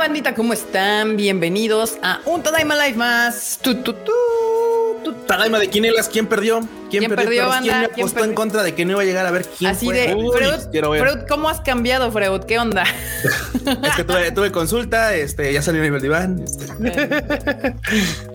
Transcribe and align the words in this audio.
bandita? 0.00 0.34
¿Cómo 0.34 0.54
están? 0.54 1.18
Bienvenidos 1.18 1.98
a 2.02 2.20
un 2.24 2.42
Tadaima 2.42 2.74
Live 2.86 2.96
más. 2.96 3.58
Tu, 3.62 3.74
tu, 3.82 3.92
tu, 3.92 4.12
tu. 5.04 5.12
Tadaima 5.26 5.58
de 5.58 5.68
quinelas, 5.68 6.08
¿quién 6.08 6.26
perdió? 6.26 6.60
¿Quién 6.90 7.04
perdió, 7.10 7.28
Pero 7.28 7.48
banda? 7.48 7.62
¿Quién 7.62 7.80
me 7.82 7.88
¿Quién 7.88 8.00
apostó 8.06 8.18
en 8.20 8.22
perdió? 8.24 8.34
contra 8.34 8.62
de 8.62 8.74
que 8.74 8.84
no 8.86 8.92
iba 8.92 9.02
a 9.02 9.04
llegar 9.04 9.26
a 9.26 9.30
ver 9.30 9.44
quién 9.58 9.70
Así 9.70 9.84
fue? 9.86 9.94
de, 10.08 10.14
Uy, 10.14 10.30
Freud. 10.34 11.00
Freud, 11.00 11.18
¿cómo 11.28 11.50
has 11.50 11.60
cambiado, 11.60 12.10
Freud? 12.10 12.40
¿Qué 12.44 12.58
onda? 12.58 12.84
Es 13.84 13.94
que 13.94 14.04
tuve, 14.04 14.30
tuve 14.32 14.50
consulta, 14.50 15.14
este, 15.14 15.52
ya 15.52 15.60
salió 15.60 15.82
el 15.84 16.00
diván. 16.00 16.42
este. 16.82 17.74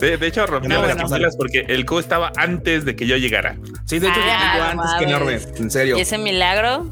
De, 0.00 0.16
de 0.18 0.26
hecho, 0.26 0.46
rompí 0.46 0.68
No, 0.68 0.86
las 0.86 1.08
bueno. 1.08 1.28
porque 1.36 1.64
el 1.68 1.84
Q 1.84 1.98
estaba 1.98 2.30
antes 2.36 2.84
de 2.84 2.94
que 2.94 3.06
yo 3.08 3.16
llegara. 3.16 3.56
Sí, 3.86 3.98
de 3.98 4.06
hecho, 4.08 4.20
Ah, 4.22 4.52
llegó 4.54 4.82
antes 4.82 4.98
que 4.98 5.04
enorme, 5.04 5.40
en 5.58 5.70
serio. 5.70 5.98
¿Y 5.98 6.02
ese 6.02 6.16
milagro? 6.18 6.86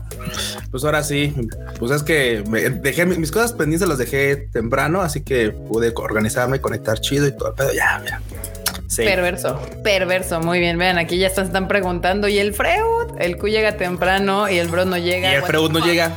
Pues 0.70 0.84
ahora 0.84 1.02
sí, 1.02 1.34
pues 1.78 1.92
es 1.92 2.02
que 2.02 2.42
me 2.48 2.68
dejé 2.68 3.06
mis 3.06 3.30
cosas 3.30 3.52
pendientes, 3.52 3.88
las 3.88 3.98
dejé 3.98 4.36
temprano, 4.36 5.02
así 5.02 5.22
que 5.22 5.50
pude 5.50 5.92
organizarme, 5.94 6.60
conectar 6.60 7.00
chido 7.00 7.26
y 7.26 7.32
todo 7.36 7.50
el 7.50 7.54
pedo. 7.54 7.72
Ya, 7.72 8.00
mira. 8.02 8.20
Sí. 8.88 9.04
Perverso, 9.04 9.60
perverso. 9.82 10.40
Muy 10.40 10.60
bien, 10.60 10.78
vean, 10.78 10.98
aquí 10.98 11.18
ya 11.18 11.26
están, 11.26 11.46
están 11.46 11.68
preguntando. 11.68 12.28
¿Y 12.28 12.38
el 12.38 12.54
Freud? 12.54 13.12
El 13.18 13.38
Q 13.38 13.48
llega 13.48 13.76
temprano 13.76 14.48
y 14.48 14.58
el 14.58 14.68
Bro 14.68 14.84
no 14.84 14.96
y 14.96 15.02
llega. 15.02 15.32
el 15.34 15.40
What 15.42 15.48
Freud 15.48 15.70
no 15.70 15.84
llega. 15.84 16.12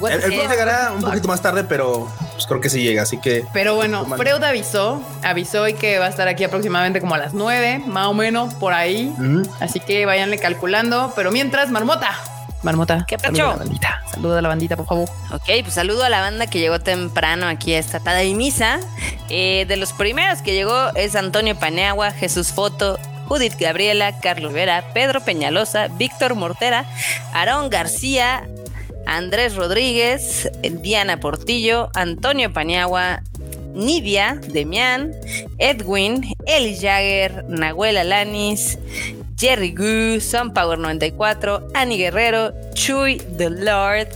What 0.00 0.10
El, 0.10 0.16
el 0.22 0.32
Freud 0.32 0.48
llegará 0.50 0.92
un 0.92 1.02
poquito 1.02 1.28
más 1.28 1.42
tarde, 1.42 1.64
pero 1.64 2.08
pues 2.32 2.46
creo 2.46 2.60
que 2.60 2.70
sí 2.70 2.82
llega, 2.82 3.02
así 3.02 3.18
que 3.20 3.44
Pero 3.52 3.74
bueno. 3.76 4.04
Freud 4.16 4.42
avisó, 4.42 5.00
avisó 5.22 5.68
y 5.68 5.74
que 5.74 5.98
va 5.98 6.06
a 6.06 6.08
estar 6.08 6.26
aquí 6.28 6.42
aproximadamente 6.44 7.00
como 7.00 7.14
a 7.14 7.18
las 7.18 7.34
9, 7.34 7.82
más 7.86 8.08
o 8.08 8.14
menos, 8.14 8.54
por 8.54 8.72
ahí. 8.72 9.14
Así 9.60 9.78
que 9.78 10.06
váyanle 10.06 10.38
calculando. 10.38 11.12
Pero 11.14 11.30
mientras, 11.30 11.70
Marmota. 11.70 12.10
Marmota. 12.62 13.04
¿Qué 13.08 13.18
saluda 13.18 13.44
a 13.44 13.52
la 13.52 13.56
bandita. 13.56 14.02
Saluda 14.12 14.38
a 14.38 14.42
la 14.42 14.48
bandita, 14.48 14.76
por 14.76 14.86
favor. 14.86 15.08
Ok, 15.32 15.44
pues 15.62 15.74
saludo 15.74 16.04
a 16.04 16.08
la 16.08 16.20
banda 16.20 16.46
que 16.46 16.60
llegó 16.60 16.78
temprano 16.80 17.46
aquí 17.46 17.74
a 17.74 17.78
esta 17.78 18.00
tada 18.00 18.22
y 18.24 18.34
misa. 18.34 18.80
Eh, 19.28 19.64
de 19.68 19.76
los 19.76 19.92
primeros 19.92 20.42
que 20.42 20.54
llegó 20.54 20.94
es 20.94 21.16
Antonio 21.16 21.56
Paneagua, 21.56 22.12
Jesús 22.12 22.52
Foto, 22.52 22.98
Judith 23.28 23.54
Gabriela, 23.58 24.18
Carlos 24.20 24.52
Vera, 24.52 24.84
Pedro 24.92 25.20
Peñalosa, 25.20 25.88
Víctor 25.88 26.34
Mortera, 26.34 26.84
Aarón 27.32 27.70
García, 27.70 28.46
Andrés 29.06 29.56
Rodríguez, 29.56 30.50
Diana 30.62 31.18
Portillo, 31.18 31.88
Antonio 31.94 32.52
Paniagua, 32.52 33.22
Nidia, 33.74 34.38
Demián, 34.48 35.12
Edwin, 35.58 36.34
Eli 36.46 36.76
Jagger, 36.76 37.44
Nahuel 37.48 37.96
Alanis, 37.96 38.78
Jerry 39.36 39.70
Gu, 39.72 40.20
Sun 40.20 40.52
Power 40.52 40.78
94, 40.78 41.70
Ani 41.74 41.96
Guerrero, 41.98 42.52
Chuy 42.74 43.18
The 43.36 43.50
Lord, 43.50 44.08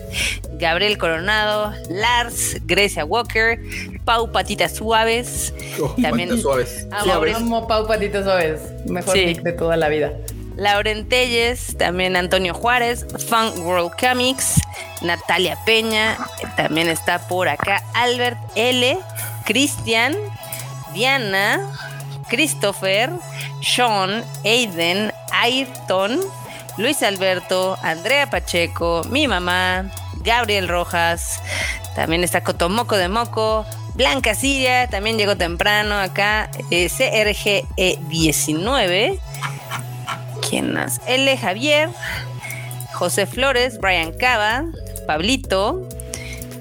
Gabriel 0.59 0.97
Coronado, 0.98 1.72
Lars, 1.91 2.56
Grecia 2.67 3.05
Walker, 3.05 3.59
Pau 4.05 4.31
Patitas 4.31 4.77
Suaves, 4.77 5.53
También- 6.00 6.28
Patitas 6.28 6.42
suaves. 6.42 6.87
Suaves. 7.03 7.37
Amo 7.37 7.67
Pau 7.67 7.87
Patitos 7.87 8.25
Suaves. 8.25 8.61
Mejor 8.87 9.14
Sí. 9.14 9.34
de 9.34 9.53
toda 9.53 9.77
la 9.77 9.89
vida. 9.89 10.12
Lauren 10.56 11.06
Telles, 11.09 11.77
también 11.77 12.17
Antonio 12.17 12.55
Juárez, 12.55 13.05
Fun 13.28 13.62
World 13.67 13.92
Comics, 14.00 14.55
Natalia 15.03 15.59
Peña, 15.67 16.17
también 16.56 16.89
está 16.89 17.19
por 17.28 17.48
acá 17.48 17.83
Albert 17.94 18.39
L, 18.55 18.97
Cristian, 19.44 20.17
Diana, 20.94 21.61
Christopher, 22.28 23.10
Sean, 23.60 24.24
Aiden, 24.44 25.12
Ayrton, 25.32 26.20
Luis 26.78 27.02
Alberto, 27.02 27.78
Andrea 27.82 28.28
Pacheco, 28.28 29.02
mi 29.10 29.28
mamá, 29.28 29.91
Gabriel 30.22 30.69
Rojas, 30.69 31.41
también 31.94 32.24
está 32.24 32.42
Cotomoco 32.42 32.97
de 32.97 33.08
Moco, 33.08 33.64
Blanca 33.94 34.34
Siria, 34.34 34.88
también 34.88 35.16
llegó 35.16 35.36
temprano 35.36 35.94
acá, 35.94 36.50
eh, 36.70 36.91
CRGE19. 36.91 39.20
¿Quién 40.48 40.72
más? 40.75 41.00
L. 41.06 41.37
Javier, 41.38 41.88
José 42.93 43.26
Flores, 43.26 43.78
Brian 43.78 44.12
Cava, 44.12 44.64
Pablito, 45.06 45.88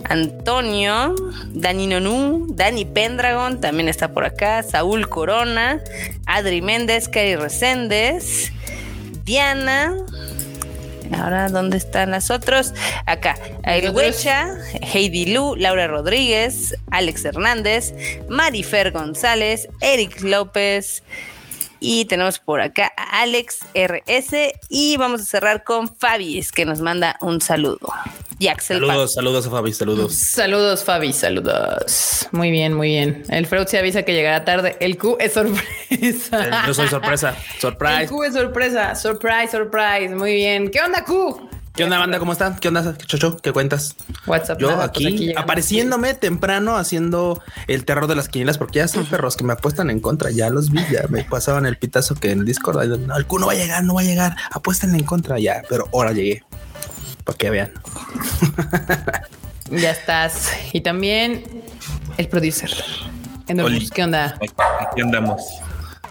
Antonio, 0.09 1.15
Dani 1.47 1.87
Nonú, 1.87 2.47
Dani 2.49 2.85
Pendragon, 2.85 3.59
también 3.59 3.89
está 3.89 4.11
por 4.11 4.25
acá, 4.25 4.63
Saúl 4.63 5.09
Corona, 5.09 5.81
Adri 6.25 6.61
Méndez, 6.61 7.07
Cari 7.07 7.35
Reséndez, 7.35 8.51
Diana. 9.23 9.95
Ahora, 11.11 11.49
¿dónde 11.49 11.77
están 11.77 12.11
las 12.11 12.31
otros? 12.31 12.73
Acá, 13.05 13.35
El? 13.63 13.91
Huecha, 13.91 14.55
Heidi 14.81 15.27
Lu, 15.27 15.55
Laura 15.55 15.87
Rodríguez, 15.87 16.75
Alex 16.91 17.25
Hernández, 17.25 17.93
Marifer 18.27 18.91
González, 18.91 19.67
Eric 19.81 20.21
López, 20.21 21.03
y 21.85 22.05
tenemos 22.05 22.39
por 22.39 22.61
acá 22.61 22.91
a 22.97 23.21
Alex 23.21 23.59
RS 23.75 24.53
y 24.69 24.97
vamos 24.97 25.21
a 25.21 25.25
cerrar 25.25 25.63
con 25.63 25.87
Fabis 25.95 26.51
que 26.51 26.65
nos 26.65 26.81
manda 26.81 27.17
un 27.21 27.41
saludo. 27.41 27.93
Y 28.39 28.47
Axel 28.47 28.79
Saludos, 28.79 29.13
saludos 29.13 29.47
a 29.47 29.49
Fabi, 29.49 29.71
saludos. 29.71 30.13
Saludos, 30.15 30.83
Fabi, 30.83 31.13
saludos. 31.13 32.27
Muy 32.31 32.51
bien, 32.51 32.73
muy 32.73 32.89
bien. 32.89 33.23
El 33.29 33.45
Freud 33.45 33.67
se 33.67 33.77
avisa 33.77 34.03
que 34.03 34.13
llegará 34.13 34.43
tarde. 34.43 34.75
El 34.81 34.97
Q 34.97 35.17
es 35.19 35.33
sorpresa. 35.33 36.65
Yo 36.67 36.73
soy 36.73 36.87
sorpresa, 36.89 37.29
El 37.55 37.61
surprise. 37.61 38.07
Q 38.07 38.23
es 38.23 38.33
sorpresa. 38.33 38.95
Surprise, 38.95 39.51
surprise. 39.51 40.09
Muy 40.15 40.33
bien. 40.33 40.69
¿Qué 40.69 40.81
onda, 40.81 41.05
Q? 41.05 41.49
¿Qué 41.75 41.83
onda, 41.83 41.99
banda? 41.99 42.19
¿Cómo 42.19 42.31
están? 42.31 42.57
¿Qué 42.57 42.69
onda, 42.69 42.97
Chocho? 42.97 43.35
¿Qué 43.37 43.51
cuentas? 43.51 43.95
WhatsApp. 44.25 44.59
Yo 44.59 44.69
nada, 44.69 44.93
pues 44.93 45.05
aquí, 45.07 45.17
llegamos. 45.17 45.43
apareciéndome 45.43 46.13
temprano 46.13 46.77
haciendo 46.77 47.43
el 47.67 47.83
terror 47.83 48.07
de 48.07 48.15
las 48.15 48.29
quinielas 48.29 48.57
porque 48.57 48.79
ya 48.79 48.87
son 48.87 49.05
perros 49.05 49.35
que 49.35 49.43
me 49.43 49.51
apuestan 49.51 49.89
en 49.89 49.99
contra. 49.99 50.31
Ya 50.31 50.49
los 50.49 50.71
vi, 50.71 50.79
ya 50.89 51.03
me 51.09 51.25
pasaban 51.25 51.65
el 51.65 51.77
pitazo 51.77 52.15
que 52.15 52.31
en 52.31 52.39
el 52.39 52.45
Discord 52.45 52.79
ay, 52.79 52.87
no, 52.87 53.17
el 53.17 53.25
Q 53.25 53.39
no 53.39 53.47
va 53.47 53.51
a 53.51 53.55
llegar, 53.55 53.83
no 53.83 53.95
va 53.95 54.01
a 54.01 54.03
llegar. 54.05 54.37
Apuestan 54.51 54.95
en 54.95 55.03
contra 55.03 55.37
ya, 55.37 55.63
pero 55.67 55.89
ahora 55.93 56.13
llegué 56.13 56.43
para 57.25 57.37
que 57.37 57.49
vean. 57.49 57.71
Ya 59.69 59.91
estás. 59.91 60.51
Y 60.71 60.79
también 60.79 61.43
el 62.17 62.27
producer. 62.29 62.71
¿Qué 63.45 64.03
onda? 64.03 64.39
Aquí 64.39 65.01
andamos, 65.01 65.41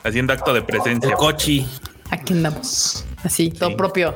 haciendo 0.02 0.34
acto 0.34 0.52
de 0.52 0.58
El 0.58 0.66
presencia. 0.66 1.14
cochi. 1.14 1.66
Aquí 2.10 2.34
andamos. 2.34 3.04
Así, 3.24 3.50
todo 3.50 3.74
propio. 3.76 4.14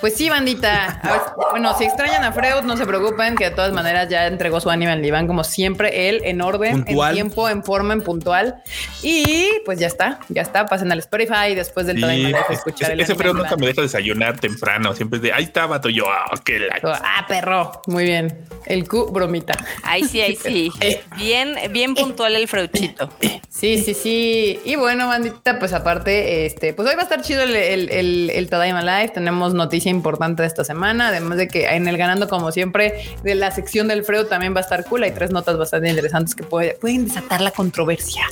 Pues 0.00 0.14
sí, 0.16 0.30
bandita. 0.30 0.98
A 1.02 1.12
ver, 1.12 1.20
bueno, 1.50 1.76
si 1.76 1.84
extrañan 1.84 2.24
a 2.24 2.32
Freud, 2.32 2.62
no 2.64 2.76
se 2.76 2.86
preocupen, 2.86 3.36
que 3.36 3.44
de 3.44 3.50
todas 3.50 3.72
maneras 3.72 4.08
ya 4.08 4.26
entregó 4.26 4.60
su 4.60 4.70
anime 4.70 4.92
al 4.92 5.02
diván, 5.02 5.26
como 5.26 5.44
siempre, 5.44 6.08
él 6.08 6.22
en 6.24 6.40
orden, 6.40 6.84
Puntual. 6.84 7.10
en 7.10 7.14
tiempo, 7.14 7.48
en 7.48 7.62
forma, 7.64 7.92
en 7.92 8.00
puntual. 8.00 8.62
Y 9.02 9.48
pues 9.64 9.78
ya 9.78 9.86
está, 9.86 10.20
ya 10.28 10.42
está. 10.42 10.66
Pasen 10.66 10.90
al 10.92 11.00
Spotify 11.00 11.54
después 11.54 11.86
del 11.86 11.96
Sí, 11.96 12.02
Tadaima 12.02 12.28
Life 12.28 12.38
a 12.38 12.42
ese, 12.44 12.52
escuchar 12.54 12.90
el 12.92 13.00
ese 13.00 13.14
Freud 13.14 13.34
nunca 13.34 13.56
me 13.56 13.66
deja 13.66 13.82
desayunar 13.82 14.38
temprano. 14.40 14.94
Siempre 14.94 15.18
es 15.18 15.22
de 15.22 15.32
ahí 15.32 15.44
está, 15.44 15.66
vato. 15.66 15.88
Yo, 15.90 16.04
ah, 16.08 16.30
qué 16.44 16.60
la. 16.60 16.78
Ah, 16.82 17.26
perro. 17.28 17.72
Muy 17.86 18.04
bien. 18.04 18.46
El 18.66 18.88
Q, 18.88 19.10
bromita. 19.12 19.52
Ahí 19.82 20.04
sí, 20.04 20.20
ahí 20.20 20.36
sí. 20.42 20.72
Bien, 21.16 21.56
bien 21.72 21.94
puntual 21.94 22.36
el 22.36 22.48
freuchito. 22.48 23.10
Sí, 23.48 23.82
sí, 23.82 23.94
sí. 23.94 24.60
Y 24.64 24.76
bueno, 24.76 25.08
bandita, 25.08 25.58
pues 25.58 25.72
aparte, 25.72 26.46
este, 26.46 26.72
pues 26.72 26.88
hoy 26.88 26.94
va 26.94 27.00
a 27.02 27.04
estar 27.04 27.20
chido 27.22 27.42
el, 27.42 27.54
el, 27.54 27.90
el, 27.90 28.30
el 28.30 28.48
Tadaima 28.48 28.80
Live. 28.80 29.10
Tenemos 29.10 29.52
noticia 29.90 30.00
importante 30.00 30.42
de 30.42 30.48
esta 30.48 30.64
semana. 30.64 31.08
Además 31.08 31.36
de 31.38 31.48
que 31.48 31.66
en 31.66 31.86
el 31.88 31.96
ganando, 31.96 32.28
como 32.28 32.52
siempre, 32.52 32.94
de 33.22 33.34
la 33.34 33.50
sección 33.50 33.88
del 33.88 34.04
Freud 34.04 34.26
también 34.26 34.54
va 34.54 34.58
a 34.58 34.62
estar 34.62 34.84
cool. 34.86 35.02
Hay 35.02 35.10
tres 35.12 35.30
notas 35.30 35.56
bastante 35.58 35.88
interesantes 35.88 36.34
que 36.34 36.42
puede- 36.44 36.74
pueden 36.80 37.06
desatar 37.06 37.40
la 37.40 37.50
controversia, 37.50 38.22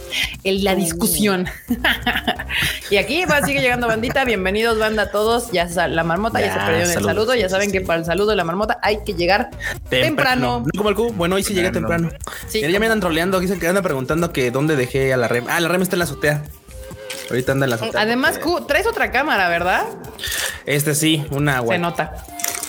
el, 0.45 0.65
la 0.65 0.75
discusión. 0.75 1.47
y 2.91 2.97
aquí 2.97 3.25
va, 3.25 3.43
sigue 3.43 3.61
llegando 3.61 3.87
bandita. 3.87 4.25
Bienvenidos, 4.25 4.79
banda, 4.79 5.05
a 5.05 5.11
todos. 5.11 5.51
Ya 5.53 5.67
la 5.89 6.05
marmota 6.05 6.41
ya, 6.41 6.47
Ya, 6.47 6.53
se 6.55 6.59
perdió 6.61 6.85
en 6.85 6.91
el 6.99 7.05
saludo. 7.05 7.35
Ya 7.35 7.49
saben 7.49 7.73
que 7.73 7.81
para 7.81 7.99
el 8.01 8.05
saludo 8.05 8.31
de 8.31 8.37
la 8.37 8.45
marmota 8.45 8.79
hay 8.83 8.99
que 9.05 9.15
llegar 9.15 9.51
temprano. 9.91 10.65
No 10.65 10.71
como 10.79 10.89
el 10.91 10.95
Q. 10.95 11.13
Bueno, 11.15 11.37
hoy 11.37 11.43
sí 11.43 11.55
llegué 11.55 11.71
Temprano. 11.71 12.09
temprano. 12.09 12.33
Sí, 12.49 12.59
Mira, 12.59 12.71
ya 12.71 12.81
me 12.81 12.87
andan 12.87 13.01
troleando. 13.01 13.41
Dicen 13.41 13.59
que 13.61 13.69
andan 13.69 13.83
preguntando 13.85 14.33
que 14.33 14.51
dónde 14.51 14.77
dejé 14.77 15.13
a 15.13 15.17
la 15.17 15.29
rem. 15.29 15.45
Ah, 15.49 15.61
la 15.61 15.69
rem 15.69 15.83
está 15.83 15.97
en 15.97 15.99
la 16.01 16.05
azotea. 16.05 16.43
Ahorita 17.31 17.53
anda 17.53 17.67
en 17.67 17.71
la 17.71 17.77
azotea. 17.77 18.01
Además, 18.01 18.39
Q, 18.39 18.65
traes 18.67 18.87
otra 18.87 19.11
cámara, 19.11 19.49
¿verdad? 19.49 19.85
Este 20.67 20.95
sí, 20.95 21.27
una 21.31 21.53
Se 21.53 21.59
agua. 21.59 21.79
nota. 21.79 22.25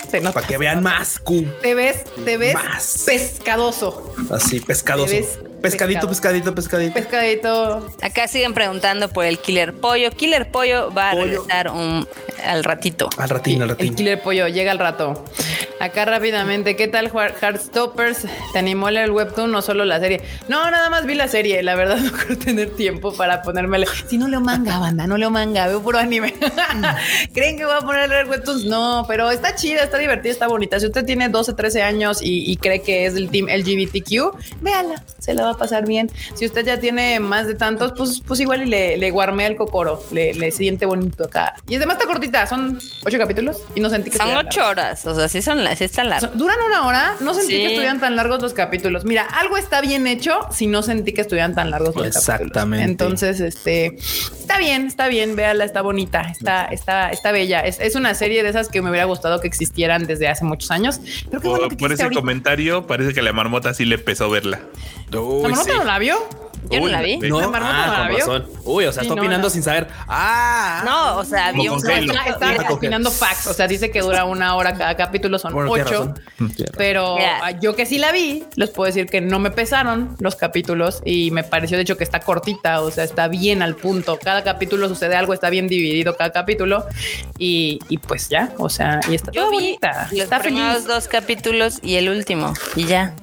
Se 0.09 0.19
nota. 0.21 0.33
Para 0.33 0.47
que 0.47 0.57
vean 0.57 0.81
más 0.83 1.19
Q. 1.19 1.45
Te 1.61 1.75
ves, 1.75 2.03
te 2.25 2.37
ves 2.37 2.55
Más. 2.55 3.03
pescadoso. 3.05 4.13
Así, 4.31 4.59
pescadoso. 4.59 5.11
Te 5.11 5.21
ves 5.21 5.39
Pescadito, 5.61 6.07
pescadito, 6.07 6.55
pescadito. 6.55 6.93
Pescadito. 6.93 7.89
Acá 8.01 8.27
siguen 8.27 8.53
preguntando 8.53 9.09
por 9.09 9.25
el 9.25 9.39
Killer 9.39 9.73
Pollo. 9.73 10.11
Killer 10.11 10.49
Pollo 10.51 10.91
va 10.93 11.09
a 11.09 11.11
Pollo. 11.13 11.25
regresar 11.25 11.71
un, 11.71 12.07
al 12.45 12.63
ratito. 12.63 13.09
Al 13.17 13.29
ratín, 13.29 13.61
al 13.61 13.69
El 13.71 13.75
ratín. 13.75 13.95
killer 13.95 14.21
pollo 14.21 14.47
llega 14.47 14.71
al 14.71 14.79
rato. 14.79 15.25
Acá 15.81 16.03
rápidamente, 16.03 16.75
¿qué 16.75 16.89
tal 16.89 17.09
Heart- 17.09 17.35
Heartstoppers? 17.41 18.25
¿Te 18.51 18.59
animó 18.59 18.87
a 18.87 18.91
leer 18.91 19.05
el 19.05 19.11
webtoon 19.11 19.53
o 19.55 19.61
solo 19.61 19.85
la 19.85 19.99
serie? 20.01 20.21
No, 20.49 20.69
nada 20.69 20.89
más 20.89 21.05
vi 21.05 21.15
la 21.15 21.29
serie. 21.29 21.63
La 21.63 21.75
verdad 21.75 21.97
no 22.01 22.11
creo 22.11 22.37
tener 22.37 22.75
tiempo 22.75 23.13
para 23.13 23.41
ponerme 23.41 23.77
a 23.77 23.79
leer. 23.81 23.91
Si 24.07 24.17
no 24.17 24.27
leo 24.27 24.41
manga, 24.41 24.77
banda, 24.79 25.07
no 25.07 25.17
leo 25.17 25.29
manga, 25.29 25.67
veo 25.67 25.81
puro 25.81 25.97
anime. 25.99 26.33
¿Creen 27.33 27.57
que 27.57 27.65
voy 27.65 27.75
a 27.75 27.81
poner 27.81 28.01
a 28.01 28.07
leer 28.07 28.27
webtoons? 28.27 28.65
No, 28.65 29.05
pero 29.07 29.31
está 29.31 29.55
chida, 29.55 29.83
está 29.83 29.97
divertida, 29.97 30.31
está 30.33 30.47
bonita. 30.47 30.79
Si 30.79 30.85
usted 30.87 31.05
tiene 31.05 31.29
12, 31.29 31.53
13 31.53 31.81
años 31.81 32.21
y, 32.21 32.51
y 32.51 32.57
cree 32.57 32.81
que 32.81 33.05
es 33.05 33.13
del 33.13 33.29
team 33.29 33.47
LGBTQ, 33.47 34.59
véala, 34.61 35.01
se 35.17 35.33
la 35.33 35.48
va 35.49 35.55
a 35.55 35.57
pasar 35.59 35.85
bien. 35.85 36.09
Si 36.35 36.45
usted 36.45 36.65
ya 36.65 36.79
tiene 36.79 37.19
más 37.19 37.47
de 37.47 37.55
tantos, 37.55 37.93
pues, 37.97 38.21
pues 38.25 38.39
igual 38.39 38.63
y 38.63 38.65
le, 38.65 38.97
le 38.97 39.11
guarmea 39.11 39.47
el 39.47 39.55
cocoro, 39.55 40.01
le, 40.11 40.33
le 40.33 40.51
siente 40.51 40.85
bonito 40.85 41.25
acá. 41.25 41.55
Y 41.67 41.75
además 41.75 41.97
está 41.97 42.07
cortita, 42.07 42.45
son 42.47 42.79
ocho 43.05 43.17
capítulos 43.17 43.57
y 43.75 43.79
no 43.79 43.89
sentí 43.89 44.09
que 44.09 44.17
Son 44.17 44.35
ocho 44.35 44.65
horas, 44.67 45.05
o 45.05 45.15
sea, 45.15 45.27
sí 45.27 45.41
son 45.41 45.63
las, 45.63 45.77
sí 45.79 45.83
están 45.85 46.09
largas. 46.09 46.37
Duran 46.37 46.57
una 46.65 46.85
hora. 46.87 47.15
No 47.19 47.33
sentí 47.33 47.49
Sí. 47.53 47.57
que 47.59 47.67
estuvieran 47.67 47.99
tan 47.99 48.15
largos 48.15 48.41
los 48.41 48.53
capítulos. 48.53 49.05
Mira, 49.05 49.23
algo 49.23 49.57
está 49.57 49.81
bien 49.81 50.05
hecho 50.07 50.39
si 50.51 50.67
no 50.67 50.83
sentí 50.83 51.13
que 51.13 51.21
estuvieran 51.21 51.55
tan 51.55 51.71
largos 51.71 51.95
los 51.95 52.03
capítulos. 52.03 52.17
Exactamente. 52.29 52.85
Entonces, 52.85 53.39
este 53.39 53.95
está 53.97 54.57
bien, 54.59 54.85
está 54.87 55.07
bien. 55.07 55.35
Véala, 55.35 55.63
está 55.65 55.81
bonita, 55.81 56.21
está, 56.29 56.65
está, 56.65 57.09
está 57.09 57.31
bella. 57.31 57.61
Es, 57.61 57.79
es 57.79 57.95
una 57.95 58.13
serie 58.13 58.43
de 58.43 58.49
esas 58.49 58.69
que 58.69 58.81
me 58.81 58.89
hubiera 58.89 59.05
gustado 59.05 59.39
que 59.41 59.47
existieran 59.47 60.05
desde 60.05 60.27
hace 60.27 60.45
muchos 60.45 60.69
años. 60.71 60.99
Pero 61.29 61.41
qué 61.41 61.47
bueno 61.47 61.63
Por, 61.63 61.69
que 61.71 61.75
por 61.77 61.87
existe 61.91 61.93
ese 61.93 62.03
ahorita. 62.03 62.19
comentario, 62.21 62.87
parece 62.87 63.13
que 63.13 63.21
la 63.21 63.33
marmota 63.33 63.73
sí 63.73 63.85
le 63.85 63.97
pesó 63.97 64.29
verla. 64.29 64.59
Uy, 65.39 65.43
¿La 65.43 65.49
marmota 65.49 65.71
sí. 65.71 65.77
no 65.79 65.83
la 65.85 65.99
vio? 65.99 66.17
Yo 66.71 66.81
no 66.81 66.87
la 66.87 67.01
vi. 67.01 67.17
No, 67.17 67.39
¿La 67.41 67.47
marmota 67.47 67.73
ah, 67.73 67.87
no 67.87 67.91
la 67.93 67.97
con 67.99 68.07
vio? 68.09 68.17
razón. 68.19 68.45
Uy, 68.65 68.85
o 68.85 68.91
sea, 68.91 69.01
Sí, 69.01 69.07
está 69.07 69.15
no, 69.15 69.21
opinando 69.21 69.47
no. 69.47 69.49
sin 69.49 69.63
saber. 69.63 69.87
Ah, 70.07 70.83
No, 70.85 71.17
o 71.17 71.23
sea, 71.25 71.51
vi 71.51 71.67
un. 71.67 71.77
Está, 71.79 72.53
está 72.53 72.71
opinando 72.73 73.09
facts. 73.09 73.47
O 73.47 73.53
sea, 73.53 73.67
dice 73.67 73.89
que 73.89 74.01
dura 74.01 74.25
una 74.25 74.55
hora 74.55 74.75
cada 74.75 74.95
capítulo, 74.95 75.39
son 75.39 75.53
Bueno, 75.53 75.71
ocho. 75.71 75.83
razón. 75.83 76.19
Pero 76.77 77.17
ah, 77.17 77.51
yo 77.59 77.75
que 77.75 77.87
sí 77.87 77.97
la 77.97 78.11
vi, 78.11 78.43
les 78.55 78.69
puedo 78.69 78.85
decir 78.85 79.07
que 79.07 79.19
no 79.19 79.39
me 79.39 79.49
pesaron 79.49 80.15
los 80.19 80.35
capítulos 80.35 81.01
y 81.05 81.31
me 81.31 81.43
pareció 81.43 81.75
de 81.77 81.83
hecho 81.83 81.97
que 81.97 82.03
está 82.03 82.19
cortita, 82.19 82.81
o 82.81 82.91
sea, 82.91 83.03
está 83.03 83.27
bien 83.29 83.63
al 83.63 83.75
punto. 83.75 84.19
Cada 84.21 84.43
capítulo 84.43 84.87
sucede 84.89 85.15
algo, 85.15 85.33
está 85.33 85.49
bien 85.49 85.67
dividido 85.67 86.17
cada 86.17 86.31
capítulo 86.31 86.85
y, 87.39 87.79
y 87.89 87.97
pues 87.97 88.29
ya, 88.29 88.51
o 88.59 88.69
sea, 88.69 88.99
y 89.09 89.15
está 89.15 89.31
Yo 89.31 89.43
todo 89.43 89.51
vi 89.51 89.55
bonita, 89.57 90.07
los 90.11 90.19
está 90.21 90.39
primeros 90.39 90.73
feliz. 90.73 90.87
dos 90.87 91.07
capítulos 91.07 91.79
y 91.81 91.95
el 91.95 92.09
último 92.09 92.53
y 92.75 92.85
ya. 92.85 93.15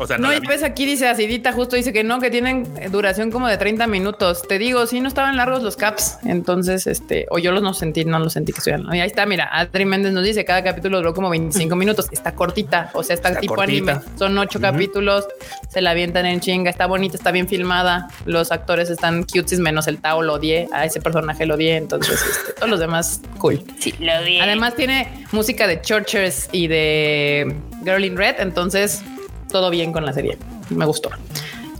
O 0.00 0.06
sea, 0.06 0.16
no, 0.16 0.28
No, 0.28 0.34
y 0.36 0.40
pues 0.40 0.62
aquí 0.62 0.86
dice 0.86 1.06
Acidita, 1.06 1.52
justo 1.52 1.76
dice 1.76 1.92
que 1.92 2.02
no, 2.02 2.20
que 2.20 2.30
tienen 2.30 2.66
duración 2.90 3.30
como 3.30 3.48
de 3.48 3.58
30 3.58 3.86
minutos. 3.86 4.42
Te 4.48 4.58
digo, 4.58 4.86
sí, 4.86 5.00
no 5.00 5.08
estaban 5.08 5.36
largos 5.36 5.62
los 5.62 5.76
caps. 5.76 6.16
Entonces, 6.24 6.86
este, 6.86 7.26
o 7.30 7.38
yo 7.38 7.52
los 7.52 7.62
no 7.62 7.74
sentí, 7.74 8.04
no 8.06 8.18
los 8.18 8.32
sentí 8.32 8.52
que 8.52 8.58
estuvieran. 8.58 8.86
Y 8.94 9.00
ahí 9.00 9.06
está, 9.06 9.26
mira, 9.26 9.48
Adri 9.52 9.84
Méndez 9.84 10.12
nos 10.12 10.24
dice, 10.24 10.44
cada 10.46 10.64
capítulo 10.64 10.96
duró 10.96 11.12
como 11.12 11.28
25 11.28 11.76
minutos. 11.76 12.06
Está 12.10 12.34
cortita, 12.34 12.90
o 12.94 13.02
sea, 13.02 13.14
está, 13.14 13.28
Está 13.28 13.40
tipo 13.40 13.54
cortita. 13.56 13.92
anime. 13.92 14.06
Son 14.18 14.36
ocho 14.38 14.58
capítulos, 14.60 15.26
se 15.68 15.80
la 15.82 15.90
avientan 15.90 16.24
en 16.26 16.40
chinga, 16.40 16.70
está 16.70 16.86
bonita, 16.86 17.16
está 17.16 17.30
bien 17.30 17.46
filmada. 17.46 18.08
Los 18.24 18.52
actores 18.52 18.88
están 18.88 19.24
cuties, 19.24 19.60
menos 19.60 19.86
el 19.86 19.98
Tao 19.98 20.22
lo 20.22 20.34
odié, 20.34 20.68
a 20.72 20.86
ese 20.86 21.00
personaje 21.00 21.44
lo 21.44 21.56
odié. 21.56 21.76
Entonces, 21.76 22.14
este, 22.22 22.52
todos 22.54 22.70
los 22.70 22.80
demás, 22.80 23.20
cool. 23.38 23.62
Sí, 23.78 23.92
lo 24.00 24.22
vi. 24.24 24.40
Además 24.40 24.74
tiene 24.76 25.26
música 25.32 25.66
de 25.66 25.80
Churches 25.82 26.48
y 26.52 26.68
de 26.68 27.54
Girl 27.84 28.04
in 28.04 28.16
Red, 28.16 28.36
entonces 28.38 29.02
todo 29.50 29.70
bien 29.70 29.92
con 29.92 30.04
la 30.04 30.12
serie. 30.12 30.38
Me 30.70 30.84
gustó. 30.86 31.10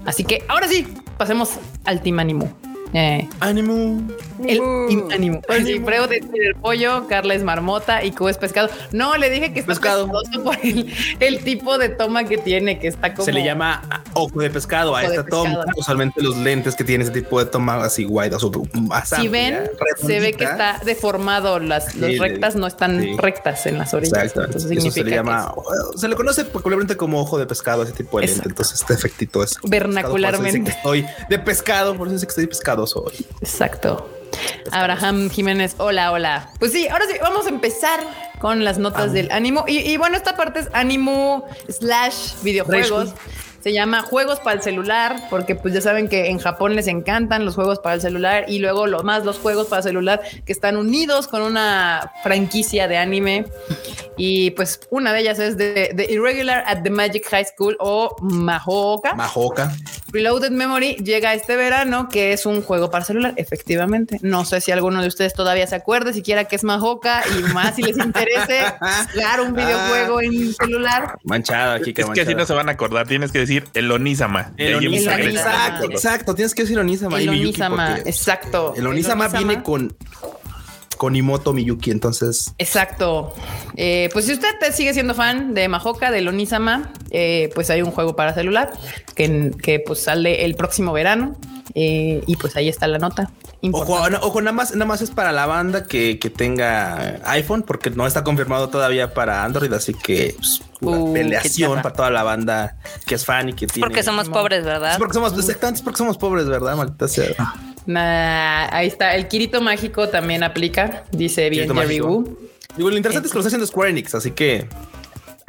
Así 0.04 0.24
que 0.24 0.42
ahora 0.48 0.68
sí, 0.68 0.86
pasemos 1.18 1.50
al 1.84 2.02
Team 2.02 2.18
Animo. 2.18 2.50
Eh, 2.92 3.28
Ánimo. 3.40 4.02
El 4.46 4.58
Team 4.88 5.08
Animo. 5.12 5.42
Sí, 5.64 5.80
Freo 5.80 6.06
de 6.06 6.16
el 6.16 6.54
pollo, 6.56 7.06
Carla 7.08 7.34
es 7.34 7.42
marmota 7.42 8.04
y 8.04 8.12
Q 8.12 8.28
es 8.28 8.38
pescado. 8.38 8.68
No, 8.92 9.16
le 9.16 9.30
dije 9.30 9.52
que 9.52 9.60
está 9.60 9.72
Pescado. 9.72 10.08
por 10.08 10.56
el, 10.62 10.92
el 11.20 11.44
tipo 11.44 11.78
de 11.78 11.88
toma 11.88 12.24
que 12.24 12.38
tiene, 12.38 12.78
que 12.78 12.88
está 12.88 13.14
como... 13.14 13.24
Se 13.24 13.32
le 13.32 13.44
llama 13.44 13.82
ojo 14.14 14.40
de 14.40 14.50
pescado 14.50 14.96
a 14.96 15.02
esta 15.02 15.24
toma. 15.24 15.50
pescado. 15.50 15.72
Usualmente 15.76 16.22
los 16.22 16.36
lentes 16.36 16.74
que 16.74 16.84
tiene 16.84 17.04
ese 17.04 17.12
tipo 17.12 17.38
de 17.42 17.50
toma 17.50 17.82
así 17.84 18.04
guay, 18.04 18.30
o 18.30 18.62
más 18.80 19.08
Si 19.08 19.28
ven, 19.28 19.70
se 19.96 20.20
ve 20.20 20.32
que 20.32 20.44
está 20.44 20.80
deformado. 20.84 21.58
Las, 21.58 21.98
rectas 21.98 22.56
no 22.56 22.66
están 22.66 23.00
sí. 23.00 23.16
rectas 23.16 23.66
en 23.66 23.78
las 23.78 23.94
orillas. 23.94 24.18
Exacto. 24.18 24.44
Entonces 24.44 24.70
Eso 24.70 24.80
significa 24.80 25.04
se 25.04 25.10
le 25.10 25.16
llama, 25.16 25.54
se 25.96 26.08
le 26.08 26.16
conoce 26.16 26.44
popularmente 26.44 26.96
como 26.96 27.20
ojo 27.20 27.38
de 27.38 27.46
pescado, 27.46 27.82
ese 27.82 27.92
tipo 27.92 28.18
de 28.18 28.26
lente. 28.26 28.40
Exacto. 28.40 28.50
Entonces, 28.50 28.80
este 28.80 28.94
efectito 28.94 29.42
es 29.42 29.58
Vernacularmente. 29.62 30.72
Por 30.82 30.96
eso 30.96 31.02
dice 31.02 31.02
que 31.02 31.04
estoy 31.06 31.26
de 31.28 31.38
pescado, 31.38 31.96
por 31.96 32.06
eso 32.06 32.14
dice 32.14 32.26
que 32.26 32.30
estoy 32.30 32.46
pescadoso 32.46 33.04
hoy. 33.04 33.26
Exacto. 33.40 34.08
Abraham 34.72 35.30
Jiménez, 35.30 35.74
hola, 35.78 36.12
hola. 36.12 36.50
Pues 36.58 36.72
sí, 36.72 36.88
ahora 36.88 37.06
sí, 37.06 37.16
vamos 37.20 37.46
a 37.46 37.48
empezar 37.48 38.00
con 38.38 38.64
las 38.64 38.78
notas 38.78 39.12
del 39.12 39.30
ánimo. 39.30 39.64
Y, 39.66 39.78
y 39.78 39.96
bueno, 39.96 40.16
esta 40.16 40.36
parte 40.36 40.60
es 40.60 40.68
ánimo 40.72 41.46
slash 41.68 42.42
videojuegos. 42.42 43.14
Se 43.62 43.74
llama 43.74 44.00
juegos 44.00 44.40
para 44.40 44.56
el 44.56 44.62
celular, 44.62 45.24
porque 45.28 45.54
pues 45.54 45.74
ya 45.74 45.82
saben 45.82 46.08
que 46.08 46.30
en 46.30 46.38
Japón 46.38 46.74
les 46.74 46.86
encantan 46.86 47.44
los 47.44 47.56
juegos 47.56 47.78
para 47.78 47.96
el 47.96 48.00
celular 48.00 48.46
y 48.48 48.58
luego 48.58 48.86
lo 48.86 49.02
más 49.02 49.26
los 49.26 49.38
juegos 49.38 49.66
para 49.66 49.82
celular 49.82 50.22
que 50.46 50.52
están 50.52 50.78
unidos 50.78 51.28
con 51.28 51.42
una 51.42 52.10
franquicia 52.22 52.88
de 52.88 52.96
anime. 52.96 53.44
Y 54.16 54.52
pues 54.52 54.80
una 54.88 55.12
de 55.12 55.20
ellas 55.20 55.38
es 55.38 55.58
de, 55.58 55.90
de 55.94 56.06
Irregular 56.10 56.64
at 56.66 56.82
the 56.84 56.90
Magic 56.90 57.28
High 57.28 57.44
School 57.44 57.76
o 57.80 58.16
Mahoka. 58.22 59.14
Majoca. 59.14 59.76
Reloaded 60.12 60.50
Memory 60.50 60.96
llega 60.96 61.34
este 61.34 61.56
verano, 61.56 62.08
que 62.08 62.32
es 62.32 62.46
un 62.46 62.62
juego 62.62 62.90
para 62.90 63.04
celular, 63.04 63.34
efectivamente. 63.36 64.18
No 64.22 64.44
sé 64.44 64.60
si 64.60 64.72
alguno 64.72 65.00
de 65.02 65.08
ustedes 65.08 65.34
todavía 65.34 65.66
se 65.66 65.76
acuerde, 65.76 66.12
siquiera 66.12 66.44
que 66.44 66.56
es 66.56 66.64
Majoka 66.64 67.22
y 67.38 67.42
más 67.52 67.76
si 67.76 67.82
les 67.82 67.96
interese 67.98 68.64
jugar 69.14 69.40
un 69.40 69.54
videojuego 69.54 70.20
en 70.20 70.52
celular. 70.54 71.18
Manchada 71.24 71.74
aquí, 71.74 71.94
Es 71.96 72.06
que 72.06 72.20
así 72.22 72.34
no 72.34 72.46
se 72.46 72.54
van 72.54 72.68
a 72.68 72.72
acordar. 72.72 73.06
Tienes 73.06 73.32
que 73.32 73.38
decir 73.40 73.64
el 73.74 73.90
Onisama. 73.90 74.52
El. 74.56 74.80
Grecia. 74.80 75.18
exacto, 75.18 75.90
exacto. 75.90 76.34
Tienes 76.34 76.54
que 76.54 76.62
decir 76.62 76.78
Onisama. 76.78 77.20
El 77.20 77.26
porque 77.28 78.08
exacto. 78.08 78.74
El 78.76 78.86
Onisama 78.86 79.26
El 79.26 79.30
Onisama. 79.30 79.38
viene 79.38 79.62
con 79.62 79.96
con 81.00 81.16
Imoto 81.16 81.54
Miyuki, 81.54 81.90
entonces 81.90 82.52
Exacto. 82.58 83.32
Eh, 83.74 84.10
pues 84.12 84.26
si 84.26 84.34
usted 84.34 84.50
te 84.60 84.70
sigue 84.70 84.92
siendo 84.92 85.14
fan 85.14 85.54
de 85.54 85.66
Majoka, 85.66 86.10
de 86.10 86.28
Onisama, 86.28 86.92
eh, 87.10 87.48
pues 87.54 87.70
hay 87.70 87.80
un 87.80 87.90
juego 87.90 88.14
para 88.14 88.34
celular 88.34 88.70
que, 89.14 89.50
que 89.62 89.80
pues 89.80 90.00
sale 90.00 90.44
el 90.44 90.56
próximo 90.56 90.92
verano. 90.92 91.36
Eh, 91.74 92.22
y 92.26 92.36
pues 92.36 92.54
ahí 92.54 92.68
está 92.68 92.86
la 92.86 92.98
nota. 92.98 93.30
Ojo, 93.62 93.66
Importante. 93.82 94.10
no, 94.18 94.26
ojo, 94.26 94.40
nada 94.40 94.52
más, 94.52 94.72
nada 94.72 94.86
más 94.86 95.02
es 95.02 95.10
para 95.10 95.32
la 95.32 95.44
banda 95.44 95.84
que, 95.84 96.18
que 96.18 96.30
tenga 96.30 97.20
iPhone, 97.24 97.62
porque 97.62 97.90
no 97.90 98.06
está 98.06 98.24
confirmado 98.24 98.70
todavía 98.70 99.12
para 99.12 99.44
Android, 99.44 99.70
así 99.74 99.92
que 99.92 100.34
pues, 100.38 100.62
una 100.80 100.96
Uh, 100.96 101.12
peleación 101.12 101.82
para 101.82 101.92
toda 101.94 102.10
la 102.10 102.22
banda 102.22 102.78
que 103.06 103.16
es 103.16 103.24
fan 103.26 103.50
y 103.50 103.52
que 103.52 103.66
tiene. 103.66 103.86
Porque 103.86 104.02
somos 104.02 104.30
pobres, 104.30 104.60
Es 104.60 104.64
¿verdad? 104.64 104.96
porque 104.96 105.12
somos 105.12 105.36
exactamente 105.38 105.78
es 105.78 105.82
porque 105.82 105.98
somos 105.98 106.16
pobres, 106.16 106.46
¿verdad? 106.46 106.74
Maldita 106.74 107.06
sea. 107.06 107.34
Nah, 107.84 108.68
ahí 108.74 108.86
está. 108.86 109.14
El 109.14 109.28
Kirito 109.28 109.60
mágico 109.60 110.08
también 110.08 110.42
aplica, 110.42 111.04
dice 111.10 111.50
bien 111.50 111.74
Jerry. 111.74 112.00
Wu. 112.00 112.38
Digo, 112.76 112.88
lo 112.88 112.96
interesante 112.96 113.26
es 113.26 113.32
que 113.32 113.36
lo 113.36 113.40
está 113.40 113.48
haciendo 113.48 113.66
Square 113.66 113.90
Enix, 113.90 114.14
así 114.14 114.30
que 114.30 114.68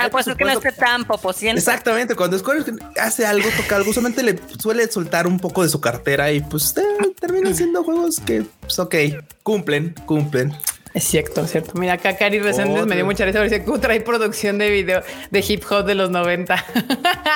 Ah, 0.05 0.09
pues 0.11 0.27
es 0.27 0.35
que 0.35 0.43
no 0.43 0.51
esté 0.51 0.71
tan 0.71 1.05
popociente. 1.05 1.59
exactamente 1.59 2.15
cuando 2.15 2.37
Square 2.37 2.63
hace 2.97 3.25
algo, 3.25 3.49
toca 3.57 3.75
algo, 3.75 3.91
usualmente 3.91 4.23
le 4.23 4.39
suele 4.59 4.89
soltar 4.89 5.27
un 5.27 5.39
poco 5.39 5.63
de 5.63 5.69
su 5.69 5.79
cartera 5.81 6.31
y 6.31 6.41
pues 6.41 6.75
eh, 6.77 6.83
terminan 7.19 7.55
siendo 7.55 7.83
juegos 7.83 8.19
que, 8.19 8.43
pues 8.61 8.79
ok, 8.79 8.95
cumplen, 9.43 9.93
cumplen. 10.05 10.55
Es 10.93 11.05
cierto, 11.05 11.41
es 11.41 11.51
cierto. 11.51 11.71
Mira, 11.75 11.93
acá 11.93 12.17
Cari 12.17 12.39
Reséndez 12.39 12.85
me 12.85 12.95
dio 12.95 13.05
mucha 13.05 13.23
risa. 13.23 13.41
Dice 13.41 13.63
que 13.63 13.71
trae 13.79 14.01
producción 14.01 14.57
de 14.57 14.69
video 14.69 15.01
de 15.29 15.45
hip 15.47 15.63
hop 15.69 15.85
de 15.85 15.95
los 15.95 16.09
90. 16.09 16.65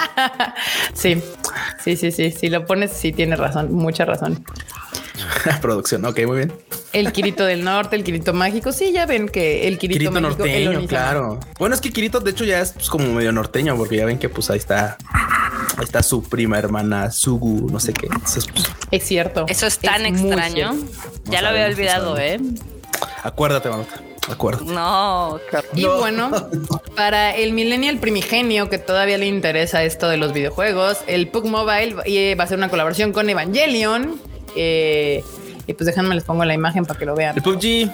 sí, 0.94 1.22
sí, 1.82 1.96
sí, 1.96 2.12
sí. 2.12 2.32
Si 2.32 2.50
lo 2.50 2.66
pones, 2.66 2.92
sí 2.92 3.14
tienes 3.14 3.40
razón, 3.40 3.74
mucha 3.74 4.04
razón. 4.04 4.44
Producción, 5.62 6.04
ok, 6.06 6.20
muy 6.26 6.38
bien. 6.38 6.54
El 6.94 7.12
Kirito 7.12 7.46
del 7.46 7.64
Norte, 7.64 7.96
el 7.96 8.04
Kirito 8.04 8.34
mágico. 8.34 8.72
Sí, 8.72 8.92
ya 8.92 9.06
ven 9.06 9.30
que 9.30 9.68
el 9.68 9.78
Kirito, 9.78 10.00
Kirito 10.00 10.12
mágico, 10.22 10.38
norteño, 10.44 10.88
claro. 10.88 11.40
Bueno, 11.60 11.76
es 11.76 11.82
que 11.82 11.92
Kirito, 11.92 12.20
de 12.20 12.32
hecho, 12.32 12.44
ya 12.46 12.62
es 12.62 12.72
pues, 12.74 12.90
como 12.90 13.12
medio 13.14 13.32
norteño, 13.32 13.76
porque 13.78 13.98
ya 13.98 14.06
ven 14.06 14.18
que 14.20 14.30
pues 14.30 14.50
ahí 14.50 14.58
está, 14.58 14.98
ahí 15.78 15.84
está 15.84 16.04
su 16.04 16.24
prima 16.24 16.58
hermana 16.58 17.12
Sugu, 17.12 17.70
no 17.72 17.80
sé 17.80 17.94
qué. 17.94 18.08
Entonces, 18.08 18.46
pues, 18.48 18.66
Es 18.92 19.04
cierto. 19.04 19.46
Eso 19.48 19.68
es 19.68 19.80
tan 19.80 20.06
extraño. 20.06 20.76
Ya 21.26 21.42
lo 21.42 21.50
había 21.50 21.66
olvidado, 21.66 22.18
¿eh? 22.18 22.40
acuérdate, 23.24 23.70
mamita, 23.70 24.02
acuérdate. 24.30 24.66
No. 24.66 25.40
Y 25.74 25.84
No. 25.84 25.98
bueno, 25.98 26.32
para 26.96 27.36
el 27.36 27.54
millennial 27.54 27.98
primigenio 27.98 28.70
que 28.70 28.78
todavía 28.78 29.18
le 29.18 29.26
interesa 29.26 29.84
esto 29.84 30.08
de 30.08 30.18
los 30.18 30.32
videojuegos, 30.34 31.00
el 31.08 31.28
Pug 31.28 31.48
Mobile 31.48 31.96
eh, 32.06 32.36
va 32.36 32.44
a 32.44 32.48
ser 32.48 32.58
una 32.58 32.70
colaboración 32.70 33.12
con 33.12 33.30
Evangelion. 33.30 34.20
Eh, 34.56 35.24
y 35.68 35.74
pues 35.74 35.86
déjenme 35.88 36.14
les 36.16 36.24
pongo 36.24 36.46
la 36.46 36.54
imagen 36.54 36.86
para 36.86 37.00
que 37.00 37.06
lo 37.06 37.16
vean. 37.16 37.36
El 37.36 37.44
PUBG, 37.44 37.90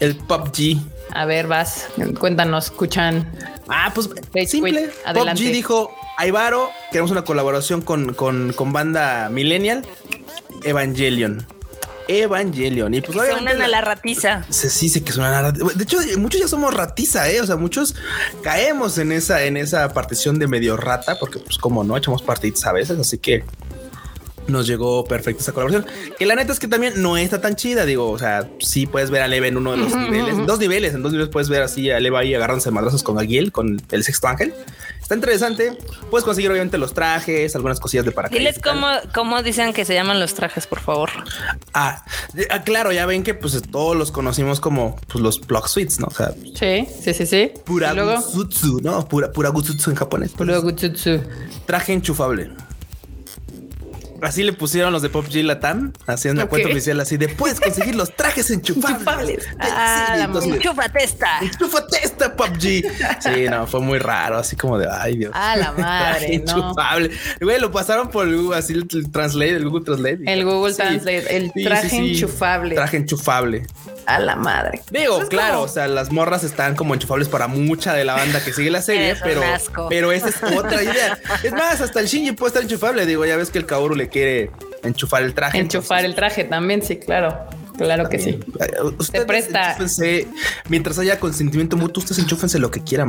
el 0.00 0.16
PUBG. 0.16 0.78
A 1.14 1.24
ver, 1.26 1.46
vas, 1.46 1.88
cuéntanos, 2.18 2.64
escuchan. 2.66 3.30
Ah, 3.68 3.90
pues 3.94 4.08
Rage 4.34 4.46
simple. 4.46 4.90
Adelante. 5.04 5.42
PUBG 5.42 5.52
dijo, 5.52 5.94
Aivaro, 6.16 6.70
queremos 6.90 7.10
una 7.10 7.22
colaboración 7.24 7.82
con, 7.82 8.14
con, 8.14 8.52
con 8.54 8.72
banda 8.72 9.28
Millennial, 9.30 9.84
Evangelion. 10.64 11.46
Evangelion. 12.08 12.92
Y 12.94 13.00
pues 13.00 13.16
Que 13.28 13.34
unan 13.34 13.48
a 13.48 13.54
la- 13.54 13.68
la 13.68 13.80
ratiza. 13.80 14.44
se 14.50 14.68
sí, 14.70 14.88
sí 14.88 15.02
que 15.02 15.10
es 15.10 15.16
una 15.16 15.30
narrativa. 15.30 15.70
De 15.74 15.84
hecho, 15.84 15.98
muchos 16.18 16.40
ya 16.40 16.48
somos 16.48 16.74
ratiza, 16.74 17.30
eh. 17.30 17.40
O 17.40 17.46
sea, 17.46 17.56
muchos 17.56 17.94
caemos 18.42 18.98
en 18.98 19.12
esa, 19.12 19.44
en 19.44 19.56
esa 19.56 19.92
partición 19.92 20.38
de 20.38 20.48
medio 20.48 20.76
rata, 20.76 21.18
porque 21.18 21.38
pues 21.38 21.58
como 21.58 21.84
no 21.84 21.96
echamos 21.96 22.22
partidas 22.22 22.66
a 22.66 22.72
veces, 22.72 22.98
así 22.98 23.18
que 23.18 23.44
nos 24.46 24.66
llegó 24.66 25.04
perfecta 25.04 25.42
esa 25.42 25.52
colaboración. 25.52 25.86
Que 26.18 26.26
la 26.26 26.34
neta 26.34 26.52
es 26.52 26.58
que 26.58 26.68
también 26.68 26.94
no 27.02 27.16
está 27.16 27.40
tan 27.40 27.56
chida. 27.56 27.84
Digo, 27.84 28.10
o 28.10 28.18
sea, 28.18 28.48
sí 28.60 28.86
puedes 28.86 29.10
ver 29.10 29.22
a 29.22 29.28
Leva 29.28 29.46
en 29.46 29.56
uno 29.56 29.72
de 29.72 29.78
los 29.78 29.94
niveles, 29.94 30.34
en 30.34 30.46
dos 30.46 30.58
niveles, 30.58 30.94
en 30.94 31.02
dos 31.02 31.12
niveles 31.12 31.30
puedes 31.32 31.48
ver 31.48 31.62
así 31.62 31.90
a 31.90 32.00
Leva 32.00 32.20
ahí 32.20 32.34
agarrándose 32.34 32.70
madrazos 32.70 33.02
con 33.02 33.18
Aguil, 33.18 33.52
con 33.52 33.80
el 33.90 34.04
sexto 34.04 34.28
ángel. 34.28 34.54
Está 35.00 35.14
interesante. 35.16 35.76
Puedes 36.10 36.24
conseguir 36.24 36.50
obviamente 36.50 36.78
los 36.78 36.94
trajes, 36.94 37.54
algunas 37.56 37.80
cosillas 37.80 38.04
de 38.04 38.12
paracaídas. 38.12 38.54
Diles 38.54 38.62
cómo, 38.62 38.86
cómo 39.14 39.42
dicen 39.42 39.72
que 39.72 39.84
se 39.84 39.94
llaman 39.94 40.20
los 40.20 40.34
trajes, 40.34 40.66
por 40.66 40.80
favor. 40.80 41.10
Ah, 41.74 42.04
ah, 42.50 42.62
claro, 42.62 42.92
ya 42.92 43.04
ven 43.06 43.22
que 43.22 43.34
pues 43.34 43.60
todos 43.70 43.96
los 43.96 44.12
conocimos 44.12 44.60
como 44.60 44.96
pues, 45.08 45.22
los 45.22 45.38
plug 45.38 45.68
suites, 45.68 45.98
¿no? 46.00 46.06
O 46.06 46.10
sea, 46.14 46.32
Sí, 46.54 46.86
sí, 47.02 47.14
sí, 47.14 47.26
sí. 47.26 47.50
pura 47.64 47.92
luego, 47.92 48.14
gutsutsu, 48.20 48.80
¿no? 48.82 49.06
Pura, 49.08 49.32
pura 49.32 49.48
gutsutsu 49.50 49.90
en 49.90 49.96
japonés. 49.96 50.30
puro 50.32 50.60
gutsutsu. 50.62 51.20
Traje 51.66 51.92
enchufable. 51.92 52.50
Así 54.22 54.42
le 54.42 54.52
pusieron 54.52 54.92
los 54.92 55.02
de 55.02 55.08
Pop 55.08 55.26
G 55.26 55.42
Latam, 55.42 55.92
haciendo 56.06 56.40
una 56.40 56.44
Ok. 56.44 56.50
cuenta 56.50 56.68
oficial 56.70 57.00
así 57.00 57.16
de 57.16 57.28
puedes 57.28 57.60
conseguir 57.60 57.94
los 57.94 58.14
trajes 58.14 58.50
enchufables. 58.50 59.42
Sí, 59.44 59.50
Ah, 59.60 60.16
entonces, 60.24 60.52
Enchúfate 60.54 61.04
esta. 61.04 61.38
Enchúfate 61.40 61.98
esta 62.04 62.34
Pop 62.36 62.48
G. 62.56 62.82
Sí, 63.20 63.46
no, 63.50 63.66
fue 63.66 63.80
muy 63.80 63.98
raro, 63.98 64.38
así 64.38 64.56
como 64.56 64.78
de 64.78 64.86
ay 64.90 65.16
Dios. 65.16 65.32
A 65.34 65.56
la 65.56 65.72
madre, 65.76 66.38
no. 66.38 66.52
enchufable. 66.52 67.10
Güey, 67.40 67.60
lo 67.60 67.70
pasaron 67.72 68.08
por 68.10 68.28
el 68.28 68.36
Google, 68.36 68.58
así 68.58 68.72
el, 68.74 68.86
el 68.92 69.10
Translate, 69.10 69.56
el 69.56 69.68
Google 69.68 69.84
Translate. 69.84 70.18
El 70.32 70.44
Google 70.44 70.72
Sí. 70.72 70.76
Translate, 70.78 71.36
el 71.36 71.52
Sí, 71.54 71.64
traje 71.64 71.88
sí, 71.90 71.96
sí. 71.96 72.08
enchufable. 72.14 72.74
Traje 72.76 72.96
enchufable. 72.98 73.66
A 74.06 74.18
la 74.18 74.34
madre. 74.36 74.80
Digo, 74.90 75.22
es 75.22 75.28
claro, 75.28 75.54
como- 75.54 75.64
o 75.64 75.68
sea, 75.68 75.86
las 75.88 76.10
morras 76.10 76.42
están 76.44 76.74
como 76.74 76.94
enchufables 76.94 77.28
para 77.28 77.46
mucha 77.46 77.94
de 77.94 78.04
la 78.04 78.14
banda 78.14 78.42
que 78.44 78.52
sigue 78.52 78.70
la 78.70 78.82
serie, 78.82 79.14
pero, 79.22 79.42
pero 79.88 80.12
esa 80.12 80.28
es 80.30 80.42
otra 80.56 80.82
idea. 80.82 81.18
Es 81.42 81.52
más, 81.52 81.80
hasta 81.80 82.00
el 82.00 82.06
Shinji 82.06 82.32
puede 82.32 82.48
estar 82.48 82.62
enchufable. 82.62 83.06
Digo, 83.06 83.24
ya 83.24 83.36
ves 83.36 83.50
que 83.50 83.58
el 83.58 83.66
Kaoru 83.66 83.94
le 83.94 84.08
quiere 84.08 84.50
enchufar 84.82 85.22
el 85.22 85.34
traje. 85.34 85.58
Enchufar 85.58 86.04
el 86.04 86.14
traje 86.14 86.44
también, 86.44 86.82
sí, 86.82 86.96
claro. 86.98 87.38
Claro 87.82 88.08
que 88.08 88.18
sí. 88.18 88.40
Ustedes 88.98 89.24
presta. 89.26 89.72
enchúfense, 89.72 90.28
mientras 90.68 90.98
haya 90.98 91.18
consentimiento 91.20 91.76
mutuo, 91.76 92.02
ustedes 92.02 92.18
enchúfense 92.20 92.58
lo 92.58 92.70
que 92.70 92.82
quieran. 92.82 93.02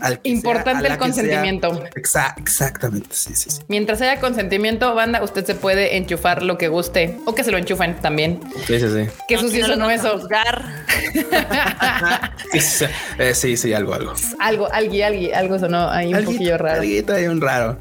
Al 0.00 0.20
que 0.20 0.28
Importante 0.30 0.82
sea, 0.84 0.92
el 0.94 0.98
consentimiento. 0.98 1.84
sea. 1.94 2.34
Exactamente, 2.36 3.08
sí, 3.10 3.34
sí, 3.34 3.50
sí. 3.50 3.60
Mientras 3.68 4.00
haya 4.00 4.18
consentimiento, 4.20 4.94
banda, 4.94 5.22
usted 5.22 5.44
se 5.44 5.54
puede 5.54 5.96
enchufar 5.96 6.42
lo 6.42 6.58
que 6.58 6.68
guste 6.68 7.18
o 7.26 7.34
que 7.34 7.44
se 7.44 7.50
lo 7.50 7.58
enchufen 7.58 7.96
también. 8.00 8.40
Sí, 8.66 8.80
sí, 8.80 8.86
sí. 8.88 9.08
Que 9.28 9.36
No, 9.36 9.40
sucio 9.42 9.68
no 9.68 9.76
no 9.76 9.90
eso. 9.90 10.18
juzgar. 10.18 10.64
Sí, 12.52 12.60
sí, 12.60 12.78
sí. 12.78 12.84
Eh, 13.18 13.34
sí, 13.34 13.56
sí, 13.56 13.72
algo, 13.74 13.94
algo. 13.94 14.12
algo, 14.38 14.72
alguien, 14.72 15.04
alguien, 15.06 15.34
algo 15.34 15.58
sonó 15.58 15.88
ahí 15.90 16.14
un 16.14 16.24
poquillo 16.24 16.56
raro. 16.58 16.80
alguito 16.80 17.12
ahí 17.12 17.26
un 17.26 17.40
raro. 17.40 17.76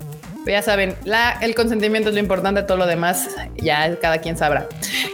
Ya 0.45 0.61
saben, 0.61 0.95
el 1.41 1.55
consentimiento 1.55 2.09
es 2.09 2.15
lo 2.15 2.21
importante, 2.21 2.63
todo 2.63 2.77
lo 2.77 2.85
demás 2.85 3.29
ya 3.55 3.97
cada 3.99 4.19
quien 4.19 4.37
sabrá. 4.37 4.67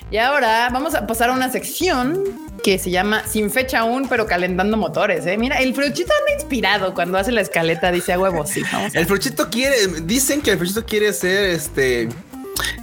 Y 0.10 0.18
ahora 0.18 0.70
vamos 0.72 0.94
a 0.94 1.08
pasar 1.08 1.30
a 1.30 1.34
una 1.34 1.50
sección 1.50 2.24
que 2.64 2.78
se 2.78 2.92
llama 2.92 3.24
Sin 3.26 3.50
fecha 3.50 3.80
aún, 3.80 4.08
pero 4.08 4.28
calentando 4.28 4.78
motores. 4.78 5.26
¿eh? 5.26 5.38
Mira, 5.38 5.58
el 5.58 5.74
Fruchito 5.74 6.12
anda 6.20 6.34
inspirado 6.36 6.94
cuando 6.94 7.18
hace 7.18 7.32
la 7.32 7.42
escaleta, 7.42 7.92
dice 7.92 8.14
a 8.14 8.20
huevo, 8.20 8.46
sí. 8.46 8.62
El 8.94 9.06
Fruchito 9.06 9.50
quiere, 9.50 9.88
dicen 10.04 10.42
que 10.42 10.52
el 10.52 10.58
Fruchito 10.58 10.86
quiere 10.86 11.14
ser 11.14 11.46
este. 11.52 12.10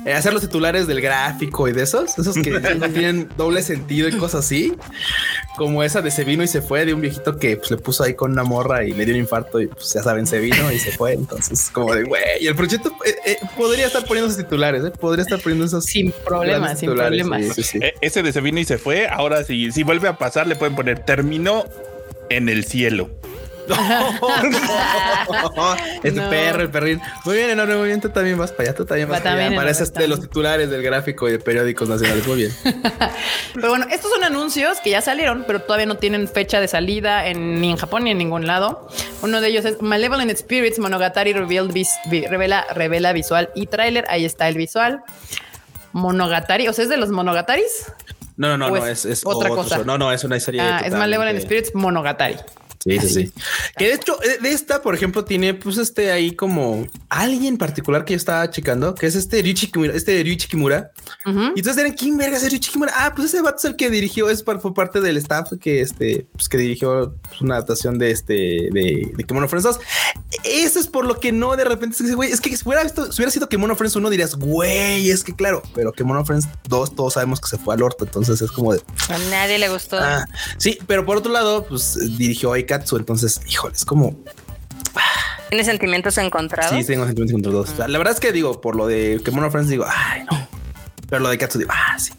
Eh, 0.04 0.12
hacer 0.12 0.32
los 0.32 0.42
titulares 0.42 0.86
del 0.86 1.00
gráfico 1.00 1.68
y 1.68 1.72
de 1.72 1.82
esos, 1.82 2.18
esos 2.18 2.36
que 2.36 2.50
no 2.76 2.88
tienen 2.90 3.28
doble 3.36 3.62
sentido 3.62 4.08
y 4.08 4.12
cosas 4.12 4.44
así, 4.44 4.74
como 5.56 5.82
esa 5.82 6.02
de 6.02 6.10
se 6.10 6.24
vino 6.24 6.42
y 6.42 6.48
se 6.48 6.62
fue 6.62 6.86
de 6.86 6.94
un 6.94 7.00
viejito 7.00 7.36
que 7.36 7.56
pues, 7.56 7.70
le 7.70 7.76
puso 7.76 8.04
ahí 8.04 8.14
con 8.14 8.32
una 8.32 8.44
morra 8.44 8.84
y 8.84 8.92
le 8.92 9.04
dio 9.04 9.14
un 9.14 9.20
infarto 9.20 9.60
y 9.60 9.66
pues 9.66 9.92
ya 9.92 10.02
saben, 10.02 10.26
se 10.26 10.38
vino 10.38 10.70
y 10.72 10.78
se 10.78 10.92
fue. 10.92 11.12
Entonces, 11.12 11.68
como 11.70 11.94
de 11.94 12.04
güey, 12.04 12.22
y 12.40 12.46
el 12.46 12.54
Fruchito 12.54 12.90
eh, 13.04 13.14
eh, 13.26 13.36
podría 13.56 13.86
estar 13.86 14.04
poniendo 14.04 14.30
esos 14.32 14.42
titulares, 14.42 14.84
eh, 14.84 14.90
podría 14.90 15.22
estar 15.22 15.40
poniendo 15.40 15.66
esos 15.66 15.84
Sin 15.84 16.12
problemas, 16.24 16.78
sin 16.78 16.94
problemas. 16.94 17.44
sí, 17.54 17.62
sí, 17.62 17.62
sí. 17.62 17.80
Ese 18.00 18.22
de 18.22 18.32
se 18.32 18.40
vino 18.40 18.60
y 18.60 18.64
se 18.64 18.78
fue. 18.78 19.08
Ahora 19.08 19.44
si, 19.44 19.70
si 19.72 19.82
vuelve 19.82 20.08
a 20.08 20.16
pasar, 20.16 20.46
le 20.46 20.56
pueden 20.56 20.76
poner 20.76 21.04
terminó 21.04 21.64
en 22.30 22.48
el 22.48 22.64
cielo. 22.64 23.10
es 26.02 26.14
No. 26.14 26.30
perro, 26.30 26.62
el 26.62 26.70
perrín. 26.70 27.00
Muy 27.24 27.36
bien, 27.36 27.50
enorme, 27.50 27.76
muy 27.76 27.86
bien. 27.88 28.00
Tú 28.00 28.08
también 28.10 28.38
vas 28.38 28.52
para 28.52 28.70
allá, 28.70 28.76
tú 28.76 28.84
también 28.84 29.08
Va 29.08 29.12
vas 29.12 29.20
para 29.22 29.46
allá. 29.46 29.56
Pareces 29.56 29.92
de 29.92 30.08
los 30.08 30.20
titulares 30.20 30.70
del 30.70 30.82
gráfico 30.82 31.28
y 31.28 31.32
de 31.32 31.38
periódicos 31.38 31.88
nacionales. 31.88 32.26
Muy 32.26 32.36
bien. 32.36 32.52
Pero 33.54 33.68
bueno, 33.70 33.86
estos 33.90 34.10
son 34.10 34.24
anuncios 34.24 34.78
que 34.80 34.90
ya 34.90 35.00
salieron, 35.00 35.44
pero 35.46 35.60
todavía 35.62 35.86
no 35.86 35.96
tienen 35.96 36.28
fecha 36.28 36.60
de 36.60 36.68
salida 36.68 37.26
en, 37.26 37.60
ni 37.60 37.70
en 37.70 37.76
Japón 37.76 38.04
ni 38.04 38.10
en 38.12 38.18
ningún 38.18 38.46
lado. 38.46 38.88
Uno 39.22 39.40
de 39.40 39.48
ellos 39.48 39.64
es 39.64 39.80
Malevolent 39.82 40.30
Spirits 40.36 40.78
Monogatari 40.78 41.32
Revealed 41.32 41.72
vis- 41.72 41.96
vi- 42.10 42.26
revela, 42.26 42.66
revela 42.74 43.12
visual 43.12 43.50
y 43.54 43.66
tráiler. 43.66 44.04
Ahí 44.08 44.24
está 44.24 44.48
el 44.48 44.56
visual. 44.56 45.02
Monogatari, 45.92 46.68
o 46.68 46.72
sea, 46.72 46.84
es 46.84 46.90
de 46.90 46.96
los 46.98 47.10
Monogataris. 47.10 47.86
No, 48.36 48.48
no, 48.48 48.58
no, 48.58 48.68
Pues, 48.68 48.82
no, 48.82 48.88
es, 48.88 49.04
es 49.04 49.22
otra 49.26 49.50
otro 49.50 49.62
cosa. 49.64 49.78
No, 49.84 49.98
no, 49.98 50.12
es 50.12 50.22
una 50.22 50.36
historia. 50.36 50.78
Ah, 50.78 50.82
es 50.84 50.92
Malevolent 50.92 51.40
Spirits 51.40 51.74
Monogatari. 51.74 52.36
Sí, 52.88 52.98
sí, 53.00 53.08
sí. 53.08 53.32
Que 53.78 53.86
de 53.88 53.94
hecho, 53.94 54.20
eh, 54.22 54.38
de 54.42 54.52
esta, 54.52 54.82
por 54.82 54.94
ejemplo, 54.94 55.24
tiene 55.24 55.54
pues 55.54 55.78
este 55.78 56.10
ahí 56.10 56.32
como 56.32 56.86
alguien 57.08 57.56
particular 57.58 58.04
que 58.04 58.14
yo 58.14 58.16
estaba 58.16 58.50
checando, 58.50 58.94
que 58.94 59.06
es 59.06 59.14
este 59.14 59.40
Ryuichi 59.42 59.70
Kimura, 59.70 59.92
este 59.94 60.22
Ryuichi 60.22 60.48
Kimura. 60.48 60.90
Y 61.26 61.30
entonces 61.60 61.78
eran 61.78 61.92
quién 61.92 62.16
verga 62.16 62.36
es 62.36 62.48
Ryuichi 62.48 62.70
Kimura. 62.72 62.92
Ah, 62.96 63.12
pues 63.14 63.28
ese 63.28 63.42
vato 63.42 63.58
es 63.58 63.64
el 63.64 63.76
que 63.76 63.90
dirigió, 63.90 64.28
es 64.30 64.42
fue 64.42 64.72
parte 64.74 65.00
del 65.00 65.16
staff 65.18 65.52
que 65.60 65.80
este, 65.82 66.26
pues 66.32 66.48
que 66.48 66.56
dirigió 66.58 67.14
pues, 67.28 67.40
una 67.40 67.54
adaptación 67.56 67.98
de 67.98 68.10
este 68.10 68.32
de, 68.72 69.12
de 69.14 69.24
Kemono 69.24 69.48
Friends 69.48 69.64
2. 69.64 69.78
Eso 70.44 70.78
es 70.80 70.86
por 70.86 71.04
lo 71.06 71.20
que 71.20 71.32
no 71.32 71.54
de 71.56 71.64
repente 71.64 71.96
se 71.96 72.04
dice, 72.04 72.14
güey, 72.14 72.30
es 72.32 72.40
que 72.40 72.54
si 72.56 72.62
hubiera, 72.66 72.82
visto- 72.82 73.12
si 73.12 73.20
hubiera 73.20 73.30
sido 73.30 73.48
Kemono 73.48 73.76
Friends 73.76 73.96
1 73.96 74.10
dirías, 74.10 74.34
güey, 74.34 75.10
es 75.10 75.22
que 75.24 75.34
claro, 75.34 75.62
pero 75.74 75.92
Kemono 75.92 76.24
Friends 76.24 76.48
2 76.68 76.94
todos 76.94 77.14
sabemos 77.14 77.40
que 77.40 77.48
se 77.48 77.58
fue 77.58 77.74
al 77.74 77.82
orto, 77.82 78.04
entonces 78.04 78.40
es 78.42 78.50
como 78.50 78.72
de 78.72 78.80
A 79.08 79.18
nadie 79.30 79.58
le 79.58 79.68
gustó. 79.68 79.98
Ah, 79.98 80.26
sí, 80.56 80.78
pero 80.86 81.04
por 81.04 81.16
otro 81.16 81.32
lado, 81.32 81.66
pues 81.66 81.98
dirigió 82.16 82.54
Entonces, 82.80 83.40
híjole, 83.46 83.74
es 83.74 83.84
como 83.84 84.16
¿Tiene 85.48 85.64
sentimientos 85.64 86.18
encontrados? 86.18 86.76
sí, 86.76 86.84
tengo 86.84 87.06
sentimientos 87.06 87.32
contra 87.32 87.52
dos. 87.52 87.70
O 87.70 87.76
sea, 87.76 87.88
la 87.88 87.98
verdad 87.98 88.14
es 88.14 88.20
que 88.20 88.32
digo, 88.32 88.60
por 88.60 88.76
lo 88.76 88.86
de 88.86 89.20
Kemono 89.24 89.50
Friends, 89.50 89.70
digo, 89.70 89.86
ay, 89.88 90.24
no. 90.30 90.46
Pero 91.08 91.22
lo 91.22 91.30
de 91.30 91.38
Katsu, 91.38 91.58
digo, 91.58 91.70
ah, 91.72 91.98
sí. 91.98 92.12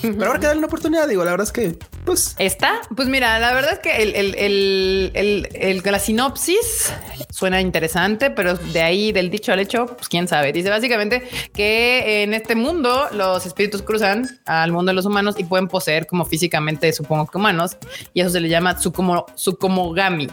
Pero 0.00 0.26
ahora 0.26 0.38
que 0.38 0.46
darle 0.46 0.58
una 0.58 0.66
oportunidad, 0.68 1.08
digo, 1.08 1.24
la 1.24 1.32
verdad 1.32 1.46
es 1.46 1.52
que, 1.52 1.78
pues, 2.04 2.34
¿Está? 2.38 2.80
Pues 2.96 3.08
mira, 3.08 3.38
la 3.38 3.54
verdad 3.54 3.74
es 3.74 3.78
que 3.78 4.02
el, 4.02 4.34
el, 4.34 5.10
el, 5.14 5.82
la 5.84 5.98
sinopsis 5.98 6.92
suena 7.30 7.60
interesante, 7.60 8.30
pero 8.30 8.56
de 8.56 8.82
ahí 8.82 9.12
del 9.12 9.30
dicho 9.30 9.52
al 9.52 9.60
hecho, 9.60 9.86
pues 9.86 10.08
quién 10.08 10.26
sabe. 10.26 10.52
Dice 10.52 10.68
básicamente 10.68 11.22
que 11.54 12.22
en 12.22 12.34
este 12.34 12.56
mundo 12.56 13.08
los 13.12 13.46
espíritus 13.46 13.82
cruzan 13.82 14.28
al 14.46 14.72
mundo 14.72 14.90
de 14.90 14.94
los 14.94 15.06
humanos 15.06 15.36
y 15.38 15.44
pueden 15.44 15.68
poseer 15.68 16.06
como 16.06 16.24
físicamente, 16.24 16.92
supongo 16.92 17.26
que 17.26 17.38
humanos, 17.38 17.76
y 18.14 18.20
eso 18.20 18.30
se 18.30 18.40
le 18.40 18.48
llama 18.48 18.76
tsukumo, 18.76 19.26
tsukumogami. 19.34 20.28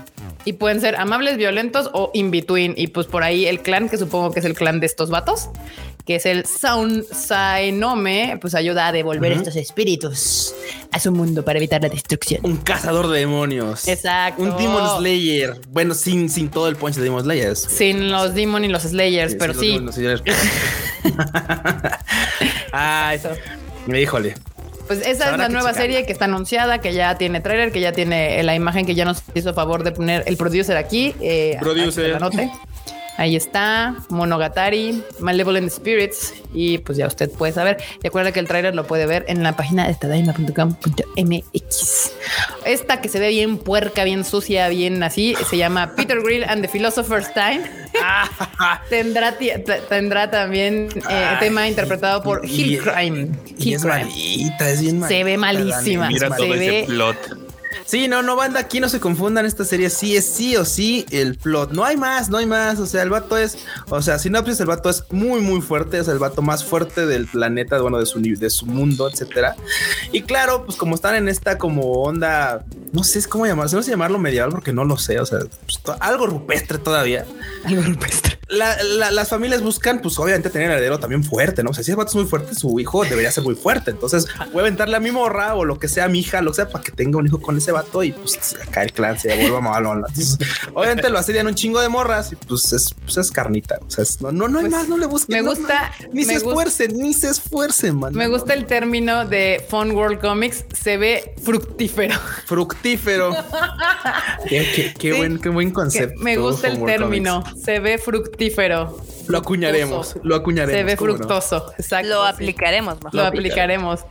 Y 0.46 0.54
pueden 0.54 0.82
ser 0.82 0.96
amables, 0.96 1.38
violentos 1.38 1.90
o 1.94 2.10
in 2.14 2.32
between. 2.32 2.74
Y 2.78 2.88
pues 2.88 3.06
por 3.06 3.24
ahí 3.24 3.46
el 3.46 3.62
clan, 3.62 3.90
que 3.90 3.98
supongo 3.98 4.32
que 4.32 4.40
es 4.40 4.46
el 4.46 4.56
clan 4.56 4.80
de 4.80 4.88
estos 4.88 5.10
vatos, 5.10 5.50
que 6.06 6.16
es 6.16 6.26
el 6.26 6.46
Sound 6.46 7.06
Saenome, 7.06 8.38
pues 8.42 8.56
ayuda 8.56 8.88
a 8.88 8.92
devolver 8.92 9.32
estos 9.32 9.56
espíritus 9.56 10.56
a 10.92 11.00
su 11.00 11.12
mundo 11.12 11.44
para 11.46 11.58
evitar 11.60 11.82
la 11.82 11.90
destrucción. 11.90 12.42
un 12.44 12.58
cazador 12.58 13.08
de 13.10 13.20
demonios. 13.20 13.88
Exacto. 13.88 14.42
Un 14.42 14.58
Demon 14.58 14.98
Slayer. 15.00 15.60
Bueno, 15.70 15.94
sin, 15.94 16.30
sin 16.30 16.50
todo 16.50 16.68
el 16.68 16.76
punch 16.76 16.96
de 16.96 17.04
Demon 17.04 17.24
Slayer. 17.24 17.56
Sin 17.56 18.10
los 18.12 18.34
Demon 18.34 18.66
y 18.66 18.70
los 18.70 18.84
Slayers, 18.84 19.36
pero 19.36 19.54
los 19.54 19.62
sí. 19.62 19.74
Demon 19.74 19.94
Slayers. 19.94 20.24
Ay, 22.72 23.18
Eso. 23.18 23.30
híjole. 23.96 24.36
Pues 24.88 25.06
esa 25.06 25.32
es 25.32 25.38
la 25.38 25.50
nueva 25.50 25.72
serie 25.76 26.04
que 26.08 26.12
está 26.12 26.26
anunciada, 26.26 26.80
que 26.80 26.94
ya 26.94 27.16
tiene 27.16 27.42
trailer, 27.42 27.72
que 27.72 27.80
ya 27.80 27.92
tiene 27.92 28.42
la 28.42 28.56
imagen 28.56 28.88
que 28.88 28.96
ya 28.96 29.06
nos 29.06 29.22
hizo 29.36 29.54
favor 29.54 29.84
de 29.84 29.92
poner 29.92 30.24
el 30.26 30.36
producer 30.36 30.76
aquí. 30.78 31.14
eh, 31.22 31.58
Producer. 31.60 32.10
la 32.10 32.20
note. 32.20 32.50
Ahí 33.20 33.36
está, 33.36 33.96
Monogatari, 34.08 35.04
Malevolent 35.20 35.70
Spirits, 35.70 36.34
y 36.54 36.78
pues 36.78 36.98
ya 36.98 37.06
usted 37.06 37.30
puede 37.30 37.52
saber. 37.52 37.76
Recuerda 38.02 38.32
que 38.32 38.40
el 38.40 38.48
trailer 38.48 38.74
lo 38.74 38.88
puede 38.88 39.06
ver 39.08 39.26
en 39.28 39.44
la 39.44 39.58
página 39.58 39.86
de 39.86 39.94
tadaima.com.mx. 39.96 42.12
Esta 42.66 43.02
que 43.02 43.10
se 43.10 43.20
ve 43.20 43.28
bien 43.28 43.58
puerca, 43.58 44.06
bien 44.06 44.24
sucia, 44.24 44.70
bien 44.70 45.04
así, 45.04 45.36
se 45.50 45.58
llama 45.58 45.96
Peter 45.98 46.22
Grill 46.22 46.46
and 46.46 46.62
the 46.62 46.70
Philosopher's 46.70 47.28
Time. 47.34 47.64
tendrá, 48.90 49.36
tendrá 49.90 50.32
también 50.32 50.88
eh, 51.10 51.26
tema 51.42 51.68
interpretado 51.68 52.24
por 52.24 52.46
y- 52.46 52.76
Hill 52.76 52.80
Crime. 52.82 53.32
Y 53.58 53.68
Hill 53.70 53.74
es 53.76 53.82
Crime. 53.82 54.06
malita, 54.06 54.70
es 54.70 54.82
bien 54.82 55.00
malita. 55.00 55.18
Se 55.18 55.24
ve 55.26 55.38
malísima. 55.38 56.08
Mira 56.08 56.30
Se 56.30 56.36
todo 56.38 56.48
ve- 56.50 56.80
ese 56.80 56.86
plot. 56.88 57.49
Sí, 57.86 58.08
no, 58.08 58.22
no, 58.22 58.36
banda, 58.36 58.60
aquí 58.60 58.80
no 58.80 58.90
se 58.90 59.00
confundan. 59.00 59.46
Esta 59.46 59.66
serie 59.66 59.90
sí 59.90 60.16
es 60.16 60.26
sí 60.26 60.56
o 60.56 60.66
sí 60.66 61.06
el 61.12 61.36
plot. 61.36 61.72
No 61.72 61.84
hay 61.84 61.98
más, 61.98 62.30
no 62.30 62.38
hay 62.38 62.46
más. 62.46 62.80
O 62.80 62.86
sea, 62.86 63.04
el 63.04 63.10
vato 63.10 63.38
es, 63.38 63.58
o 63.90 64.02
sea, 64.02 64.20
Sinopsis, 64.20 64.60
el 64.60 64.68
vato 64.68 64.90
es 64.90 65.04
muy, 65.12 65.42
muy 65.42 65.62
fuerte. 65.62 65.98
Es 65.98 66.08
el 66.08 66.20
vato 66.20 66.42
más 66.42 66.64
fuerte 66.64 67.06
del 67.06 67.28
planeta, 67.28 67.80
bueno, 67.82 68.00
de 68.00 68.06
su, 68.06 68.22
de 68.22 68.50
su 68.50 68.66
mundo, 68.66 69.10
etcétera. 69.10 69.56
Y 70.12 70.22
claro, 70.22 70.66
pues 70.66 70.78
como 70.78 70.96
están 70.96 71.16
en 71.16 71.28
esta 71.28 71.58
como 71.58 72.04
onda, 72.04 72.66
no 72.92 73.04
sé 73.04 73.24
cómo 73.28 73.46
llamarlo, 73.46 73.72
no 73.72 73.84
sé 73.84 73.92
llamarlo 73.92 74.20
medieval 74.20 74.52
porque 74.52 74.74
no 74.74 74.86
lo 74.86 74.98
sé. 74.98 75.20
O 75.20 75.26
sea, 75.26 75.40
pues, 75.40 75.80
algo 76.00 76.28
rupestre 76.28 76.78
todavía. 76.78 77.26
Algo 77.66 77.82
rupestre. 77.84 78.39
La- 78.50 78.82
la- 78.82 79.12
las 79.12 79.30
familias 79.30 79.62
buscan, 79.62 80.02
pues 80.02 80.18
obviamente 80.18 80.50
tener 80.50 80.72
heredero 80.72 81.00
también 81.00 81.24
fuerte, 81.24 81.64
¿no? 81.64 81.70
O 81.70 81.74
sea, 81.74 81.84
si 81.84 81.92
el 81.92 81.98
vato 81.98 82.10
es 82.10 82.16
muy 82.16 82.26
fuerte, 82.26 82.56
su 82.56 82.80
hijo 82.80 83.04
debería 83.06 83.32
ser 83.32 83.44
muy 83.44 83.54
fuerte. 83.56 83.92
Entonces, 83.92 84.26
voy 84.52 84.58
a 84.58 84.62
aventarle 84.62 84.98
a 84.98 85.00
mi 85.00 85.12
morra 85.12 85.54
o 85.56 85.66
lo 85.66 85.78
que 85.78 85.88
sea, 85.88 86.06
a 86.06 86.08
mi 86.08 86.20
hija, 86.20 86.42
lo 86.42 86.52
que 86.52 86.56
sea, 86.56 86.70
para 86.70 86.84
que 86.84 86.92
tenga 86.92 87.20
un 87.20 87.28
hijo 87.28 87.40
con 87.40 87.58
ese 87.58 87.72
vato 87.72 88.04
y 88.04 88.12
pues 88.12 88.56
acá 88.60 88.82
el 88.84 88.92
clan 88.92 89.20
se 89.20 89.36
vuelva 89.36 89.62
malo. 89.62 89.94
Entonces, 89.94 90.38
obviamente 90.74 91.10
lo 91.10 91.20
asedian 91.20 91.46
un 91.48 91.54
chingo 91.56 91.80
de 91.80 91.90
morras 91.90 92.32
y 92.32 92.36
pues 92.38 92.74
es, 92.74 92.94
pues, 93.06 93.18
es 93.18 93.32
carnita. 93.32 93.80
O 93.86 93.90
sea, 93.92 94.02
es- 94.04 94.20
no, 94.20 94.32
no, 94.32 94.48
no 94.48 94.60
hay 94.60 94.66
Pues, 94.66 94.72
más, 94.72 94.88
no 94.90 94.98
le 94.98 95.06
busquen. 95.06 95.44
me 95.44 95.48
gusta- 95.50 95.92
no, 96.02 96.08
ni 96.14 96.26
me 96.26 96.34
se 96.34 96.34
esfuercen, 96.36 96.98
ni 96.98 97.14
se 97.14 97.30
esfuercen, 97.30 97.98
man. 98.00 98.16
Me 98.16 98.28
gusta 98.28 98.54
el 98.56 98.66
término 98.66 99.26
de 99.28 99.64
Fun 99.70 99.92
World 99.92 100.20
Comics. 100.22 100.66
Se 100.74 100.98
ve 100.98 101.36
fructífero. 101.44 102.16
fructífero. 102.48 103.36
qué, 104.50 104.68
qué- 104.76 104.94
qué 104.98 105.12
Sí, 105.14 105.18
buen, 105.18 105.40
qué 105.40 105.50
buen 105.50 105.72
concepto. 105.72 106.20
me 106.22 106.38
gusta 106.38 106.68
el 106.70 106.84
término. 106.84 107.44
Comics. 107.44 107.64
Se 107.64 107.80
ve 107.80 107.98
fructífero. 108.00 108.39
Lo 109.28 109.38
acuñaremos, 109.38 110.16
lo 110.24 110.36
acuñaremos. 110.36 110.78
Se 110.78 110.84
ve 110.84 110.98
fructoso. 110.98 111.72
Exacto. 111.78 112.10
Lo 112.10 112.24
aplicaremos 112.24 112.96
mejor. 112.96 113.14
Lo 113.14 113.26
aplicaremos. 113.26 114.02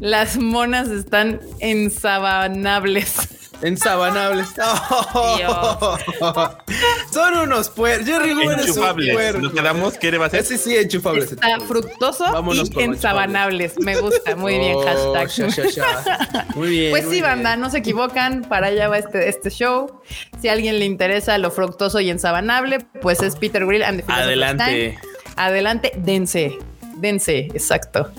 Las 0.00 0.36
monas 0.38 0.88
están 0.88 1.40
ensabanables. 1.60 3.45
Ensabanables. 3.62 4.48
Son 7.10 7.36
unos 7.38 7.68
puercos. 7.70 8.06
Jerry 8.06 8.34
Goober 8.34 8.60
es 8.60 8.76
un 8.76 8.96
puerco. 9.12 9.38
Nos 9.40 9.52
quedamos. 9.52 9.94
¿Qué 9.98 10.10
le 10.10 10.18
va 10.18 10.26
a? 10.26 10.30
Sí, 10.30 10.58
sí, 10.58 10.76
enchufables. 10.76 11.32
Está 11.32 11.58
fructoso 11.60 12.24
Vámonos 12.32 12.70
y 12.76 12.82
ensabanables. 12.82 13.78
Me 13.78 13.96
gusta. 14.00 14.36
Muy 14.36 14.58
bien, 14.58 14.74
Oh, 14.76 14.82
hashtag. 15.14 15.30
sha, 15.30 15.48
sha, 15.50 15.70
sha. 15.70 16.46
Muy 16.54 16.68
bien. 16.68 16.90
Pues 16.90 17.04
muy 17.06 17.14
sí, 17.14 17.20
bien. 17.22 17.32
banda, 17.32 17.56
no 17.56 17.70
se 17.70 17.78
equivocan, 17.78 18.42
para 18.42 18.66
allá 18.68 18.88
va 18.88 18.98
este, 18.98 19.28
este 19.28 19.50
show. 19.50 20.00
Si 20.40 20.48
a 20.48 20.52
alguien 20.52 20.78
le 20.78 20.84
interesa 20.84 21.38
lo 21.38 21.50
fructoso 21.50 22.00
y 22.00 22.10
ensabanable, 22.10 22.80
pues 23.00 23.22
es 23.22 23.36
Peter 23.36 23.64
Grill 23.64 23.82
and 23.82 23.98
the 24.00 24.02
Philosopher's 24.04 24.26
Adelante. 24.26 24.98
Adelante, 25.36 25.92
dense, 25.96 26.58
dense, 26.96 27.38
exacto. 27.54 28.10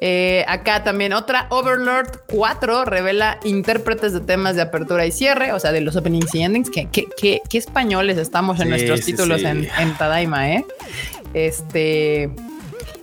Eh, 0.00 0.44
acá 0.46 0.84
también 0.84 1.12
otra, 1.12 1.46
Overlord 1.50 2.20
4 2.28 2.84
revela 2.84 3.38
intérpretes 3.44 4.12
de 4.12 4.20
temas 4.20 4.54
de 4.56 4.62
apertura 4.62 5.04
y 5.06 5.10
cierre, 5.12 5.52
o 5.52 5.58
sea, 5.58 5.72
de 5.72 5.80
los 5.80 5.96
openings 5.96 6.34
y 6.34 6.42
endings. 6.42 6.70
¿Qué, 6.70 6.88
qué, 6.90 7.06
qué- 7.16 7.40
qué 7.48 7.58
españoles 7.58 8.16
estamos 8.18 8.58
en 8.60 8.64
Sí, 8.64 8.70
nuestros 8.70 9.00
sí, 9.00 9.06
títulos 9.12 9.40
sí. 9.40 9.46
En, 9.46 9.68
en 9.78 9.94
Tadaima, 9.98 10.50
¿eh? 10.52 10.64
Este... 11.34 12.30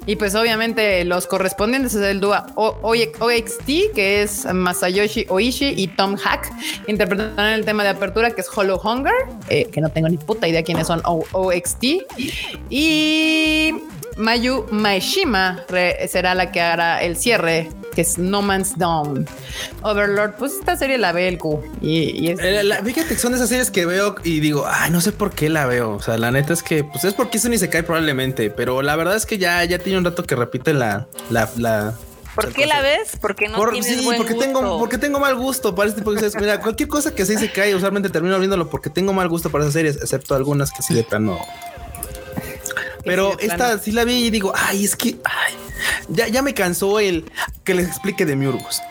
Y 0.05 0.15
pues 0.15 0.35
obviamente 0.35 1.03
los 1.05 1.27
correspondientes 1.27 1.95
es 1.95 2.03
el 2.03 2.19
dúo 2.19 2.35
OXT, 2.55 3.65
que 3.93 4.21
es 4.21 4.45
Masayoshi 4.45 5.25
Oishi 5.29 5.73
y 5.75 5.87
Tom 5.87 6.15
Hack, 6.15 6.51
interpretarán 6.87 7.53
el 7.53 7.65
tema 7.65 7.83
de 7.83 7.89
apertura 7.89 8.31
que 8.31 8.41
es 8.41 8.47
Hollow 8.55 8.79
Hunger, 8.83 9.13
eh, 9.49 9.67
que 9.71 9.81
no 9.81 9.89
tengo 9.89 10.07
ni 10.09 10.17
puta 10.17 10.47
idea 10.47 10.63
quiénes 10.63 10.87
son 10.87 11.01
OXT. 11.05 11.83
Y 12.69 13.73
Mayu 14.17 14.65
Maeshima 14.71 15.63
será 16.07 16.35
la 16.35 16.51
que 16.51 16.61
hará 16.61 17.03
el 17.03 17.17
cierre, 17.17 17.69
que 17.95 18.01
es 18.01 18.17
No 18.19 18.41
Man's 18.43 18.77
Dawn. 18.77 19.25
Overlord, 19.81 20.33
pues 20.37 20.53
esta 20.59 20.75
serie 20.77 20.97
la 20.99 21.11
ve 21.13 21.27
el 21.27 21.37
Q. 21.39 21.63
Y, 21.81 22.25
y 22.25 22.27
es... 22.31 22.39
Eh, 22.39 22.63
la- 22.63 22.83
fíjate 22.83 23.07
que 23.07 23.17
son 23.17 23.31
de 23.31 23.37
esas 23.37 23.49
series 23.49 23.71
que 23.71 23.85
veo 23.85 24.15
y 24.23 24.39
digo, 24.41 24.65
ay, 24.69 24.91
no 24.91 25.01
sé 25.01 25.11
por 25.13 25.31
qué 25.31 25.49
la 25.49 25.65
veo. 25.65 25.93
O 25.95 26.01
sea, 26.01 26.17
la 26.17 26.29
neta 26.31 26.53
es 26.53 26.61
que, 26.61 26.83
pues 26.83 27.03
es 27.05 27.13
porque 27.15 27.37
eso 27.37 27.49
ni 27.49 27.57
se 27.57 27.69
cae 27.69 27.81
probablemente, 27.83 28.49
pero 28.51 28.81
la 28.81 28.95
verdad 28.95 29.15
es 29.15 29.25
que 29.25 29.37
ya, 29.37 29.63
ya 29.63 29.79
tiene 29.79 29.97
un 29.97 30.05
rato 30.05 30.23
que 30.23 30.35
repite 30.35 30.73
la, 30.73 31.07
la, 31.31 31.49
la. 31.57 31.93
¿Por 32.35 32.51
qué 32.51 32.65
la 32.65 32.81
ves? 32.81 33.11
Porque 33.21 33.47
no 33.47 33.57
Por- 33.57 33.71
tienes 33.71 33.97
sí, 33.97 34.03
buen 34.03 34.17
porque 34.17 34.33
gusto. 34.33 34.45
tengo, 34.51 34.77
porque 34.79 34.97
tengo 34.97 35.19
mal 35.21 35.35
gusto 35.35 35.73
para 35.73 35.87
este 35.87 36.01
tipo 36.01 36.11
de 36.11 36.19
series. 36.19 36.35
Mira, 36.35 36.59
cualquier 36.59 36.89
cosa 36.89 37.15
que 37.15 37.25
sí 37.25 37.37
se 37.37 37.49
cae, 37.49 37.73
usualmente 37.73 38.09
termino 38.09 38.37
viéndolo 38.37 38.69
porque 38.69 38.89
tengo 38.89 39.13
mal 39.13 39.29
gusto 39.29 39.49
para 39.49 39.63
esas 39.63 39.73
series, 39.73 39.95
excepto 39.95 40.35
algunas 40.35 40.71
que 40.71 40.81
sí 40.81 40.93
de 40.93 41.03
plano. 41.05 41.39
Pero 43.05 43.31
sí 43.31 43.37
de 43.37 43.43
esta 43.45 43.55
plano. 43.57 43.81
sí 43.81 43.91
la 43.91 44.03
vi 44.03 44.25
y 44.25 44.29
digo, 44.31 44.51
ay, 44.55 44.83
es 44.83 44.95
que 44.95 45.15
ay, 45.23 45.53
ya, 46.09 46.27
ya 46.27 46.41
me 46.41 46.53
cansó 46.53 46.99
el 46.99 47.25
que 47.63 47.73
les 47.73 47.87
explique 47.87 48.25
de 48.25 48.35
Miurgos. 48.35 48.81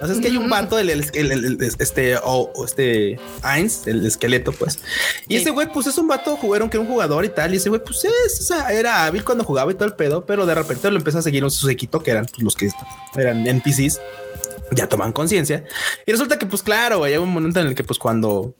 O 0.00 0.06
sea, 0.06 0.14
es 0.14 0.20
que 0.20 0.28
hay 0.28 0.36
un 0.36 0.48
vato, 0.48 0.78
el, 0.78 0.90
el- 0.90 1.58
este, 1.80 2.16
o, 2.18 2.52
o 2.54 2.64
este 2.64 3.18
Ainz, 3.42 3.84
el 3.88 4.06
esqueleto, 4.06 4.52
pues. 4.52 4.78
Y 5.26 5.34
Sí. 5.34 5.42
ese 5.42 5.50
güey, 5.50 5.66
pues 5.72 5.88
es 5.88 5.98
un 5.98 6.06
vato, 6.06 6.36
jugaron 6.36 6.70
que 6.70 6.76
era 6.76 6.82
un 6.82 6.88
jugador 6.88 7.24
y 7.24 7.30
tal. 7.30 7.52
Y 7.52 7.56
ese 7.56 7.68
güey, 7.68 7.82
pues 7.82 8.04
es, 8.04 8.40
o 8.40 8.44
sea, 8.44 8.72
era 8.72 9.06
hábil 9.06 9.24
cuando 9.24 9.42
jugaba 9.42 9.72
y 9.72 9.74
todo 9.74 9.86
el 9.86 9.94
pedo, 9.94 10.24
pero 10.24 10.46
de 10.46 10.54
repente 10.54 10.88
lo 10.92 10.98
empezó 10.98 11.18
a 11.18 11.22
seguir 11.22 11.42
un 11.42 11.50
su 11.50 11.66
sequito, 11.66 12.00
que 12.00 12.12
eran 12.12 12.26
pues, 12.26 12.42
los 12.44 12.54
que 12.54 12.70
eran 13.16 13.44
NPCs, 13.44 14.00
ya 14.70 14.88
toman 14.88 15.10
conciencia. 15.12 15.64
Y 16.06 16.12
resulta 16.12 16.38
que, 16.38 16.46
pues 16.46 16.62
claro, 16.62 17.02
hay 17.02 17.16
un 17.16 17.30
momento 17.30 17.58
en 17.58 17.66
el 17.66 17.74
que, 17.74 17.82
pues 17.82 17.98
cuando 17.98 18.54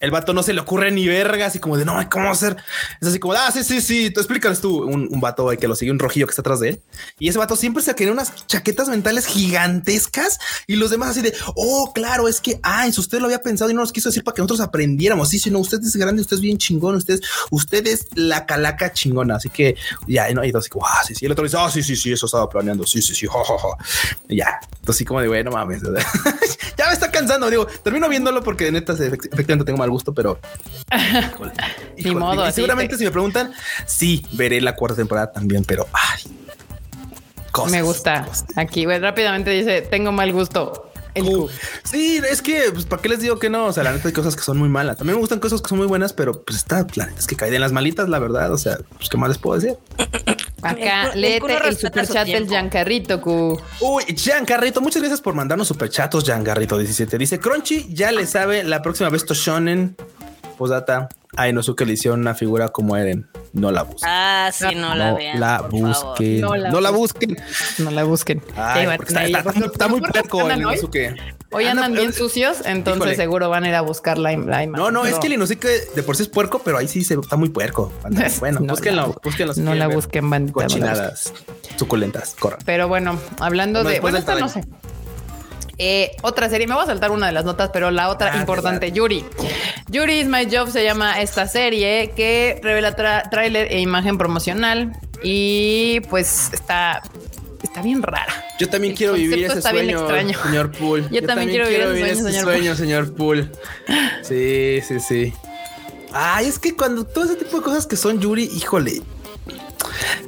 el 0.00 0.10
vato 0.12 0.32
no 0.32 0.42
se 0.44 0.52
le 0.52 0.60
ocurre 0.60 0.92
ni 0.92 1.08
verga, 1.08 1.46
así 1.46 1.58
como 1.58 1.76
de 1.76 1.84
no, 1.84 1.98
¿cómo 2.08 2.30
hacer? 2.30 2.56
Es 3.00 3.08
así 3.08 3.18
como, 3.18 3.34
ah, 3.34 3.50
sí, 3.52 3.64
sí, 3.64 3.80
sí, 3.80 4.10
tú 4.10 4.20
explícales 4.20 4.60
tú. 4.60 4.84
Un, 4.84 5.08
un 5.10 5.20
vato 5.20 5.48
que 5.58 5.66
lo 5.66 5.74
sigue, 5.74 5.90
un 5.90 5.98
rojillo 5.98 6.26
que 6.26 6.30
está 6.30 6.42
atrás 6.42 6.60
de 6.60 6.68
él. 6.70 6.80
Y 7.18 7.28
ese 7.28 7.38
vato 7.38 7.56
siempre 7.56 7.82
se 7.82 7.94
quería 7.94 8.12
unas 8.12 8.46
chaquetas 8.46 8.88
mentales 8.88 9.26
gigantescas 9.26 10.38
y 10.66 10.76
los 10.76 10.90
demás 10.90 11.10
así 11.10 11.22
de, 11.22 11.34
oh, 11.56 11.92
claro, 11.92 12.28
es 12.28 12.40
que, 12.40 12.60
ah, 12.62 12.86
eso 12.86 13.00
usted 13.00 13.18
lo 13.18 13.24
había 13.26 13.40
pensado 13.40 13.70
y 13.70 13.74
no 13.74 13.80
nos 13.80 13.92
quiso 13.92 14.08
decir 14.08 14.22
para 14.24 14.34
que 14.36 14.42
nosotros 14.42 14.60
aprendiéramos. 14.60 15.28
Sí, 15.28 15.38
sí, 15.38 15.50
no, 15.50 15.58
usted 15.58 15.80
es 15.82 15.96
grande, 15.96 16.22
usted 16.22 16.36
es 16.36 16.42
bien 16.42 16.58
chingón, 16.58 16.94
usted, 16.94 17.20
usted 17.50 17.86
es 17.86 18.06
la 18.14 18.46
calaca 18.46 18.92
chingona. 18.92 19.36
Así 19.36 19.50
que 19.50 19.74
ya, 20.06 20.30
y 20.30 20.34
no, 20.34 20.44
y 20.44 20.52
así 20.54 20.68
como, 20.70 20.86
ah, 20.86 21.02
sí, 21.06 21.14
sí. 21.14 21.26
El 21.26 21.32
otro 21.32 21.44
dice, 21.44 21.56
ah, 21.58 21.70
sí, 21.70 21.82
sí, 21.82 21.96
sí, 21.96 22.12
eso 22.12 22.26
estaba 22.26 22.48
planeando. 22.48 22.86
Sí, 22.86 23.02
sí, 23.02 23.14
sí, 23.14 23.26
ja, 23.26 23.32
ja, 23.44 23.54
ja. 23.58 23.84
Y 24.28 24.36
ya, 24.36 24.60
así 24.86 25.04
como 25.04 25.20
de, 25.20 25.28
güey, 25.28 25.42
no 25.42 25.50
mames. 25.50 25.82
ya 26.78 26.86
me 26.86 26.92
está 26.92 27.10
cansando. 27.10 27.50
Digo, 27.50 27.66
termino 27.66 28.08
viéndolo 28.08 28.42
porque 28.42 28.70
neta, 28.70 28.92
efect- 28.94 29.28
efectivamente 29.32 29.64
tengo 29.64 29.78
mal 29.78 29.87
gusto, 29.90 30.12
pero 30.14 30.38
Híjole, 30.92 31.52
Ni 31.96 32.00
híjole, 32.02 32.14
modo, 32.14 32.48
y 32.48 32.52
seguramente 32.52 32.94
te- 32.94 32.98
si 32.98 33.04
me 33.04 33.10
preguntan, 33.10 33.52
sí, 33.86 34.24
veré 34.32 34.60
la 34.60 34.74
cuarta 34.76 34.96
temporada 34.96 35.32
también, 35.32 35.64
pero 35.64 35.86
ay, 35.92 36.22
cosas, 37.52 37.72
Me 37.72 37.82
gusta. 37.82 38.24
cosas. 38.24 38.44
Aquí, 38.56 38.84
güey, 38.84 38.98
rápidamente 38.98 39.50
dice, 39.50 39.82
tengo 39.82 40.12
mal 40.12 40.32
gusto. 40.32 40.84
El 41.14 41.24
Uh, 41.24 41.48
sí, 41.84 42.20
es 42.30 42.42
que, 42.42 42.70
pues, 42.72 42.84
¿para 42.84 43.02
qué 43.02 43.08
les 43.08 43.20
digo 43.20 43.38
que 43.40 43.48
no? 43.50 43.64
O 43.66 43.72
sea, 43.72 43.82
la 43.82 43.92
neta 43.92 44.06
hay 44.08 44.14
cosas 44.14 44.36
que 44.36 44.42
son 44.42 44.56
muy 44.58 44.68
malas. 44.68 44.98
También 44.98 45.16
me 45.16 45.20
gustan 45.20 45.40
cosas 45.40 45.60
que 45.62 45.68
son 45.68 45.78
muy 45.78 45.86
buenas, 45.88 46.12
pero 46.12 46.42
pues 46.42 46.58
está, 46.58 46.86
la 46.94 47.06
neta 47.06 47.18
es 47.18 47.26
que 47.26 47.34
caí 47.34 47.52
en 47.52 47.60
las 47.60 47.72
malitas, 47.72 48.08
la 48.08 48.18
verdad. 48.20 48.52
O 48.52 48.58
sea, 48.58 48.78
pues, 48.96 49.08
¿qué 49.08 49.16
más 49.16 49.30
les 49.30 49.38
puedo 49.38 49.58
decir? 49.58 49.76
Acá, 50.62 51.04
El 51.06 51.12
el 51.12 51.20
léete 51.20 51.68
el 51.68 51.74
su 51.74 51.86
superchat 51.86 52.26
del. 52.26 52.48
Giancarrito, 52.48 53.20
Q. 53.20 53.60
Uy, 53.80 54.04
Giancarrito, 54.16 54.80
muchas 54.80 55.02
gracias 55.02 55.20
por 55.20 55.34
mandarnos 55.34 55.68
superchatos, 55.68 56.26
Giancarrito17. 56.26 57.16
Dice, 57.16 57.38
Crunchy 57.38 57.86
ya 57.94 58.10
le 58.10 58.26
sabe, 58.26 58.64
la 58.64 58.82
próxima 58.82 59.08
vez 59.08 59.24
Toshonen, 59.24 59.96
posdata, 60.56 61.08
a 61.36 61.48
Inosuke 61.48 61.84
le 61.86 61.92
hicieron 61.92 62.20
una 62.20 62.34
figura 62.34 62.68
como 62.68 62.96
Eren. 62.96 63.28
No 63.52 63.70
la 63.70 63.82
busquen. 63.84 64.08
Ah, 64.10 64.50
sí, 64.52 64.66
no, 64.74 64.94
la 64.94 65.12
vean. 65.14 65.38
la 65.40 65.60
busquen. 65.62 66.40
No 66.40 66.48
No 66.48 66.56
la 66.56 66.80
la, 66.80 66.90
busquen. 66.90 67.36
No 67.78 67.90
la 67.90 68.04
busquen. 68.04 68.42
Ay, 68.56 68.86
Sí, 68.86 68.92
está, 69.06 69.20
ahí- 69.20 69.32
está- 69.34 69.50
está- 69.50 69.66
está 69.66 69.88
muy 69.88 70.00
puerco 70.00 70.40
el 70.50 70.64
hoy. 70.64 70.72
Inosuke. 70.74 71.16
Hoy 71.50 71.64
Anda- 71.64 71.86
andan 71.86 71.98
bien 71.98 72.12
sucios, 72.12 72.58
entonces 72.66 72.96
Híjole. 73.00 73.16
seguro 73.16 73.48
van 73.48 73.64
a 73.64 73.68
ir 73.68 73.74
a 73.74 73.80
buscar 73.80 74.18
la, 74.18 74.30
la 74.36 74.62
imagen. 74.64 74.72
No, 74.72 74.90
no, 74.90 75.06
es 75.06 75.18
que 75.18 75.28
el 75.28 75.32
Inosuke 75.34 75.66
de 75.94 76.02
por 76.02 76.14
sí 76.16 76.22
es 76.24 76.28
puerco, 76.28 76.60
pero 76.62 76.76
ahí 76.76 76.88
sí 76.88 77.04
se, 77.04 77.14
está 77.14 77.36
muy 77.36 77.48
puerco. 77.48 77.90
Bueno, 78.40 78.60
No 78.60 78.74
búsquenlo, 78.74 79.02
la- 79.02 79.14
búsquenlo. 79.22 79.54
si 79.54 79.60
no 79.62 79.74
la 79.74 79.86
ver 79.86 79.96
busquen, 79.96 80.28
bandita, 80.28 80.52
Cochinadas 80.52 81.32
suculentas, 81.76 82.36
corran. 82.38 82.58
Pero 82.66 82.88
bueno, 82.88 83.18
hablando 83.40 83.82
de. 83.84 84.00
Bueno, 84.00 84.16
del 84.16 84.20
esta 84.28 84.38
no 84.38 84.48
sé. 84.48 84.64
Eh, 85.78 86.10
otra 86.22 86.48
serie, 86.50 86.66
me 86.66 86.74
voy 86.74 86.82
a 86.82 86.86
saltar 86.86 87.10
una 87.12 87.26
de 87.28 87.32
las 87.32 87.44
notas, 87.44 87.70
pero 87.72 87.90
la 87.90 88.08
otra 88.08 88.32
Ah, 88.34 88.38
importante, 88.38 88.90
Yuri. 88.90 89.24
Yuri 89.88 90.20
is 90.20 90.26
My 90.26 90.46
Job 90.50 90.70
se 90.70 90.82
llama 90.82 91.20
esta 91.20 91.46
serie 91.46 92.12
que 92.16 92.58
revela 92.62 92.94
tráiler 92.96 93.70
e 93.72 93.78
imagen 93.80 94.18
promocional 94.18 94.92
y 95.22 96.00
pues 96.10 96.50
está, 96.52 97.00
está 97.62 97.80
bien 97.82 98.02
rara. 98.02 98.44
Yo 98.58 98.68
también 98.68 98.92
El 98.92 98.98
quiero 98.98 99.12
vivir 99.14 99.44
ese 99.44 99.58
está 99.58 99.70
bien 99.72 99.84
sueño, 99.86 100.00
extraño. 100.00 100.42
señor 100.42 100.72
Poole. 100.72 101.06
Yo 101.12 101.22
también 101.24 101.48
quiero 101.50 101.68
vivir 101.68 102.06
ese 102.06 102.22
sueño, 102.22 102.28
señor 102.32 102.44
sueño, 102.44 102.74
señor 102.74 103.14
Poole. 103.14 103.50
Sí, 104.22 104.80
sí, 104.86 104.98
sí. 105.00 105.32
Ay, 106.12 106.46
es 106.48 106.58
que 106.58 106.74
cuando 106.74 107.04
todo 107.04 107.24
ese 107.24 107.36
tipo 107.36 107.58
de 107.58 107.62
cosas 107.62 107.86
que 107.86 107.96
son 107.96 108.18
Yuri, 108.20 108.44
híjole. 108.44 109.02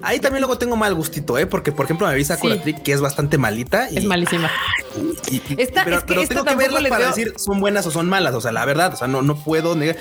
Ahí 0.02 0.20
también 0.20 0.40
luego 0.40 0.58
tengo 0.58 0.76
mal 0.76 0.94
gustito, 0.94 1.38
¿eh? 1.38 1.46
Porque, 1.46 1.72
por 1.72 1.84
ejemplo, 1.86 2.06
me 2.06 2.12
avisa 2.12 2.34
Sí. 2.36 2.40
Sakura 2.42 2.62
Trick 2.62 2.82
que 2.82 2.92
es 2.92 3.00
bastante 3.00 3.38
malita. 3.38 3.90
Y, 3.90 3.98
Es 3.98 4.04
malísima. 4.04 4.50
y- 5.30 5.36
y- 5.36 5.56
Esta- 5.58 5.84
pero 5.84 5.96
es 5.98 6.02
que 6.02 6.08
pero 6.08 6.22
esta 6.22 6.34
tengo 6.34 6.46
que 6.46 6.54
verlas 6.56 6.82
para 6.84 6.98
veo- 6.98 7.08
decir 7.08 7.34
son 7.36 7.60
buenas 7.60 7.86
o 7.86 7.90
son 7.90 8.08
malas. 8.08 8.34
O 8.34 8.40
sea, 8.40 8.52
la 8.52 8.64
verdad, 8.64 8.94
o 8.94 8.96
sea, 8.96 9.08
no, 9.08 9.22
no 9.22 9.36
puedo 9.42 9.74
negar. 9.76 9.96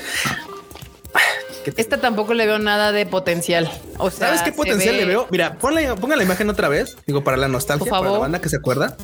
¿Qué 1.66 1.72
te- 1.74 1.82
Esta 1.82 2.00
tampoco 2.00 2.34
le 2.34 2.46
veo 2.46 2.58
nada 2.58 2.92
de 2.94 3.06
potencial. 3.06 3.70
O 3.98 4.10
sea, 4.10 4.28
¿Sabes 4.28 4.42
qué 4.44 4.52
se 4.52 4.56
potencial 4.56 4.96
ve- 4.96 5.02
le 5.02 5.06
veo? 5.08 5.28
Mira, 5.30 5.58
ponla, 5.58 5.96
ponga 5.96 6.16
la 6.16 6.24
imagen 6.24 6.50
otra 6.50 6.70
vez. 6.70 6.96
Digo, 7.06 7.24
para 7.24 7.36
la 7.38 7.48
nostalgia, 7.50 7.92
para 7.92 8.12
la 8.12 8.18
banda 8.18 8.40
que 8.40 8.48
se 8.50 8.56
acuerda. 8.56 8.96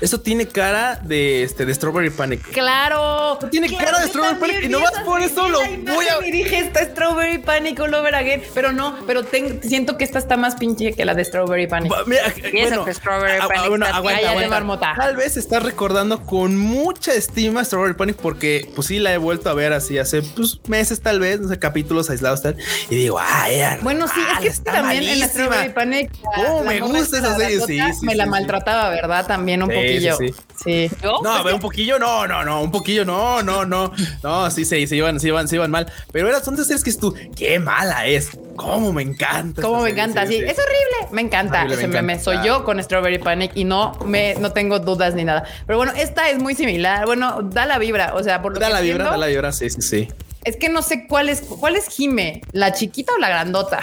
Eso 0.00 0.20
tiene 0.20 0.46
cara 0.48 1.00
de 1.02 1.42
este 1.42 1.64
de 1.66 1.74
Strawberry 1.74 2.10
Panic. 2.10 2.42
Claro. 2.52 3.38
Tiene 3.50 3.68
Claro, 3.68 3.84
cara 3.84 4.00
de 4.00 4.08
Strawberry 4.08 4.38
Panic 4.40 4.62
y 4.64 4.68
nomás 4.68 4.92
esa 4.92 5.04
por 5.04 5.20
eso 5.20 5.48
lo 5.48 5.58
voy 5.60 6.06
a 6.06 6.26
Y 6.26 6.30
dije, 6.30 6.58
esta 6.58 6.84
Strawberry 6.84 7.38
Panic 7.38 7.78
all 7.80 7.94
over 7.94 8.14
again. 8.14 8.42
Pero 8.54 8.72
no, 8.72 8.96
pero 9.06 9.22
ten- 9.24 9.60
siento 9.62 9.96
que 9.96 10.04
esta 10.04 10.18
está 10.18 10.36
más 10.36 10.56
pinche 10.56 10.92
que 10.92 11.04
la 11.04 11.14
de 11.14 11.24
Strawberry 11.24 11.66
Panic. 11.66 11.92
Va, 11.92 12.04
mira, 12.06 12.22
Y 12.52 12.58
eso 12.58 12.84
que 12.84 12.94
Strawberry 12.94 13.38
ah, 13.40 13.44
ah, 13.44 13.48
Panic 13.48 13.68
bueno, 13.68 13.86
aguanta. 13.86 14.94
Tal 14.96 15.16
vez 15.16 15.36
estás 15.36 15.62
recordando 15.62 16.24
con 16.24 16.56
mucha 16.58 17.12
estima 17.14 17.64
Strawberry 17.64 17.94
Panic 17.94 18.16
porque 18.16 18.70
pues 18.74 18.88
sí 18.88 18.98
la 18.98 19.12
he 19.12 19.18
vuelto 19.18 19.50
a 19.50 19.54
ver 19.54 19.72
así 19.72 19.98
hace 19.98 20.22
pues, 20.22 20.60
meses 20.68 21.00
tal 21.00 21.20
vez, 21.20 21.40
no 21.40 21.48
sé, 21.48 21.58
capítulos 21.58 22.10
aislados 22.10 22.42
tal 22.42 22.56
y 22.90 22.94
digo, 22.96 23.18
ah, 23.20 23.48
era 23.50 23.78
Bueno, 23.82 24.06
sí, 24.08 24.20
es 24.42 24.60
que 24.60 24.64
también 24.70 25.02
en 25.04 25.20
la. 25.20 25.28
Strawberry 25.28 25.72
Panic. 25.72 26.10
la- 26.36 26.44
¿Cómo 26.44 26.64
la 26.64 26.70
me 26.70 26.80
gusta 26.80 27.18
esa 27.18 27.30
la 27.30 27.36
serie? 27.36 27.60
Sí, 27.66 27.78
sí, 28.00 28.06
Me 28.06 28.14
la 28.14 28.24
sí, 28.24 28.30
maltrataba, 28.30 28.90
¿verdad? 28.90 29.26
También 29.26 29.53
un 29.62 29.70
Sí, 29.70 29.76
poquillo. 29.76 30.16
sí, 30.16 30.34
Sí. 30.64 30.90
¿Yo? 31.02 31.20
No, 31.22 31.32
Pues 31.32 31.44
ve 31.44 31.52
un 31.52 31.60
poquillo, 31.60 31.98
no, 31.98 32.26
no, 32.26 32.42
no, 32.44 32.62
un 32.62 32.70
poquillo, 32.70 33.04
no, 33.04 33.42
no, 33.42 33.64
no, 33.66 33.92
no, 34.22 34.50
sí, 34.50 34.64
sí, 34.64 34.86
se 34.86 34.96
iban, 34.96 35.20
se 35.20 35.28
iban, 35.28 35.46
se 35.48 35.56
iban 35.56 35.70
mal, 35.70 35.90
pero 36.12 36.28
eran 36.28 36.42
son 36.44 36.56
de 36.56 36.64
series 36.64 36.82
que 36.82 36.90
es 36.90 36.98
tú, 36.98 37.14
qué 37.36 37.58
mala 37.58 38.06
es, 38.06 38.30
cómo 38.56 38.92
me 38.92 39.02
encanta. 39.02 39.60
Cómo 39.62 39.82
me 39.82 39.90
serie, 39.90 40.02
encanta, 40.02 40.26
sí. 40.26 40.34
sí. 40.38 40.44
Es 40.44 40.56
horrible. 40.58 41.12
Me 41.12 41.22
encanta. 41.22 41.58
Horrible, 41.60 41.76
me 41.76 41.82
ese 41.82 41.88
meme. 41.92 42.12
encanta. 42.14 42.24
Soy 42.24 42.46
yo 42.46 42.64
con 42.64 42.82
Strawberry 42.82 43.18
Panic 43.18 43.52
y 43.54 43.64
no 43.64 43.98
me 44.04 44.34
no 44.36 44.52
tengo 44.52 44.78
dudas 44.78 45.14
ni 45.14 45.24
nada. 45.24 45.44
Pero 45.66 45.76
bueno, 45.76 45.92
esta 45.96 46.28
es 46.30 46.38
muy 46.38 46.54
similar. 46.54 47.04
Bueno, 47.06 47.42
da 47.42 47.66
la 47.66 47.78
vibra. 47.78 48.14
O 48.14 48.22
sea, 48.22 48.40
por 48.42 48.54
lo 48.54 48.60
Da 48.60 48.68
que 48.68 48.72
la 48.72 48.80
vibra, 48.80 48.92
entiendo, 49.04 49.10
da 49.12 49.16
la 49.18 49.26
vibra, 49.26 49.52
sí, 49.52 49.68
sí, 49.70 49.82
sí. 49.82 50.08
Es 50.44 50.56
que 50.56 50.68
no 50.68 50.82
sé 50.82 51.06
cuál 51.06 51.28
es 51.28 51.40
cuál 51.42 51.76
es 51.76 51.88
Jime, 51.88 52.42
la 52.52 52.72
chiquita 52.72 53.12
o 53.14 53.18
la 53.18 53.28
grandota. 53.28 53.80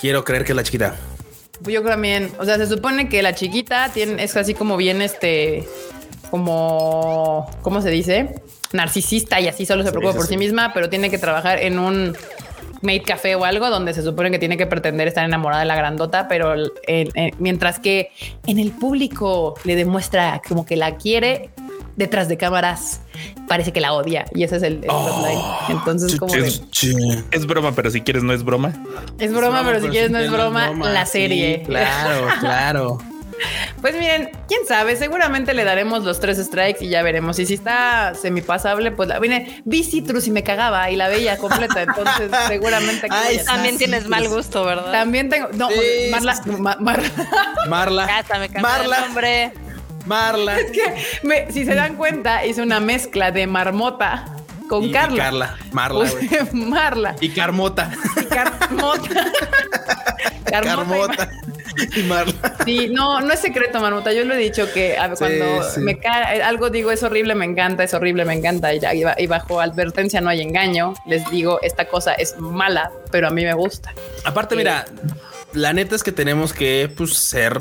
Quiero 0.00 0.24
creer 0.24 0.44
que 0.44 0.52
es 0.52 0.56
la 0.56 0.62
chiquita. 0.64 0.94
Pues 1.64 1.74
Yo 1.74 1.80
creo 1.82 1.92
también. 1.94 2.30
O 2.38 2.44
sea, 2.44 2.56
se 2.58 2.66
supone 2.66 3.08
que 3.08 3.22
la 3.22 3.34
chiquita 3.34 3.88
tiene, 3.92 4.22
es 4.22 4.36
así 4.36 4.54
como 4.54 4.76
bien 4.76 5.02
este, 5.02 5.66
como, 6.30 7.50
¿cómo 7.62 7.80
se 7.80 7.90
dice? 7.90 8.34
Narcisista 8.72 9.40
y 9.40 9.48
así 9.48 9.66
solo 9.66 9.82
se 9.82 9.90
preocupa 9.90 10.12
sí, 10.12 10.16
por 10.18 10.26
sí. 10.26 10.32
sí 10.34 10.36
misma, 10.38 10.72
pero 10.74 10.88
tiene 10.90 11.10
que 11.10 11.18
trabajar 11.18 11.58
en 11.60 11.78
un 11.78 12.16
made 12.82 13.02
café 13.02 13.34
o 13.34 13.44
algo 13.44 13.70
donde 13.70 13.94
se 13.94 14.02
supone 14.02 14.30
que 14.30 14.38
tiene 14.38 14.56
que 14.58 14.66
pretender 14.66 15.08
estar 15.08 15.24
enamorada 15.24 15.60
de 15.62 15.66
la 15.68 15.76
grandota, 15.76 16.28
pero 16.28 16.52
el- 16.52 16.70
mientras 17.38 17.78
que 17.78 18.10
en 18.46 18.58
el 18.58 18.72
público 18.72 19.54
le 19.64 19.74
demuestra 19.74 20.42
como 20.46 20.66
que 20.66 20.76
la 20.76 20.96
quiere 20.96 21.48
detrás 21.96 22.28
de 22.28 22.36
cámaras, 22.36 23.00
parece 23.48 23.72
que 23.72 23.80
la 23.80 23.92
odia 23.92 24.24
y 24.34 24.42
ese 24.44 24.56
es 24.56 24.62
el, 24.62 24.74
el 24.74 24.80
plotline. 24.82 25.38
Entonces, 25.68 26.16
como 26.18 26.32
de- 26.34 26.46
es- 26.48 26.62
Es 27.30 27.46
broma, 27.46 27.72
pero 27.74 27.90
si 27.90 28.00
quieres 28.00 28.22
no 28.22 28.32
es 28.32 28.42
broma. 28.44 28.72
es 29.18 29.32
broma, 29.32 29.62
pero 29.64 29.80
si 29.80 29.88
quieres 29.88 30.10
no 30.10 30.18
es 30.18 30.30
broma, 30.30 30.70
la 30.72 31.06
sí, 31.06 31.12
serie. 31.12 31.62
claro, 31.66 32.26
claro. 32.40 32.98
Pues 33.80 33.94
miren, 33.98 34.30
quién 34.46 34.60
sabe, 34.66 34.96
seguramente 34.96 35.54
le 35.54 35.64
daremos 35.64 36.04
los 36.04 36.20
tres 36.20 36.38
strikes 36.38 36.84
y 36.84 36.88
ya 36.88 37.02
veremos. 37.02 37.36
Y 37.40 37.46
si 37.46 37.54
está 37.54 38.14
semipasable, 38.14 38.92
pues 38.92 39.08
la 39.08 39.18
vine, 39.18 39.60
vi 39.64 39.82
Citrus 39.82 40.28
y 40.28 40.30
me 40.30 40.44
cagaba 40.44 40.88
y 40.90 40.96
la 40.96 41.08
veía 41.08 41.36
completa. 41.36 41.82
Entonces, 41.82 42.30
seguramente 42.48 43.08
Ay. 43.10 43.40
También 43.44 43.76
tienes 43.76 44.08
mal 44.08 44.28
gusto, 44.28 44.64
¿verdad? 44.64 44.92
también 44.92 45.28
tengo. 45.28 45.48
No, 45.52 45.68
Sí, 45.68 45.76
Marla, 46.12 46.36
sí, 46.36 46.42
sí. 46.44 46.50
Ma- 46.60 46.76
Marla. 46.80 47.10
Marla, 47.68 48.06
me 48.38 48.48
cambié 48.48 48.62
Marla. 50.06 50.54
Marla 50.56 50.94
Me- 51.22 51.50
si 51.52 51.64
se 51.64 51.74
dan 51.74 51.96
cuenta, 51.96 52.44
hice 52.44 52.62
una 52.62 52.80
mezcla 52.80 53.30
de 53.30 53.46
marmota 53.46 54.26
con 54.68 54.84
y 54.84 54.92
Carla. 54.92 55.24
Carla, 55.24 55.56
Marla. 55.72 56.04
Puse 56.04 56.48
Marla 56.52 57.16
y 57.20 57.28
Carmota, 57.30 57.90
y 58.20 58.24
Carmota. 58.26 59.32
Carmota 60.50 61.30
y 61.96 62.02
Marla. 62.04 62.34
Sí, 62.64 62.88
no, 62.90 63.20
no 63.20 63.32
es 63.32 63.40
secreto, 63.40 63.80
Marmota. 63.80 64.12
Yo 64.12 64.24
lo 64.24 64.34
he 64.34 64.38
dicho 64.38 64.70
que 64.72 64.96
a 64.96 65.08
ver, 65.08 65.16
Sí, 65.16 65.24
cuando 65.24 65.62
sí. 65.70 65.80
me 65.80 65.98
cae 65.98 66.42
algo 66.42 66.70
digo 66.70 66.90
es 66.90 67.02
horrible, 67.02 67.34
me 67.34 67.44
encanta, 67.44 67.82
es 67.84 67.94
horrible, 67.94 68.24
me 68.24 68.34
encanta. 68.34 68.72
Y, 68.74 68.78
y 68.92 69.04
ba- 69.04 69.16
y 69.18 69.26
bajo 69.26 69.60
advertencia 69.60 70.20
no 70.20 70.30
hay 70.30 70.40
engaño. 70.42 70.94
Les 71.06 71.28
digo, 71.30 71.58
esta 71.62 71.86
cosa 71.86 72.14
es 72.14 72.38
mala, 72.38 72.90
pero 73.10 73.26
a 73.28 73.30
mí 73.30 73.44
me 73.44 73.54
gusta. 73.54 73.92
Aparte, 74.24 74.54
mira, 74.54 74.84
la 75.52 75.72
neta 75.72 75.96
es 75.96 76.02
que 76.02 76.12
tenemos 76.12 76.52
que 76.52 76.90
pues, 76.96 77.16
ser 77.16 77.60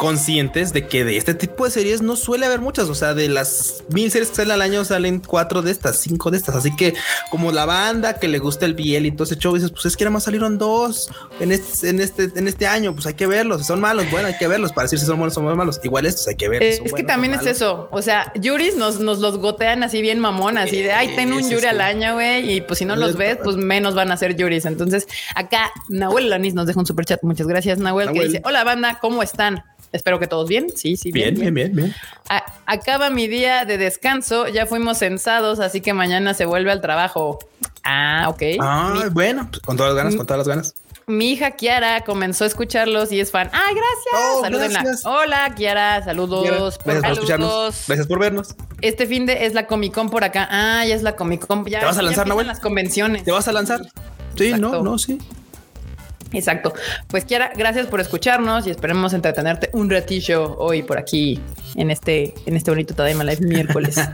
conscientes 0.00 0.72
de 0.72 0.86
que 0.86 1.04
de 1.04 1.18
este 1.18 1.34
tipo 1.34 1.66
de 1.66 1.70
series 1.70 2.00
no 2.00 2.16
suele 2.16 2.46
haber 2.46 2.62
muchas. 2.62 2.88
O 2.88 2.94
sea, 2.94 3.12
de 3.12 3.28
las 3.28 3.84
mil 3.90 4.10
series 4.10 4.30
que 4.30 4.36
salen 4.36 4.52
al 4.52 4.62
año 4.62 4.82
salen 4.82 5.20
cuatro 5.20 5.60
de 5.60 5.70
estas, 5.70 5.98
cinco 5.98 6.30
de 6.30 6.38
estas. 6.38 6.56
Así 6.56 6.74
que, 6.74 6.94
como 7.30 7.52
la 7.52 7.66
banda 7.66 8.14
que 8.14 8.26
le 8.26 8.38
gusta 8.38 8.64
el 8.64 8.72
BL 8.72 9.04
y 9.04 9.12
todo 9.12 9.24
ese 9.24 9.36
show, 9.36 9.54
dices, 9.54 9.70
pues 9.70 9.84
es 9.84 9.98
que 9.98 10.04
nada 10.04 10.14
más 10.14 10.24
salieron 10.24 10.56
dos 10.56 11.10
en 11.38 11.52
este, 11.52 11.90
en 11.90 12.00
este, 12.00 12.30
en 12.34 12.48
este 12.48 12.66
año. 12.66 12.94
Pues 12.94 13.04
hay 13.08 13.12
que 13.12 13.26
verlos. 13.26 13.60
Si 13.60 13.66
son 13.66 13.78
malos, 13.78 14.10
bueno, 14.10 14.28
hay 14.28 14.38
que 14.38 14.48
verlos 14.48 14.72
para 14.72 14.86
decir 14.86 14.98
si 14.98 15.04
son 15.04 15.18
buenos 15.18 15.36
o 15.36 15.42
malos. 15.42 15.78
Igual 15.84 16.06
estos 16.06 16.26
hay 16.28 16.36
que 16.36 16.48
ver. 16.48 16.62
Eh, 16.62 16.80
es 16.82 16.94
que 16.94 17.02
también 17.02 17.34
es 17.34 17.44
eso. 17.44 17.90
O 17.92 18.00
sea, 18.00 18.32
Yuris 18.36 18.76
nos, 18.76 19.00
nos 19.00 19.18
los 19.18 19.36
gotean 19.36 19.82
así 19.82 20.00
bien 20.00 20.18
mamón, 20.18 20.56
así 20.56 20.80
de 20.80 20.92
ay, 20.92 21.14
ten 21.14 21.30
un 21.30 21.46
Yuri 21.46 21.66
al 21.66 21.82
año, 21.82 22.14
güey. 22.14 22.50
Y 22.50 22.62
pues 22.62 22.78
si 22.78 22.86
no 22.86 22.96
los 22.96 23.18
ves, 23.18 23.36
pues 23.44 23.58
menos 23.58 23.94
van 23.94 24.10
a 24.10 24.16
ser 24.16 24.34
Yuris. 24.34 24.64
Entonces, 24.64 25.06
acá 25.34 25.70
Nahuel 25.90 26.30
Lanis 26.30 26.54
nos 26.54 26.66
deja 26.66 26.80
un 26.80 26.86
super 26.86 27.04
chat. 27.04 27.22
Muchas 27.22 27.46
gracias, 27.46 27.78
Nahuel, 27.78 28.12
que 28.12 28.24
dice: 28.24 28.40
Hola, 28.46 28.64
banda, 28.64 28.98
¿cómo 28.98 29.22
están? 29.22 29.62
Espero 29.92 30.18
que 30.20 30.26
todos 30.28 30.48
bien. 30.48 30.68
Sí, 30.74 30.96
sí, 30.96 31.10
Bien, 31.10 31.34
bien, 31.34 31.52
bien, 31.52 31.74
bien. 31.74 31.94
A- 32.28 32.44
acaba 32.66 33.10
mi 33.10 33.26
día 33.26 33.64
de 33.64 33.76
descanso, 33.76 34.46
ya 34.48 34.66
fuimos 34.66 34.98
censados, 34.98 35.58
así 35.58 35.80
que 35.80 35.92
mañana 35.92 36.32
se 36.34 36.44
vuelve 36.46 36.70
al 36.70 36.80
trabajo. 36.80 37.38
Ah, 37.82 38.26
ok. 38.28 38.42
Ah, 38.60 39.04
bueno, 39.10 39.48
pues, 39.50 39.60
con 39.62 39.76
todas 39.76 39.92
las 39.94 39.96
ganas, 40.04 40.16
con 40.16 40.26
todas 40.26 40.38
las 40.38 40.48
ganas. 40.48 40.74
Mi 41.08 41.32
hija 41.32 41.50
Kiara 41.52 42.02
comenzó 42.04 42.44
a 42.44 42.46
escucharlos 42.46 43.10
y 43.10 43.18
es 43.18 43.32
fan. 43.32 43.50
¡Ay, 43.52 43.74
gracias! 43.74 44.14
Oh, 44.36 44.40
Salúdenla. 44.42 44.82
gracias. 44.82 45.06
Hola, 45.06 45.52
Kiara, 45.56 46.04
saludos. 46.04 46.44
Gracias 46.44 46.78
por 46.78 46.92
saludos. 46.92 47.12
escucharnos. 47.18 47.84
Gracias 47.88 48.06
por 48.06 48.18
vernos. 48.20 48.54
Este 48.80 49.06
fin 49.08 49.26
de 49.26 49.44
es 49.44 49.54
la 49.54 49.66
Comic 49.66 49.92
Con 49.92 50.08
por 50.08 50.22
acá. 50.22 50.46
Ah, 50.52 50.84
ya 50.86 50.94
es 50.94 51.02
la 51.02 51.16
Comic 51.16 51.44
Con. 51.48 51.64
Ya, 51.66 51.80
¿Te 51.80 51.86
vas 51.86 51.96
a 51.96 51.98
ya 51.98 52.02
lanzar, 52.04 52.22
empiezan 52.22 52.28
Nahuel? 52.28 52.46
las 52.46 52.60
convenciones. 52.60 53.24
¿Te 53.24 53.32
vas 53.32 53.48
a 53.48 53.52
lanzar? 53.52 53.80
Sí, 54.36 54.44
Exacto. 54.46 54.68
no, 54.70 54.82
no, 54.84 54.98
sí. 54.98 55.18
Exacto. 56.32 56.72
Pues 57.08 57.24
Kiara, 57.24 57.52
gracias 57.56 57.86
por 57.86 58.00
escucharnos 58.00 58.66
y 58.66 58.70
esperemos 58.70 59.12
entretenerte 59.12 59.70
un 59.72 59.90
ratillo 59.90 60.56
hoy 60.58 60.82
por 60.82 60.98
aquí 60.98 61.40
en 61.74 61.90
este, 61.90 62.34
en 62.46 62.56
este 62.56 62.70
bonito 62.70 62.94
Tadaima 62.94 63.24
Live 63.24 63.46
miércoles. 63.46 63.96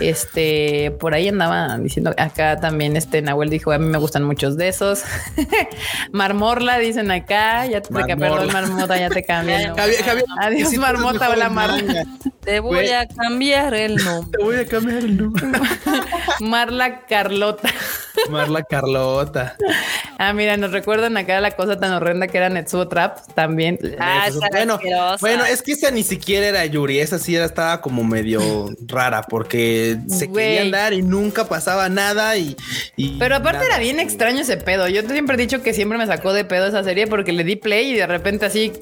Este, 0.00 0.92
por 1.00 1.14
ahí 1.14 1.26
andaba 1.28 1.76
diciendo 1.78 2.14
acá 2.16 2.60
también 2.60 2.96
este 2.96 3.20
Nahuel 3.20 3.50
dijo, 3.50 3.72
a 3.72 3.78
mí 3.78 3.86
me 3.86 3.98
gustan 3.98 4.22
muchos 4.22 4.56
de 4.56 4.68
esos. 4.68 5.02
Marmorla 6.12 6.78
dicen 6.78 7.10
acá, 7.10 7.66
ya 7.66 7.80
te 7.80 7.92
perdón, 7.92 8.52
marmota, 8.52 8.96
ya 8.96 9.08
te 9.08 9.24
cambié. 9.24 9.68
¿no? 9.68 9.76
Javier, 9.76 10.04
Javier, 10.04 10.24
Adiós, 10.40 10.74
marmota, 10.74 11.30
hola, 11.30 11.48
manga. 11.48 12.04
Te 12.44 12.60
voy 12.60 12.90
a 12.90 13.08
cambiar 13.08 13.74
el 13.74 13.96
nombre. 13.96 14.38
Te 14.38 14.44
voy 14.44 14.56
a 14.56 14.66
cambiar 14.66 14.98
el 14.98 15.16
nombre. 15.16 15.46
Marla 16.40 17.04
Carlota. 17.06 17.68
Marla 18.26 18.62
Carlota. 18.64 19.56
Ah, 20.18 20.32
mira, 20.32 20.56
nos 20.56 20.72
recuerdan 20.72 21.16
acá 21.16 21.40
la 21.40 21.52
cosa 21.52 21.78
tan 21.78 21.92
horrenda 21.92 22.26
que 22.26 22.38
era 22.38 22.48
Netsuo 22.48 22.88
Trap 22.88 23.18
también. 23.34 23.78
Ah, 23.98 24.26
Eso, 24.28 24.40
bueno, 24.50 24.74
asquerosa. 24.74 25.16
bueno, 25.20 25.44
es 25.44 25.62
que 25.62 25.72
esa 25.72 25.90
ni 25.90 26.02
siquiera 26.02 26.46
era 26.48 26.66
Yuri, 26.66 26.98
esa 26.98 27.18
sí 27.18 27.36
era, 27.36 27.44
estaba 27.44 27.80
como 27.80 28.02
medio 28.04 28.68
rara 28.86 29.22
porque 29.22 29.96
se 30.08 30.30
quería 30.32 30.62
andar 30.62 30.92
y 30.92 31.02
nunca 31.02 31.44
pasaba 31.48 31.88
nada 31.88 32.36
y, 32.36 32.56
y 32.96 33.18
Pero 33.18 33.36
aparte 33.36 33.58
nada. 33.60 33.70
era 33.74 33.78
bien 33.78 34.00
extraño 34.00 34.40
ese 34.40 34.56
pedo. 34.56 34.88
Yo 34.88 35.02
siempre 35.02 35.36
he 35.36 35.38
dicho 35.38 35.62
que 35.62 35.72
siempre 35.72 35.98
me 35.98 36.06
sacó 36.06 36.32
de 36.32 36.44
pedo 36.44 36.66
esa 36.66 36.82
serie 36.82 37.06
porque 37.06 37.32
le 37.32 37.44
di 37.44 37.56
play 37.56 37.92
y 37.92 37.94
de 37.94 38.06
repente 38.06 38.46
así, 38.46 38.72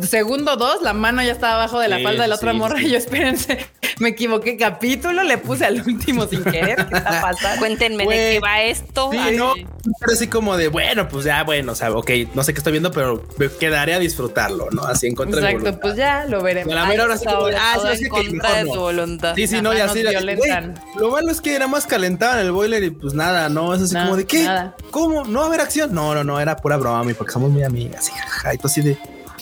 segundo 0.00 0.56
dos, 0.56 0.82
la 0.82 0.92
mano 0.92 1.22
ya 1.22 1.32
estaba 1.32 1.54
abajo 1.54 1.78
de 1.78 1.88
la 1.88 1.98
Sí, 1.98 2.02
falda 2.02 2.22
de 2.22 2.28
la 2.28 2.36
sí, 2.36 2.40
otra 2.40 2.52
sí, 2.52 2.58
morra 2.58 2.78
sí. 2.78 2.86
y 2.86 2.90
yo 2.90 2.98
espérense, 2.98 3.66
me 4.00 4.08
equivoqué 4.10 4.56
capítulo, 4.56 5.22
le 5.22 5.38
puse 5.38 5.64
al 5.64 5.80
último 5.86 6.26
sin 6.26 6.42
querer. 6.42 6.86
¿Qué 6.88 6.96
está 6.96 7.20
pasando? 7.20 7.58
Cuéntenme 7.60 8.04
de 8.04 8.16
qué 8.32 8.40
va 8.40 8.62
esto. 8.72 9.10
Sí, 9.12 9.18
Ay, 9.20 9.36
no, 9.36 9.52
pero 10.00 10.12
así 10.12 10.26
como 10.26 10.56
de 10.56 10.68
bueno, 10.68 11.08
pues 11.08 11.24
ya, 11.24 11.44
bueno, 11.44 11.72
o 11.72 11.74
sea, 11.74 11.92
ok, 11.92 12.10
no 12.34 12.42
sé 12.42 12.52
qué 12.52 12.58
estoy 12.58 12.72
viendo, 12.72 12.90
pero 12.90 13.24
me 13.38 13.48
quedaré 13.48 13.94
a 13.94 13.98
disfrutarlo, 13.98 14.68
¿no? 14.70 14.82
Así 14.84 15.06
en 15.06 15.14
contra 15.14 15.40
de 15.40 15.46
Exacto, 15.46 15.60
voluntad. 15.64 15.80
pues 15.82 15.96
ya 15.96 16.24
lo 16.26 16.40
Y 16.40 16.42
veremos. 16.42 16.72
a 16.72 16.76
la 16.76 16.86
mera 16.86 17.04
hora 17.04 17.14
así 17.14 17.24
como, 17.24 17.46
ah, 17.46 17.76
sí, 17.80 17.88
en 17.90 17.96
sí, 17.98 18.02
que 18.04 18.08
contra 18.10 18.32
mejor 18.32 18.54
de 18.56 18.64
no. 18.64 18.72
tu 18.72 18.80
voluntad. 18.80 19.34
Sí, 19.36 19.46
sí, 19.46 19.62
no, 19.62 19.72
y 19.72 19.80
Ajá, 19.80 19.94
de- 19.94 20.02
violentan. 20.08 20.74
güey, 20.74 20.96
Lo 20.98 21.10
malo 21.10 21.30
es 21.30 21.40
que 21.40 21.54
era 21.54 21.68
más 21.68 21.86
calentado 21.86 22.40
en 22.40 22.46
el 22.46 22.52
boiler 22.52 22.82
y 22.84 22.90
pues 22.90 23.14
nada, 23.14 23.48
no, 23.48 23.74
es 23.74 23.82
así 23.82 23.94
No, 23.94 24.02
como 24.04 24.16
de 24.16 24.26
qué, 24.26 24.44
nada. 24.44 24.76
¿cómo? 24.90 25.24
¿No 25.24 25.38
va 25.40 25.44
a 25.44 25.48
haber 25.48 25.60
acción? 25.60 25.94
No, 25.94 26.14
no, 26.14 26.24
no, 26.24 26.40
era 26.40 26.56
pura 26.56 26.76
broma, 26.76 27.04
mi, 27.04 27.14
porque 27.14 27.32
somos 27.32 27.50
muy 27.50 27.62
amigas. 27.62 28.08
Y, 28.10 28.54
y 28.54 28.58
tú 28.58 28.66
así 28.66 28.80
de, 28.82 28.96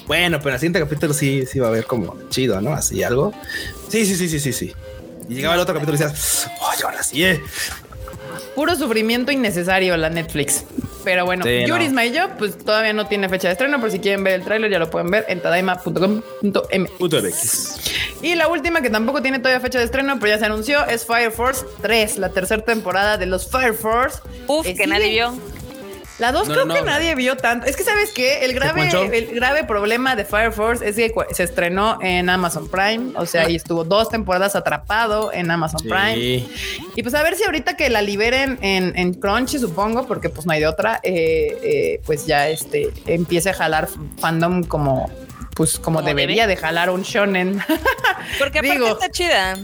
bueno, 0.07 0.39
pero 0.39 0.51
en 0.51 0.55
el 0.55 0.61
siguiente 0.61 0.81
capítulo 0.81 1.15
sí, 1.15 1.45
sí 1.47 1.59
va 1.61 1.67
a 1.67 1.71
haber 1.71 1.87
como 1.87 2.17
chido, 2.31 2.61
¿no? 2.61 2.73
Así 2.73 3.03
algo. 3.03 3.33
Sí, 3.89 4.05
sí, 4.07 4.17
sí, 4.17 4.29
sí, 4.29 4.41
sí, 4.41 4.53
sí. 4.53 4.73
Y 5.29 5.35
llegaba 5.35 5.55
el 5.55 5.61
otro 5.61 5.75
capítulo 5.75 5.97
y 5.97 6.01
decías, 6.01 6.49
oye, 6.75 6.83
ahora 6.85 7.03
sí, 7.05 7.25
eh. 7.25 7.41
Puro 8.55 8.75
sufrimiento 8.77 9.33
innecesario 9.33 9.97
la 9.97 10.11
Netflix. 10.11 10.65
Pero 11.05 11.25
bueno, 11.25 11.45
Sí, 11.47 11.61
no. 11.63 11.69
Yuris 11.69 11.93
Mayo, 11.93 12.29
pues 12.39 12.59
todavía 12.59 12.93
no 12.93 13.07
tiene 13.07 13.29
fecha 13.31 13.49
de 13.49 13.53
estreno, 13.53 13.79
pero 13.79 13.91
si 13.91 14.01
quieren 14.01 14.23
ver 14.23 14.35
el 14.35 14.43
tráiler 14.45 14.71
ya 14.71 14.79
lo 14.79 14.91
pueden 14.91 15.11
ver 15.11 15.25
en 15.29 15.41
tadaima.com.m. 15.41 16.21
Puto 16.99 17.23
MX. 17.23 17.81
Y 18.23 18.35
la 18.35 18.49
última 18.49 18.83
que 18.83 18.91
tampoco 18.91 19.23
tiene 19.23 19.39
todavía 19.39 19.61
fecha 19.61 19.79
de 19.79 19.87
estreno, 19.87 20.19
pero 20.21 20.35
ya 20.35 20.39
se 20.39 20.45
anunció, 20.45 20.85
es 20.87 21.07
Fire 21.07 21.31
Force 21.31 21.65
3, 21.81 22.19
la 22.19 22.29
tercera 22.31 22.63
temporada 22.63 23.17
de 23.17 23.25
los 23.27 23.51
Fire 23.51 23.73
Force. 23.75 24.19
Uf, 24.47 24.67
Eh, 24.67 24.75
que 24.75 24.87
nadie 24.87 25.09
vio. 25.09 25.33
La 26.21 26.33
dos 26.33 26.49
No, 26.49 26.55
creo 26.55 26.67
no, 26.67 26.75
que 26.75 26.81
no. 26.81 26.87
nadie 26.87 27.15
vio 27.15 27.37
tanto. 27.37 27.67
Es 27.67 27.77
que 27.77 27.83
sabes 27.83 28.11
qué, 28.15 28.45
el 28.45 28.53
grave, 28.53 28.89
el 29.13 29.27
grave 29.35 29.65
problema 29.65 30.15
de 30.17 30.25
Fire 30.25 30.53
Force 30.53 30.87
es 30.87 30.97
que 30.97 31.13
se 31.33 31.43
estrenó 31.43 31.99
en 32.03 32.29
Amazon 32.29 32.69
Prime, 32.69 33.13
o 33.17 33.27
sea, 33.27 33.49
y 33.49 33.57
estuvo 33.57 33.85
dos 33.85 34.11
temporadas 34.11 34.55
atrapado 34.55 35.33
en 35.33 35.51
Amazon 35.51 35.81
Prime. 35.83 36.47
Y 36.95 37.03
pues 37.03 37.15
a 37.15 37.23
ver 37.23 37.37
si 37.37 37.45
ahorita 37.45 37.75
que 37.77 37.89
la 37.91 38.03
liberen 38.03 38.59
en, 38.61 38.97
en 38.97 39.15
Crunchy, 39.15 39.59
supongo, 39.59 40.07
porque 40.07 40.29
pues 40.29 40.47
no 40.47 40.53
hay 40.53 40.61
de 40.61 40.67
otra, 40.67 41.01
eh, 41.03 41.59
eh, 41.63 42.01
pues 42.05 42.27
ya 42.27 42.49
este 42.49 42.91
empiece 43.07 43.51
a 43.51 43.55
jalar 43.55 43.89
fandom 44.19 44.63
como 44.65 45.11
pues 45.55 45.79
como, 45.79 45.99
Como 45.99 46.03
debería 46.09 46.47
debe. 46.47 46.55
de 46.57 46.61
jalar 46.61 46.91
un 46.91 47.03
shonen. 47.03 47.61
Porque 48.39 48.61
aparte 48.61 48.75
Digo. 48.75 48.89
está 48.89 49.11
chida. 49.11 49.57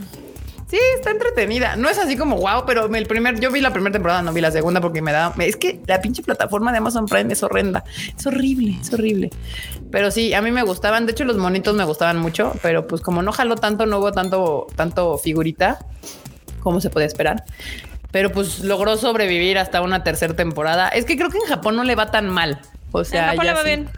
Sí, 0.69 0.79
está 0.97 1.11
entretenida. 1.11 1.77
No 1.77 1.89
es 1.89 1.99
así 1.99 2.17
como 2.17 2.37
wow, 2.39 2.65
pero 2.67 2.93
el 2.93 3.07
primer, 3.07 3.39
yo 3.39 3.53
vi 3.53 3.61
la 3.61 3.73
primera 3.73 3.93
temporada, 3.93 4.23
no 4.23 4.33
vi 4.33 4.41
la 4.41 4.51
segunda 4.51 4.81
porque 4.81 5.01
me 5.01 5.13
da. 5.13 5.33
Es 5.39 5.57
que 5.57 5.81
la 5.87 6.01
pinche 6.01 6.25
plataforma 6.25 6.73
de 6.73 6.79
Amazon 6.79 7.07
Prime 7.07 7.33
es 7.33 7.43
horrenda. 7.45 7.85
Es 8.17 8.27
horrible, 8.27 8.77
es 8.81 8.93
horrible. 8.93 9.31
Pero 9.93 10.11
sí, 10.11 10.35
a 10.35 10.43
mí 10.43 10.51
me 10.51 10.65
gustaban. 10.65 11.07
De 11.07 11.13
hecho, 11.13 11.25
los 11.25 11.37
monitos 11.37 11.77
me 11.77 11.85
gustaban 11.85 12.19
mucho, 12.19 12.53
pero 12.63 12.89
pues 12.89 13.01
como 13.01 13.23
no 13.23 13.31
jaló 13.31 13.55
tanto, 13.55 13.87
no 13.87 13.99
hubo 13.99 14.11
tanto, 14.11 14.67
tanto 14.75 15.19
figurita 15.19 15.79
como 16.61 16.81
se 16.81 16.91
podía 16.91 17.07
esperar. 17.07 17.45
Pero 18.11 18.33
pues 18.33 18.61
logró 18.61 18.97
sobrevivir 18.97 19.59
hasta 19.59 19.83
una 19.83 20.03
tercera 20.03 20.35
temporada. 20.35 20.89
Es 20.89 21.05
que 21.05 21.17
creo 21.17 21.31
que 21.31 21.39
en 21.39 21.45
Japón 21.45 21.77
no 21.77 21.85
le 21.85 21.95
va 21.95 22.11
tan 22.11 22.29
mal. 22.29 22.61
O 22.91 23.05
sea, 23.05 23.29
Japón 23.29 23.45
ya 23.45 23.53
le 23.53 23.57
va 23.57 23.63
sí, 23.63 23.67
bien. 23.67 23.89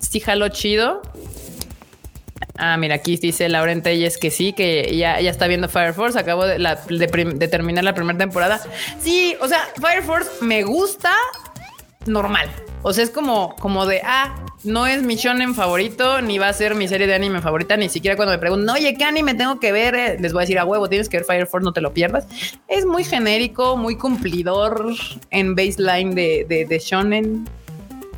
sí 0.00 0.18
jaló 0.18 0.48
chido. 0.48 1.02
Ah, 2.58 2.76
mira, 2.76 2.96
aquí 2.96 3.16
dice 3.16 3.48
Lauren 3.48 3.82
Telles 3.82 4.18
que 4.18 4.30
sí, 4.30 4.52
que 4.52 4.96
ya, 4.96 5.18
está 5.18 5.46
viendo 5.46 5.68
Fire 5.68 5.92
Force. 5.94 6.18
Acabo 6.18 6.46
de 6.46 7.48
terminar 7.50 7.84
la 7.84 7.94
primera 7.94 8.18
temporada. 8.18 8.60
Sí, 9.00 9.36
o 9.40 9.48
sea, 9.48 9.60
Fire 9.80 10.02
Force 10.02 10.30
me 10.40 10.62
gusta 10.62 11.12
normal. 12.06 12.48
O 12.82 12.92
sea, 12.92 13.04
es 13.04 13.10
como, 13.10 13.56
como 13.56 13.84
de, 13.86 14.00
ah, 14.04 14.34
no 14.64 14.86
es 14.86 15.02
mi 15.02 15.16
shonen 15.16 15.54
favorito, 15.54 16.22
ni 16.22 16.38
va 16.38 16.48
a 16.48 16.52
ser 16.52 16.74
mi 16.74 16.88
serie 16.88 17.06
de 17.06 17.14
anime 17.14 17.40
favorita, 17.40 17.76
ni 17.76 17.88
siquiera 17.88 18.16
cuando 18.16 18.32
me 18.32 18.38
preguntan, 18.38 18.76
oye, 18.76 18.94
¿qué 18.94 19.04
anime 19.04 19.34
tengo 19.34 19.58
que 19.58 19.72
ver? 19.72 19.94
Eh, 19.94 20.16
Les 20.20 20.32
voy 20.32 20.40
a 20.40 20.44
decir, 20.44 20.58
a 20.58 20.64
huevo, 20.64 20.88
tienes 20.88 21.08
que 21.08 21.18
ver 21.18 21.26
Fire 21.26 21.46
Force, 21.46 21.64
no 21.64 21.72
te 21.72 21.80
lo 21.80 21.92
pierdas. 21.92 22.26
Es 22.68 22.86
muy 22.86 23.04
genérico, 23.04 23.76
muy 23.76 23.96
cumplidor 23.96 24.94
en 25.30 25.54
baseline 25.54 26.14
de, 26.14 26.46
de, 26.48 26.64
de 26.64 26.78
shonen 26.78 27.48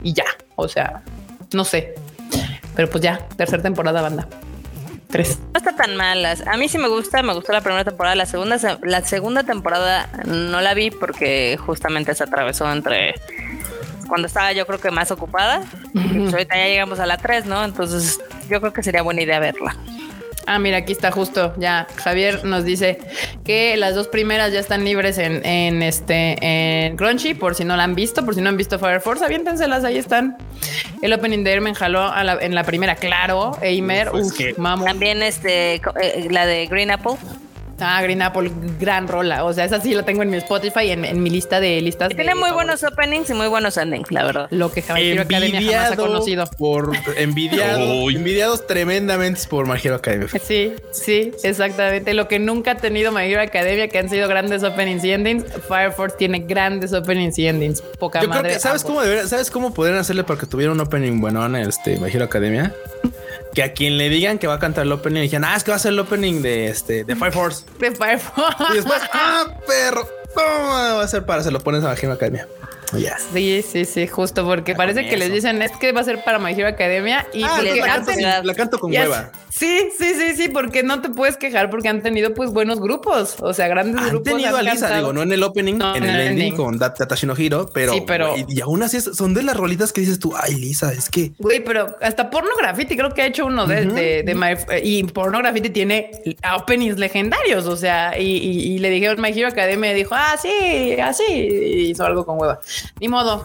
y 0.03 0.13
ya. 0.13 0.27
O 0.57 0.69
sea, 0.69 1.03
no 1.53 1.65
sé. 1.65 1.95
Pero 2.79 2.89
pues 2.91 3.03
ya, 3.03 3.19
tercera 3.37 3.61
temporada, 3.61 4.01
banda. 4.03 4.29
Tres. 5.11 5.41
No 5.53 5.59
está 5.59 5.75
tan 5.75 5.97
malas. 5.97 6.47
A 6.47 6.57
mí 6.57 6.69
sí 6.69 6.79
me 6.79 6.87
gusta, 6.87 7.25
me 7.25 7.33
gustó 7.35 7.51
la 7.53 7.61
primera 7.61 7.83
temporada. 7.83 8.15
La 8.15 8.25
segunda, 8.25 8.57
se- 8.61 8.79
la 8.85 9.03
segunda 9.05 9.43
temporada 9.43 10.09
no 10.27 10.61
la 10.61 10.75
vi 10.75 10.93
porque 10.93 11.59
justamente 11.67 12.15
se 12.15 12.23
atravesó 12.23 12.71
entre 12.71 13.17
cuando 14.07 14.29
estaba 14.29 14.53
yo 14.53 14.65
creo 14.65 14.79
que 14.79 14.93
más 14.93 15.11
ocupada. 15.11 15.63
Y 15.93 16.21
pues 16.21 16.33
ahorita 16.35 16.57
ya 16.57 16.67
llegamos 16.69 17.01
a 17.01 17.07
la 17.07 17.17
3, 17.17 17.47
¿no? 17.47 17.65
Entonces 17.65 18.21
yo 18.49 18.61
creo 18.61 18.73
que 18.73 18.85
sería 18.85 19.03
buena 19.03 19.23
idea 19.23 19.41
verla. 19.41 19.75
Ah, 20.51 20.59
mira, 20.59 20.79
aquí 20.79 20.93
está 20.93 21.11
justo. 21.11 21.53
Ya, 21.59 21.87
Javier 21.97 22.45
nos 22.45 22.65
dice 22.65 22.99
que 23.45 23.77
las 23.77 23.95
dos 23.95 24.09
primeras 24.09 24.51
ya 24.51 24.61
están 24.61 24.83
libres 24.83 25.19
en, 25.19 25.45
en 25.45 25.83
este 25.83 26.39
en 26.41 26.97
Crunchy, 26.97 27.35
por 27.35 27.55
si 27.55 27.65
no 27.65 27.77
la 27.77 27.85
han 27.85 27.95
visto, 27.95 28.25
por 28.25 28.35
si 28.35 28.41
no 28.41 28.49
han 28.49 28.57
visto 28.57 28.79
Fire 28.79 29.01
Force, 29.03 29.23
aviéntenselas, 29.23 29.85
ahí 29.85 29.99
están. 29.99 30.39
El 31.03 31.13
opening 31.13 31.45
de 31.45 31.53
Ermen 31.53 31.75
jaló 31.75 32.01
a 32.03 32.25
la- 32.25 32.39
en 32.41 32.55
la 32.55 32.65
primera, 32.65 32.97
claro. 32.97 33.59
Eimer, 33.61 34.09
Uf, 34.09 34.21
es 34.21 34.27
uf, 34.29 34.37
que- 34.39 34.55
mamo. 34.57 34.87
También 34.87 35.23
este 35.23 35.83
co- 35.85 35.93
eh, 36.01 36.29
la 36.31 36.47
de 36.47 36.67
Green 36.67 36.91
Apple. 36.91 37.13
Ah, 37.81 38.01
Green 38.03 38.23
Apple, 38.23 38.51
gran 38.81 39.09
rola. 39.09 39.45
O 39.45 39.53
sea, 39.53 39.65
esa 39.65 39.81
sí 39.81 39.95
la 39.95 40.03
tengo 40.05 40.23
en 40.23 40.31
mi 40.31 40.37
Spotify, 40.39 40.91
en, 40.91 41.05
en 41.05 41.23
mi 41.23 41.31
lista 41.31 41.61
de 41.61 41.81
listas. 41.81 42.09
De 42.11 42.15
tiene 42.15 42.35
muy 42.35 42.51
favoritos. 42.51 42.81
buenos 42.81 42.93
openings 42.93 43.31
y 43.31 43.35
muy 43.35 43.47
buenos 43.49 43.77
endings, 43.77 44.11
la 44.11 44.25
verdad. 44.25 44.49
Lo 44.51 44.73
que 44.73 44.81
Hero 44.97 45.23
Academia 45.23 45.61
jamás 45.61 45.93
ha 45.93 45.97
conocido. 45.97 46.45
por 46.59 46.93
envidiado, 47.17 48.11
envidiados 48.11 48.67
tremendamente 48.67 49.41
por 49.49 49.67
My 49.67 49.77
Hero 49.83 49.97
Academia. 49.97 50.29
Sí, 50.43 50.75
sí, 50.91 51.33
exactamente. 51.43 52.15
Lo 52.15 52.29
que 52.29 52.39
nunca 52.39 52.73
ha 52.73 52.77
tenido 52.77 53.13
My 53.13 53.23
Hero 53.31 53.43
Academia, 53.43 53.89
que 53.89 53.99
han 53.99 54.09
sido 54.09 54.29
grandes 54.29 54.63
openings 54.63 55.05
y 55.05 55.13
endings. 55.13 55.45
Fire 55.69 55.93
Force 55.93 56.17
tiene 56.19 56.41
grandes 56.41 56.93
openings 56.93 57.39
y 57.39 57.47
endings. 57.47 57.81
Poca 57.99 58.21
Yo 58.21 58.29
creo 58.29 58.43
madre. 58.43 58.55
que 58.55 58.61
sabes 58.61 58.83
ambos. 58.83 58.85
cómo 58.85 59.03
debería- 59.03 59.27
sabes 59.27 59.51
cómo 59.51 59.75
podrían 59.75 59.99
hacerle 59.99 60.25
para 60.25 60.41
que 60.41 60.47
tuviera 60.47 60.73
un 60.73 60.81
opening 60.81 61.21
bueno 61.21 61.45
en 61.47 61.57
este 61.57 61.97
My 61.99 62.11
Hero 62.11 62.25
Academia. 62.25 62.75
Que 63.59 63.65
a 63.65 63.73
quien 63.73 63.99
le 63.99 64.09
digan 64.09 64.39
que 64.39 64.47
va 64.47 64.55
a 64.55 64.59
cantar 64.61 64.85
el 64.85 64.93
opening, 64.93 65.23
digan, 65.23 65.45
ah, 65.45 65.57
es 65.57 65.65
que 65.65 65.73
va 65.73 65.79
a 65.79 65.81
ser 65.81 65.93
el 65.93 65.99
opening 65.99 66.43
de 66.43 66.69
este 66.69 67.03
de 67.03 67.17
Fire 67.17 67.33
Force. 67.33 67.65
De 67.81 67.91
Fire 67.91 68.21
Force. 68.21 68.55
Y 68.71 68.77
después, 68.77 69.03
ah, 69.13 69.47
perro, 69.67 70.09
¿cómo 70.33 70.69
va 70.69 71.03
a 71.03 71.09
ser 71.09 71.27
para? 71.27 71.43
Se 71.43 71.51
lo 71.51 71.59
pones 71.59 71.83
a 71.83 71.93
Hero 71.93 72.13
Academia. 72.13 72.47
Sí, 73.33 73.63
sí, 73.63 73.85
sí, 73.85 74.07
justo 74.07 74.45
porque 74.45 74.75
parece 74.75 75.07
que 75.09 75.17
les 75.17 75.33
dicen 75.33 75.61
es 75.63 75.73
que 75.73 75.93
va 75.93 76.01
a 76.01 76.05
ser 76.05 76.23
para 76.25 76.39
My 76.39 76.53
Hero 76.53 76.69
Academia 76.69 77.27
y 77.33 77.43
Ah, 77.45 77.53
porque 77.57 77.71
les 77.75 77.79
la, 77.79 77.85
a 77.85 77.87
canto, 77.97 78.11
hacer- 78.11 78.25
sin- 78.39 78.47
la 78.47 78.55
canto 78.55 78.79
con 78.79 78.91
hueva. 78.93 79.31
Sí, 79.51 79.89
sí, 79.99 80.15
sí, 80.15 80.37
sí, 80.37 80.49
porque 80.49 80.83
no 80.85 81.01
te 81.01 81.09
puedes 81.11 81.37
quejar 81.37 81.69
porque 81.69 81.89
han 81.89 82.01
tenido 82.03 82.33
pues 82.33 82.51
buenos 82.53 82.81
grupos, 82.81 83.37
o 83.41 83.53
sea, 83.53 83.67
grandes 83.67 84.01
Han 84.01 84.09
grupos. 84.11 84.33
tenido 84.33 84.57
a 84.57 84.61
han 84.61 84.65
Lisa, 84.67 84.81
cantado. 84.81 84.97
digo, 85.01 85.13
no 85.13 85.23
en 85.23 85.33
el 85.33 85.43
opening, 85.43 85.75
No, 85.79 85.97
en 85.97 86.05
en 86.05 86.11
el 86.11 86.15
el 86.21 86.27
ending 86.29 86.47
ending. 86.49 86.57
con 86.65 86.79
Dat- 86.79 86.95
Tatashi 86.97 87.27
no 87.27 87.35
Hiro, 87.37 87.69
pero, 87.75 87.93
Sí, 87.93 88.03
pero- 88.07 88.37
y, 88.37 88.45
y 88.49 88.61
aún 88.61 88.83
así 88.85 88.99
es- 88.99 89.11
son 89.17 89.35
de 89.35 89.43
las 89.43 89.57
rolitas 89.57 89.93
que 89.93 90.01
dices 90.01 90.19
tú, 90.21 90.33
ay, 90.37 90.55
Lisa, 90.55 90.93
es 90.93 91.11
que 91.11 91.33
Güey, 91.39 91.65
pero 91.65 91.97
hasta 92.01 92.31
Porno 92.31 92.51
Graffiti 92.57 92.97
creo 92.97 93.13
que 93.13 93.23
ha 93.23 93.27
hecho 93.27 93.47
uno 93.47 93.67
de, 93.67 93.87
Ujú, 93.87 93.95
de, 93.97 94.23
de 94.23 94.35
My- 94.35 94.55
y 94.85 95.03
Porno 95.05 95.39
Graffiti 95.39 95.71
tiene 95.71 96.11
openings 96.57 96.97
legendarios, 96.99 97.67
o 97.67 97.77
sea, 97.77 98.17
y, 98.19 98.25
y- 98.37 98.75
y 98.75 98.79
le 98.79 98.91
dijeron 98.91 99.21
My 99.21 99.31
Hero 99.37 99.49
Academia 99.49 99.91
y 99.93 99.95
dijo, 99.97 100.15
ah, 100.15 100.37
sí, 100.41 100.97
así, 101.03 101.25
y 101.29 101.91
hizo 101.91 102.05
algo 102.07 102.25
con 102.25 102.39
hueva. 102.41 102.61
Ni 103.01 103.09
modo. 103.09 103.45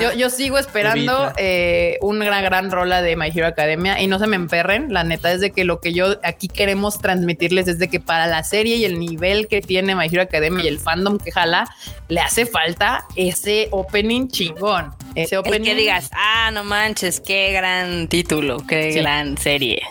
Yo, 0.00 0.12
yo 0.12 0.30
sigo 0.30 0.58
esperando 0.58 1.32
eh, 1.36 1.98
una 2.00 2.24
gran, 2.24 2.42
gran 2.44 2.70
rola 2.70 3.02
de 3.02 3.16
My 3.16 3.28
Hero 3.34 3.46
Academia 3.46 4.00
y 4.00 4.06
no 4.06 4.18
se 4.18 4.26
me 4.26 4.36
emperren. 4.36 4.92
La 4.92 5.04
neta 5.04 5.32
es 5.32 5.40
de 5.40 5.50
que 5.52 5.64
lo 5.64 5.80
que 5.80 5.92
yo 5.92 6.18
aquí 6.22 6.48
queremos 6.48 6.98
transmitirles 7.00 7.68
es 7.68 7.78
de 7.78 7.88
que 7.88 8.00
para 8.00 8.26
la 8.26 8.42
serie 8.44 8.76
y 8.76 8.84
el 8.84 8.98
nivel 8.98 9.48
que 9.48 9.60
tiene 9.60 9.94
My 9.94 10.06
Hero 10.06 10.22
Academia 10.22 10.64
y 10.64 10.68
el 10.68 10.78
fandom 10.78 11.18
que 11.18 11.32
jala, 11.32 11.68
le 12.08 12.20
hace 12.20 12.46
falta 12.46 13.04
ese 13.16 13.68
opening 13.70 14.28
chingón. 14.28 14.94
Ese 15.14 15.36
El 15.36 15.62
que 15.62 15.74
digas, 15.74 16.10
ah, 16.12 16.50
no 16.52 16.64
manches, 16.64 17.20
qué 17.20 17.52
gran 17.52 18.08
título, 18.08 18.58
qué 18.66 18.92
Sí. 18.92 19.00
gran 19.00 19.36
serie. 19.38 19.82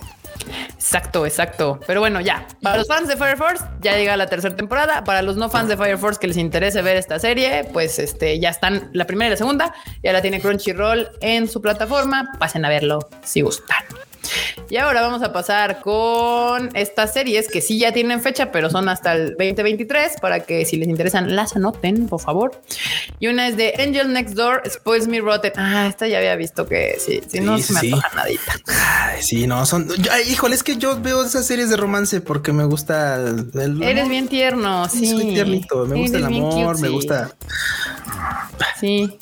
Exacto, 0.74 1.26
exacto. 1.26 1.80
Pero 1.88 2.00
bueno, 2.00 2.22
ya. 2.22 2.48
Para 2.62 2.78
los 2.78 2.88
fans 2.88 3.08
de 3.08 3.18
Fire 3.18 3.38
Force, 3.38 3.64
ya 3.82 3.96
llega 3.96 4.18
la 4.18 4.28
tercera 4.28 4.56
temporada. 4.56 5.04
Para 5.04 5.22
los 5.22 5.38
no 5.38 5.50
fans 5.50 5.70
de 5.70 5.78
Fire 5.78 5.98
Force 5.98 6.20
que 6.20 6.28
les 6.28 6.38
interese 6.38 6.82
ver 6.82 6.98
esta 6.98 7.20
serie, 7.20 7.66
pues 7.72 8.00
este 8.00 8.40
ya 8.40 8.50
están 8.50 8.90
la 8.94 9.06
primera 9.06 9.28
y 9.28 9.32
la 9.32 9.38
segunda. 9.38 9.74
Ya 10.04 10.14
la 10.14 10.22
tiene 10.22 10.42
Crunchyroll 10.42 11.10
en 11.22 11.48
su 11.48 11.62
plataforma. 11.62 12.32
Pasen 12.40 12.66
a 12.66 12.70
verlo 12.70 13.00
si 13.24 13.42
gustan. 13.42 13.84
Y 14.70 14.78
ahora 14.78 15.02
vamos 15.02 15.22
a 15.24 15.34
pasar 15.34 15.82
con 15.82 16.70
estas 16.76 17.14
series 17.14 17.48
que 17.50 17.62
sí 17.62 17.78
ya 17.80 17.92
tienen 17.92 18.22
fecha, 18.22 18.52
pero 18.52 18.70
son 18.70 18.88
hasta 18.90 19.14
el 19.14 19.30
2023 19.38 20.14
para 20.22 20.42
que 20.42 20.66
si 20.66 20.78
les 20.78 20.88
interesan 20.88 21.36
las 21.36 21.56
anoten, 21.56 22.08
por 22.08 22.22
favor. 22.22 22.62
Y 23.20 23.28
una 23.28 23.48
es 23.48 23.58
de 23.58 23.74
Angel 23.80 24.12
Next 24.14 24.34
Door, 24.36 24.64
Spoils 24.70 25.08
Me 25.08 25.20
Rotten. 25.20 25.54
Ah, 25.58 25.88
esta 25.88 26.08
ya 26.08 26.18
había 26.20 26.36
visto 26.36 26.66
que 26.68 26.98
sí, 27.00 27.22
sí, 27.28 27.40
no 27.42 27.58
Sí, 27.58 27.64
se 27.64 27.74
me 27.74 27.80
sí. 27.82 27.92
antoja 27.94 28.16
nadita. 28.16 28.54
Ay, 28.68 29.22
sí, 29.24 29.48
no, 29.48 29.66
son. 29.66 29.88
yo- 29.90 30.12
ay, 30.12 30.24
híjole, 30.30 30.56
es 30.56 30.64
que 30.64 30.78
yo 30.78 31.00
veo 31.02 31.24
esas 31.24 31.46
series 31.46 31.70
de 31.70 31.78
romance 31.78 32.22
porque 32.22 32.54
me 32.54 32.64
gusta 32.66 33.16
el. 33.18 33.82
Eres 33.84 34.08
bien 34.10 34.28
tierno, 34.28 34.88
sí. 34.88 35.08
Soy 35.08 35.34
tiernito, 35.34 35.86
me 35.86 35.96
gusta 35.98 36.18
el 36.18 36.26
amor, 36.26 36.80
me 36.80 36.90
gusta. 36.90 37.32
Sí. 38.80 39.18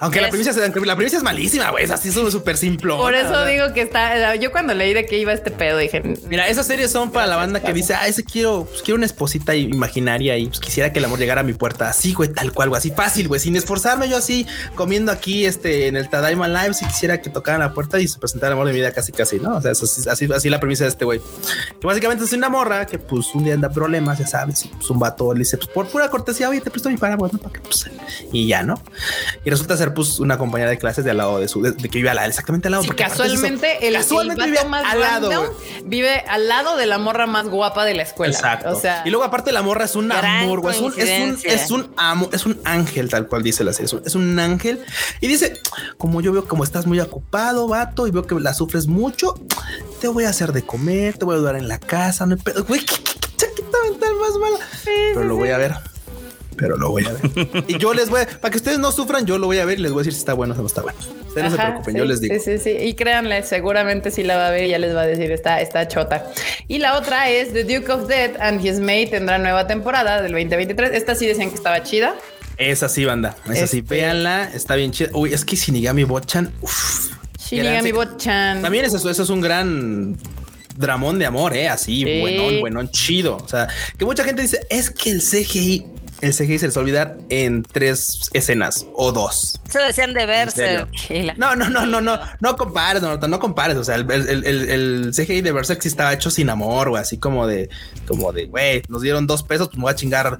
Aunque 0.00 0.20
la 0.20 0.28
premisa, 0.28 0.52
se- 0.52 0.60
la 0.80 0.96
premisa 0.96 1.16
es 1.18 1.22
malísima, 1.22 1.70
güey. 1.70 1.84
Es 1.84 1.90
así, 1.90 2.08
es 2.08 2.14
súper 2.14 2.56
simple. 2.56 2.94
Por 2.94 3.14
eso 3.14 3.44
digo 3.44 3.72
que 3.74 3.82
está. 3.82 4.34
Yo 4.36 4.50
cuando 4.50 4.74
leí 4.74 4.92
de 4.94 5.06
qué 5.06 5.18
iba 5.18 5.32
este 5.32 5.50
pedo 5.50 5.78
dije. 5.78 6.02
Mira, 6.28 6.48
esas 6.48 6.66
series 6.66 6.90
son 6.90 7.10
para 7.10 7.26
la 7.26 7.36
banda 7.36 7.60
que 7.62 7.72
dice, 7.72 7.94
ah, 7.94 8.06
ese 8.08 8.24
quiero, 8.24 8.64
pues, 8.68 8.82
quiero 8.82 8.96
una 8.96 9.06
esposita 9.06 9.54
imaginaria 9.54 10.36
y 10.38 10.46
pues, 10.46 10.60
quisiera 10.60 10.92
que 10.92 10.98
el 10.98 11.04
amor 11.04 11.18
llegara 11.18 11.42
a 11.42 11.44
mi 11.44 11.52
puerta 11.52 11.88
así, 11.88 12.12
güey, 12.14 12.30
tal 12.32 12.52
cual, 12.52 12.70
güey, 12.70 12.78
así 12.78 12.90
fácil, 12.90 13.28
güey, 13.28 13.40
sin 13.40 13.56
esforzarme 13.56 14.08
yo 14.08 14.16
así, 14.16 14.46
comiendo 14.74 15.12
aquí, 15.12 15.44
este, 15.46 15.86
en 15.86 15.96
el 15.96 16.08
Tadaima 16.08 16.48
Live, 16.48 16.74
si 16.74 16.86
quisiera 16.86 17.20
que 17.20 17.30
tocaran 17.30 17.60
la 17.60 17.72
puerta 17.72 18.00
y 18.00 18.08
se 18.08 18.18
presentara 18.18 18.48
el 18.48 18.52
amor 18.54 18.66
de 18.66 18.72
mi 18.72 18.78
vida 18.80 18.92
casi, 18.92 19.12
casi, 19.12 19.38
¿no? 19.38 19.56
O 19.56 19.60
sea, 19.62 19.72
eso, 19.72 19.86
sí- 19.86 20.08
así, 20.08 20.28
así 20.34 20.48
la 20.50 20.60
premisa 20.60 20.84
de 20.84 20.90
este 20.90 21.04
güey. 21.04 21.20
Que 21.80 21.86
básicamente 21.86 22.24
es 22.24 22.32
una 22.32 22.48
morra 22.48 22.86
que 22.86 22.98
pues 22.98 23.34
un 23.34 23.44
día 23.44 23.54
anda 23.54 23.70
problemas, 23.70 24.18
ya 24.18 24.26
sabes, 24.26 24.64
y 24.64 24.68
pues 24.68 24.88
un 24.90 24.98
vato 24.98 25.32
le 25.32 25.40
dice, 25.40 25.56
pues 25.56 25.68
por 25.68 25.86
pura 25.88 26.08
cortesía, 26.08 26.48
oye, 26.48 26.60
te 26.60 26.70
presto 26.70 26.88
mi 26.90 26.96
paraguas, 26.96 27.32
¿no? 27.32 27.38
Para 27.38 27.52
que, 27.52 27.60
pues, 27.60 27.88
y 28.32 28.48
ya, 28.48 28.62
¿no? 28.62 28.80
Y 29.44 29.50
resulta 29.50 29.73
ser 29.76 29.94
pues 29.94 30.18
una 30.20 30.38
compañera 30.38 30.70
de 30.70 30.78
clases 30.78 31.04
de 31.04 31.10
al 31.10 31.18
lado 31.18 31.38
de 31.38 31.48
su, 31.48 31.62
de, 31.62 31.72
de 31.72 31.88
que 31.88 31.98
vive 31.98 32.10
al 32.10 32.16
lado, 32.16 32.28
exactamente 32.28 32.68
al 32.68 32.72
lado. 32.72 32.82
Sí, 32.82 32.88
porque 32.88 33.02
es 33.04 33.12
eso, 33.12 33.22
casualmente 33.22 33.86
el, 33.86 33.94
casualmente 33.94 34.44
el 34.44 34.50
vive 34.50 34.64
más 34.64 34.84
al 34.84 35.00
lado, 35.00 35.56
vive 35.84 36.24
al 36.28 36.48
lado 36.48 36.76
de 36.76 36.86
la 36.86 36.98
morra 36.98 37.26
más 37.26 37.48
guapa 37.48 37.84
de 37.84 37.94
la 37.94 38.02
escuela. 38.02 38.34
Exacto. 38.34 38.70
O 38.70 38.80
sea, 38.80 39.02
y 39.04 39.10
luego 39.10 39.24
aparte 39.24 39.52
la 39.52 39.62
morra 39.62 39.84
es 39.84 39.96
un 39.96 40.10
amor. 40.10 40.62
Es 40.70 40.80
un, 40.80 40.92
es 40.96 41.20
un, 41.20 41.38
es 41.44 41.70
un 41.70 41.92
amo, 41.96 42.28
es 42.32 42.46
un 42.46 42.60
ángel, 42.64 43.08
tal 43.08 43.26
cual 43.26 43.42
dice 43.42 43.64
la 43.64 43.72
serie. 43.72 43.86
Es 43.86 43.92
un, 43.92 44.02
es 44.04 44.14
un 44.14 44.38
ángel. 44.38 44.84
Y 45.20 45.28
dice, 45.28 45.60
como 45.98 46.20
yo 46.20 46.32
veo 46.32 46.46
como 46.46 46.64
estás 46.64 46.86
muy 46.86 47.00
ocupado, 47.00 47.68
vato, 47.68 48.06
y 48.06 48.10
veo 48.10 48.26
que 48.26 48.34
la 48.36 48.54
sufres 48.54 48.86
mucho, 48.86 49.34
te 50.00 50.08
voy 50.08 50.24
a 50.24 50.30
hacer 50.30 50.52
de 50.52 50.64
comer, 50.64 51.18
te 51.18 51.24
voy 51.24 51.34
a 51.34 51.36
ayudar 51.38 51.56
en 51.56 51.68
la 51.68 51.78
casa, 51.78 52.26
no 52.26 52.34
hay 52.34 52.40
pedo. 52.40 52.64
Güey, 52.64 52.80
mental 53.90 54.14
más 54.20 54.38
mala. 54.38 54.66
Pero 54.84 55.24
lo 55.24 55.36
voy 55.36 55.50
a 55.50 55.58
ver. 55.58 55.74
Pero 56.56 56.76
lo 56.76 56.90
voy 56.90 57.04
a 57.06 57.12
ver. 57.12 57.64
y 57.68 57.78
yo 57.78 57.94
les 57.94 58.08
voy 58.10 58.22
a, 58.22 58.26
para 58.26 58.50
que 58.50 58.56
ustedes 58.58 58.78
no 58.78 58.92
sufran, 58.92 59.26
yo 59.26 59.38
lo 59.38 59.46
voy 59.46 59.58
a 59.58 59.64
ver 59.64 59.78
y 59.78 59.82
les 59.82 59.92
voy 59.92 60.00
a 60.00 60.02
decir 60.02 60.12
si 60.14 60.18
está 60.20 60.34
bueno 60.34 60.54
o 60.54 60.56
no 60.56 60.66
está 60.66 60.82
bueno. 60.82 60.98
Ustedes 61.26 61.44
no 61.44 61.50
se 61.50 61.56
preocupen, 61.62 61.92
sí, 61.94 61.98
yo 61.98 62.04
les 62.04 62.20
digo. 62.20 62.34
Sí, 62.34 62.40
sí, 62.40 62.58
sí. 62.58 62.70
Y 62.70 62.94
créanle, 62.94 63.42
seguramente 63.42 64.10
si 64.10 64.22
la 64.22 64.36
va 64.36 64.48
a 64.48 64.50
ver, 64.50 64.68
ya 64.68 64.78
les 64.78 64.94
va 64.94 65.02
a 65.02 65.06
decir, 65.06 65.30
está, 65.32 65.60
está 65.60 65.88
chota. 65.88 66.30
Y 66.68 66.78
la 66.78 66.96
otra 66.96 67.28
es 67.30 67.52
The 67.52 67.64
Duke 67.64 67.90
of 67.92 68.06
Death 68.08 68.36
and 68.40 68.64
His 68.64 68.78
Mate 68.78 69.08
tendrá 69.08 69.38
nueva 69.38 69.66
temporada 69.66 70.22
del 70.22 70.32
2023. 70.32 70.92
Esta 70.92 71.14
sí 71.14 71.26
decían 71.26 71.50
que 71.50 71.56
estaba 71.56 71.82
chida. 71.82 72.14
Es 72.56 72.82
así, 72.84 73.04
banda. 73.04 73.36
Es 73.46 73.62
así. 73.62 73.78
Este- 73.78 73.94
Véanla, 73.94 74.50
está 74.54 74.76
bien 74.76 74.92
chida. 74.92 75.10
Uy, 75.12 75.32
es 75.34 75.44
que 75.44 75.56
Shinigami 75.56 76.04
Botchan, 76.04 76.52
uff. 76.60 77.10
Shinigami 77.38 77.92
Bot-chan. 77.92 78.62
También 78.62 78.84
es 78.84 78.94
eso, 78.94 79.10
eso 79.10 79.22
es 79.22 79.28
un 79.28 79.40
gran 79.40 80.16
dramón 80.76 81.18
de 81.18 81.26
amor, 81.26 81.54
eh, 81.54 81.68
así, 81.68 82.02
Sí. 82.04 82.20
buenón, 82.20 82.60
buenón, 82.60 82.90
chido. 82.90 83.36
O 83.36 83.46
sea, 83.48 83.68
que 83.98 84.04
mucha 84.04 84.24
gente 84.24 84.42
dice, 84.42 84.60
es 84.70 84.90
que 84.90 85.10
el 85.10 85.20
CGI, 85.20 85.84
el 86.24 86.34
CGI 86.34 86.58
se 86.58 86.66
les 86.66 86.76
va 86.76 86.80
a 86.80 86.82
olvidar 86.82 87.18
en 87.28 87.62
tres 87.62 88.30
escenas 88.32 88.86
o 88.94 89.12
dos. 89.12 89.60
Eso 89.68 89.78
decían 89.80 90.14
de 90.14 90.26
verse. 90.26 90.86
No, 91.36 91.54
no, 91.54 91.68
no, 91.68 91.86
no, 91.86 92.00
no, 92.00 92.18
no 92.40 92.56
compares, 92.56 93.02
no, 93.02 93.16
no 93.16 93.38
compares. 93.38 93.76
O 93.76 93.84
sea, 93.84 93.96
el, 93.96 94.10
el, 94.10 94.44
el, 94.44 94.70
el 94.70 95.10
CGI 95.14 95.40
de 95.42 95.52
Berserk 95.52 95.82
sí 95.82 95.88
estaba 95.88 96.12
hecho 96.12 96.30
sin 96.30 96.48
amor, 96.50 96.88
o 96.88 96.96
así 96.96 97.18
como 97.18 97.46
de, 97.46 97.68
como 98.06 98.32
de, 98.32 98.46
güey, 98.46 98.82
nos 98.88 99.02
dieron 99.02 99.26
dos 99.26 99.42
pesos, 99.42 99.68
pues 99.68 99.76
me 99.78 99.82
voy 99.82 99.92
a 99.92 99.96
chingar 99.96 100.38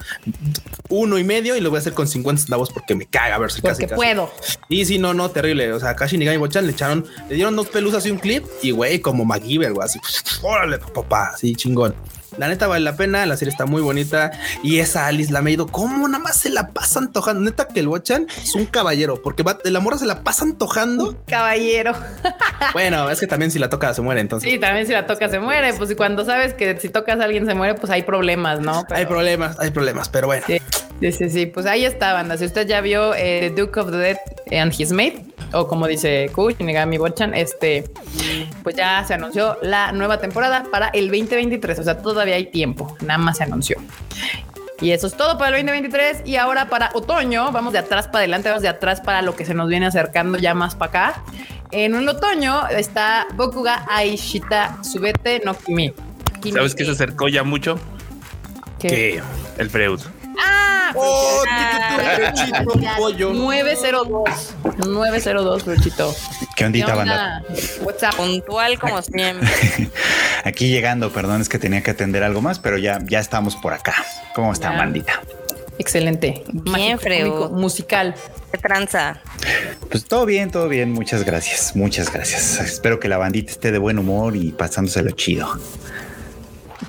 uno 0.89 1.19
y 1.19 1.25
medio 1.25 1.57
y 1.57 1.61
lo 1.61 1.71
voy 1.71 1.79
a 1.79 1.81
hacer 1.81 1.93
con 1.95 2.07
50 2.09 2.43
centavos 2.43 2.71
porque 2.71 2.95
me 2.95 3.07
caga 3.07 3.39
Berserk 3.39 3.65
casi, 3.65 3.83
Porque 3.83 3.87
casi. 3.91 3.97
puedo. 3.97 4.31
Y 4.69 4.85
sí, 4.85 4.99
no, 4.99 5.15
no, 5.15 5.31
terrible. 5.31 5.73
O 5.73 5.81
sea, 5.81 5.91
acá 5.91 6.07
Shinigami 6.07 6.39
Bochan 6.39 6.67
le 6.67 6.73
echaron, 6.73 7.05
le 7.29 7.35
dieron 7.35 7.55
dos 7.57 7.69
pelusas 7.69 8.05
y 8.07 8.11
un 8.11 8.19
clip 8.19 8.45
y 8.63 8.71
güey, 8.71 9.01
como 9.01 9.25
MacGyver, 9.25 9.73
güey, 9.73 9.85
así, 9.85 9.99
órale, 10.43 10.79
papá, 10.79 11.33
así 11.35 11.55
chingón. 11.55 11.95
La 12.39 12.49
neta 12.49 12.67
vale 12.67 12.85
la 12.85 12.97
pena, 12.97 13.25
la 13.27 13.37
serie 13.37 13.51
está 13.51 13.67
muy 13.67 13.83
bonita 13.83 14.31
y 14.63 14.79
esa 14.79 15.07
Alice 15.07 15.33
la 15.33 15.43
Meido, 15.43 15.67
cómo 15.67 16.07
nada 16.09 16.23
más 16.23 16.37
se 16.39 16.51
la 16.51 16.69
pasa 16.71 16.99
antojando. 17.01 17.43
Neta 17.43 17.69
que 17.69 17.81
el 17.81 17.89
Bochan 17.89 18.27
es 18.43 18.55
un 18.55 18.67
caballero 18.67 19.21
porque 19.23 19.43
va, 19.43 19.59
la 19.65 19.81
morra 19.81 19.99
se 19.99 20.07
la 20.07 20.23
pasa 20.23 20.45
antojando. 20.45 21.17
Caballero. 21.27 21.93
Bueno, 22.73 23.09
es 23.11 23.21
que 23.21 23.27
también 23.27 23.51
si 23.51 23.59
la 23.59 23.69
toca 23.69 23.93
se 23.95 24.03
muere, 24.03 24.21
entonces 24.21 24.51
Sí, 24.51 24.59
también 24.59 24.87
si 24.87 24.93
la 24.93 25.07
toca 25.07 25.29
se 25.29 25.39
muere. 25.39 25.73
Pues 25.75 25.91
y 25.91 25.95
cuando 25.95 26.25
sabes 26.25 26.55
que 26.55 26.79
si 26.81 26.89
tocas 26.89 27.21
a 27.21 27.25
alguien 27.25 27.47
se 27.47 27.55
muere, 27.55 27.75
pues 27.75 27.91
hay 27.93 28.03
problemas, 28.03 28.61
¿no? 28.61 28.85
Pero- 28.89 28.99
hay 28.99 29.07
problemas, 29.07 29.59
hay 29.61 29.71
problemas, 29.71 30.09
pero 30.09 30.27
bueno. 30.27 30.45
Sí, 30.47 30.59
sí, 31.01 31.13
sí, 31.13 31.31
sí. 31.31 31.47
Pues 31.47 31.67
ahí 31.67 31.85
está, 31.85 32.13
banda. 32.13 32.37
Si 32.37 32.45
usted 32.45 32.67
ya 32.67 32.81
vio 32.81 33.15
eh, 33.15 33.53
The 33.55 33.63
Duke 33.63 33.81
of 33.81 33.91
the 33.91 33.97
Dead 33.99 34.17
and 34.61 34.73
His 34.79 34.93
Mate, 34.93 35.25
o 35.53 35.69
como 35.69 35.87
dice 35.87 36.31
Ku, 36.35 36.51
Shinigami 36.51 36.99
Bochan, 36.99 37.33
este, 37.35 37.85
pues 38.63 38.75
ya 38.77 39.05
se 39.07 39.15
anunció 39.15 39.57
la 39.63 39.93
nueva 39.93 40.19
temporada 40.19 40.65
para 40.71 40.89
el 40.89 41.07
2023. 41.09 41.79
O 41.79 41.83
sea, 41.85 41.99
todavía 42.25 42.37
hay 42.37 42.47
tiempo. 42.51 42.97
Nada 43.01 43.19
más 43.19 43.37
se 43.39 43.45
anunció. 43.45 43.77
Y 44.81 44.91
eso 44.91 45.07
es 45.07 45.17
todo 45.17 45.39
para 45.39 45.57
el 45.59 45.65
2023. 45.67 46.23
Y 46.27 46.37
ahora 46.37 46.69
para 46.69 46.91
otoño, 46.95 47.53
vamos 47.53 47.73
de 47.73 47.79
atrás 47.79 48.07
para 48.07 48.19
adelante, 48.21 48.49
vamos 48.49 48.63
de 48.63 48.69
atrás 48.69 49.01
para 49.01 49.23
lo 49.23 49.37
que 49.37 49.45
se 49.45 49.55
nos 49.55 49.69
viene 49.69 49.87
acercando 49.87 50.39
ya 50.39 50.55
más 50.55 50.75
para 50.75 50.89
acá. 51.11 51.23
En 51.71 51.95
el 51.95 52.09
otoño 52.09 52.67
está 52.69 53.27
Bokuga 53.35 53.85
Aishita 53.89 54.79
Subete 54.83 55.43
no 55.45 55.55
Kimi. 55.57 55.93
Kimi- 56.41 56.55
¿Sabes 56.57 56.75
qué 56.75 56.85
se 56.85 56.93
acercó 56.93 57.29
ya 57.29 57.43
mucho? 57.43 57.79
¿Qué? 58.79 58.89
Que 58.89 59.23
El 59.59 59.71
Freud. 59.71 60.01
Ah, 60.39 60.93
Oh, 60.97 61.43
Pechito, 62.17 62.65
pollo. 62.97 63.33
902. 63.33 64.55
902, 64.87 65.65
Brochito. 65.65 66.15
¿Qué 66.57 66.65
ondita, 66.65 66.95
banda? 66.95 67.43
WhatsApp. 67.83 68.15
Puntual 68.15 68.79
como 68.79 69.03
siempre. 69.03 69.49
Aquí 70.45 70.69
llegando, 70.69 71.11
perdón, 71.13 71.41
es 71.41 71.49
que 71.49 71.59
tenía 71.59 71.83
que 71.83 71.91
atender 71.91 72.23
algo 72.23 72.41
más, 72.43 72.59
pero 72.59 72.79
ya, 72.79 73.01
ya 73.05 73.19
estamos 73.19 73.57
por 73.57 73.73
acá. 73.73 73.95
¿Cómo 74.35 74.53
está, 74.53 74.71
Ya. 74.73 74.79
bandita? 74.79 75.21
Excelente. 75.79 76.45
Bien, 76.53 76.97
cómico, 76.99 77.49
musical. 77.51 78.15
¿Qué 78.53 78.59
tranza? 78.59 79.21
Pues 79.91 80.05
todo 80.05 80.25
bien, 80.27 80.51
todo 80.53 80.69
bien. 80.69 80.93
Muchas 80.93 81.25
gracias, 81.25 81.75
muchas 81.75 82.13
gracias. 82.13 82.61
Espero 82.61 83.01
que 83.01 83.09
la 83.09 83.19
bandita 83.19 83.51
esté 83.51 83.73
de 83.73 83.79
buen 83.79 83.99
humor 83.99 84.37
y 84.37 84.53
pasándoselo 84.53 85.11
chido. 85.13 85.49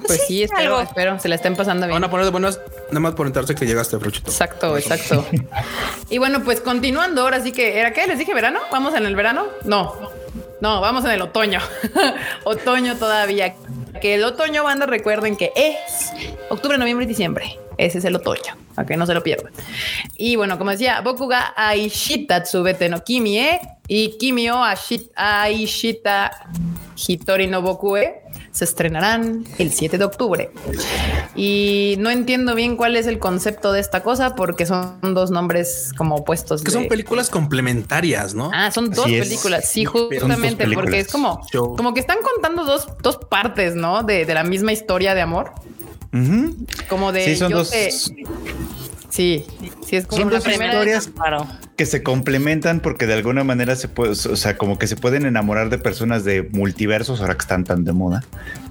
Pues 0.08 0.22
sí, 0.28 0.44
espero, 0.44 0.78
algo. 0.78 0.90
espero. 0.90 1.20
Se 1.20 1.28
la 1.28 1.36
estén 1.36 1.56
pasando 1.56 1.86
bien. 1.88 1.96
van 1.96 2.04
a 2.04 2.10
poner 2.10 2.26
de 2.26 2.32
buenas, 2.32 2.60
nada 2.90 3.00
más 3.00 3.14
por 3.16 3.28
enterarse 3.28 3.56
que 3.56 3.66
llegaste, 3.66 3.98
Fruchito. 4.00 4.30
Exacto, 4.30 4.78
exacto. 4.78 5.26
y 6.10 6.18
bueno, 6.18 6.44
pues 6.44 6.62
continuando, 6.62 7.22
ahora 7.22 7.42
sí 7.42 7.52
que 7.52 7.80
era 7.80 7.94
qué 7.94 8.08
les 8.08 8.20
dije 8.20 8.34
verano. 8.34 8.60
Vamos 8.72 8.96
en 8.96 9.06
el 9.06 9.16
verano. 9.16 9.48
No, 9.64 10.12
no, 10.62 10.82
vamos 10.82 11.06
en 11.06 11.12
el 11.12 11.22
otoño. 11.22 11.60
otoño 12.44 12.96
todavía. 12.98 13.56
Que 14.02 14.16
el 14.16 14.24
otoño, 14.24 14.64
banda, 14.64 14.86
recuerden 14.86 15.38
que 15.38 15.52
es 15.56 16.12
octubre, 16.50 16.78
noviembre 16.78 17.06
y 17.06 17.08
diciembre. 17.08 17.60
Ese 17.78 17.98
es 17.98 18.06
el 18.06 18.16
otoño, 18.16 18.56
a 18.76 18.86
que 18.86 18.96
no 18.98 19.06
se 19.06 19.14
lo 19.14 19.24
pierdan. 19.24 19.52
Y 20.16 20.36
bueno, 20.36 20.58
como 20.58 20.72
decía, 20.72 21.02
Bokuga 21.02 21.54
Aishita 21.56 22.44
Tsubete 22.44 22.90
no 22.90 23.04
Kimie 23.04 23.60
y 23.88 24.18
Kimio 24.18 24.62
Aishita 25.16 26.32
Hitori 26.96 27.48
no 27.48 27.62
Bokue 27.62 28.22
se 28.56 28.64
estrenarán 28.64 29.44
el 29.58 29.74
7 29.74 29.98
de 29.98 30.06
octubre. 30.06 30.50
Y 31.36 31.96
no 32.00 32.10
entiendo 32.10 32.56
bien 32.56 32.78
cuál 32.78 32.96
es 32.96 33.06
el 33.06 33.20
concepto 33.20 33.74
de 33.74 33.82
esta 33.82 34.02
cosa 34.02 34.34
porque 34.36 34.66
son 34.66 34.98
dos 35.14 35.30
nombres 35.30 35.92
como 35.98 36.16
opuestos. 36.16 36.64
Que 36.64 36.72
son 36.72 36.88
películas 36.88 37.30
complementarias, 37.30 38.34
¿no? 38.34 38.50
Ah, 38.54 38.72
son 38.72 38.92
dos 38.92 39.06
Así 39.06 39.16
es. 39.16 39.28
películas. 39.28 39.68
Sí, 39.68 39.84
justamente, 39.84 40.68
porque 40.74 41.00
es 41.00 41.10
como, 41.12 41.42
Yo- 41.52 41.76
como 41.76 41.94
que 41.94 42.00
están 42.00 42.20
contando 42.24 42.64
dos, 42.64 42.88
dos 43.04 43.18
partes, 43.18 43.76
¿no? 43.76 44.04
De, 44.04 44.26
de 44.26 44.34
la 44.34 44.46
misma 44.46 44.72
historia 44.72 45.14
de 45.14 45.22
amor. 45.22 45.52
Como 46.88 47.12
de 47.12 47.26
Sí, 47.26 47.36
son 47.36 47.52
yo 47.52 47.58
dos, 47.58 47.72
te- 47.72 47.90
Sí, 49.16 49.46
sí, 49.88 49.96
es 49.96 50.08
como 50.08 50.24
Son 50.24 50.30
dos 50.30 50.46
historias 50.46 51.10
que 51.78 51.86
se 51.86 52.04
complementan 52.04 52.82
porque 52.82 53.08
de 53.08 53.14
alguna 53.14 53.46
manera 53.46 53.78
se 53.78 53.88
puede, 53.88 54.12
o 54.12 54.16
sea, 54.16 54.58
como 54.58 54.78
que 54.78 54.88
se 54.88 54.98
pueden 54.98 55.26
enamorar 55.26 55.70
de 55.70 55.78
personas 55.78 56.26
de 56.26 56.44
multiversos 56.44 57.22
ahora 57.22 57.36
que 57.36 57.40
están 57.40 57.64
tan 57.64 57.86
de 57.86 57.94
moda. 57.94 58.26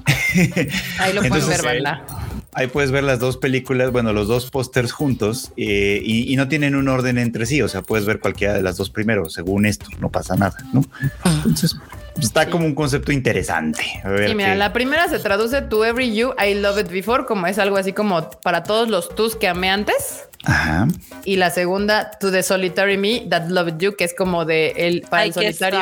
Ahí 0.98 1.14
lo 1.14 1.24
Entonces, 1.24 1.62
ver, 1.62 1.82
banda. 1.82 2.04
Ahí 2.52 2.66
puedes 2.66 2.90
ver 2.90 3.04
las 3.04 3.20
dos 3.20 3.38
películas, 3.38 3.90
bueno, 3.90 4.12
los 4.12 4.28
dos 4.28 4.50
pósters 4.50 4.92
juntos 4.92 5.50
eh, 5.56 6.02
y, 6.04 6.30
y 6.30 6.36
no 6.36 6.46
tienen 6.46 6.74
un 6.74 6.88
orden 6.88 7.16
entre 7.16 7.46
sí, 7.46 7.62
o 7.62 7.68
sea, 7.68 7.80
puedes 7.80 8.04
ver 8.04 8.20
cualquiera 8.20 8.52
de 8.52 8.60
las 8.60 8.76
dos 8.76 8.90
primero, 8.90 9.30
según 9.30 9.64
esto, 9.64 9.86
no 9.98 10.10
pasa 10.10 10.36
nada, 10.36 10.58
¿no? 10.74 10.84
Entonces, 11.24 11.74
está 12.20 12.50
como 12.50 12.66
un 12.66 12.74
concepto 12.74 13.12
interesante. 13.12 13.82
A 14.04 14.08
ver 14.08 14.28
Sí, 14.28 14.34
mira, 14.34 14.54
la 14.54 14.72
primera 14.72 15.08
se 15.08 15.18
traduce 15.18 15.62
to 15.62 15.84
every 15.84 16.14
you 16.14 16.32
I 16.38 16.54
love 16.54 16.78
it 16.78 16.90
before, 16.90 17.24
como 17.24 17.46
es 17.46 17.58
algo 17.58 17.76
así 17.76 17.92
como 17.92 18.30
para 18.42 18.62
todos 18.62 18.88
los 18.88 19.14
tus 19.14 19.36
que 19.36 19.48
amé 19.48 19.70
antes. 19.70 20.28
Ajá. 20.44 20.88
Y 21.24 21.36
la 21.36 21.50
segunda, 21.50 22.10
to 22.20 22.30
the 22.30 22.42
solitary 22.42 22.96
me 22.96 23.26
that 23.30 23.48
loved 23.48 23.78
you, 23.78 23.96
que 23.96 24.04
es 24.04 24.14
como 24.14 24.44
de 24.44 24.72
el 24.76 25.02
para 25.02 25.22
Ay, 25.22 25.28
el 25.28 25.34
solitario, 25.34 25.80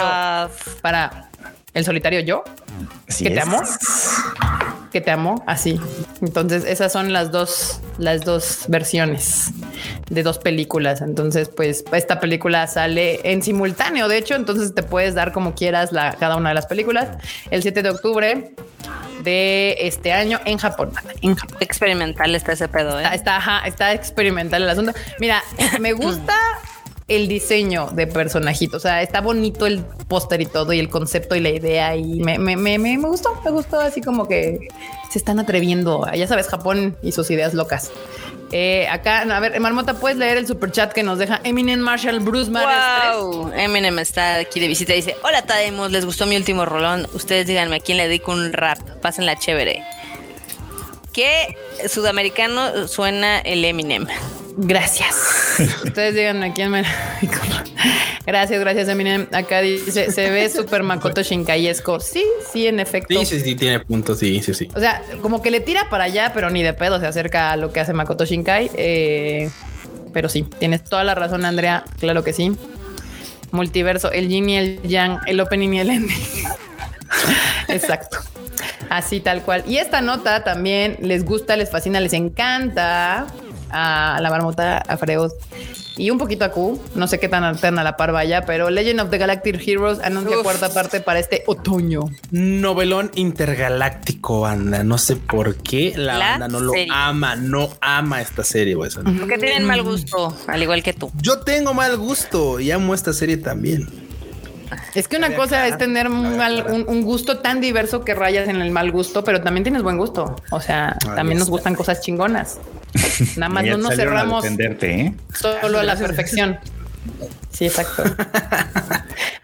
para 0.80 1.31
el 1.74 1.84
solitario 1.84 2.20
yo, 2.20 2.44
Así 3.08 3.24
que 3.24 3.30
te 3.30 3.40
amo, 3.40 3.60
que 4.90 5.00
te 5.00 5.10
amo, 5.10 5.44
así. 5.46 5.78
Entonces, 6.22 6.64
esas 6.64 6.92
son 6.92 7.12
las 7.12 7.30
dos, 7.30 7.80
las 7.98 8.24
dos 8.24 8.64
versiones 8.68 9.50
de 10.08 10.22
dos 10.22 10.38
películas. 10.38 11.02
Entonces, 11.02 11.50
pues 11.50 11.84
esta 11.92 12.20
película 12.20 12.66
sale 12.66 13.20
en 13.30 13.42
simultáneo, 13.42 14.08
de 14.08 14.16
hecho, 14.18 14.34
entonces 14.34 14.74
te 14.74 14.82
puedes 14.82 15.14
dar 15.14 15.32
como 15.32 15.54
quieras 15.54 15.92
la, 15.92 16.14
cada 16.14 16.36
una 16.36 16.50
de 16.50 16.54
las 16.54 16.66
películas. 16.66 17.08
El 17.50 17.62
7 17.62 17.82
de 17.82 17.90
octubre 17.90 18.54
de 19.22 19.76
este 19.80 20.12
año 20.12 20.40
en 20.44 20.58
Japón. 20.58 20.92
En 21.20 21.34
Japón. 21.36 21.58
Experimental 21.60 22.34
está 22.34 22.52
ese 22.52 22.68
pedo, 22.68 22.98
¿eh? 22.98 23.02
Está, 23.02 23.14
está, 23.14 23.36
ajá, 23.36 23.66
está 23.66 23.92
experimental 23.92 24.62
el 24.62 24.70
asunto. 24.70 24.92
Mira, 25.18 25.42
me 25.80 25.92
gusta 25.92 26.34
el 27.14 27.28
diseño 27.28 27.88
de 27.92 28.06
personajito. 28.06 28.76
O 28.76 28.80
sea, 28.80 29.02
está 29.02 29.20
bonito 29.20 29.66
el 29.66 29.80
póster 30.08 30.40
y 30.40 30.46
todo, 30.46 30.72
y 30.72 30.78
el 30.78 30.88
concepto 30.88 31.34
y 31.34 31.40
la 31.40 31.50
idea. 31.50 31.96
Y 31.96 32.20
me, 32.20 32.38
me, 32.38 32.56
me, 32.56 32.78
me, 32.78 32.96
gustó, 32.98 33.30
me 33.44 33.50
gustó 33.50 33.80
así 33.80 34.00
como 34.00 34.28
que 34.28 34.68
se 35.10 35.18
están 35.18 35.38
atreviendo. 35.38 36.06
Ya 36.14 36.26
sabes, 36.26 36.48
Japón 36.48 36.96
y 37.02 37.12
sus 37.12 37.30
ideas 37.30 37.54
locas. 37.54 37.90
Eh, 38.52 38.86
acá, 38.88 39.22
a 39.22 39.40
ver, 39.40 39.58
Marmota, 39.60 39.94
puedes 39.94 40.18
leer 40.18 40.36
el 40.36 40.46
super 40.46 40.70
chat 40.70 40.92
que 40.92 41.02
nos 41.02 41.18
deja 41.18 41.40
Eminem 41.42 41.80
Marshall 41.80 42.20
Bruce 42.20 42.50
Mares 42.50 43.16
Wow, 43.16 43.50
Eminem 43.54 43.98
está 43.98 44.34
aquí 44.36 44.60
de 44.60 44.68
visita 44.68 44.92
y 44.92 44.96
dice: 44.96 45.16
Hola, 45.22 45.42
Tademos, 45.42 45.90
les 45.90 46.04
gustó 46.04 46.26
mi 46.26 46.36
último 46.36 46.66
rolón. 46.66 47.06
Ustedes 47.14 47.46
díganme 47.46 47.76
a 47.76 47.80
quién 47.80 47.96
le 47.96 48.08
dedico 48.08 48.32
un 48.32 48.52
rap. 48.52 48.78
Pásenla 49.00 49.36
chévere. 49.36 49.82
¿Qué 51.12 51.56
sudamericano 51.88 52.88
suena 52.88 53.38
el 53.40 53.64
Eminem? 53.64 54.06
Gracias. 54.56 55.58
Ustedes 55.84 56.14
díganme 56.14 56.46
a 56.46 56.52
quién 56.54 56.70
me. 56.70 56.84
gracias, 58.26 58.60
gracias, 58.60 58.88
Eminem. 58.88 59.26
Acá 59.32 59.60
dice: 59.60 60.10
se 60.10 60.30
ve 60.30 60.48
super 60.48 60.82
Makoto 60.82 61.22
Shinkaiesco. 61.22 62.00
Sí, 62.00 62.24
sí, 62.50 62.66
en 62.66 62.80
efecto. 62.80 63.18
Sí, 63.20 63.26
sí, 63.26 63.40
sí, 63.40 63.54
tiene 63.54 63.80
puntos, 63.80 64.18
sí, 64.18 64.42
sí, 64.42 64.54
sí. 64.54 64.68
O 64.74 64.80
sea, 64.80 65.02
como 65.20 65.42
que 65.42 65.50
le 65.50 65.60
tira 65.60 65.88
para 65.90 66.04
allá, 66.04 66.32
pero 66.34 66.50
ni 66.50 66.62
de 66.62 66.72
pedo 66.72 66.98
se 66.98 67.06
acerca 67.06 67.52
a 67.52 67.56
lo 67.56 67.72
que 67.72 67.80
hace 67.80 67.92
Makoto 67.92 68.24
Shinkai. 68.24 68.70
Eh, 68.74 69.50
pero 70.12 70.28
sí, 70.28 70.42
tienes 70.58 70.84
toda 70.84 71.04
la 71.04 71.14
razón, 71.14 71.44
Andrea. 71.44 71.84
Claro 71.98 72.24
que 72.24 72.32
sí. 72.32 72.52
Multiverso, 73.50 74.10
el 74.12 74.28
yin 74.28 74.48
y 74.48 74.56
el 74.56 74.82
yang, 74.82 75.18
el 75.26 75.40
opening 75.40 75.74
y 75.74 75.80
el 75.80 75.90
ending. 75.90 76.24
Exacto. 77.68 78.18
Así 78.92 79.20
tal 79.20 79.42
cual. 79.42 79.64
Y 79.66 79.78
esta 79.78 80.02
nota 80.02 80.44
también 80.44 80.98
les 81.00 81.24
gusta, 81.24 81.56
les 81.56 81.70
fascina, 81.70 81.98
les 81.98 82.12
encanta 82.12 83.26
a 83.70 84.18
la 84.20 84.28
marmota, 84.28 84.76
a 84.78 84.98
Freud 84.98 85.30
y 85.96 86.10
un 86.10 86.18
poquito 86.18 86.44
a 86.44 86.50
Q. 86.50 86.78
No 86.94 87.06
sé 87.06 87.18
qué 87.18 87.26
tan, 87.28 87.56
tan 87.56 87.78
a 87.78 87.84
la 87.84 87.96
par 87.96 88.12
vaya, 88.12 88.44
pero 88.44 88.68
Legend 88.68 89.00
of 89.00 89.08
the 89.10 89.16
Galactic 89.16 89.66
Heroes 89.66 89.98
anuncia 90.04 90.36
Uf. 90.36 90.42
cuarta 90.42 90.68
parte 90.74 91.00
para 91.00 91.20
este 91.20 91.42
otoño. 91.46 92.02
Novelón 92.30 93.10
intergaláctico, 93.14 94.40
banda. 94.42 94.84
No 94.84 94.98
sé 94.98 95.16
por 95.16 95.56
qué 95.56 95.94
la, 95.96 96.18
La 96.18 96.28
banda 96.32 96.48
no 96.48 96.60
lo 96.60 96.72
serie. 96.72 96.88
ama, 96.92 97.36
no 97.36 97.70
ama 97.80 98.20
esta 98.20 98.44
serie, 98.44 98.74
güey. 98.74 98.90
Porque 98.92 99.38
tienen 99.38 99.64
mal 99.64 99.82
gusto, 99.82 100.36
al 100.48 100.62
igual 100.62 100.82
que 100.82 100.92
tú. 100.92 101.10
Yo 101.16 101.40
tengo 101.40 101.72
mal 101.72 101.96
gusto 101.96 102.60
y 102.60 102.70
amo 102.70 102.94
esta 102.94 103.14
serie 103.14 103.38
también. 103.38 103.88
Es 104.94 105.08
que 105.08 105.16
una 105.16 105.34
cosa 105.34 105.66
es 105.68 105.78
tener 105.78 106.08
un, 106.08 106.36
mal- 106.36 106.66
un- 106.68 106.84
un 106.88 107.02
gusto 107.02 107.38
tan 107.38 107.60
diverso 107.60 108.04
que 108.04 108.14
rayas 108.14 108.48
en 108.48 108.60
el 108.60 108.70
mal 108.70 108.90
gusto, 108.92 109.24
pero 109.24 109.40
también 109.42 109.64
tienes 109.64 109.82
buen 109.82 109.96
gusto. 109.98 110.36
O 110.50 110.60
sea, 110.60 110.96
Ahí 111.06 111.14
también 111.16 111.38
nos 111.38 111.48
gustan 111.50 111.74
cosas 111.74 112.00
chingonas. 112.00 112.58
Nada 113.36 113.48
más 113.48 113.64
no 113.64 113.78
nos 113.78 113.92
a 113.92 113.96
cerramos 113.96 114.44
¿eh? 114.44 115.14
solo 115.34 115.78
a 115.78 115.82
la 115.82 115.96
perfección. 115.96 116.58
Sí, 117.50 117.66
exacto. 117.66 118.02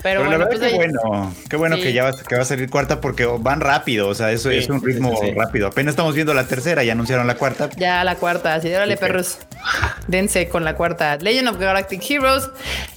Pero, 0.01 0.21
Pero, 0.21 0.23
la 0.23 0.29
bueno, 0.29 0.39
verdad 0.45 0.59
pues 0.61 0.71
que 0.71 0.77
bueno, 0.77 1.35
qué 1.51 1.57
bueno 1.57 1.77
Sí. 1.77 1.83
que 1.83 1.93
ya 1.93 2.05
va, 2.05 2.13
que 2.17 2.37
va 2.37 2.43
a 2.43 2.45
salir 2.45 2.71
cuarta 2.71 3.01
porque 3.01 3.27
van 3.27 3.61
rápido, 3.61 4.09
o 4.09 4.15
sea, 4.15 4.31
eso 4.31 4.49
Sí, 4.51 4.57
es 4.57 4.69
un 4.69 4.83
ritmo 4.83 5.11
sí, 5.21 5.27
sí. 5.29 5.35
rápido. 5.35 5.67
Apenas 5.67 5.93
estamos 5.93 6.15
viendo 6.15 6.33
la 6.35 6.47
tercera, 6.47 6.85
ya 6.85 6.93
anunciaron 6.93 7.27
la 7.27 7.35
cuarta. 7.35 7.69
Ya 7.77 8.05
la 8.05 8.15
cuarta, 8.15 8.55
así 8.55 8.69
de 8.69 8.77
órale, 8.77 8.97
perros. 8.97 9.39
Dense 10.07 10.49
con 10.49 10.65
la 10.65 10.77
cuarta. 10.77 11.17
Legend 11.17 11.49
of 11.49 11.59
Galactic 11.59 12.01
Heroes. 12.09 12.49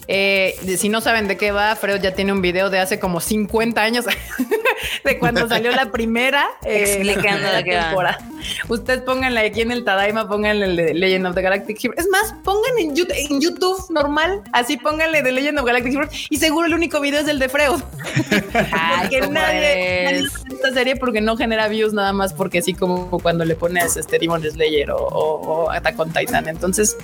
Eh, 0.07 0.55
de- 0.61 0.77
si 0.77 0.89
no 0.89 1.01
saben 1.01 1.27
de 1.27 1.37
qué 1.37 1.51
va, 1.51 1.75
Freud 1.75 2.01
ya 2.01 2.13
tiene 2.13 2.33
un 2.33 2.41
video 2.41 2.69
de 2.69 2.79
hace 2.79 2.99
como 2.99 3.19
50 3.19 3.81
años 3.81 4.05
de 5.03 5.17
cuando 5.19 5.47
salió 5.47 5.71
la 5.71 5.91
primera. 5.91 6.45
eh, 6.65 6.83
Explicando 6.97 7.47
la 7.51 7.63
temporada. 7.63 8.19
Ustedes 8.67 9.01
pónganle 9.01 9.41
aquí 9.41 9.61
en 9.61 9.71
el 9.71 9.83
Tadaima, 9.83 10.27
pónganle 10.27 10.65
el 10.65 10.75
de 10.75 10.93
Legend 10.93 11.27
of 11.27 11.35
the 11.35 11.41
Galactic 11.41 11.83
Heroes. 11.83 11.99
Es 11.99 12.07
más, 12.09 12.33
pongan 12.43 12.77
en 12.79 12.95
YouTube, 12.95 13.15
en 13.17 13.41
YouTube 13.41 13.85
normal, 13.89 14.41
así 14.53 14.77
pónganle 14.77 15.21
de 15.21 15.31
Legend 15.31 15.59
of 15.59 15.65
Galactic 15.65 15.93
Heroes 15.93 16.27
y 16.29 16.37
seguro 16.37 16.67
el 16.67 16.73
único 16.73 16.99
video 16.99 17.19
es 17.21 17.27
el 17.27 17.39
de 17.39 17.49
Freud. 17.49 17.81
Ay, 18.71 19.01
porque 19.01 19.19
¿cómo 19.19 19.31
nadie, 19.33 20.03
nadie 20.05 20.27
esta 20.51 20.73
serie 20.73 20.95
porque 20.95 21.21
no 21.21 21.37
genera 21.37 21.67
views 21.67 21.93
nada 21.93 22.13
más 22.13 22.33
porque 22.33 22.59
así 22.59 22.73
como 22.73 23.09
cuando 23.19 23.45
le 23.45 23.55
pones 23.55 23.97
este 23.97 24.19
Demon 24.19 24.41
Slayer 24.43 24.91
o, 24.91 24.97
o, 24.97 25.63
o 25.65 25.71
Attack 25.71 25.99
on 25.99 26.11
Titan. 26.11 26.47
Entonces, 26.47 26.97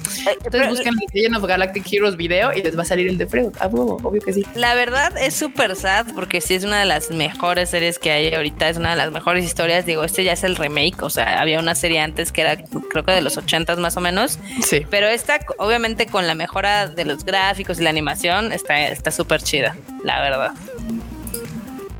entonces 0.43 0.69
busquen 0.69 0.93
Legend 1.13 1.37
of 1.37 1.45
Galactic 1.45 1.91
Heroes 1.91 2.17
video 2.17 2.53
y 2.53 2.61
les 2.61 2.77
va 2.77 2.81
a 2.83 2.85
salir 2.85 3.07
el 3.07 3.17
de 3.17 3.25
Freud. 3.27 3.53
Ah, 3.59 3.67
huevo, 3.67 3.97
obvio 4.03 4.21
que 4.21 4.33
sí. 4.33 4.45
La 4.55 4.75
verdad 4.75 5.13
es 5.17 5.33
súper 5.35 5.75
sad 5.75 6.07
porque 6.13 6.41
sí 6.41 6.55
es 6.55 6.63
una 6.63 6.79
de 6.79 6.85
las 6.85 7.09
mejores 7.11 7.69
series 7.69 7.99
que 7.99 8.11
hay 8.11 8.33
ahorita, 8.33 8.69
es 8.69 8.77
una 8.77 8.91
de 8.91 8.95
las 8.97 9.11
mejores 9.11 9.45
historias. 9.45 9.85
Digo, 9.85 10.03
este 10.03 10.23
ya 10.23 10.33
es 10.33 10.43
el 10.43 10.55
remake, 10.55 11.01
o 11.01 11.09
sea, 11.09 11.39
había 11.41 11.59
una 11.59 11.75
serie 11.75 11.99
antes 11.99 12.31
que 12.31 12.41
era 12.41 12.57
creo 12.57 13.03
que 13.03 13.11
de 13.11 13.21
los 13.21 13.37
ochentas 13.37 13.77
más 13.79 13.97
o 13.97 14.01
menos, 14.01 14.39
Sí. 14.61 14.85
pero 14.89 15.07
esta 15.07 15.39
obviamente 15.57 16.05
con 16.07 16.27
la 16.27 16.35
mejora 16.35 16.87
de 16.87 17.05
los 17.05 17.23
gráficos 17.23 17.36
y 17.57 17.81
la 17.81 17.89
animación 17.89 18.51
está 18.51 18.87
está 18.87 19.11
súper 19.11 19.41
chida, 19.41 19.75
la 20.03 20.21
verdad. 20.21 20.51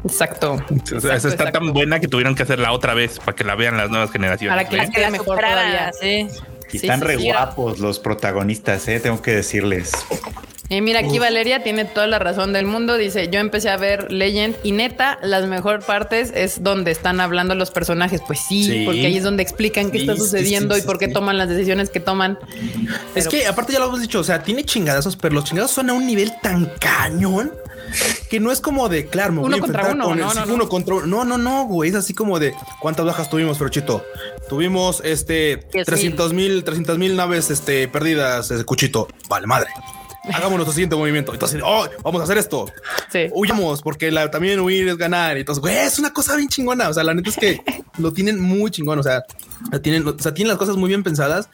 Exacto. 0.04 0.64
Esa 0.86 0.98
está 0.98 1.16
exacto. 1.30 1.52
tan 1.60 1.74
buena 1.74 2.00
que 2.00 2.08
tuvieron 2.08 2.36
que 2.36 2.44
hacerla 2.44 2.72
otra 2.72 2.94
vez 2.94 3.20
para 3.20 3.36
que 3.36 3.44
la 3.44 3.56
vean 3.56 3.78
las 3.78 3.90
nuevas 3.90 4.12
generaciones. 4.12 4.56
Para 4.56 4.70
que 4.70 4.78
¿eh? 4.78 4.90
quede 4.94 5.04
la 5.04 5.10
mejor 5.12 5.40
todavía. 5.40 5.92
sí. 6.00 6.28
Y 6.72 6.80
Sí, 6.80 6.86
están 6.88 7.00
sí, 7.00 7.06
re 7.06 7.18
sí. 7.18 7.32
guapos 7.32 7.80
los 7.80 7.98
protagonistas, 8.00 8.86
¿eh? 8.90 9.00
tengo 9.00 9.22
que 9.22 9.32
decirles. 9.32 9.92
Y 10.70 10.82
mira, 10.82 11.00
aquí 11.00 11.18
Valeria 11.18 11.64
tiene 11.64 11.86
toda 11.86 12.08
la 12.08 12.20
razón 12.20 12.52
del 12.52 12.66
mundo. 12.66 12.98
Dice, 12.98 13.30
yo 13.30 13.40
empecé 13.40 13.70
a 13.70 13.78
ver 13.78 14.12
Legend 14.12 14.56
y 14.64 14.74
neta, 14.74 15.18
las 15.22 15.46
mejor 15.48 15.86
partes 15.86 16.32
es 16.36 16.62
donde 16.62 16.92
están 16.92 17.22
hablando 17.22 17.56
los 17.56 17.72
personajes. 17.72 18.22
Pues 18.28 18.40
sí, 18.48 18.64
Sí. 18.66 18.84
porque 18.86 19.06
ahí 19.06 19.16
es 19.18 19.24
donde 19.24 19.44
explican 19.44 19.92
qué 19.92 20.00
está 20.00 20.18
sucediendo 20.18 20.76
sí, 20.76 20.82
y 20.82 20.84
por 20.86 21.00
qué 21.00 21.08
toman 21.08 21.38
las 21.38 21.48
decisiones 21.50 21.90
que 21.90 22.00
toman. 22.02 22.38
Es 23.16 23.28
que 23.30 23.48
aparte 23.48 23.72
ya 23.74 23.80
lo 23.80 23.86
hemos 23.86 24.02
dicho, 24.02 24.20
o 24.20 24.24
sea, 24.24 24.44
tiene 24.44 24.64
chingadazos, 24.66 25.16
pero 25.16 25.36
los 25.36 25.46
chingados 25.46 25.72
son 25.72 25.90
a 25.90 25.94
un 25.94 26.06
nivel 26.06 26.34
tan 26.42 26.66
cañón 26.80 27.54
que 28.30 28.42
no 28.42 28.52
es 28.52 28.60
como 28.60 28.90
de, 28.90 29.06
claro, 29.08 29.32
me 29.32 29.40
voy 29.40 29.48
Uno 29.48 29.56
a 29.56 29.60
contra 29.62 29.88
uno, 29.92 30.04
con 30.04 30.18
el- 30.20 30.26
no, 30.26 30.32
sí, 30.32 30.40
no, 30.40 30.46
no. 30.48 30.54
uno 30.56 30.68
contra 30.70 30.96
uno. 30.96 31.06
No, 31.08 31.24
no, 31.24 31.38
no, 31.38 31.64
güey, 31.66 31.90
es 31.92 31.96
así 31.96 32.14
como 32.14 32.38
de 32.40 32.54
cuántas 32.82 33.06
bajas 33.06 33.30
tuvimos, 33.30 33.58
Ferochito. 33.58 34.04
Tuvimos 34.50 35.02
este 35.06 35.62
Que 35.72 35.80
sí. 35.80 35.86
300 35.86 36.34
mil, 36.34 36.66
300 36.66 36.98
mil 36.98 37.16
naves 37.16 37.50
este, 37.50 37.88
perdidas, 37.88 38.52
este, 38.52 38.66
Cuchito. 38.66 39.08
Vale, 39.30 39.48
madre. 39.48 39.70
Hagamos 40.34 40.58
nuestro 40.58 40.74
siguiente 40.74 40.96
movimiento. 40.96 41.34
Entonces, 41.34 41.62
oh, 41.64 41.88
vamos 42.04 42.22
a 42.22 42.24
hacer 42.24 42.38
esto. 42.38 42.72
Sí. 43.12 43.28
Huyamos, 43.32 43.82
porque 43.82 44.12
la, 44.12 44.30
también 44.30 44.60
huir 44.60 44.88
es 44.88 44.98
ganar. 44.98 45.38
Y 45.38 45.42
entonces, 45.42 45.62
güey, 45.62 45.76
es 45.78 46.00
una 46.00 46.12
cosa 46.12 46.36
bien 46.36 46.50
chingona. 46.50 46.90
O 46.90 46.94
sea, 46.94 47.04
la 47.04 47.14
neta 47.14 47.30
es 47.30 47.38
que 47.38 47.62
lo 47.98 48.12
tienen 48.12 48.40
muy 48.40 48.72
chingón. 48.72 49.00
O 49.00 49.04
sea, 49.04 49.24
tienen, 49.82 50.08
o 50.08 50.18
sea, 50.20 50.34
tienen 50.34 50.50
las 50.50 50.58
cosas 50.58 50.78
muy 50.78 50.90
bien 50.90 51.04
pensadas 51.04 51.50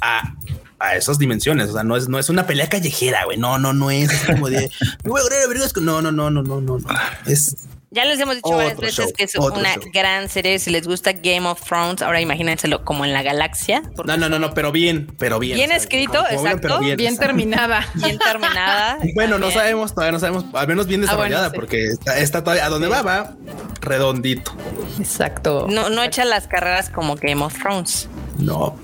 a, 0.00 0.34
a 0.78 0.96
esas 0.96 1.18
dimensiones. 1.18 1.70
O 1.70 1.72
sea, 1.74 1.84
no 1.84 1.96
es, 1.96 2.08
no 2.08 2.18
es 2.18 2.28
una 2.28 2.46
pelea 2.46 2.68
callejera, 2.68 3.24
güey. 3.24 3.38
No, 3.38 3.58
no, 3.58 3.72
no 3.72 3.90
es 3.90 4.10
así 4.10 4.32
como 4.32 4.48
de 4.48 4.70
me 5.04 5.10
voy 5.10 5.20
a 5.20 5.80
no, 5.80 6.02
no, 6.02 6.12
no, 6.12 6.30
no, 6.30 6.42
no. 6.42 6.60
no. 6.60 6.78
Es 7.26 7.56
Ya 7.96 8.04
les 8.04 8.20
hemos 8.20 8.36
dicho 8.36 8.50
varias 8.50 8.74
Otro 8.74 8.82
veces 8.82 8.96
show, 9.06 9.12
que 9.16 9.24
es 9.24 9.34
una 9.36 9.74
show. 9.74 9.82
gran 9.92 10.28
serie. 10.28 10.58
Si 10.58 10.70
les 10.70 10.86
gusta 10.86 11.12
Game 11.12 11.48
of 11.48 11.60
Thrones, 11.64 12.02
ahora 12.02 12.20
imagínenselo 12.20 12.84
como 12.84 13.04
en 13.04 13.12
la 13.12 13.22
galaxia. 13.22 13.82
no, 14.04 14.16
no, 14.16 14.28
no, 14.28 14.38
no, 14.38 14.52
pero 14.54 14.70
bien, 14.70 15.06
pero 15.18 15.38
bien. 15.38 15.56
Bien 15.56 15.70
O 15.70 15.72
sea, 15.72 15.78
escrito, 15.78 16.12
como- 16.12 16.28
como 16.28 16.42
bien, 16.42 16.52
exacto, 16.52 16.96
Bien 16.96 17.16
terminada. 17.18 17.86
Bien 17.94 18.18
terminada. 18.18 18.98
Bueno, 19.14 19.38
no 19.38 19.50
sabemos, 19.50 19.94
todavía 19.94 20.12
no 20.12 20.18
sabemos, 20.20 20.44
al 20.52 20.68
menos 20.68 20.86
bien 20.86 21.02
Ah, 21.08 21.16
bueno, 21.16 21.22
desarrollada, 21.24 21.50
sí. 21.50 21.56
porque 21.56 21.86
está, 21.86 22.18
está 22.18 22.44
todavía 22.44 22.66
a 22.66 22.68
donde 22.68 22.88
va, 22.88 23.02
va 23.02 23.34
redondito. 23.80 24.52
Exacto. 24.98 25.66
No, 25.68 25.88
no 25.90 26.02
echa 26.02 26.24
las 26.24 26.46
carreras 26.46 26.90
como 26.90 27.16
Game 27.16 27.42
of 27.42 27.54
Thrones. 27.58 28.08
No, 28.38 28.76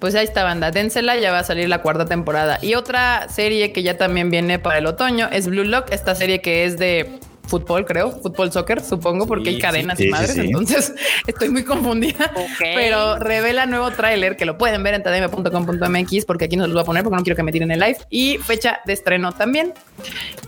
Pues 0.00 0.14
ahí 0.14 0.24
está, 0.24 0.44
banda. 0.44 0.70
Dénsela, 0.70 1.16
ya 1.16 1.30
va 1.30 1.40
a 1.40 1.44
salir 1.44 1.68
la 1.68 1.82
cuarta 1.82 2.06
temporada. 2.06 2.58
Y 2.62 2.74
otra 2.74 3.28
serie 3.28 3.70
que 3.72 3.82
ya 3.82 3.98
también 3.98 4.30
viene 4.30 4.58
para 4.58 4.78
el 4.78 4.86
otoño 4.86 5.28
es 5.30 5.46
Blue 5.46 5.62
Lock, 5.64 5.92
esta 5.92 6.14
serie 6.14 6.40
que 6.40 6.64
es 6.64 6.78
de 6.78 7.20
fútbol, 7.50 7.84
creo, 7.84 8.12
fútbol 8.12 8.50
soccer, 8.52 8.80
supongo, 8.82 9.26
porque 9.26 9.50
Sí, 9.50 9.56
hay 9.56 9.60
cadenas 9.60 9.98
sí, 9.98 10.06
y 10.06 10.10
madres, 10.10 10.32
sí. 10.34 10.40
entonces 10.40 10.94
estoy 11.26 11.48
muy 11.50 11.64
confundida. 11.64 12.32
Pero 12.58 13.18
revela 13.18 13.66
nuevo 13.66 13.90
tráiler 13.90 14.36
que 14.36 14.44
lo 14.44 14.56
pueden 14.56 14.82
ver 14.82 14.94
en 14.94 15.02
tademe.com.mx 15.02 16.24
porque 16.24 16.44
aquí 16.46 16.56
no 16.56 16.64
se 16.64 16.68
los 16.68 16.74
voy 16.74 16.82
a 16.82 16.84
poner 16.86 17.02
porque 17.02 17.16
no 17.16 17.22
quiero 17.24 17.36
que 17.36 17.42
me 17.42 17.52
tiren 17.52 17.70
el 17.72 17.80
live. 17.80 17.98
Y 18.08 18.38
fecha 18.38 18.80
de 18.86 18.92
estreno 18.92 19.32
también, 19.32 19.74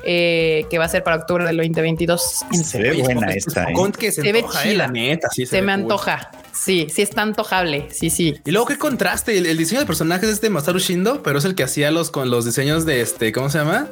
eh, 0.04 0.64
que 0.70 0.78
va 0.78 0.84
a 0.84 0.88
ser 0.88 1.02
para 1.02 1.16
octubre 1.16 1.44
del 1.44 1.56
2022. 1.56 2.22
Se 2.62 2.80
ve 2.80 2.92
buena 3.02 3.28
es- 3.32 3.46
esta, 3.48 3.64
¿eh? 3.64 3.74
Que 3.98 4.12
se, 4.12 4.22
Se 4.22 4.32
ve 4.32 4.38
eh, 4.40 4.44
chida. 4.62 4.86
la 4.86 4.88
neta, 4.88 5.28
sí, 5.30 5.44
Se 5.44 5.56
ve 5.56 5.62
me 5.62 5.72
cool. 5.74 5.82
antoja. 5.82 6.30
Sí, 6.52 6.86
sí 6.92 7.02
está 7.02 7.22
antojable. 7.22 7.88
Sí, 7.90 8.10
sí. 8.10 8.34
Y 8.44 8.50
luego 8.50 8.66
qué 8.66 8.78
contraste, 8.78 9.36
el, 9.38 9.46
el 9.46 9.56
diseño 9.56 9.80
de 9.80 9.86
personajes 9.86 10.28
es 10.28 10.40
de 10.40 10.50
Masaru 10.50 10.78
Shindo, 10.78 11.22
pero 11.22 11.38
es 11.38 11.44
el 11.44 11.54
que 11.54 11.62
hacía 11.64 11.90
los 11.90 12.10
con 12.10 12.30
los 12.30 12.44
diseños 12.44 12.84
de 12.84 13.00
este, 13.00 13.32
¿cómo 13.32 13.48
se 13.50 13.58
llama? 13.58 13.88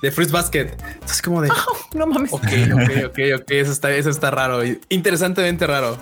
De 0.00 0.10
Fruits 0.10 0.32
Basket. 0.32 0.70
Es 1.04 1.20
como 1.22 1.42
de, 1.42 1.50
No 1.94 2.06
mames. 2.06 2.32
ok, 2.32 2.42
ok, 2.42 2.90
ok, 3.06 3.18
ok, 3.40 3.50
eso 3.50 3.72
está, 3.72 3.92
eso 3.92 4.10
está 4.10 4.30
raro, 4.30 4.60
interesantemente 4.88 5.66
raro. 5.66 5.98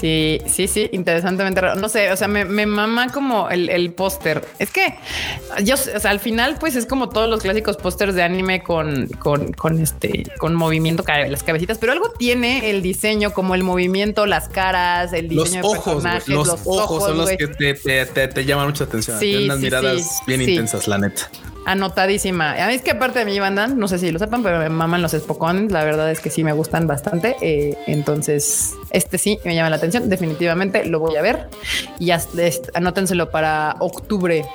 Sí, 0.00 0.40
sí, 0.46 0.68
sí, 0.68 0.88
interesantemente 0.92 1.60
raro. 1.60 1.80
No 1.80 1.88
sé, 1.88 2.12
o 2.12 2.16
sea, 2.16 2.28
me, 2.28 2.44
me 2.44 2.66
mama 2.66 3.10
como 3.10 3.50
el, 3.50 3.68
el 3.68 3.92
póster. 3.92 4.46
Es 4.58 4.70
que 4.70 4.94
yo, 5.64 5.74
o 5.74 6.00
sea, 6.00 6.10
al 6.10 6.20
final, 6.20 6.56
pues 6.60 6.76
es 6.76 6.86
como 6.86 7.08
todos 7.08 7.28
los 7.28 7.42
clásicos 7.42 7.76
pósters 7.76 8.14
de 8.14 8.22
anime 8.22 8.62
con, 8.62 9.08
con, 9.18 9.52
con 9.52 9.80
este, 9.80 10.24
con 10.38 10.54
movimiento, 10.54 11.04
las 11.06 11.42
cabecitas, 11.42 11.78
pero 11.78 11.92
algo 11.92 12.10
tiene 12.10 12.70
el 12.70 12.82
diseño, 12.82 13.32
como 13.32 13.54
el 13.54 13.64
movimiento, 13.64 14.26
las 14.26 14.48
caras, 14.48 15.12
el 15.12 15.34
Los 15.34 15.46
diseño 15.46 15.62
de 15.62 15.68
ojos, 15.68 15.94
personajes, 15.94 16.28
los, 16.28 16.48
ojos 16.64 17.04
son 17.04 17.18
los 17.18 17.30
que 17.30 17.48
te, 17.48 17.74
te, 17.74 18.06
te, 18.06 18.28
te 18.28 18.44
llaman 18.44 18.66
mucha 18.66 18.84
atención. 18.84 19.18
Sí, 19.18 19.26
Tienen 19.26 19.44
unas 19.46 19.58
sí, 19.58 19.64
miradas 19.64 20.18
sí, 20.18 20.24
bien 20.26 20.42
intensas, 20.42 20.86
la 20.86 20.98
neta. 20.98 21.30
Anotadísima. 21.68 22.52
A 22.52 22.66
mí 22.68 22.72
es 22.72 22.80
que 22.80 22.92
aparte 22.92 23.18
de 23.18 23.24
mi 23.26 23.38
banda, 23.38 23.66
no 23.66 23.88
sé 23.88 23.98
si 23.98 24.10
lo 24.10 24.18
sepan, 24.18 24.42
pero 24.42 24.58
me 24.58 24.70
maman 24.70 25.02
los 25.02 25.12
Spocones. 25.12 25.70
La 25.70 25.84
verdad 25.84 26.10
es 26.10 26.20
que 26.20 26.30
sí 26.30 26.42
me 26.42 26.54
gustan 26.54 26.86
bastante. 26.86 27.36
Eh, 27.42 27.76
entonces, 27.86 28.72
este 28.90 29.18
sí 29.18 29.38
me 29.44 29.54
llama 29.54 29.68
la 29.68 29.76
atención. 29.76 30.08
Definitivamente 30.08 30.86
lo 30.86 30.98
voy 30.98 31.16
a 31.16 31.22
ver. 31.22 31.50
Y 31.98 32.10
anótenselo 32.72 33.30
para 33.30 33.76
octubre. 33.80 34.46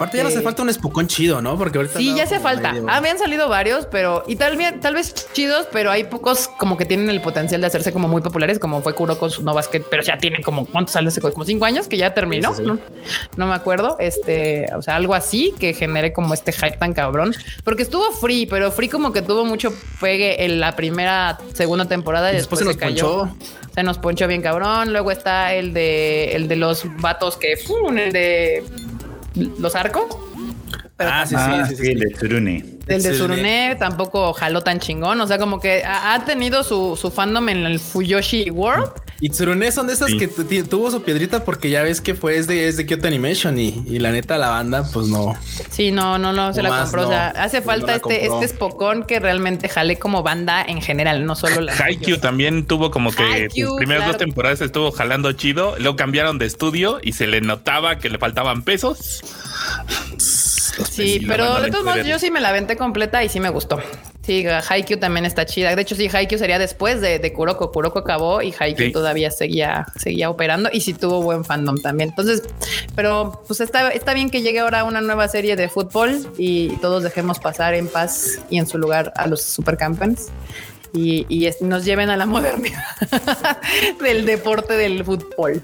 Aparte 0.00 0.16
ya 0.16 0.22
no 0.22 0.30
Eh, 0.30 0.32
hace 0.32 0.40
falta 0.40 0.62
un 0.62 0.70
espocón 0.70 1.08
chido, 1.08 1.42
¿no? 1.42 1.58
Porque 1.58 1.76
ahorita 1.76 1.98
Sí, 1.98 2.14
ya 2.16 2.22
hace 2.24 2.40
falta. 2.40 2.72
medio- 2.72 2.86
Ah, 2.88 3.02
me 3.02 3.10
han 3.10 3.18
salido 3.18 3.50
varios, 3.50 3.84
pero 3.84 4.24
y 4.26 4.36
tal, 4.36 4.56
vez- 4.56 4.80
tal 4.80 4.94
vez 4.94 5.14
chidos, 5.34 5.66
pero 5.70 5.90
hay 5.90 6.04
pocos 6.04 6.48
como 6.58 6.78
que 6.78 6.86
tienen 6.86 7.10
el 7.10 7.20
potencial 7.20 7.60
de 7.60 7.66
hacerse 7.66 7.92
como 7.92 8.08
muy 8.08 8.22
populares, 8.22 8.58
como 8.58 8.80
fue 8.80 8.94
Kuroko 8.94 9.28
no 9.42 9.52
Basket, 9.52 9.82
pero 9.90 10.02
ya 10.02 10.16
tiene 10.16 10.40
como 10.42 10.64
cuántos 10.64 10.92
salió 10.94 11.08
hace 11.08 11.20
como 11.20 11.44
cinco 11.44 11.66
años 11.66 11.86
que 11.86 11.98
ya 11.98 12.14
terminó. 12.14 12.50
Sí, 12.54 12.56
sí, 12.56 12.62
sí. 12.62 12.68
No, 12.68 12.78
no 13.36 13.46
me 13.46 13.54
acuerdo. 13.54 13.96
Este, 13.98 14.66
o 14.74 14.80
sea, 14.80 14.96
algo 14.96 15.14
así 15.14 15.52
que 15.60 15.74
genere 15.74 16.14
como 16.14 16.32
este 16.32 16.52
hype 16.52 16.78
tan 16.78 16.94
cabrón, 16.94 17.34
porque 17.62 17.82
estuvo 17.82 18.10
free, 18.12 18.46
pero 18.46 18.72
free 18.72 18.88
como 18.88 19.12
que 19.12 19.20
tuvo 19.20 19.44
mucho 19.44 19.70
pegue 20.00 20.46
en 20.46 20.60
la 20.60 20.76
primera, 20.76 21.38
segunda 21.52 21.84
temporada 21.84 22.32
y 22.32 22.36
después, 22.36 22.60
después 22.60 22.76
se 22.76 22.80
se, 22.80 22.86
nos 22.86 22.94
cayó. 23.02 23.18
ponchó. 23.28 23.36
Se 23.74 23.82
nos 23.82 23.98
ponchó 23.98 24.26
bien 24.26 24.40
cabrón. 24.42 24.92
Luego 24.92 25.10
está 25.10 25.54
el 25.54 25.72
de 25.74 26.34
el 26.34 26.48
de 26.48 26.56
los 26.56 26.84
vatos 27.00 27.36
que 27.36 27.52
el 27.52 28.12
de 28.12 28.64
los 29.34 29.74
arcos. 29.74 30.04
Pero 30.96 31.10
Ah, 31.12 31.26
sí, 31.26 31.34
Ah, 31.38 31.64
sí, 31.66 31.76
sí, 31.76 31.82
sí, 31.84 31.92
el 31.92 32.00
de 32.00 32.10
Tsurune. 32.10 32.64
el 32.88 33.02
de 33.02 33.76
tampoco 33.78 34.32
jaló 34.34 34.60
tan 34.62 34.78
chingón. 34.80 35.20
O 35.20 35.26
sea, 35.26 35.38
como 35.38 35.58
que 35.60 35.82
ha, 35.84 36.12
ha 36.14 36.24
tenido 36.24 36.62
su, 36.62 36.96
su 37.00 37.10
fandom 37.10 37.48
en 37.48 37.64
el 37.64 37.80
Fuyoshi 37.80 38.50
World, 38.50 38.90
Y 39.20 39.28
Tsurune 39.30 39.70
son 39.70 39.86
de 39.86 39.92
esas 39.92 40.08
Sí. 40.10 40.18
que 40.18 40.28
tuvo 40.64 40.90
su 40.90 41.02
piedrita 41.02 41.44
porque 41.44 41.68
ya 41.70 41.82
ves 41.82 42.00
que 42.00 42.14
fue 42.14 42.38
es 42.38 42.46
de, 42.46 42.68
es 42.68 42.76
de 42.78 42.86
Kyoto 42.86 43.06
Animation 43.06 43.58
y, 43.58 43.82
y 43.86 43.98
la 43.98 44.12
neta 44.12 44.38
la 44.38 44.48
banda, 44.48 44.88
pues 44.92 45.08
no. 45.08 45.34
Sí, 45.70 45.90
no, 45.90 46.18
no, 46.18 46.32
no 46.32 46.52
se 46.54 46.62
la 46.62 46.82
compró. 46.82 47.02
O 47.02 47.04
no. 47.04 47.10
sea, 47.10 47.28
hace 47.28 47.60
falta 47.60 47.96
este, 47.96 48.00
compró. 48.00 48.40
este 48.42 48.48
Spokon 48.48 49.02
que 49.04 49.20
realmente 49.20 49.68
jale 49.68 49.98
como 49.98 50.22
banda 50.22 50.64
en 50.66 50.80
general, 50.80 51.26
no 51.26 51.34
solo 51.34 51.60
la. 51.60 51.74
Haikyuu 51.74 52.18
también 52.18 52.66
tuvo 52.66 52.90
como 52.90 53.10
que 53.12 53.22
Haikyuu, 53.22 53.68
sus 53.68 53.76
primeras 53.76 54.04
claro. 54.04 54.12
dos 54.14 54.18
temporadas 54.18 54.60
estuvo 54.62 54.90
jalando 54.90 55.32
chido, 55.32 55.74
luego 55.78 55.96
cambiaron 55.96 56.38
de 56.38 56.46
estudio 56.46 56.98
y 57.02 57.12
se 57.12 57.26
le 57.26 57.40
notaba 57.42 57.98
que 57.98 58.08
le 58.08 58.18
faltaban 58.18 58.62
pesos. 58.62 59.20
Sí, 60.90 61.24
pero 61.26 61.60
de 61.60 61.70
todos 61.70 61.84
modos 61.84 62.04
yo 62.06 62.18
sí 62.18 62.30
me 62.30 62.40
la 62.40 62.50
aventé 62.50 62.76
completa 62.76 63.22
y 63.24 63.28
sí 63.28 63.40
me 63.40 63.48
gustó. 63.50 63.80
Sí, 64.22 64.44
Haikyuu 64.46 65.00
también 65.00 65.24
está 65.24 65.46
chida. 65.46 65.74
De 65.74 65.82
hecho, 65.82 65.94
sí, 65.96 66.08
Haikyuu 66.12 66.38
sería 66.38 66.58
después 66.58 67.00
de, 67.00 67.18
de 67.18 67.32
Kuroko. 67.32 67.72
Kuroko 67.72 67.98
acabó 68.00 68.42
y 68.42 68.54
Haikyuu 68.56 68.86
Sí. 68.88 68.92
todavía 68.92 69.30
seguía, 69.30 69.86
seguía 69.96 70.30
operando 70.30 70.68
y 70.72 70.80
sí 70.82 70.94
tuvo 70.94 71.22
buen 71.22 71.44
fandom 71.44 71.80
también. 71.80 72.10
Entonces, 72.10 72.42
pero 72.94 73.42
pues 73.46 73.60
está, 73.60 73.88
está 73.90 74.14
bien 74.14 74.30
que 74.30 74.42
llegue 74.42 74.60
ahora 74.60 74.84
una 74.84 75.00
nueva 75.00 75.26
serie 75.28 75.56
de 75.56 75.68
fútbol 75.68 76.26
y 76.38 76.68
todos 76.76 77.02
dejemos 77.02 77.38
pasar 77.40 77.74
en 77.74 77.88
paz 77.88 78.38
y 78.50 78.58
en 78.58 78.66
su 78.66 78.78
lugar 78.78 79.12
a 79.16 79.26
los 79.26 79.42
supercampeones. 79.42 80.28
Y, 80.92 81.24
y 81.28 81.46
es- 81.46 81.62
nos 81.62 81.84
lleven 81.84 82.10
a 82.10 82.16
la 82.16 82.26
modernidad 82.26 82.82
del 84.02 84.24
deporte 84.26 84.74
del 84.76 85.04
fútbol. 85.04 85.62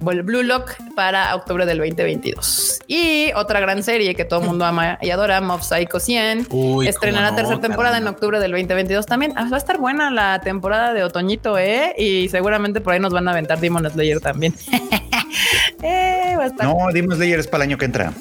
Blue 0.00 0.42
Lock 0.42 0.74
para 0.94 1.34
octubre 1.34 1.66
del 1.66 1.78
2022. 1.78 2.80
Y 2.86 3.32
otra 3.34 3.60
gran 3.60 3.82
serie 3.82 4.14
que 4.14 4.24
todo 4.24 4.40
el 4.40 4.46
mundo 4.46 4.64
ama 4.64 4.98
y 5.02 5.10
adora, 5.10 5.40
Mob 5.40 5.62
Psycho 5.62 6.00
100, 6.00 6.46
Uy, 6.50 6.88
estrenará 6.88 7.30
no, 7.30 7.36
tercera 7.36 7.60
temporada 7.60 7.98
en 7.98 8.06
octubre 8.06 8.38
del 8.40 8.50
2022 8.52 9.06
también. 9.06 9.32
Ah, 9.36 9.46
va 9.50 9.56
a 9.56 9.58
estar 9.58 9.78
buena 9.78 10.10
la 10.10 10.40
temporada 10.40 10.94
de 10.94 11.02
otoñito, 11.04 11.58
¿eh? 11.58 11.94
Y 11.98 12.28
seguramente 12.28 12.80
por 12.80 12.92
ahí 12.94 13.00
nos 13.00 13.12
van 13.12 13.28
a 13.28 13.32
aventar 13.32 13.60
Demon 13.60 13.88
Slayer 13.90 14.20
también. 14.20 14.54
eh, 15.82 16.34
va 16.38 16.44
a 16.44 16.46
estar... 16.46 16.66
No, 16.66 16.76
Demon 16.92 17.16
Slayer 17.16 17.38
es 17.40 17.46
para 17.46 17.64
el 17.64 17.70
año 17.70 17.78
que 17.78 17.84
entra. 17.84 18.12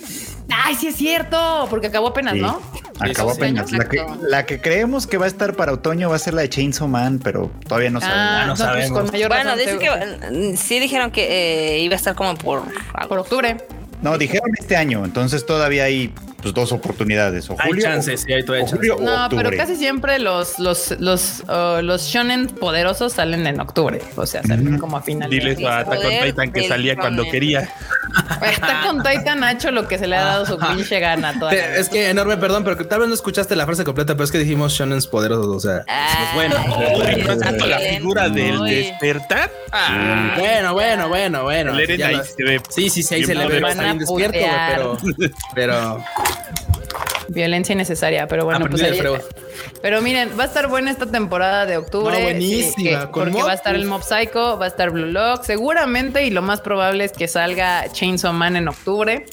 Ay, 0.52 0.76
sí 0.76 0.88
es 0.88 0.96
cierto, 0.96 1.68
porque 1.70 1.88
acabó 1.88 2.08
apenas, 2.08 2.34
Sí. 2.34 2.42
¿no? 2.42 2.62
Acabó 3.00 3.32
Sí, 3.34 3.38
apenas. 3.38 3.72
La 3.72 3.86
que, 3.86 3.98
exacto. 3.98 4.26
la 4.28 4.46
que 4.46 4.60
creemos 4.62 5.08
que 5.08 5.18
va 5.18 5.26
a 5.26 5.28
estar 5.28 5.56
para 5.56 5.74
otoño 5.74 6.10
va 6.10 6.16
a 6.16 6.20
ser 6.20 6.34
la 6.34 6.42
de 6.42 6.50
Chainsaw 6.50 6.88
Man, 6.88 7.20
pero 7.24 7.52
todavía 7.68 7.90
no 7.92 8.00
Ah, 8.02 8.02
sabemos. 8.02 8.32
no 8.34 8.40
no, 8.42 8.48
pues 8.48 8.60
sabemos. 8.60 9.00
con 9.00 9.12
mayor 9.12 9.30
Bueno, 9.30 9.52
razón, 9.56 9.80
que 9.80 10.52
mm, 10.54 10.58
sí 10.58 10.80
dijeron 10.80 11.12
que 11.12 11.76
eh, 11.76 11.80
iba 11.80 11.94
a 11.94 11.98
estar 11.98 12.16
como 12.16 12.36
por 12.36 12.64
por 13.08 13.20
octubre. 13.20 13.58
No, 14.02 14.18
dijeron 14.18 14.50
este 14.58 14.76
año, 14.76 15.04
entonces 15.06 15.46
todavía 15.46 15.84
hay 15.86 16.14
pues, 16.42 16.54
dos 16.54 16.72
oportunidades. 16.72 17.50
O 17.50 17.56
Hay 17.60 17.70
julio, 17.70 17.84
chances, 17.84 18.22
sí, 18.22 18.34
hay 18.34 18.44
todavía 18.44 18.66
o 18.66 18.70
julio 18.70 18.96
o 18.98 19.02
No, 19.02 19.24
octubre. 19.26 19.46
pero 19.50 19.58
casi 19.58 19.76
siempre 19.76 20.20
los 20.20 20.60
los 20.60 20.92
los 21.00 21.44
uh, 21.48 21.82
los 21.82 22.04
shonen 22.04 22.48
poderosos 22.48 23.14
salen 23.14 23.46
en 23.48 23.60
octubre, 23.60 24.02
o 24.16 24.26
sea, 24.26 24.42
salen 24.44 24.78
como 24.78 24.98
a 24.98 25.02
finales. 25.02 25.30
Diles 25.32 25.64
a 25.66 25.80
Attack 25.80 26.00
on 26.06 26.26
Titan 26.28 26.52
que 26.52 26.68
salía 26.68 26.96
cuando 26.96 27.24
shonen. 27.24 27.32
quería. 27.32 27.70
Está 28.42 28.82
con 28.88 29.04
Titan 29.04 29.44
ha 29.44 29.52
hecho 29.52 29.72
lo 29.72 29.88
que 29.88 29.98
se 29.98 30.08
le 30.08 30.16
ha 30.16 30.24
dado 30.24 30.46
su 30.46 30.58
pinche 30.58 31.00
gana 31.00 31.38
toda 31.40 31.54
Es 31.54 31.90
que 31.90 32.10
enorme, 32.10 32.38
perdón, 32.38 32.64
pero 32.64 32.76
que 32.78 32.84
tal 32.84 33.00
vez 33.02 33.08
no 33.10 33.14
escuchaste 33.16 33.56
la 33.56 33.66
frase 33.66 33.84
completa, 33.84 34.14
pero 34.16 34.24
es 34.26 34.32
que 34.32 34.40
dijimos 34.40 34.74
shonens 34.74 35.06
poderosos, 35.08 35.48
o 35.48 35.60
sea. 35.60 35.84
Ah, 35.88 36.32
Bueno, 36.34 36.56
Ay, 36.58 37.24
¿no 37.24 37.32
has 37.34 37.40
visto 37.52 37.66
la 37.68 37.78
bien. 37.78 37.98
figura 37.98 38.30
del 38.30 38.58
Muy. 38.60 38.72
despertar? 38.76 39.52
Ah, 39.72 40.34
Bueno, 40.40 40.74
bueno, 40.74 41.08
bueno, 41.10 41.44
bueno. 41.44 41.74
el 41.74 41.80
Eren 41.82 41.98
ya 41.98 42.08
ahí 42.08 42.16
lo- 42.18 42.24
se 42.24 42.44
ve. 42.44 42.62
Sí, 42.70 42.90
sí, 42.90 43.04
sí, 43.04 43.16
ahí 43.16 43.24
se 43.24 43.36
le 43.36 43.46
ve 43.48 43.60
Van 43.60 43.80
a 43.80 43.94
despierto, 43.94 44.14
güey, 44.14 44.30
pero, 44.32 44.98
pero 45.54 46.04
violencia 47.28 47.74
innecesaria, 47.74 48.28
pero 48.28 48.46
bueno, 48.46 48.66
pues 48.70 48.82
Aprendí 48.82 49.00
ahí- 49.08 49.20
Pero 49.82 50.02
miren, 50.02 50.32
va 50.38 50.44
a 50.44 50.48
estar 50.48 50.68
buena 50.68 50.90
esta 50.92 51.06
temporada 51.06 51.66
de 51.66 51.78
octubre. 51.78 52.18
No, 52.18 52.24
buenísima, 52.24 52.74
sí, 52.76 52.84
que- 52.84 52.96
con 53.12 53.26
porque 53.26 53.32
Mob, 53.32 53.48
va 53.48 53.52
a 53.52 53.56
estar 53.56 53.76
el. 53.76 53.86
Mob 53.86 54.02
Psycho, 54.04 54.58
va 54.58 54.66
a 54.66 54.68
estar 54.68 54.90
Blue 54.90 55.06
Lock, 55.06 55.44
seguramente, 55.44 56.26
y 56.26 56.32
lo 56.32 56.42
más 56.42 56.62
probable 56.62 57.06
es 57.06 57.12
que 57.12 57.28
salga 57.28 57.86
Chainsaw 57.92 58.34
Man 58.34 58.56
en 58.56 58.68
octubre. 58.68 59.26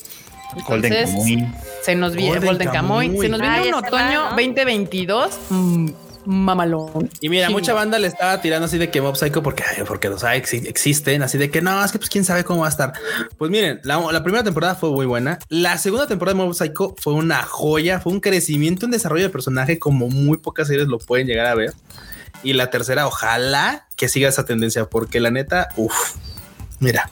Golden 0.69 0.93
Entonces, 0.93 1.11
Kamuy. 1.15 1.49
se 1.83 1.95
nos 1.97 2.15
viene 2.15 2.31
Golden 2.37 2.47
Golden 2.49 2.69
Kamuy, 2.71 3.07
Kamuy. 3.09 3.21
se 3.23 3.29
nos 3.29 3.41
viene 3.41 3.57
Ah, 3.59 3.63
un 3.65 3.73
va, 3.75 3.79
otoño 3.89 4.23
¿no? 4.25 4.29
2022. 4.31 5.39
mm, 5.51 5.89
mamalón. 6.27 7.11
Y 7.21 7.29
mira, 7.29 7.51
mucha 7.51 7.73
banda 7.73 7.99
le 7.99 8.09
estaba 8.09 8.41
tirando 8.41 8.67
así 8.67 8.79
de 8.79 8.91
que 8.91 9.01
Mob 9.01 9.17
Psycho 9.17 9.43
porque, 9.43 9.63
ay, 9.65 9.85
porque 9.87 10.09
los 10.09 10.25
hay, 10.25 10.39
existen, 10.39 11.23
así 11.23 11.39
de 11.39 11.51
que 11.51 11.63
no, 11.63 11.85
es 11.85 11.93
que 11.93 11.99
pues 11.99 12.11
quién 12.11 12.25
sabe 12.25 12.45
cómo 12.45 12.61
va 12.61 12.67
a 12.67 12.71
estar. 12.71 12.93
Pues 13.39 13.51
miren, 13.51 13.81
la, 13.85 14.01
la 14.13 14.23
primera 14.23 14.45
temporada 14.45 14.75
fue 14.75 14.91
muy 14.91 15.07
buena. 15.07 15.39
La 15.49 15.79
segunda 15.79 16.07
temporada 16.07 16.37
de 16.37 16.45
Mob 16.45 16.55
Psycho 16.55 16.95
fue 16.99 17.15
una 17.15 17.43
joya, 17.43 18.01
fue 18.01 18.13
un 18.13 18.21
crecimiento, 18.21 18.87
un 18.87 18.93
desarrollo 18.93 19.25
de 19.25 19.31
personaje 19.31 19.79
como 19.79 20.09
muy 20.09 20.39
pocas 20.39 20.69
series 20.69 20.89
lo 20.89 20.99
pueden 20.99 21.27
llegar 21.27 21.47
a 21.47 21.55
ver. 21.55 21.73
Y 22.43 22.53
la 22.53 22.71
tercera, 22.71 23.07
ojalá 23.07 23.87
que 23.97 24.09
siga 24.09 24.29
esa 24.29 24.45
tendencia, 24.45 24.87
porque 24.87 25.21
la 25.21 25.31
neta, 25.31 25.69
uff, 25.77 26.17
mira, 26.81 27.11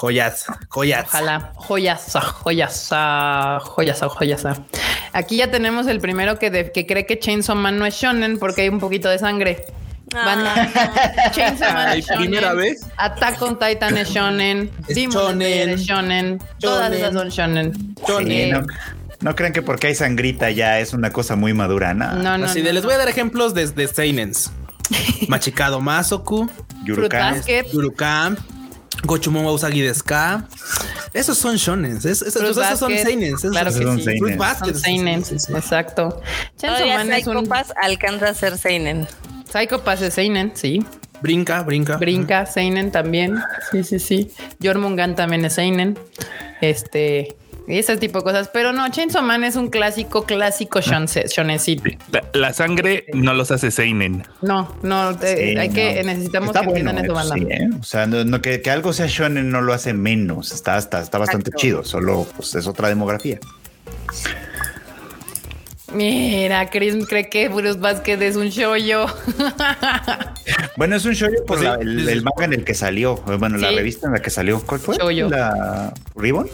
joyas, 0.00 0.46
joyas. 0.68 1.06
Ojalá, 1.08 1.52
joyaza, 1.56 2.20
joyaza, 2.20 3.58
joyaza, 3.60 4.08
joyaza. 4.08 4.54
Aquí 5.12 5.36
ya 5.36 5.50
tenemos 5.50 5.86
el 5.88 6.00
primero 6.00 6.38
que, 6.38 6.50
de- 6.50 6.70
que 6.70 6.86
cree 6.86 7.04
que 7.06 7.18
Chainsaw 7.18 7.56
Man 7.56 7.78
no 7.78 7.86
es 7.86 7.94
shonen 7.94 8.38
porque 8.38 8.62
hay 8.62 8.68
un 8.68 8.78
poquito 8.78 9.08
de 9.08 9.18
sangre. 9.18 9.64
Ah. 10.14 10.24
Banda. 10.24 11.30
Chainsaw 11.32 11.72
Man 11.72 11.98
es 11.98 12.06
shonen. 12.06 12.20
primera 12.20 12.54
vez. 12.54 12.86
Attack 12.96 13.42
on 13.42 13.58
Titan 13.58 13.96
es 13.98 14.08
shonen. 14.10 14.70
Es 14.86 14.94
Demon 14.94 15.14
shonen. 15.38 15.68
Es 15.70 15.80
shonen. 15.80 16.38
Todas 16.60 16.90
Shonen. 16.92 16.98
esas 17.00 17.14
son 17.14 17.28
shonen. 17.28 17.72
Sí, 18.06 18.12
Eh, 18.30 18.50
no, 18.52 18.66
no 19.20 19.34
crean 19.34 19.52
que 19.52 19.62
porque 19.62 19.88
hay 19.88 19.94
sangrita 19.96 20.50
ya 20.50 20.78
es 20.78 20.92
una 20.92 21.10
cosa 21.10 21.34
muy 21.34 21.54
madura, 21.54 21.92
¿no? 21.92 22.12
no, 22.12 22.38
no, 22.38 22.46
Así 22.46 22.60
de 22.60 22.68
no, 22.68 22.74
les 22.74 22.84
voy 22.84 22.94
a 22.94 22.98
dar 22.98 23.08
ejemplos 23.08 23.52
de, 23.52 23.66
de 23.66 23.88
Seinens. 23.88 24.52
Machikado 25.28 25.80
Masoku. 25.80 26.48
Basket. 26.86 27.66
Yurukam, 27.72 28.36
Gochumon 29.04 29.44
wa 29.44 29.52
Usagi 29.52 29.80
desu 29.82 30.04
ka. 30.04 30.44
Esos 31.14 31.38
son 31.38 31.56
shonens. 31.56 32.04
Es- 32.04 32.20
es- 32.22 32.34
esos 32.36 32.78
son 32.78 32.92
seinens. 32.96 33.38
Esos 33.38 33.52
Claro 33.52 33.72
que 33.72 33.82
son 33.82 33.98
sí. 33.98 34.04
seinen. 34.04 34.18
Fruit 34.18 34.32
Son 34.32 34.38
Basket. 34.38 34.74
seinen, 34.74 35.24
Sí, 35.24 35.38
sí, 35.38 35.46
sí. 35.46 35.52
exacto. 35.56 36.20
Todavía 36.60 37.00
un 37.02 37.10
Psycho 37.12 37.42
Pass 37.44 37.72
alcanza 37.80 38.28
a 38.30 38.34
ser 38.34 38.58
Seinen. 38.58 39.06
Psycho 39.50 39.82
Pass 39.84 40.02
es 40.02 40.14
seinen, 40.14 40.52
sí. 40.54 40.84
Brinca, 41.22 41.62
brinca. 41.62 41.96
Brinca, 41.96 42.44
Seinen 42.46 42.90
también. 42.92 43.36
Sí, 43.72 43.82
sí, 43.82 43.98
sí. 43.98 44.30
Jormungan 44.62 45.16
también 45.16 45.44
es 45.44 45.54
Seinen. 45.54 45.98
Este. 46.60 47.36
Y 47.68 47.78
ese 47.78 47.96
tipo 47.98 48.18
de 48.20 48.24
cosas. 48.24 48.48
Pero 48.52 48.72
no, 48.72 48.88
Chainsaw 48.88 49.22
Man 49.22 49.44
es 49.44 49.54
un 49.54 49.68
clásico, 49.68 50.24
clásico 50.24 50.80
shonse- 50.80 51.28
shonencito. 51.28 51.82
La, 52.10 52.24
la 52.32 52.52
sangre 52.54 53.04
no 53.12 53.34
los 53.34 53.50
hace 53.50 53.70
Seinen. 53.70 54.24
No, 54.40 54.74
no, 54.82 55.10
eh, 55.22 55.52
Sí, 55.52 55.58
hay 55.58 55.68
que, 55.68 56.02
necesitamos 56.02 56.48
Está 56.48 56.60
que 56.62 56.66
entiendan 56.68 56.96
bueno, 56.96 57.20
eso, 57.20 57.34
eh, 57.36 57.38
banda. 57.38 57.56
sí, 57.56 57.62
¿eh? 57.62 57.68
O 57.78 57.82
sea, 57.84 58.06
no, 58.06 58.24
no, 58.24 58.40
que, 58.40 58.62
que 58.62 58.70
algo 58.70 58.92
sea 58.94 59.06
shonen 59.06 59.50
no 59.50 59.60
lo 59.60 59.74
hace 59.74 59.92
menos. 59.92 60.50
Está, 60.52 60.78
está, 60.78 61.00
está 61.02 61.18
bastante 61.18 61.50
Exacto. 61.50 61.60
chido. 61.60 61.84
Solo 61.84 62.26
pues, 62.36 62.54
es 62.54 62.66
otra 62.66 62.88
demografía. 62.88 63.38
Mira, 65.92 66.68
Chris 66.68 66.94
cree 67.06 67.30
que 67.30 67.48
Bruce 67.48 67.78
Vázquez 67.78 68.20
es 68.20 68.36
un 68.36 68.48
shoyo. 68.48 69.06
Bueno, 70.76 70.94
es 70.96 71.04
un 71.04 71.12
show 71.14 71.28
por 71.46 71.58
Pues 71.58 71.60
sí, 71.60 71.66
la- 71.66 71.74
el, 72.12 72.22
manga 72.22 72.44
en 72.44 72.52
el 72.52 72.64
que 72.64 72.72
salió. 72.72 73.16
Bueno, 73.16 73.58
la 73.58 73.70
revista 73.72 74.06
en 74.06 74.12
la 74.14 74.20
que 74.20 74.30
salió. 74.30 74.60
¿Cuál 74.64 74.80
fue? 74.80 74.96
Shoujo. 74.96 75.28
La 75.28 75.92
Ribbon. 76.14 76.48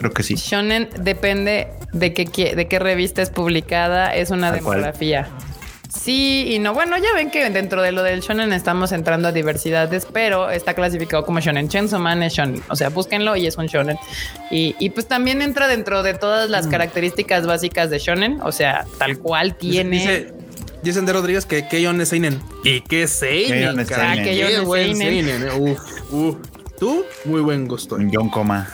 Creo 0.00 0.12
que 0.12 0.22
sí. 0.24 0.34
Shonen 0.34 0.88
depende 1.00 1.68
de 1.92 2.12
qué, 2.12 2.26
qui- 2.26 2.54
de 2.54 2.66
qué 2.68 2.78
revista 2.80 3.22
es 3.22 3.30
publicada, 3.30 4.14
es 4.14 4.30
una 4.30 4.50
demografía. 4.50 5.28
Sí 5.88 6.46
y 6.54 6.58
no. 6.60 6.72
Bueno, 6.72 6.96
ya 6.98 7.08
ven 7.16 7.30
que 7.32 7.50
dentro 7.50 7.82
de 7.82 7.90
lo 7.92 8.02
del 8.04 8.20
shonen 8.20 8.52
estamos 8.52 8.92
entrando 8.92 9.26
a 9.28 9.32
diversidades, 9.32 10.06
pero 10.12 10.48
está 10.50 10.72
clasificado 10.74 11.24
como 11.26 11.40
shonen. 11.40 11.68
Chainsaw 11.68 11.98
Man 12.00 12.22
es 12.22 12.32
shonen. 12.34 12.62
O 12.68 12.76
sea, 12.76 12.90
búsquenlo 12.90 13.34
y 13.36 13.46
es 13.48 13.56
un 13.58 13.66
shonen. 13.66 13.98
Y, 14.52 14.76
y 14.78 14.90
pues 14.90 15.06
también 15.08 15.42
entra 15.42 15.66
dentro 15.66 16.02
de 16.04 16.14
todas 16.14 16.48
las 16.48 16.66
Mm. 16.68 16.70
características 16.70 17.44
básicas 17.46 17.90
de 17.90 17.98
shonen. 17.98 18.40
O 18.42 18.52
sea, 18.52 18.86
tal 18.98 19.18
cual 19.18 19.56
tiene... 19.56 19.96
Dice, 19.96 20.32
dice 20.84 20.98
Ander 21.00 21.16
Rodríguez 21.16 21.44
que 21.44 21.66
Keyon 21.66 22.00
es 22.00 22.08
Seinen. 22.10 22.40
¿Y 22.62 22.82
qué 22.82 23.08
Seinen? 23.08 23.48
Keyon 23.50 23.80
es 23.80 23.88
seinen. 23.88 24.24
Qué 24.24 24.30
Keyon 24.30 24.48
es 24.62 24.68
seinen. 24.96 24.96
Seinen. 25.26 25.42
eh. 25.48 25.52
Uf, 25.58 26.12
uf. 26.12 26.36
Tú, 26.78 27.04
muy 27.26 27.40
buen 27.42 27.66
gusto. 27.68 27.96
Un 27.96 28.10
John 28.14 28.30
Coma. 28.30 28.66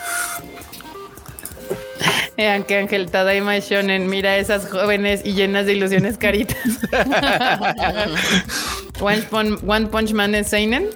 Vean 2.37 2.65
que 2.65 2.77
Ángel 2.77 3.11
Tadaima 3.11 3.59
shonen. 3.61 4.09
Mira 4.09 4.37
esas 4.37 4.69
jóvenes 4.71 5.23
y 5.25 5.33
llenas 5.33 5.65
de 5.67 5.73
ilusiones 5.75 6.19
caritas. 6.19 6.59
One, 9.01 9.23
Pun- 9.31 9.59
One 9.67 9.87
Punch 9.87 10.13
Man 10.13 10.35
es 10.35 10.49
seinen. 10.49 10.89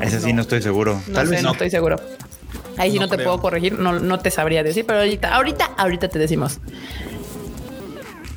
Ese 0.00 0.20
sí 0.20 0.32
no 0.32 0.42
estoy 0.42 0.62
seguro. 0.62 1.00
No 1.06 1.14
Tal 1.14 1.26
sé, 1.26 1.32
vez 1.34 1.42
no 1.42 1.48
no. 1.48 1.52
estoy 1.52 1.70
seguro. 1.70 1.96
Ahí 2.76 2.90
sí 2.90 2.96
No 2.98 3.02
no, 3.04 3.08
te 3.08 3.16
creo. 3.16 3.28
puedo 3.28 3.40
corregir, 3.40 3.78
no, 3.78 4.00
no 4.00 4.18
te 4.18 4.30
sabría 4.32 4.64
decir, 4.64 4.84
pero 4.84 4.98
ahorita, 5.00 5.32
ahorita, 5.34 5.64
ahorita 5.76 6.08
te 6.08 6.18
decimos. 6.18 6.58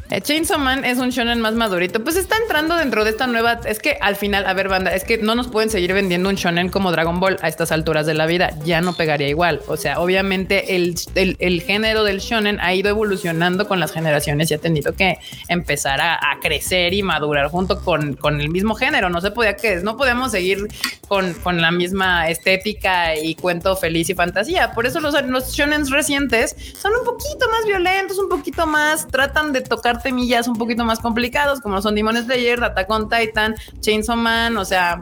Eh, 0.09 0.21
Chainsaw 0.21 0.57
Man 0.57 0.85
es 0.85 0.99
un 0.99 1.09
shonen 1.09 1.41
más 1.41 1.53
madurito. 1.53 2.01
Pues 2.01 2.15
está 2.15 2.37
entrando 2.37 2.77
dentro 2.77 3.03
de 3.03 3.09
esta 3.09 3.27
nueva. 3.27 3.59
Es 3.65 3.79
que 3.79 3.97
al 3.99 4.15
final, 4.15 4.45
a 4.45 4.53
ver, 4.53 4.69
banda, 4.69 4.93
es 4.95 5.03
que 5.03 5.17
no 5.17 5.35
nos 5.35 5.49
pueden 5.49 5.69
seguir 5.69 5.91
vendiendo 5.93 6.29
un 6.29 6.35
shonen 6.35 6.69
como 6.69 6.93
Dragon 6.93 7.19
Ball 7.19 7.37
a 7.41 7.49
estas 7.49 7.73
alturas 7.73 8.05
de 8.05 8.13
la 8.13 8.25
vida. 8.25 8.51
Ya 8.63 8.79
no 8.79 8.93
pegaría 8.93 9.27
igual. 9.27 9.61
O 9.67 9.75
sea, 9.75 9.99
obviamente 9.99 10.77
el, 10.77 10.95
el- 11.15 11.61
género 11.61 12.05
del 12.05 12.19
shonen 12.19 12.59
ha 12.61 12.73
ido 12.73 12.89
evolucionando 12.89 13.67
con 13.67 13.81
las 13.81 13.91
generaciones 13.91 14.49
y 14.49 14.53
ha 14.53 14.59
tenido 14.59 14.93
que 14.93 15.17
empezar 15.49 15.99
a, 15.99 16.13
a 16.15 16.39
crecer 16.41 16.93
y 16.93 17.03
madurar 17.03 17.49
junto 17.49 17.81
con, 17.83 18.15
con 18.15 18.39
el 18.39 18.47
mismo 18.49 18.75
género. 18.75 19.09
No 19.09 19.19
se 19.19 19.31
podía 19.31 19.57
que 19.57 19.77
no 19.77 19.97
podíamos 19.97 20.31
seguir 20.31 20.67
con, 21.09 21.33
con 21.33 21.59
la 21.61 21.71
misma 21.71 22.29
estética 22.29 23.15
y 23.17 23.35
cuento 23.35 23.75
feliz 23.75 24.09
y 24.09 24.13
fantasía. 24.13 24.71
Por 24.71 24.85
eso 24.85 25.01
los, 25.01 25.21
los 25.27 25.51
shonens 25.51 25.89
recientes 25.89 26.55
son 26.79 26.93
un 26.97 27.03
poquito 27.03 27.49
más 27.49 27.65
violentos, 27.65 28.17
un 28.19 28.29
poquito 28.29 28.65
más, 28.65 29.07
tratan 29.07 29.51
de 29.51 29.59
tocar 29.61 29.96
temillas 30.03 30.47
un 30.47 30.55
poquito 30.57 30.83
más 30.85 30.99
complicados, 30.99 31.61
como 31.61 31.81
son 31.81 31.95
Demon 31.95 32.17
Slayer, 32.23 32.63
Attack 32.63 32.89
on 32.89 33.09
Titan, 33.09 33.55
Chainsaw 33.79 34.15
Man, 34.15 34.57
o 34.57 34.65
sea, 34.65 34.99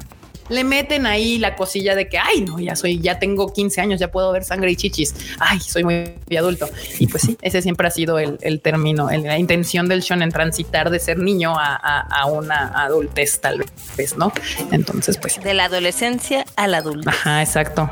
le 0.47 0.63
meten 0.63 1.07
ahí 1.07 1.39
la 1.39 1.55
cosilla 1.55 1.95
de 1.95 2.07
que, 2.07 2.19
ay, 2.19 2.41
no, 2.41 2.59
ya 2.59 2.75
soy, 2.75 2.99
ya 2.99 3.17
tengo 3.17 3.51
15 3.51 3.81
años, 3.81 3.99
ya 3.99 4.11
puedo 4.11 4.31
ver 4.31 4.43
sangre 4.43 4.69
y 4.69 4.75
chichis. 4.75 5.15
Ay, 5.39 5.59
soy 5.59 5.83
muy 5.83 6.13
adulto. 6.37 6.69
Y 6.99 7.07
pues 7.07 7.23
sí, 7.23 7.35
ese 7.41 7.63
siempre 7.63 7.87
ha 7.87 7.89
sido 7.91 8.19
el, 8.19 8.37
el 8.41 8.61
término, 8.61 9.09
el- 9.09 9.23
la 9.23 9.39
intención 9.39 9.87
del 9.87 10.01
shonen 10.01 10.29
transitar 10.31 10.91
de 10.91 10.99
ser 10.99 11.17
niño 11.17 11.57
a, 11.57 11.75
a- 11.75 12.01
a 12.01 12.25
una 12.27 12.67
adultez, 12.79 13.41
tal 13.41 13.63
vez, 13.97 14.17
¿no? 14.17 14.31
Entonces, 14.71 15.17
pues 15.17 15.41
De 15.43 15.55
la 15.55 15.65
adolescencia 15.65 16.45
al 16.55 16.75
adulto. 16.75 17.09
Ajá, 17.09 17.41
exacto. 17.41 17.89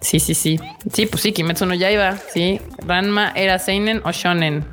Sí, 0.00 0.18
sí, 0.18 0.34
sí. 0.34 0.58
Sí, 0.92 1.06
pues 1.06 1.22
sí, 1.22 1.32
Kimetsu 1.32 1.64
no 1.66 1.74
Yaiba. 1.74 2.18
Sí. 2.34 2.60
Ranma 2.84 3.32
era 3.36 3.60
Seinen 3.60 4.02
o 4.04 4.10
Shonen. 4.10 4.66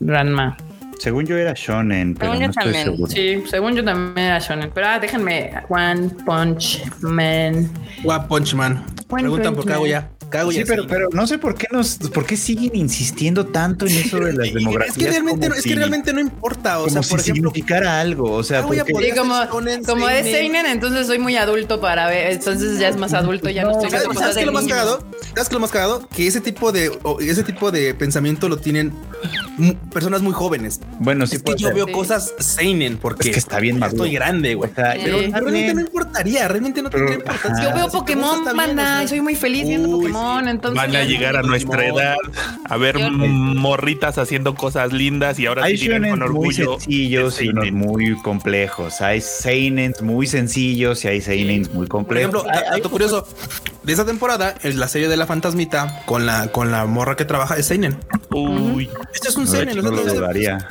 Ranma. 0.00 0.56
Según 0.98 1.26
yo 1.26 1.36
era 1.36 1.52
shonen, 1.54 2.14
pero 2.14 2.32
Según 2.32 2.40
yo 2.40 2.46
no 2.46 2.50
estoy 2.50 2.64
también. 2.72 2.84
seguro. 2.84 3.10
Sí, 3.12 3.42
según 3.50 3.74
yo 3.76 3.84
también 3.84 4.26
era 4.26 4.38
Shonen. 4.38 4.70
Pero 4.74 4.86
ah, 4.86 4.98
déjenme. 4.98 5.52
One 5.68 6.08
Punch 6.24 6.82
Man. 7.02 7.70
One 8.04 8.24
Punch 8.28 8.54
Man. 8.54 8.84
One 9.10 9.22
Preguntan 9.22 9.54
Punch 9.54 9.56
por. 9.56 9.66
Man. 9.66 9.74
Kaguya. 9.74 10.10
Sí, 10.52 10.64
pero, 10.66 10.82
sí. 10.82 10.88
pero 10.90 11.08
no 11.12 11.26
sé 11.26 11.38
por 11.38 11.54
qué 11.54 11.66
nos, 11.70 11.96
por 12.12 12.26
qué 12.26 12.36
siguen 12.36 12.74
insistiendo 12.74 13.46
tanto 13.46 13.86
en 13.86 13.96
eso 13.96 14.18
de 14.18 14.32
las 14.32 14.52
demografías. 14.52 14.96
Es 14.96 15.02
que 15.04 15.10
realmente, 15.10 15.48
no, 15.48 15.54
es 15.54 15.62
si- 15.62 15.68
que 15.70 15.74
realmente 15.76 16.12
no 16.12 16.20
importa. 16.20 16.78
O 16.78 16.84
como 16.84 16.92
sea, 16.94 17.02
si 17.02 17.10
por 17.10 17.20
ejemplo, 17.20 17.50
significara 17.50 18.00
algo. 18.00 18.32
O 18.32 18.42
sea, 18.42 18.62
porque- 18.62 18.82
Sí, 18.86 19.10
como, 19.16 19.34
como 19.86 20.08
es 20.08 20.24
seinen. 20.24 20.66
Entonces 20.66 21.06
soy 21.06 21.18
muy 21.18 21.36
adulto 21.36 21.80
para 21.80 22.06
ver. 22.08 22.32
Entonces 22.32 22.78
ya 22.78 22.88
es 22.88 22.96
más 22.96 23.12
adulto, 23.14 23.48
ya 23.50 23.62
no, 23.64 23.72
estoy 23.72 23.90
¿Sabes, 23.90 24.18
sabes 24.18 24.36
qué 24.36 24.46
lo 24.46 24.52
más 24.52 24.66
cagado? 24.66 24.98
¿Sabes 25.00 25.34
qué 25.34 25.40
es 25.42 25.52
lo 25.52 25.60
más 25.60 25.70
cagado? 25.70 26.08
Que 26.08 26.26
ese 26.26 26.40
tipo 26.40 26.72
de 26.72 26.90
o 27.02 27.20
ese 27.20 27.42
tipo 27.42 27.70
de 27.70 27.94
pensamiento 27.94 28.48
lo 28.48 28.56
tienen 28.58 28.92
personas 29.92 30.22
muy 30.22 30.32
jóvenes. 30.32 30.80
bueno, 30.98 31.26
sí 31.26 31.36
es 31.36 31.42
que 31.42 31.46
puede 31.46 31.58
yo 31.58 31.68
ser. 31.68 31.74
veo 31.76 31.86
Sí. 31.86 31.92
cosas 31.92 32.34
seinen 32.38 32.98
porque 32.98 33.28
Es 33.28 33.34
que 33.34 33.38
está 33.38 33.58
bien 33.60 33.82
estoy 33.82 34.12
grande, 34.12 34.54
güey. 34.54 34.70
O 34.70 34.74
sea, 34.74 34.92
Sí. 34.94 35.00
Pero 35.04 35.18
realmente 35.18 35.74
no 35.74 35.80
importaría, 35.80 36.48
realmente 36.48 36.82
no 36.82 36.90
tendría 36.90 37.16
importancia. 37.16 37.64
Yo 37.70 37.74
veo 37.74 37.90
Si 37.90 37.96
Pokémon, 37.96 38.44
y 39.04 39.08
soy 39.08 39.20
muy 39.20 39.34
feliz 39.34 39.66
viendo 39.68 39.90
Pokémon. 39.90 40.15
Sí. 40.44 40.48
Entonces 40.50 40.76
Van 40.76 40.96
a 40.96 41.04
llegar 41.04 41.36
a 41.36 41.42
nuestra 41.42 41.86
edad 41.86 42.16
a 42.68 42.76
ver 42.76 42.98
Yo- 42.98 43.10
morritas 43.10 44.18
haciendo 44.18 44.54
cosas 44.54 44.92
lindas 44.92 45.38
y 45.38 45.46
ahora 45.46 45.64
Hay 45.64 45.76
sí 45.76 45.84
dirán 45.84 46.02
con 46.02 46.10
shonen 46.20 46.32
muy 46.32 46.38
orgullo. 46.46 46.80
sencillos 46.80 47.40
y 47.42 47.48
unos 47.48 47.72
muy 47.72 48.16
complejos. 48.22 49.00
Hay 49.00 49.20
seinens 49.20 50.02
muy 50.02 50.26
sencillos 50.26 51.04
y 51.04 51.08
hay 51.08 51.20
seinens 51.20 51.68
muy 51.72 51.86
Por 51.86 51.98
complejos. 51.98 52.34
ejemplo, 52.34 52.52
Hay- 52.52 52.62
hay- 52.72 52.80
dato 52.80 52.90
curioso, 52.90 53.26
de 53.82 53.92
esa 53.92 54.04
temporada, 54.04 54.54
es 54.62 54.74
la 54.76 54.88
serie 54.88 55.08
de 55.08 55.16
la 55.16 55.26
fantasmita 55.26 56.02
con 56.06 56.26
la 56.26 56.48
con 56.48 56.70
la 56.72 56.86
morra 56.86 57.16
que 57.16 57.24
trabaja 57.24 57.56
es 57.56 57.66
Seinen. 57.66 57.96
Uy, 58.30 58.88
Este 59.14 59.28
es 59.28 59.36
un 59.36 59.44
no, 59.44 59.50
Seinen. 59.50 59.76
no 59.76 59.90
lo 59.90 60.02
dudaría. 60.04 60.66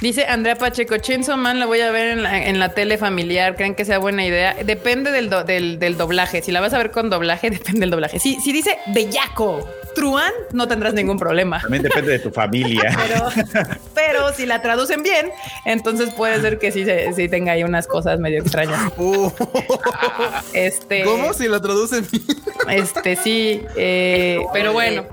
Dice 0.00 0.26
Andrea 0.26 0.54
Pacheco, 0.56 0.96
Chainsaw 0.98 1.36
Man 1.36 1.58
la 1.58 1.66
voy 1.66 1.80
a 1.80 1.90
ver 1.90 2.10
en 2.10 2.22
la, 2.22 2.46
en 2.46 2.60
la 2.60 2.68
tele 2.68 2.98
familiar. 2.98 3.56
¿Creen 3.56 3.74
que 3.74 3.84
sea 3.84 3.98
buena 3.98 4.24
idea? 4.24 4.54
Depende 4.64 5.10
del, 5.10 5.28
do- 5.28 5.42
del, 5.42 5.80
del 5.80 5.96
doblaje. 5.96 6.40
Si 6.40 6.52
la 6.52 6.60
vas 6.60 6.72
a 6.72 6.78
ver 6.78 6.92
con 6.92 7.10
doblaje, 7.10 7.50
depende 7.50 7.80
del 7.80 7.90
doblaje. 7.90 8.20
Si, 8.20 8.36
si 8.40 8.52
dice 8.52 8.78
Bellaco, 8.94 9.68
Truan, 9.96 10.30
no 10.52 10.68
tendrás 10.68 10.94
ningún 10.94 11.18
problema. 11.18 11.60
También 11.60 11.82
depende 11.82 12.12
de 12.12 12.18
tu 12.20 12.30
familia. 12.30 12.96
Pero, 13.08 13.28
pero 13.94 14.32
si 14.32 14.46
la 14.46 14.62
traducen 14.62 15.02
bien, 15.02 15.30
entonces 15.64 16.14
puede 16.14 16.40
ser 16.40 16.60
que 16.60 16.70
sí, 16.70 16.84
se- 16.84 17.12
sí 17.14 17.28
tenga 17.28 17.52
ahí 17.52 17.64
unas 17.64 17.88
cosas 17.88 18.20
medio 18.20 18.40
extrañas. 18.40 18.80
Oh, 18.98 19.32
Este, 20.52 21.02
¿Cómo 21.02 21.32
si 21.32 21.48
la 21.48 21.60
traducen? 21.60 22.06
Este 22.68 23.16
sí, 23.16 23.62
eh, 23.76 24.40
pero 24.52 24.72
bueno. 24.72 25.06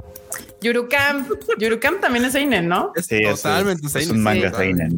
Yurukam, 0.65 1.27
Yurukam 1.59 1.99
también 2.01 2.25
es 2.25 2.33
Seinen, 2.33 2.67
¿no? 2.67 2.91
Es 2.95 3.05
Sí, 3.05 3.17
es- 3.21 3.41
totalmente 3.41 3.85
es, 3.87 3.93
seinen. 3.93 4.11
un 4.11 4.23
manga 4.23 4.49
Sí. 4.49 4.55
seinen. 4.57 4.97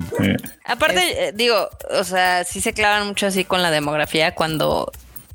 Aparte, 0.65 1.27
eh, 1.27 1.31
digo, 1.35 1.69
o 1.91 2.03
sea, 2.03 2.43
sí 2.43 2.61
se 2.61 2.73
clavan 2.73 3.07
mucho 3.07 3.27
así 3.27 3.43
con 3.43 3.61
la 3.61 3.69
demografía 3.71 4.33
cuando 4.33 4.91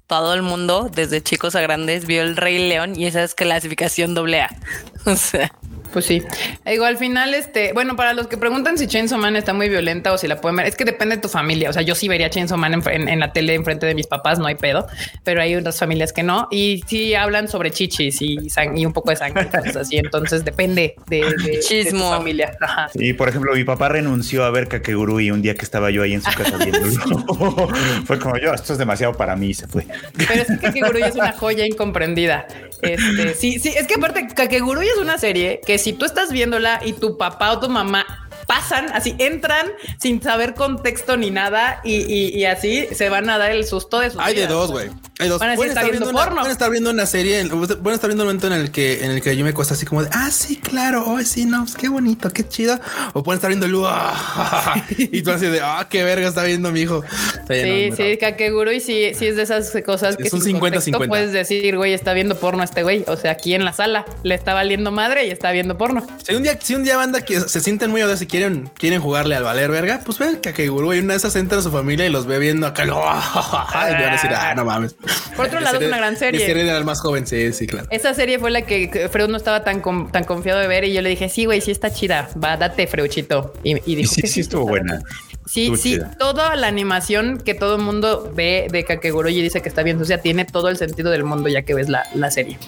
todo 0.06 0.34
el 0.34 0.42
mundo, 0.42 0.90
desde 0.94 1.22
chicos 1.22 1.54
a 1.54 1.60
grandes, 1.60 2.06
vio 2.06 2.22
el 2.22 2.36
Rey 2.36 2.68
León 2.68 2.98
y 2.98 3.06
esa 3.06 3.22
es 3.22 3.34
clasificación 3.34 4.14
doble 4.14 4.40
A. 4.42 4.50
O 5.06 5.16
sea, 5.16 5.50
Pues 5.92 6.06
sí. 6.06 6.22
Digo, 6.64 6.84
al 6.84 6.96
final, 6.96 7.34
este, 7.34 7.72
bueno, 7.72 7.96
para 7.96 8.14
los 8.14 8.26
que 8.26 8.36
preguntan 8.36 8.78
si 8.78 8.86
Chainsaw 8.86 9.18
Man 9.18 9.36
está 9.36 9.52
muy 9.52 9.68
violenta 9.68 10.12
o 10.12 10.18
si 10.18 10.26
la 10.26 10.40
pueden 10.40 10.56
ver, 10.56 10.66
es 10.66 10.76
que 10.76 10.84
depende 10.84 11.16
de 11.16 11.22
tu 11.22 11.28
familia. 11.28 11.70
O 11.70 11.72
sea, 11.72 11.82
yo 11.82 11.94
sí 11.94 12.08
vería 12.08 12.30
Chainsaw 12.30 12.56
Man 12.58 12.74
en, 12.74 12.82
en- 12.90 13.08
en 13.08 13.20
la 13.20 13.32
tele 13.32 13.54
enfrente 13.54 13.86
de 13.86 13.94
mis 13.94 14.06
papás, 14.06 14.38
no 14.38 14.46
hay 14.46 14.54
pedo, 14.54 14.86
pero 15.24 15.42
hay 15.42 15.54
otras 15.54 15.78
familias 15.78 16.12
que 16.12 16.22
no. 16.22 16.48
Y 16.50 16.82
sí 16.86 17.14
hablan 17.14 17.48
sobre 17.48 17.70
chichis 17.70 18.22
y, 18.22 18.36
sang- 18.48 18.78
y 18.78 18.86
un 18.86 18.92
poco 18.92 19.10
de 19.10 19.16
sangre, 19.16 19.46
cosas 19.50 19.76
así. 19.76 19.98
Entonces 19.98 20.44
depende 20.44 20.94
de, 21.08 21.16
de- 21.18 21.24
de 21.52 21.58
tu 21.58 21.66
Chismo. 21.68 22.10
familia. 22.10 22.56
Ajá. 22.60 22.88
Y 22.94 23.12
por 23.12 23.28
ejemplo, 23.28 23.52
mi 23.54 23.64
papá 23.64 23.88
renunció 23.90 24.44
a 24.44 24.50
ver 24.50 24.68
Kakegurui 24.68 25.30
un 25.30 25.42
día 25.42 25.54
que 25.54 25.62
estaba 25.64 25.90
yo 25.90 26.02
ahí 26.02 26.14
en 26.14 26.22
su 26.22 26.30
casa 26.32 26.56
viéndolo. 26.56 27.68
Fue 28.06 28.18
como 28.18 28.36
yo, 28.38 28.52
esto 28.54 28.72
es 28.72 28.78
demasiado 28.78 29.12
para 29.14 29.36
mí 29.36 29.48
y 29.50 29.54
se 29.54 29.66
fue. 29.68 29.86
Pero 30.16 30.32
es 30.42 30.46
que 30.46 30.58
Kakegurui 30.58 31.02
es 31.02 31.14
una 31.14 31.32
joya 31.32 31.66
incomprendida. 31.66 32.46
Este, 32.80 33.34
sí, 33.34 33.58
sí, 33.60 33.72
es 33.76 33.86
que 33.86 33.94
aparte 33.94 34.26
Kakegurui 34.34 34.86
es 34.86 34.96
una 34.96 35.16
serie 35.18 35.60
que 35.64 35.78
si 35.82 35.92
tú 35.92 36.04
estás 36.04 36.30
viéndola 36.30 36.80
y 36.84 36.92
tu 36.92 37.16
papá 37.18 37.50
o 37.52 37.58
tu 37.58 37.68
mamá 37.68 38.06
pasan, 38.52 38.86
así 38.92 39.14
entran 39.18 39.66
sin 39.98 40.20
saber 40.22 40.52
contexto 40.54 41.16
ni 41.16 41.30
nada 41.30 41.80
y, 41.84 41.94
y- 42.02 42.28
y 42.38 42.44
así 42.44 42.86
se 42.94 43.08
van 43.08 43.30
a 43.30 43.38
dar 43.38 43.50
el 43.50 43.64
susto 43.64 43.98
de 44.00 44.10
sus 44.10 44.20
Hay 44.20 44.34
de 44.34 44.46
dos, 44.46 44.70
güey. 44.70 44.90
Hay 45.18 45.28
dos. 45.28 45.38
Van 45.38 45.50
a 45.50 45.52
decir, 45.52 45.56
Pueden 45.58 45.70
"Está 45.70 45.80
estar, 45.82 45.90
viendo 45.92 46.10
una, 46.10 46.18
porno". 46.24 46.36
pueden 46.40 46.52
estar 46.52 46.70
viendo 46.70 46.90
una 46.90 47.06
serie, 47.06 47.44
pueden 47.48 47.94
estar 47.94 48.08
viendo 48.08 48.24
un 48.24 48.28
momento 48.28 48.46
en 48.48 48.52
el 48.54 48.70
que 48.70 49.04
en 49.04 49.10
el 49.12 49.22
que 49.22 49.36
yo 49.36 49.44
me 49.44 49.54
cuesta 49.54 49.74
así 49.74 49.86
como 49.86 50.02
de, 50.02 50.10
ah, 50.12 50.30
sí, 50.30 50.56
claro, 50.56 51.04
oh, 51.06 51.20
sí, 51.22 51.44
no, 51.46 51.62
pues 51.64 51.76
qué 51.76 51.88
bonito, 51.88 52.30
qué 52.30 52.46
chido. 52.46 52.78
O 53.14 53.22
pueden 53.22 53.38
estar 53.38 53.48
viendo 53.48 53.66
el 53.66 53.74
"Ah", 53.86 54.84
y 54.98 55.22
tú 55.22 55.30
así 55.30 55.46
de, 55.46 55.60
ah, 55.62 55.86
qué 55.88 56.02
verga 56.02 56.28
está 56.28 56.42
viendo 56.44 56.70
mi 56.72 56.80
hijo. 56.80 57.02
Sí, 57.48 57.90
sí, 57.96 58.16
Kakegurui 58.18 58.80
sí, 58.80 59.12
sí 59.14 59.26
es 59.26 59.36
de 59.36 59.42
esas 59.42 59.72
cosas 59.84 60.16
que 60.16 60.24
Es 60.24 60.32
un 60.32 60.42
sin 60.42 60.56
50-50. 60.56 60.60
contexto 60.60 60.98
puedes 61.08 61.32
decir, 61.32 61.76
güey, 61.76 61.92
está 61.94 62.12
viendo 62.12 62.36
porno 62.36 62.62
este 62.62 62.82
güey. 62.82 63.04
O 63.06 63.16
sea, 63.16 63.32
aquí 63.32 63.54
en 63.54 63.64
la 63.64 63.72
sala 63.72 64.04
le 64.24 64.34
está 64.34 64.54
valiendo 64.54 64.90
madre 64.90 65.26
y 65.26 65.30
está 65.30 65.52
viendo 65.52 65.78
porno. 65.78 66.04
Si 66.26 66.34
un 66.34 66.42
día, 66.42 66.58
si 66.60 66.74
un 66.74 66.82
día 66.84 66.96
banda 66.96 67.20
que 67.22 67.38
se 67.40 67.60
sienten 67.60 67.90
muy 67.90 68.02
odiados 68.02 68.22
y 68.22 68.26
quieren, 68.26 68.41
quieren 68.78 69.00
jugarle 69.00 69.34
al 69.36 69.44
valer 69.44 69.70
verga, 69.70 70.00
pues 70.04 70.18
ven 70.18 70.36
Kakegurui 70.36 70.96
y 70.96 71.00
una 71.00 71.14
de 71.14 71.18
esas 71.18 71.36
entra 71.36 71.58
a 71.58 71.62
su 71.62 71.70
familia 71.70 72.06
y 72.06 72.10
los 72.10 72.26
ve 72.26 72.38
viendo 72.38 72.66
acá. 72.66 72.84
lo- 72.84 72.96
y 73.02 73.92
van 73.92 74.02
a 74.02 74.12
decir, 74.12 74.30
ah, 74.34 74.54
no 74.54 74.64
mames. 74.64 74.94
Por 75.36 75.46
otro 75.46 75.60
lado, 75.60 75.78
es 75.80 75.86
una 75.86 75.96
gran 75.98 76.16
serie. 76.16 76.44
Serie 76.44 76.64
era 76.64 76.76
el 76.78 76.84
más 76.84 77.00
joven, 77.00 77.26
sí, 77.26 77.52
sí, 77.52 77.66
claro. 77.66 77.86
Esa 77.90 78.14
serie 78.14 78.38
fue 78.38 78.50
la 78.50 78.62
que 78.62 78.90
que 78.90 79.08
Freud 79.08 79.28
no 79.28 79.36
estaba 79.36 79.64
tan, 79.64 79.82
tan 80.10 80.24
confiado 80.24 80.60
de 80.60 80.66
ver 80.66 80.84
y 80.84 80.92
yo 80.92 81.02
le 81.02 81.08
dije, 81.10 81.28
sí, 81.28 81.44
güey, 81.44 81.60
sí 81.60 81.70
está 81.70 81.92
chida, 81.92 82.28
va, 82.42 82.56
date, 82.56 82.86
Freuchito. 82.86 83.52
Y, 83.62 83.76
y 83.90 83.94
dijo, 83.96 84.14
sí, 84.14 84.22
que 84.22 84.28
sí 84.28 84.40
estuvo 84.40 84.66
buena. 84.66 85.00
Sí, 85.46 85.72
sí, 85.76 85.94
chida. 85.96 86.16
toda 86.18 86.54
la 86.56 86.68
animación 86.68 87.38
que 87.44 87.54
todo 87.54 87.76
el 87.76 87.82
mundo 87.82 88.32
ve 88.34 88.68
de 88.70 88.84
Kakegurui 88.84 89.36
y 89.36 89.42
dice 89.42 89.60
que 89.60 89.68
está 89.68 89.82
bien 89.82 89.98
sucia 89.98 90.20
tiene 90.20 90.44
todo 90.44 90.68
el 90.68 90.76
sentido 90.76 91.10
del 91.10 91.24
mundo 91.24 91.48
ya 91.48 91.62
que 91.62 91.74
ves 91.74 91.88
la, 91.88 92.04
la 92.14 92.30
serie. 92.30 92.58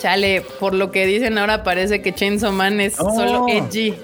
Chale, 0.00 0.42
por 0.58 0.74
lo 0.74 0.90
que 0.90 1.06
dicen 1.06 1.36
ahora 1.38 1.62
parece 1.62 2.00
que 2.02 2.14
Chainsaw 2.14 2.52
Man 2.52 2.80
es 2.80 2.98
No. 2.98 3.14
solo 3.14 3.46
edgy. 3.48 3.94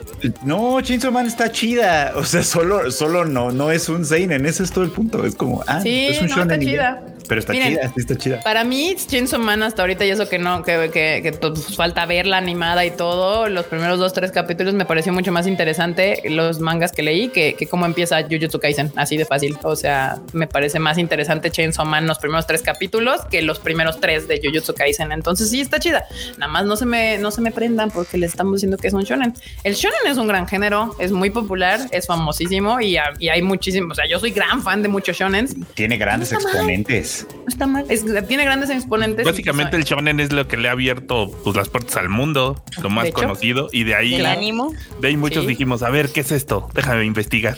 No, 0.45 0.81
Chainsaw 0.81 1.11
Man 1.13 1.27
está 1.27 1.51
chida. 1.51 2.13
O 2.17 2.25
sea, 2.25 2.43
solo, 2.43 2.91
solo 2.91 3.25
no, 3.25 3.51
no 3.53 3.71
es 3.71 3.89
un 3.89 4.05
seinen. 4.05 4.47
Ese 4.47 4.63
es 4.65 4.71
todo 4.71 4.85
el 4.85 4.91
punto. 4.91 5.25
Es 5.25 5.35
como, 5.35 5.63
ah, 5.67 5.81
Sí, 5.81 6.07
es 6.09 6.21
un 6.21 6.29
no, 6.29 6.37
shonen 6.37 6.63
está 6.63 6.71
chida. 6.71 7.03
Pero 7.29 7.41
está 7.41 7.53
Miren, 7.53 7.75
chida, 7.75 7.89
sí 7.89 7.95
está 7.97 8.17
chida. 8.17 8.41
Para 8.43 8.65
mí, 8.65 8.95
Chainsaw 8.97 9.41
Man 9.41 9.63
hasta 9.63 9.83
ahorita 9.83 10.05
y 10.05 10.11
eso 10.11 10.29
que 10.29 10.39
no, 10.39 10.63
que, 10.63 10.91
que, 10.93 11.21
que 11.23 11.33
pues, 11.33 11.77
falta 11.77 12.07
verla 12.07 12.37
animada 12.37 12.85
y 12.85 12.91
todo, 12.91 13.49
los 13.49 13.67
primeros 13.67 13.99
dos, 13.99 14.13
tres 14.13 14.31
capítulos 14.33 14.75
me 14.75 14.85
pareció 14.85 15.13
mucho 15.13 15.33
más 15.33 15.47
interesante 15.47 16.23
los 16.29 16.61
mangas 16.61 16.93
que 16.93 17.03
leí 17.03 17.29
que, 17.29 17.55
que 17.55 17.67
cómo 17.67 17.87
empieza 17.87 18.23
Jujutsu 18.23 18.59
Kaisen, 18.61 18.93
así 18.97 19.17
de 19.17 19.25
fácil. 19.25 19.59
O 19.63 19.77
sea, 19.77 20.19
me 20.33 20.47
parece 20.47 20.79
más 20.79 20.99
interesante 20.99 21.51
Chainsaw 21.51 21.87
Man 21.87 22.07
los 22.07 22.19
primeros 22.19 22.47
tres 22.47 22.63
capítulos 22.63 23.21
que 23.31 23.43
los 23.43 23.59
primeros 23.59 24.01
tres 24.01 24.29
de 24.29 24.41
Jujutsu 24.43 24.75
Kaisen. 24.75 25.13
Entonces 25.13 25.51
sí 25.51 25.61
está 25.61 25.79
chida. 25.79 26.05
Nada 26.39 26.51
más 26.51 26.67
no 26.67 26.77
se 26.77 26.87
me, 26.87 27.19
no 27.19 27.31
se 27.31 27.41
me 27.41 27.51
prendan 27.51 27.91
porque 27.91 28.19
les 28.19 28.31
estamos 28.31 28.55
diciendo 28.55 28.77
que 28.77 28.89
es 28.89 28.95
un 28.95 29.03
shonen. 29.03 29.35
El 29.65 29.75
shonen 29.75 30.01
es 30.07 30.19
un 30.19 30.27
gran 30.27 30.47
género, 30.47 30.95
es 30.99 31.13
muy 31.13 31.31
popular, 31.31 31.81
es 31.91 32.07
famosísimo 32.07 32.81
y, 32.81 32.97
y 33.19 33.29
hay 33.29 33.43
muchísimos. 33.43 33.93
O 33.93 33.95
sea, 33.95 34.09
yo 34.09 34.19
soy 34.19 34.31
gran 34.31 34.63
fan 34.63 34.83
de 34.83 34.89
muchos 34.89 35.17
shonens 35.17 35.55
Tiene 35.75 35.97
grandes 35.97 36.33
exponentes. 36.33 37.16
No 37.25 37.45
está 37.49 37.67
mal. 37.67 37.85
Es- 37.89 38.05
tiene 38.27 38.45
grandes 38.45 38.71
exponentes. 38.71 39.25
Básicamente 39.25 39.77
el 39.77 39.85
shonen 39.85 40.21
es 40.21 40.33
lo 40.33 40.47
que 40.49 40.57
le 40.57 40.69
ha 40.69 40.73
abierto 40.73 41.31
pues, 41.45 41.57
las 41.57 41.69
puertas 41.69 41.97
al 41.97 42.09
mundo, 42.09 42.63
lo 42.83 42.91
más 42.91 43.07
hecho. 43.07 43.15
conocido, 43.15 43.69
y 43.73 43.85
de 43.85 43.95
ahí, 43.95 44.15
El 44.17 44.27
ánimo. 44.27 44.73
de 45.01 45.09
ahí 45.09 45.17
muchos 45.17 45.43
Sí. 45.45 45.49
dijimos, 45.49 45.83
a 45.83 45.91
ver, 45.91 46.09
¿qué 46.11 46.21
es 46.21 46.33
esto? 46.33 46.69
Déjame 46.75 47.05
investigar. 47.05 47.57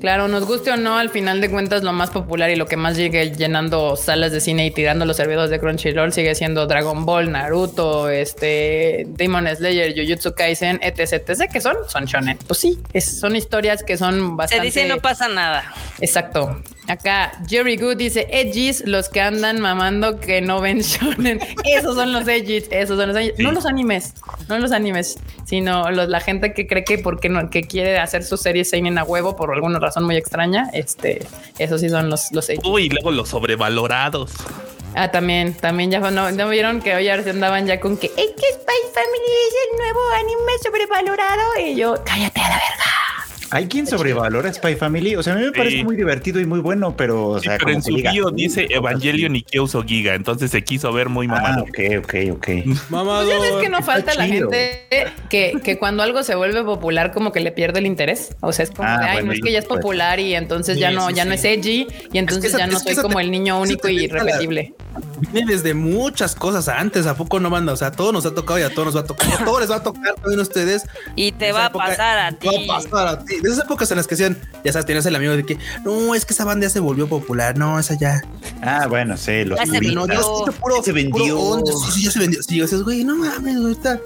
Claro, 0.00 0.28
nos 0.28 0.44
guste 0.46 0.70
o 0.70 0.76
no, 0.76 0.96
al 0.96 1.10
final 1.10 1.40
de 1.40 1.50
cuentas 1.50 1.82
lo 1.82 1.92
más 1.92 2.10
popular 2.10 2.50
y 2.50 2.56
lo 2.56 2.66
que 2.66 2.76
más 2.76 2.96
llegue 2.96 3.32
llenando 3.34 3.96
salas 3.96 4.30
de 4.30 4.40
cine 4.40 4.64
y 4.66 4.70
tirando 4.70 5.04
los 5.04 5.16
servidores 5.16 5.50
de 5.50 5.58
Crunchyroll 5.58 6.12
sigue 6.12 6.36
siendo 6.36 6.68
Dragon 6.68 7.04
Ball, 7.04 7.32
Naruto, 7.32 8.08
este, 8.08 9.06
Demon 9.08 9.48
Slayer, 9.56 9.92
Jujutsu 9.96 10.34
Kaisen, 10.34 10.78
etc, 10.84 11.14
etc, 11.28 11.50
que 11.52 11.60
son, 11.60 11.74
son 11.88 12.04
shonen. 12.04 12.38
Pues 12.46 12.60
sí, 12.60 12.78
es- 12.92 13.18
son 13.18 13.34
historias 13.34 13.82
que 13.82 13.96
son 13.96 14.14
Se 14.20 14.34
bastante... 14.36 14.64
dice 14.66 14.86
no 14.86 14.98
pasa 14.98 15.26
nada. 15.26 15.64
Exacto. 16.00 16.62
Acá 16.88 17.32
Jerry 17.46 17.76
Good 17.76 17.96
dice 17.98 18.26
edgys, 18.30 18.82
los 18.86 19.08
que 19.10 19.20
andan 19.20 19.60
mamando 19.60 20.18
que 20.20 20.40
no 20.40 20.60
ven 20.60 20.80
shonen. 20.80 21.38
Esos 21.64 21.94
son 21.96 22.12
los 22.12 22.26
edgys, 22.26 22.64
esos 22.70 22.96
son 22.98 23.08
los 23.08 23.16
edgys. 23.16 23.38
No 23.38 23.52
los 23.52 23.66
animes, 23.66 24.14
no 24.48 24.58
los 24.58 24.72
animes, 24.72 25.18
sino 25.44 25.90
los- 25.90 26.08
la 26.08 26.20
gente 26.20 26.54
que 26.54 26.66
cree 26.66 26.84
que 26.84 26.98
porque 26.98 27.28
no, 27.28 27.50
que 27.50 27.62
quiere 27.62 27.98
hacer 27.98 28.24
su 28.24 28.36
serie 28.38 28.64
seinen 28.64 28.96
a 28.98 29.04
huevo 29.04 29.36
por 29.36 29.52
alguna 29.52 29.78
razón 29.78 30.04
muy 30.04 30.16
extraña. 30.16 30.70
Este, 30.72 31.26
esos 31.58 31.80
sí 31.82 31.88
son 31.90 32.08
los 32.10 32.32
los 32.32 32.48
edgys. 32.48 32.64
Uy, 32.66 32.88
luego 32.88 33.10
los 33.10 33.28
sobrevalorados. 33.28 34.32
Ah, 34.94 35.10
también, 35.10 35.52
también 35.54 35.90
ya 35.90 36.00
no, 36.00 36.30
no 36.32 36.48
vieron 36.48 36.80
que 36.80 36.94
hoy 36.94 37.08
ahora 37.08 37.30
andaban 37.30 37.66
ya 37.66 37.78
con 37.78 37.98
que 37.98 38.06
es 38.06 38.14
que 38.14 38.22
Spy 38.54 38.80
Family 38.94 39.32
es 39.46 39.54
el 39.70 39.78
nuevo 39.78 40.00
anime 40.14 40.52
sobrevalorado 40.62 41.42
y 41.62 41.74
yo 41.76 41.94
cállate 42.04 42.40
a 42.40 42.48
la 42.48 42.54
verga. 42.54 42.84
¿Hay 43.50 43.66
quien 43.66 43.86
sobrevalora 43.86 44.52
Spy 44.52 44.76
Family? 44.76 45.16
O 45.16 45.22
sea, 45.22 45.32
a 45.34 45.36
mí 45.36 45.44
me 45.44 45.52
parece 45.52 45.78
Sí. 45.78 45.84
muy 45.84 45.96
divertido 45.96 46.40
y 46.40 46.46
muy 46.46 46.60
bueno, 46.60 46.96
pero, 46.96 47.28
o 47.28 47.38
Sí, 47.38 47.44
sea, 47.44 47.52
pero 47.58 47.64
como 47.64 47.74
en 47.76 47.82
que 47.82 47.90
su 47.90 48.10
bio 48.12 48.26
"Uh, 48.28 48.30
dice 48.30 48.66
Evangelion 48.70 49.36
y 49.36 49.42
Kyouso 49.42 49.82
Giga, 49.82 50.14
entonces 50.14 50.50
se 50.50 50.62
quiso 50.64 50.92
ver 50.92 51.08
muy 51.08 51.26
Ah, 51.26 51.30
mamado. 51.30 51.62
ok, 51.62 51.78
ok, 51.98 52.14
ok. 52.32 52.48
Mamado. 52.90 53.24
Pues 53.26 53.38
ya 53.38 53.40
ves 53.42 53.62
que 53.62 53.68
no 53.68 53.82
falta 53.82 54.14
la 54.14 54.26
gente 54.26 54.82
que, 55.30 55.58
que 55.62 55.78
cuando 55.78 56.02
algo 56.02 56.22
se 56.22 56.34
vuelve 56.34 56.62
popular 56.64 57.12
como 57.12 57.32
que 57.32 57.40
le 57.40 57.52
pierde 57.52 57.78
el 57.80 57.86
interés. 57.86 58.34
O 58.40 58.52
sea, 58.52 58.64
es 58.64 58.70
como 58.70 58.88
Ah, 58.88 58.98
de, 58.98 59.04
ay, 59.06 59.12
bueno, 59.16 59.26
no 59.28 59.32
es 59.32 59.40
que 59.40 59.52
ya 59.52 59.58
es 59.60 59.64
pues. 59.66 59.80
popular 59.80 60.20
y 60.20 60.34
entonces 60.34 60.78
ya 60.78 60.90
no, 60.90 61.08
sí, 61.08 61.14
ya 61.14 61.24
no 61.24 61.32
es 61.32 61.44
edgy 61.44 61.86
y 62.12 62.18
entonces 62.18 62.46
esa- 62.50 62.58
ya 62.58 62.66
no 62.66 62.76
es 62.76 62.82
que 62.84 62.94
soy 62.94 63.02
como 63.02 63.16
te- 63.18 63.24
el 63.24 63.30
niño 63.30 63.60
único 63.60 63.88
y 63.88 64.06
deja 64.08 64.16
la- 64.18 64.24
repetible. 64.24 64.74
Viene 65.32 65.52
desde 65.52 65.74
muchas 65.74 66.34
cosas 66.34 66.68
antes. 66.68 67.06
¿A 67.06 67.16
poco 67.16 67.38
no 67.40 67.50
banda? 67.50 67.72
O 67.72 67.76
sea, 67.76 67.88
a 67.88 67.92
todos 67.92 68.12
nos 68.12 68.24
ha 68.26 68.34
tocado 68.34 68.58
y 68.58 68.62
a 68.62 68.70
todos 68.70 68.86
nos 68.86 68.96
va 68.96 69.00
a 69.00 69.04
tocar. 69.04 69.28
A 69.40 69.44
todos 69.44 69.60
les 69.60 69.70
va 69.70 69.76
a 69.76 69.82
tocar 69.82 70.14
también 70.14 70.38
a 70.38 70.42
ustedes. 70.42 70.84
Y 71.16 71.32
te 71.32 71.52
va 71.52 71.66
a 71.66 71.72
pasar 71.72 72.18
a 72.18 72.32
ti. 72.32 72.46
Va 72.68 72.76
a 72.76 72.80
pasar 72.80 73.06
a 73.08 73.24
ti. 73.24 73.36
De 73.42 73.48
esas 73.48 73.64
épocas 73.64 73.90
en 73.90 73.96
las 73.96 74.06
que 74.06 74.14
decían, 74.16 74.36
ya 74.64 74.72
sabes, 74.72 74.86
tienes 74.86 75.06
el 75.06 75.14
amigo 75.16 75.36
de 75.36 75.44
que 75.44 75.58
no, 75.84 76.14
es 76.14 76.24
que 76.24 76.32
esa 76.34 76.44
banda 76.44 76.66
ya 76.66 76.70
se 76.70 76.80
volvió 76.80 77.08
popular. 77.08 77.56
No, 77.56 77.78
esa 77.78 77.94
ya. 77.98 78.22
Ah, 78.62 78.86
bueno, 78.88 79.16
sí, 79.16 79.44
los 79.44 79.58
Ya 79.58 79.66
se. 79.66 79.80
No, 79.80 80.04
es 80.06 80.54
puro, 80.56 80.82
Se 80.82 80.92
vendió. 80.92 81.36
puro 81.36 81.40
onda. 81.40 81.72
Sí, 81.86 81.92
sí, 81.92 82.04
ya 82.04 82.10
se 82.10 82.18
vendió. 82.18 82.42
Sí, 82.42 82.60
dices, 82.60 82.82
güey, 82.82 83.04
no 83.04 83.16
mames, 83.16 83.56
ahorita. 83.56 84.00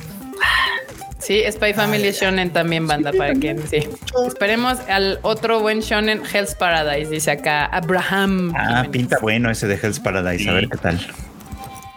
Sí, 1.19 1.41
Spy 1.53 1.73
Family 1.73 2.11
Shonen 2.11 2.51
también 2.53 2.89
banda 2.89 3.13
para 3.13 3.33
quien 3.35 3.63
sí. 3.69 3.89
Esperemos 4.27 4.79
al 4.89 5.21
otro 5.23 5.61
buen 5.61 5.79
shonen 5.79 6.21
Hell's 6.33 6.57
Paradise, 6.57 7.09
dice 7.11 7.31
acá 7.31 7.67
Abraham. 7.67 8.53
Ah, 8.57 8.67
Jiménez. 8.69 8.91
pinta 8.91 9.19
bueno 9.21 9.49
ese 9.49 9.69
de 9.69 9.79
Hell's 9.81 10.01
Paradise. 10.01 10.51
A 10.51 10.53
ver 10.53 10.69
qué 10.69 10.79
tal. 10.79 11.01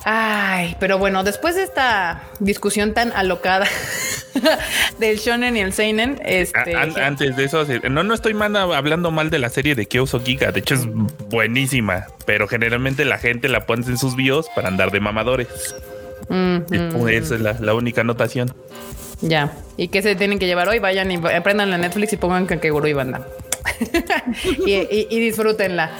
Ay, 0.07 0.75
pero 0.79 0.99
bueno, 0.99 1.23
después 1.23 1.55
de 1.55 1.63
esta 1.63 2.21
discusión 2.39 2.93
tan 2.93 3.11
alocada 3.13 3.65
del 4.99 5.17
shonen 5.17 5.57
y 5.57 5.61
el 5.61 5.73
seinen, 5.73 6.21
este 6.23 6.75
an- 6.75 6.97
antes 6.99 7.35
de 7.35 7.45
eso, 7.45 7.65
no, 7.89 8.03
no 8.03 8.13
estoy 8.13 8.35
mal 8.35 8.55
hablando 8.55 9.09
mal 9.09 9.31
de 9.31 9.39
la 9.39 9.49
serie 9.49 9.73
de 9.73 9.87
Kyouso 9.87 10.19
Giga, 10.19 10.51
de 10.51 10.59
hecho 10.59 10.75
es 10.75 10.85
buenísima, 11.29 12.05
pero 12.27 12.47
generalmente 12.47 13.03
la 13.03 13.17
gente 13.17 13.49
la 13.49 13.65
pone 13.65 13.85
en 13.87 13.97
sus 13.97 14.15
bios 14.15 14.47
para 14.55 14.67
andar 14.67 14.91
de 14.91 14.99
mamadores. 14.99 15.47
mm, 16.29 17.07
Esa 17.09 17.35
es 17.35 17.41
la, 17.41 17.53
la 17.59 17.73
única 17.73 18.01
anotación. 18.01 18.53
Ya. 19.21 19.53
¿Y 19.75 19.87
qué 19.87 20.01
se 20.03 20.15
tienen 20.15 20.37
que 20.37 20.45
llevar 20.45 20.67
hoy? 20.69 20.77
Vayan 20.77 21.11
y 21.11 21.15
aprendan 21.33 21.71
la 21.71 21.77
Netflix 21.79 22.13
y 22.13 22.17
pongan 22.17 22.45
Kakeguru 22.45 22.87
y 22.87 22.93
banda. 22.93 23.25
y, 24.65 24.73
y- 24.73 25.07
y 25.09 25.19
disfrútenla. 25.19 25.91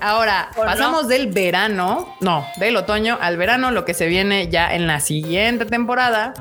Ahora, 0.00 0.50
¿O 0.56 0.60
no? 0.60 0.66
pasamos 0.66 1.08
del 1.08 1.28
verano, 1.28 2.16
no, 2.20 2.46
del 2.58 2.76
otoño 2.76 3.18
al 3.20 3.36
verano, 3.36 3.70
lo 3.70 3.84
que 3.84 3.94
se 3.94 4.06
viene 4.06 4.48
ya 4.48 4.74
en 4.74 4.86
la 4.86 5.00
siguiente 5.00 5.64
temporada. 5.66 6.34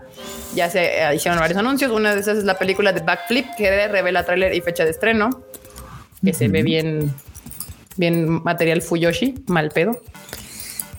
Ya 0.55 0.69
se 0.69 1.01
eh, 1.03 1.15
hicieron 1.15 1.39
varios 1.39 1.59
anuncios. 1.59 1.91
Una 1.91 2.15
de 2.15 2.21
esas 2.21 2.39
es 2.39 2.43
la 2.43 2.57
película 2.57 2.91
de 2.93 3.01
Backflip, 3.01 3.45
que 3.57 3.87
revela 3.87 4.23
tráiler 4.25 4.53
y 4.55 4.61
fecha 4.61 4.83
de 4.83 4.91
estreno. 4.91 5.29
Que 6.23 6.33
se 6.33 6.47
ve 6.47 6.63
bien, 6.63 7.13
bien 7.97 8.41
material 8.43 8.81
Fuyoshi, 8.81 9.35
mal 9.47 9.69
pedo. 9.69 10.01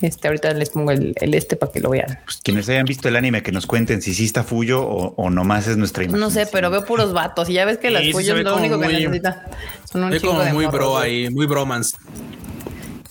Este, 0.01 0.27
ahorita 0.27 0.53
les 0.53 0.71
pongo 0.71 0.91
el, 0.91 1.13
el 1.17 1.33
este 1.33 1.55
para 1.55 1.71
que 1.71 1.79
lo 1.79 1.91
vean. 1.91 2.19
Pues 2.25 2.37
quienes 2.37 2.67
hayan 2.69 2.85
visto 2.85 3.07
el 3.07 3.15
anime, 3.15 3.43
que 3.43 3.51
nos 3.51 3.67
cuenten 3.67 4.01
si 4.01 4.13
sí 4.13 4.25
está 4.25 4.43
Fuyo 4.43 4.81
o, 4.81 5.13
o 5.15 5.29
nomás 5.29 5.67
es 5.67 5.77
nuestra 5.77 6.03
imagen. 6.03 6.19
No 6.19 6.31
sé, 6.31 6.47
pero 6.51 6.69
veo 6.69 6.83
puros 6.85 7.13
vatos 7.13 7.49
y 7.49 7.53
ya 7.53 7.65
ves 7.65 7.77
que 7.77 7.91
las 7.91 8.01
Sí, 8.01 8.07
sí, 8.07 8.13
Fuyo 8.13 8.35
es 8.35 8.43
lo 8.43 8.57
único 8.57 8.79
que 8.79 8.87
necesita. 8.87 9.45
Son 9.91 10.03
un 10.03 10.19
como 10.19 10.41
de 10.41 10.53
muy 10.53 10.65
morros, 10.65 10.79
bro 10.79 10.97
ahí, 10.97 11.29
muy 11.29 11.45
bromance. 11.45 11.95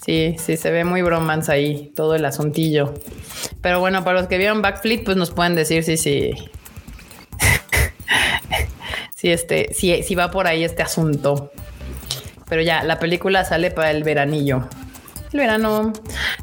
Sí, 0.04 0.34
sí, 0.38 0.56
se 0.56 0.70
ve 0.70 0.84
muy 0.84 1.02
bromance 1.02 1.52
ahí, 1.52 1.92
todo 1.94 2.14
el 2.14 2.24
asuntillo. 2.24 2.94
Pero 3.60 3.80
bueno, 3.80 4.02
para 4.02 4.18
los 4.18 4.28
que 4.28 4.38
vieron 4.38 4.62
Backflip, 4.62 5.04
pues 5.04 5.16
nos 5.16 5.30
pueden 5.30 5.54
decir 5.54 5.84
si, 5.84 5.96
si, 5.96 6.32
si 9.14 9.30
este, 9.30 9.72
si, 9.74 10.02
si 10.02 10.14
va 10.14 10.30
por 10.30 10.46
ahí 10.46 10.64
este 10.64 10.82
asunto. 10.82 11.52
Pero 12.48 12.62
ya, 12.62 12.82
la 12.82 12.98
película 12.98 13.44
sale 13.44 13.70
para 13.70 13.90
el 13.90 14.02
veranillo. 14.02 14.68
El 15.32 15.38
verano. 15.40 15.92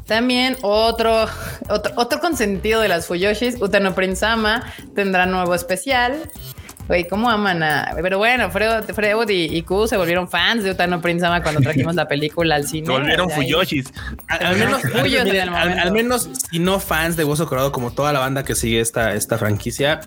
También 0.06 0.56
otro, 0.62 1.26
otro, 1.68 1.92
otro 1.96 2.20
consentido 2.20 2.80
de 2.80 2.88
las 2.88 3.06
Fuyoshis, 3.06 3.60
Utano 3.60 3.94
Prinsama, 3.94 4.62
tendrá 4.94 5.26
nuevo 5.26 5.54
especial. 5.54 6.30
Güey, 6.86 7.06
¿cómo 7.06 7.28
aman 7.28 7.62
a...? 7.62 7.94
Pero 8.00 8.16
bueno, 8.16 8.50
Freud, 8.50 8.84
Freud 8.94 9.28
y, 9.28 9.54
y 9.54 9.60
Q 9.60 9.86
se 9.88 9.98
volvieron 9.98 10.26
fans 10.26 10.64
de 10.64 10.70
Utano 10.70 11.02
Prinsama 11.02 11.42
cuando 11.42 11.60
trajimos 11.60 11.94
la 11.94 12.08
película 12.08 12.54
al 12.54 12.66
cine. 12.66 12.86
Se 12.86 12.92
volvieron 12.92 13.28
Fuyoshis. 13.28 13.92
Al, 14.26 14.46
al 14.46 14.56
menos, 14.56 14.80
Fuyos 14.80 15.20
al- 15.20 15.26
miren, 15.26 15.92
menos, 15.92 16.30
si 16.50 16.58
no 16.58 16.80
fans 16.80 17.18
de 17.18 17.24
Hueso 17.24 17.46
Colorado, 17.46 17.72
como 17.72 17.90
toda 17.90 18.14
la 18.14 18.20
banda 18.20 18.42
que 18.42 18.54
sigue 18.54 18.80
esta, 18.80 19.12
esta 19.12 19.36
franquicia, 19.36 20.00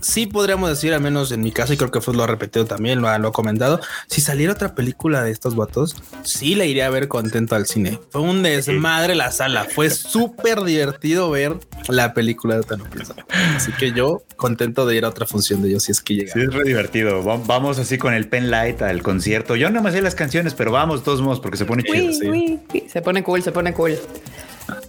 sí 0.00 0.26
podríamos 0.26 0.68
decir, 0.70 0.92
al 0.94 1.00
menos 1.00 1.32
en 1.32 1.40
mi 1.42 1.52
caso, 1.52 1.72
y 1.72 1.76
creo 1.76 1.90
que 1.90 2.00
Fred 2.00 2.14
lo 2.16 2.24
ha 2.24 2.26
repetido 2.26 2.64
también, 2.66 3.00
lo 3.00 3.08
ha, 3.08 3.18
lo 3.18 3.28
ha 3.28 3.32
comentado. 3.32 3.80
Si 4.06 4.20
saliera 4.20 4.52
otra 4.52 4.74
película 4.74 5.22
de 5.22 5.30
estos 5.30 5.56
vatos, 5.56 5.96
sí 6.22 6.54
la 6.54 6.64
iría 6.64 6.86
a 6.86 6.90
ver 6.90 7.08
contento 7.08 7.54
al 7.54 7.66
cine. 7.66 7.98
Fue 8.10 8.20
un 8.20 8.42
desmadre 8.42 9.14
la 9.14 9.30
sala. 9.30 9.64
Fue 9.64 9.90
súper 9.90 10.62
divertido 10.62 11.30
ver 11.30 11.54
la 11.88 12.14
película 12.14 12.56
de 12.56 12.62
Tano 12.62 12.84
Prinsama. 12.90 13.24
Así 13.56 13.72
que 13.72 13.92
yo 13.92 14.22
contento 14.36 14.86
de 14.86 14.96
ir 14.96 15.04
a 15.04 15.08
otra 15.08 15.26
función 15.26 15.62
de 15.62 15.68
ellos 15.70 15.84
si 15.84 15.92
es 15.92 16.00
que 16.00 16.14
llega. 16.14 16.32
Sí, 16.32 16.40
es 16.40 16.52
re 16.54 16.64
divertido. 16.64 17.24
Va- 17.24 17.36
Vamos 17.46 17.78
así 17.78 17.98
con 17.98 18.14
el 18.14 18.28
pen 18.28 18.50
light 18.50 18.82
al 18.82 19.02
concierto. 19.02 19.56
Yo 19.56 19.70
no 19.70 19.82
me 19.82 19.90
sé 19.90 20.02
las 20.02 20.14
canciones, 20.14 20.54
pero 20.54 20.70
vamos 20.72 21.02
todos 21.02 21.20
modos 21.22 21.40
porque 21.40 21.56
se 21.56 21.64
pone 21.64 21.82
chido. 21.82 22.06
Uy, 22.06 22.14
sí. 22.14 22.28
uy. 22.28 22.60
Se 22.88 23.02
pone 23.02 23.22
cool, 23.22 23.42
se 23.42 23.52
pone 23.52 23.72
cool. 23.72 23.96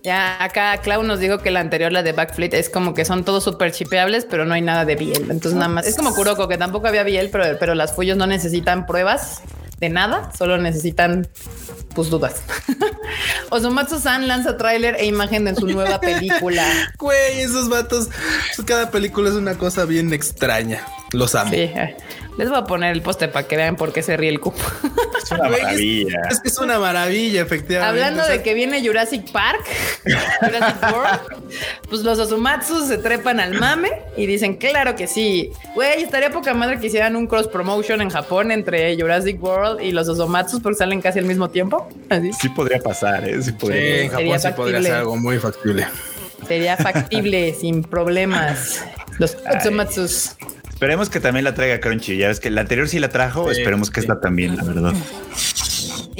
Ya 0.03 0.43
acá 0.43 0.77
Clau 0.77 1.03
nos 1.03 1.19
dijo 1.19 1.39
que 1.39 1.51
la 1.51 1.59
anterior, 1.59 1.91
la 1.91 2.03
de 2.03 2.13
Backflip, 2.13 2.53
es 2.53 2.69
como 2.69 2.93
que 2.93 3.05
son 3.05 3.23
todos 3.23 3.43
súper 3.43 3.71
chipeables, 3.71 4.25
pero 4.25 4.45
no 4.45 4.53
hay 4.53 4.61
nada 4.61 4.85
de 4.85 4.95
Biel. 4.95 5.23
Entonces 5.29 5.53
nada 5.53 5.69
más. 5.69 5.85
Es 5.85 5.95
como 5.95 6.13
Kuroko, 6.13 6.47
que 6.47 6.57
tampoco 6.57 6.87
había 6.87 7.03
Biel, 7.03 7.29
pero, 7.29 7.57
pero 7.59 7.75
las 7.75 7.93
Fuyos 7.93 8.17
no 8.17 8.27
necesitan 8.27 8.85
pruebas 8.85 9.41
de 9.79 9.89
nada, 9.89 10.31
solo 10.37 10.57
necesitan 10.57 11.27
pues 11.95 12.09
dudas. 12.09 12.41
Osumatsu-san 13.49 14.27
lanza 14.27 14.57
tráiler 14.57 14.95
e 14.99 15.05
imagen 15.05 15.45
de 15.45 15.55
su 15.55 15.67
nueva 15.67 15.99
película. 15.99 16.65
Güey, 16.97 17.41
esos 17.41 17.69
vatos, 17.69 18.09
pues, 18.55 18.67
cada 18.67 18.91
película 18.91 19.29
es 19.29 19.35
una 19.35 19.55
cosa 19.55 19.85
bien 19.85 20.13
extraña. 20.13 20.85
Los 21.11 21.33
amo. 21.35 21.51
Sí, 21.51 21.71
les 22.39 22.49
voy 22.49 22.57
a 22.57 22.63
poner 22.63 22.93
el 22.93 23.01
poste 23.01 23.27
para 23.27 23.45
que 23.47 23.57
vean 23.57 23.75
por 23.75 23.91
qué 23.93 24.01
se 24.01 24.15
ríe 24.17 24.29
el 24.29 24.39
cupo. 24.39 24.63
Es 25.21 25.29
una 25.31 25.49
es- 25.49 25.61
maravilla. 25.61 26.21
Es, 26.31 26.39
que 26.39 26.47
es 26.47 26.57
una 26.57 26.79
maravilla, 26.79 27.41
efectivamente. 27.41 27.89
Hablando 28.01 28.23
O 28.23 28.25
sea, 28.25 28.35
de 28.37 28.41
que 28.43 28.53
viene 28.53 28.81
Jurassic 28.85 29.29
Park, 29.31 29.61
Jurassic 30.41 30.81
World, 30.83 31.43
pues 31.89 32.01
los 32.03 32.17
Osumatsu 32.17 32.87
se 32.87 32.97
trepan 32.97 33.39
al 33.41 33.53
mame 33.55 33.91
y 34.15 34.25
dicen, 34.25 34.55
claro 34.55 34.95
que 34.95 35.07
sí. 35.07 35.51
Güey, 35.75 36.01
estaría 36.03 36.31
poca 36.31 36.53
madre 36.53 36.79
que 36.79 36.87
hicieran 36.87 37.15
un 37.17 37.27
cross 37.27 37.47
promotion 37.47 38.01
en 38.01 38.09
Japón 38.09 38.51
entre 38.51 38.95
Jurassic 38.99 39.41
World 39.43 39.81
y 39.81 39.91
los 39.91 40.07
Osumatsu 40.07 40.61
porque 40.61 40.77
salen 40.77 41.01
casi 41.01 41.19
al 41.19 41.25
mismo 41.25 41.49
tiempo. 41.49 41.89
Así. 42.09 42.31
Sí 42.33 42.49
podría 42.49 42.79
pasar, 42.79 43.27
¿eh? 43.27 43.35
Sí 43.41 43.49
Sí, 43.49 43.51
podría. 43.51 44.03
en 44.03 44.11
Sería 44.11 44.33
Japón 44.35 44.39
sí 44.51 44.55
podría 44.55 44.81
ser 44.81 44.93
algo 44.93 45.17
muy 45.17 45.37
factible. 45.39 45.85
Sería 46.47 46.77
factible, 46.77 47.53
sin 47.59 47.83
problemas. 47.83 48.85
Los 49.17 49.35
Osumatsus. 49.59 50.35
Esperemos 50.79 51.09
que 51.09 51.19
también 51.19 51.43
la 51.43 51.53
traiga 51.53 51.81
Crunchy. 51.81 52.15
Ya 52.15 52.29
ves 52.29 52.39
que 52.39 52.49
la 52.49 52.61
anterior 52.61 52.87
sí 52.87 52.99
la 52.99 53.09
trajo. 53.09 53.53
Sí, 53.53 53.59
Esperemos 53.59 53.91
que 53.91 53.99
sí. 53.99 54.05
esta 54.07 54.21
también, 54.21 54.55
la 54.55 54.63
verdad. 54.63 54.93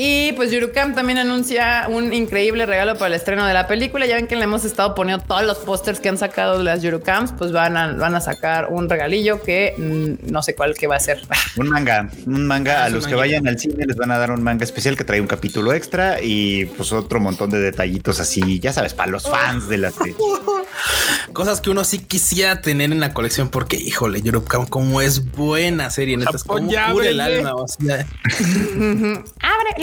Y 0.02 0.32
pues 0.32 0.50
Yurukam 0.50 0.96
también 0.96 1.18
anuncia 1.18 1.86
un 1.90 2.14
increíble 2.14 2.66
regalo 2.66 2.94
para 2.94 3.08
el 3.08 3.16
estreno 3.16 3.46
de 3.46 3.54
la 3.54 3.68
película. 3.68 4.06
Ya 4.06 4.16
ven 4.16 4.28
que 4.28 4.38
le 4.38 4.46
hemos 4.46 4.64
estado 4.64 4.96
poniendo 4.96 5.26
todos 5.26 5.44
los 5.44 5.58
pósters 5.58 6.00
que 6.00 6.08
han 6.08 6.18
sacado 6.18 6.58
de 6.58 6.64
las 6.64 6.82
Yurukams, 6.82 7.34
pues 7.34 7.52
van 7.52 7.76
a, 7.76 7.92
van 7.92 8.16
a 8.16 8.22
sacar 8.22 8.68
un 8.70 8.88
regalillo 8.88 9.42
que 9.42 9.74
mm, 9.78 10.32
no 10.32 10.42
sé 10.42 10.56
cuál 10.56 10.74
que 10.76 10.88
va 10.88 10.96
a 10.96 11.02
ser. 11.02 11.20
Un 11.58 11.68
manga, 11.68 12.10
un 12.26 12.48
manga. 12.48 12.84
Ah, 12.84 12.86
a 12.86 12.90
los 12.90 13.06
que 13.06 13.16
manga. 13.16 13.26
vayan 13.26 13.48
al 13.50 13.60
cine 13.60 13.86
les 13.86 13.98
van 13.98 14.12
a 14.12 14.18
dar 14.18 14.32
un 14.32 14.42
manga 14.42 14.64
especial 14.64 14.96
que 14.96 15.04
trae 15.04 15.20
un 15.20 15.28
capítulo 15.28 15.74
extra 15.74 16.22
y 16.22 16.66
pues 16.78 16.94
otro 16.94 17.20
montón 17.20 17.50
de 17.50 17.60
detallitos 17.60 18.22
así, 18.22 18.62
ya 18.62 18.72
sabes, 18.72 18.94
para 18.94 19.12
los 19.12 19.24
fans 19.24 19.68
de 19.68 19.80
la 19.80 19.92
serie. 19.92 20.16
Cosas 21.34 21.60
que 21.60 21.70
uno 21.70 21.84
sí 21.84 22.00
quisiera 22.00 22.62
tener 22.62 22.92
en 22.92 23.02
la 23.02 23.14
colección 23.14 23.50
porque, 23.50 23.76
híjole, 23.76 24.22
Camp, 24.48 24.70
como 24.70 25.02
es 25.02 25.32
buena 25.32 25.90
serie, 25.90 26.16
neta, 26.16 26.32
es 26.36 26.44
como 26.44 26.70
ya 26.70 26.92
cura 26.92 27.10
el 27.10 27.20
alma. 27.20 27.56
o 27.56 27.68
sea, 27.68 28.06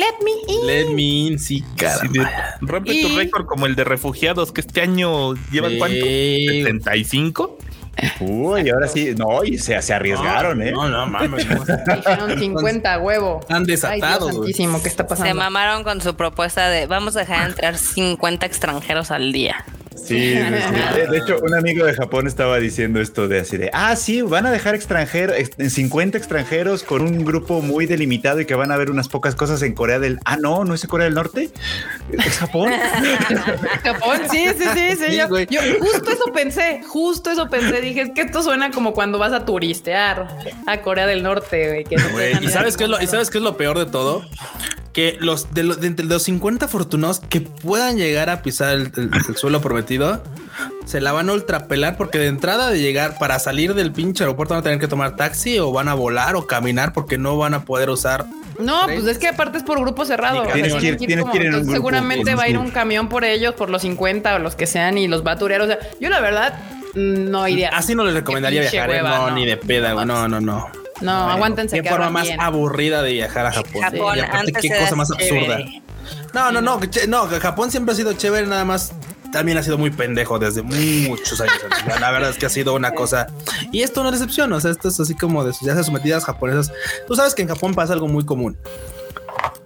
let 0.07 0.25
me 0.25 0.33
in. 0.55 0.67
let 0.67 0.95
me 0.95 1.03
in, 1.29 1.39
sí, 1.39 1.59
Sí, 1.59 1.65
caramba. 1.77 2.25
de- 2.61 2.67
rompe 2.67 2.95
Y- 2.95 3.03
tu 3.03 3.17
récord 3.17 3.47
como 3.47 3.67
el 3.67 3.75
de 3.77 3.85
refugiados 3.85 4.53
que 4.53 4.61
este 4.61 4.81
año 4.81 5.35
llevan 5.51 5.77
cuánto? 5.79 6.05
Sí. 6.05 6.47
75. 6.65 7.59
Uy, 8.21 8.69
ahora 8.69 8.89
sí, 8.89 9.15
no, 9.17 9.43
y 9.43 9.57
se, 9.57 9.81
se 9.81 9.95
arriesgaron, 9.95 10.61
¿eh? 10.61 10.71
No, 10.71 10.87
no, 10.87 11.07
mames. 11.07 11.47
Dijeron 11.97 12.39
50 12.39 12.99
huevo. 12.99 13.39
Están 13.41 13.65
desatados, 13.65 14.33
Ay, 14.47 14.53
Dios 14.53 14.83
¿qué 14.83 14.89
está 14.89 15.05
Se 15.05 15.09
pasando? 15.09 15.35
mamaron 15.37 15.83
con 15.83 16.03
su 16.03 16.15
propuesta 16.15 16.69
de 16.69 16.87
vamos 16.87 17.17
a 17.17 17.21
dejar 17.21 17.49
entrar 17.49 17.79
50 17.79 18.45
extranjeros 18.45 19.11
al 19.11 19.33
día. 19.33 19.65
Sí, 19.97 20.35
sí, 20.35 20.39
sí. 20.39 20.97
De, 20.97 21.07
de 21.07 21.19
hecho, 21.19 21.39
un 21.43 21.55
amigo 21.55 21.85
de 21.85 21.95
Japón 21.95 22.27
estaba 22.27 22.59
diciendo 22.59 23.01
esto 23.01 23.29
de 23.29 23.41
así 23.41 23.57
de, 23.57 23.71
ah, 23.73 23.97
sí, 23.97 24.23
van 24.23 24.47
a 24.47 24.51
dejar 24.51 24.75
extranjeros, 24.75 25.37
50 25.59 26.17
extranjeros 26.19 26.83
con 26.83 27.03
un 27.03 27.25
grupo 27.25 27.61
muy 27.63 27.87
delimitado 27.87 28.41
y 28.41 28.47
que 28.47 28.55
van 28.55 28.71
a 28.73 28.77
ver 28.77 28.91
unas 28.91 29.09
pocas 29.09 29.35
cosas 29.35 29.63
en 29.63 29.75
Corea 29.75 29.99
del, 29.99 30.19
ah, 30.25 30.37
no, 30.37 30.65
no 30.65 30.75
es 30.75 30.87
Corea 30.87 31.07
del 31.07 31.15
Norte, 31.15 31.51
es 32.13 32.39
Japón. 32.39 32.71
Japón, 33.83 34.21
sí, 34.31 34.47
sí, 34.57 34.65
sí, 34.75 34.97
sí. 34.97 35.07
Sí, 35.07 35.47
yo, 35.51 35.61
justo 35.81 36.11
eso 36.11 36.33
pensé, 36.33 36.81
justo 36.87 37.31
eso 37.31 37.49
pensé. 37.49 37.81
Dije, 37.81 38.03
es 38.03 38.11
que 38.15 38.23
esto 38.23 38.43
suena 38.43 38.71
como 38.71 38.93
cuando 38.93 39.19
vas 39.19 39.33
a 39.33 39.45
turistear 39.45 40.29
a 40.67 40.81
Corea 40.83 41.07
del 41.07 41.23
Norte, 41.23 41.69
güey. 41.69 41.85
que 41.85 41.97
no 41.97 42.07
te 42.07 42.13
Güey, 42.13 42.29
dejan 42.29 42.45
¿Y 42.45 42.49
sabes 42.49 42.77
qué 42.77 42.85
es 42.85 42.91
lo, 42.91 43.01
y 43.01 43.07
sabes 43.07 43.31
qué 43.31 43.39
es 43.39 43.45
lo 43.45 43.57
peor 43.57 43.79
de 43.79 43.87
todo? 43.87 44.25
Que 44.97 45.19
los 45.21 45.53
de, 45.53 45.63
los 45.63 45.79
de 45.81 45.89
entre 45.89 46.07
los 46.07 46.23
50 46.23 46.65
afortunados 46.65 47.21
que 47.21 47.43
puedan 47.43 47.97
llegar 47.99 48.31
a 48.31 48.41
pisar 48.43 48.73
el, 48.75 48.91
el- 48.97 49.11
el 49.29 49.37
suelo 49.37 49.61
prometido 49.61 50.23
se 50.87 51.03
la 51.03 51.13
van 51.13 51.29
a 51.29 51.35
ultrapelar 51.35 51.99
porque 51.99 52.19
de 52.19 52.29
entrada 52.29 52.71
de 52.71 52.81
llegar 52.81 53.19
para 53.19 53.39
salir 53.39 53.75
del 53.75 53.93
pinche 53.93 54.25
aeropuerto 54.25 54.55
van 54.55 54.61
a 54.61 54.65
tener 54.65 54.79
que 54.79 54.89
tomar 54.89 55.15
taxi 55.15 55.59
o 55.59 55.71
van 55.71 55.89
a 55.89 55.95
volar 55.95 56.35
o 56.35 56.47
caminar 56.47 56.95
porque 56.95 57.19
no 57.19 57.37
van 57.37 57.53
a 57.53 57.65
poder 57.67 57.91
usar. 57.91 58.25
No, 58.59 58.85
pues 58.87 59.05
es 59.07 59.19
que 59.19 59.29
aparte 59.29 59.59
es 59.59 59.65
por 59.65 59.79
grupo 59.79 60.07
cerrado. 60.07 60.37
Ni 60.37 60.41
o 60.41 60.45
sea, 60.45 60.55
Tienes 60.55 60.73
que 60.73 60.79
ir- 60.79 60.97
tienen 60.97 60.99
tienes 60.99 61.23
como- 61.25 61.33
que 61.33 61.39
ir 61.41 61.43
en 61.45 61.49
un 61.49 61.55
entonces 61.61 61.75
grupo, 61.75 61.77
seguramente 61.91 62.31
en 62.31 62.39
va 62.39 62.43
a 62.45 62.49
ir 62.49 62.57
un 62.59 62.71
camión 62.71 63.11
por 63.11 63.25
ellos, 63.25 63.53
por 63.55 63.69
los 63.69 63.83
50 63.83 64.35
o 64.37 64.39
los 64.39 64.55
que 64.57 64.67
sean 64.67 64.97
y 64.97 65.09
los 65.09 65.27
va 65.27 65.33
a 65.33 65.39
turear. 65.39 65.61
O 65.61 65.67
sea, 65.67 65.79
yo 66.01 66.09
la 66.09 66.21
verdad 66.21 66.59
no 66.95 67.47
iría. 67.47 67.69
Así 67.69 67.95
no 67.95 68.03
les 68.05 68.15
recomendaría 68.15 68.63
viajar, 68.63 68.89
¿eh? 68.89 68.95
hueva, 68.95 69.19
no, 69.19 69.29
no. 69.29 69.35
ni 69.35 69.45
de 69.45 69.59
peda, 69.59 69.93
güey. 69.93 70.07
no, 70.07 70.27
no, 70.27 70.41
no. 70.41 70.69
No, 71.01 71.31
aguántense 71.31 71.83
Qué 71.83 71.89
forma 71.89 72.11
más 72.11 72.25
bien. 72.25 72.41
aburrida 72.41 73.03
de 73.03 73.13
viajar 73.13 73.47
a 73.47 73.53
Japón. 73.53 73.83
Japón 73.83 74.17
Y 74.17 74.21
aparte, 74.21 74.39
antes 74.39 74.63
qué 74.63 74.69
cosa 74.79 74.97
más 74.97 75.11
chévere. 75.17 75.55
absurda. 75.55 75.83
No, 76.35 76.53
no, 76.53 76.61
no, 76.61 76.81
que 76.81 76.89
che- 76.91 77.07
no, 77.07 77.27
Japón 77.27 77.71
siempre 77.71 77.93
ha 77.93 77.97
sido 77.97 78.13
chévere, 78.15 78.47
nada 78.47 78.65
más 78.65 78.93
también 79.33 79.59
ha 79.59 79.63
sido 79.63 79.77
muy 79.77 79.91
pendejo 79.91 80.39
desde 80.39 80.63
muchos 80.63 81.41
años. 81.41 81.55
La 82.01 82.11
verdad 82.11 82.31
es 82.31 82.37
que 82.39 82.47
ha 82.47 82.51
sido 82.51 82.75
una 82.75 82.93
cosa 82.93 83.27
y 83.73 83.83
esto 83.83 84.03
no 84.03 84.09
es 84.11 84.15
excepción. 84.15 84.53
O 84.53 84.61
sea, 84.61 84.71
esto 84.71 84.89
es 84.89 84.99
así 85.01 85.15
como 85.15 85.45
de 85.45 85.53
ya 85.61 85.73
esas 85.73 85.87
sometidas 85.87 86.25
japonesas. 86.25 86.73
Tú 87.07 87.15
sabes 87.17 87.35
que 87.35 87.43
en 87.43 87.49
Japón 87.49 87.75
pasa 87.75 87.93
algo 87.93 88.09
muy 88.09 88.25
común. 88.25 88.57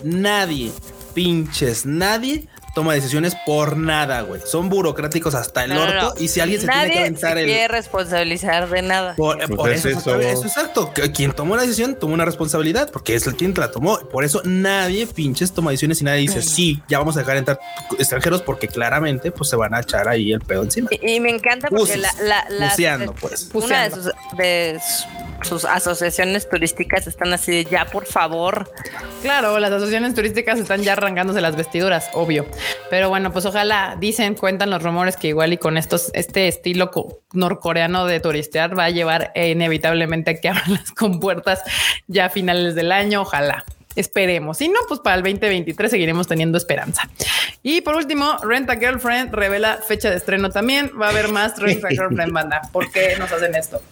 Nadie, 0.02 0.72
pinches, 1.14 1.84
nadie 1.86 2.48
toma 2.74 2.94
decisiones 2.94 3.36
por 3.46 3.76
nada, 3.76 4.22
güey. 4.22 4.40
Son 4.44 4.68
burocráticos 4.68 5.34
hasta 5.34 5.64
el 5.64 5.74
No, 5.74 5.82
orto. 5.82 6.14
no. 6.14 6.20
Y 6.20 6.28
si 6.28 6.40
alguien 6.40 6.60
se 6.60 6.66
Nadie 6.66 6.80
tiene 6.82 6.94
que 6.94 7.00
aventar 7.00 7.34
se 7.34 7.40
el. 7.40 7.46
quiere 7.46 7.68
responsabilizar 7.68 8.68
de 8.68 8.82
nada. 8.82 9.14
Por, 9.16 9.36
Pues 9.38 9.50
por 9.50 9.70
es 9.70 9.84
eso, 9.84 9.88
eso. 9.88 9.98
exactamente, 9.98 10.32
eso 10.32 10.40
es 10.46 10.56
exacto. 10.56 10.92
Quien 11.14 11.32
tomó 11.32 11.56
la 11.56 11.62
decisión 11.62 11.96
tomó 11.98 12.14
una 12.14 12.24
responsabilidad 12.24 12.90
porque 12.90 13.14
es 13.14 13.26
el 13.26 13.36
quien 13.36 13.54
la 13.56 13.70
tomó. 13.70 13.98
Por 14.08 14.24
eso 14.24 14.42
nadie 14.44 15.06
pinches 15.06 15.52
toma 15.52 15.70
decisiones 15.70 16.00
y 16.00 16.04
nadie 16.04 16.20
dice 16.20 16.42
sí, 16.42 16.82
ya 16.88 16.98
vamos 16.98 17.16
a 17.16 17.20
dejar 17.20 17.36
entrar 17.36 17.58
extranjeros 17.98 18.42
porque 18.42 18.68
claramente 18.68 19.30
pues 19.32 19.50
se 19.50 19.56
van 19.56 19.74
a 19.74 19.80
echar 19.80 20.08
ahí 20.08 20.32
el 20.32 20.40
pedo 20.40 20.62
encima. 20.62 20.88
Y, 20.92 21.14
y 21.16 21.20
me 21.20 21.30
encanta 21.30 21.68
porque 21.68 21.96
la, 21.96 22.12
la, 22.22 22.74
pues. 23.20 23.50
una 23.52 23.88
de 23.88 23.90
sus, 23.94 24.10
de 24.36 24.80
sus 25.42 25.64
asociaciones 25.64 26.48
turísticas 26.48 27.06
están 27.06 27.32
así 27.32 27.50
de 27.52 27.64
ya, 27.64 27.86
por 27.86 28.06
favor. 28.06 28.70
Claro, 29.22 29.58
las 29.58 29.70
asociaciones 29.72 30.14
turísticas 30.14 30.58
están 30.58 30.82
ya 30.82 30.92
arrancándose 30.92 31.40
las 31.40 31.56
vestiduras, 31.56 32.08
obvio. 32.12 32.46
Pero 32.90 33.08
bueno, 33.08 33.32
pues 33.32 33.44
ojalá, 33.46 33.96
dicen, 33.98 34.34
cuentan 34.34 34.70
los 34.70 34.82
rumores 34.82 35.16
que 35.16 35.28
igual 35.28 35.52
y 35.52 35.58
con 35.58 35.76
estos, 35.76 36.10
este 36.14 36.48
estilo 36.48 36.90
co- 36.90 37.20
norcoreano 37.32 38.06
de 38.06 38.20
turistear 38.20 38.78
va 38.78 38.84
a 38.84 38.90
llevar 38.90 39.32
inevitablemente 39.34 40.30
a 40.32 40.34
que 40.40 40.48
abran 40.50 40.72
las 40.74 40.90
compuertas 40.92 41.60
ya 42.06 42.26
a 42.26 42.30
finales 42.30 42.74
del 42.74 42.92
año. 42.92 43.22
Ojalá. 43.22 43.64
Esperemos. 43.96 44.58
Si 44.58 44.68
no, 44.68 44.78
pues 44.86 45.00
para 45.00 45.16
el 45.16 45.22
2023 45.24 45.90
seguiremos 45.90 46.28
teniendo 46.28 46.56
esperanza. 46.56 47.02
Y 47.64 47.80
por 47.80 47.96
último, 47.96 48.36
Rent 48.38 48.70
a 48.70 48.76
Girlfriend 48.76 49.34
revela 49.34 49.78
fecha 49.86 50.08
de 50.10 50.16
estreno 50.16 50.48
también. 50.50 50.92
Va 50.98 51.06
a 51.06 51.10
haber 51.10 51.28
más 51.28 51.58
Rent 51.58 51.84
a 51.84 51.88
Girlfriend 51.88 52.32
banda. 52.32 52.60
¿Por 52.72 52.90
qué 52.92 53.16
nos 53.18 53.32
hacen 53.32 53.52
esto? 53.56 53.82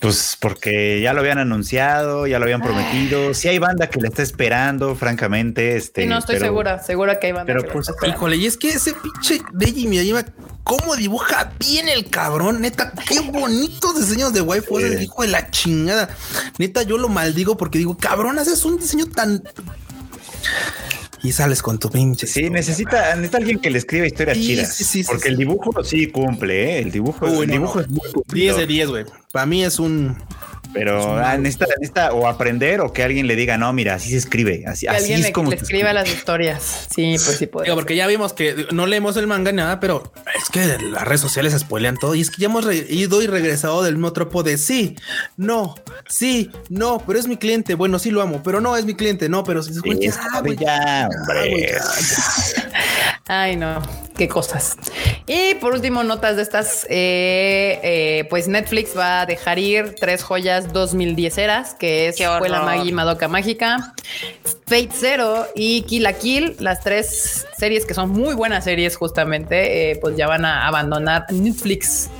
Pues 0.00 0.36
porque 0.40 1.00
ya 1.02 1.12
lo 1.12 1.20
habían 1.20 1.38
anunciado, 1.38 2.26
ya 2.26 2.38
lo 2.38 2.44
habían 2.44 2.62
prometido. 2.62 3.34
Si 3.34 3.48
hay 3.48 3.58
banda 3.58 3.88
que 3.90 4.00
le 4.00 4.08
está 4.08 4.22
esperando, 4.22 4.94
francamente, 4.96 5.76
este. 5.76 6.02
Sí, 6.02 6.08
no 6.08 6.18
estoy 6.18 6.36
pero- 6.36 6.46
segura, 6.46 6.82
segura 6.82 7.18
que 7.20 7.26
hay 7.28 7.32
banda. 7.32 7.46
pero 7.52 7.62
que 7.64 7.72
pues, 7.72 7.88
está. 7.90 8.06
Híjole, 8.08 8.36
y 8.36 8.46
es 8.46 8.56
que 8.56 8.70
ese 8.70 8.94
pinche 8.94 9.42
Deji 9.52 9.86
Miyajima, 9.88 10.24
cómo 10.64 10.96
dibuja 10.96 11.52
bien 11.58 11.88
el 11.88 12.08
cabrón, 12.08 12.62
neta, 12.62 12.92
qué 13.06 13.20
bonitos 13.20 13.98
diseños 13.98 14.32
de 14.32 14.40
waifu, 14.40 14.78
Sí. 14.78 14.86
el 14.86 15.02
hijo 15.02 15.20
de 15.22 15.28
la 15.28 15.50
chingada. 15.50 16.08
Neta, 16.58 16.82
yo 16.82 16.96
lo 16.96 17.08
maldigo 17.10 17.56
porque 17.58 17.76
digo, 17.78 17.96
cabrón, 17.98 18.38
haces 18.38 18.64
un 18.64 18.78
diseño 18.78 19.06
tan. 19.06 19.42
Y 21.22 21.32
sales 21.32 21.62
con 21.62 21.78
tu 21.78 21.90
pinche. 21.90 22.26
Sí, 22.26 22.48
necesita, 22.50 23.14
necesita 23.14 23.38
alguien 23.38 23.58
que 23.60 23.70
le 23.70 23.78
escriba 23.78 24.06
historias 24.06 24.36
Sí, 24.38 24.46
chidas. 24.46 24.74
sí, 24.74 24.84
sí, 24.84 25.02
sí, 25.02 25.08
porque 25.08 25.24
sí. 25.24 25.28
el 25.28 25.36
dibujo 25.36 25.84
sí 25.84 26.06
cumple, 26.06 26.64
¿eh? 26.76 26.78
El 26.80 26.90
dibujo, 26.92 27.26
Uy, 27.26 27.40
el 27.42 27.46
no, 27.48 27.52
dibujo 27.52 27.74
no. 27.76 27.80
es 27.82 27.88
muy 27.90 28.00
10 28.00 28.12
cumplidor. 28.14 28.56
de 28.60 28.66
10, 28.66 28.88
güey. 28.88 29.04
Para 29.32 29.46
mí 29.46 29.62
es 29.64 29.78
un. 29.78 30.16
Pero 30.72 31.18
ah, 31.18 31.36
necesita, 31.36 31.66
necesita 31.66 32.12
o 32.12 32.28
aprender 32.28 32.80
o 32.80 32.92
que 32.92 33.02
alguien 33.02 33.26
le 33.26 33.34
diga, 33.36 33.58
no, 33.58 33.72
mira, 33.72 33.94
así 33.94 34.10
se 34.10 34.16
escribe. 34.16 34.64
Así, 34.66 34.86
Que 34.86 34.90
así 34.90 34.98
alguien 35.02 35.18
es 35.20 35.26
le, 35.26 35.32
como 35.32 35.50
le 35.50 35.56
se 35.56 35.64
escriba 35.64 35.92
las 35.92 36.08
historias. 36.08 36.86
Sí, 36.94 37.16
pues 37.24 37.38
sí 37.38 37.46
puede. 37.46 37.64
Digo, 37.66 37.76
porque 37.76 37.96
ya 37.96 38.06
vimos 38.06 38.32
que 38.32 38.66
no 38.72 38.86
leemos 38.86 39.16
el 39.16 39.26
manga 39.26 39.50
ni 39.50 39.56
nada, 39.56 39.80
pero 39.80 40.12
es 40.40 40.48
que 40.48 40.78
las 40.78 41.04
redes 41.04 41.20
sociales 41.20 41.56
spoilean 41.58 41.96
todo 41.96 42.14
y 42.14 42.20
es 42.20 42.30
que 42.30 42.40
ya 42.42 42.46
hemos 42.46 42.66
ido 42.72 43.22
y 43.22 43.26
regresado 43.26 43.82
del 43.82 43.94
mismo 43.94 44.12
tropo 44.12 44.42
de 44.42 44.58
sí, 44.58 44.96
no, 45.36 45.74
sí, 46.08 46.50
no, 46.68 47.02
pero 47.06 47.18
es 47.18 47.26
mi 47.26 47.36
cliente. 47.36 47.74
Bueno, 47.74 47.98
sí 47.98 48.10
lo 48.10 48.22
amo, 48.22 48.42
pero 48.42 48.60
no 48.60 48.76
es 48.76 48.84
mi 48.84 48.94
cliente. 48.94 49.28
No, 49.28 49.44
pero 49.44 49.62
güey, 49.62 49.98
Sí, 49.98 50.08
ya, 50.08 50.40
güey, 50.40 50.56
ya, 50.56 51.08
hombre. 51.20 51.60
ya, 51.60 51.78
ya. 51.78 52.99
Ay, 53.32 53.54
no, 53.54 53.80
qué 54.16 54.26
cosas. 54.26 54.76
Y 55.28 55.54
por 55.60 55.72
último, 55.74 56.02
notas 56.02 56.34
de 56.34 56.42
estas, 56.42 56.84
eh, 56.90 57.78
eh, 57.84 58.26
pues 58.28 58.48
Netflix 58.48 58.98
va 58.98 59.20
a 59.20 59.26
dejar 59.26 59.60
ir 59.60 59.94
tres 60.00 60.24
joyas 60.24 60.72
2010 60.72 61.38
eras, 61.38 61.74
que 61.74 62.08
es 62.08 62.20
horror. 62.20 62.38
Escuela 62.38 62.62
Maggie 62.62 62.90
Madoka 62.90 63.28
Mágica, 63.28 63.94
Fate 64.66 64.88
Zero 64.92 65.46
y 65.54 65.82
Kill 65.82 66.02
la 66.02 66.14
Kill, 66.14 66.56
las 66.58 66.80
tres 66.80 67.46
series 67.56 67.86
que 67.86 67.94
son 67.94 68.10
muy 68.10 68.34
buenas 68.34 68.64
series 68.64 68.96
justamente, 68.96 69.92
eh, 69.92 69.96
pues 70.00 70.16
ya 70.16 70.26
van 70.26 70.44
a 70.44 70.66
abandonar 70.66 71.26
Netflix 71.30 72.10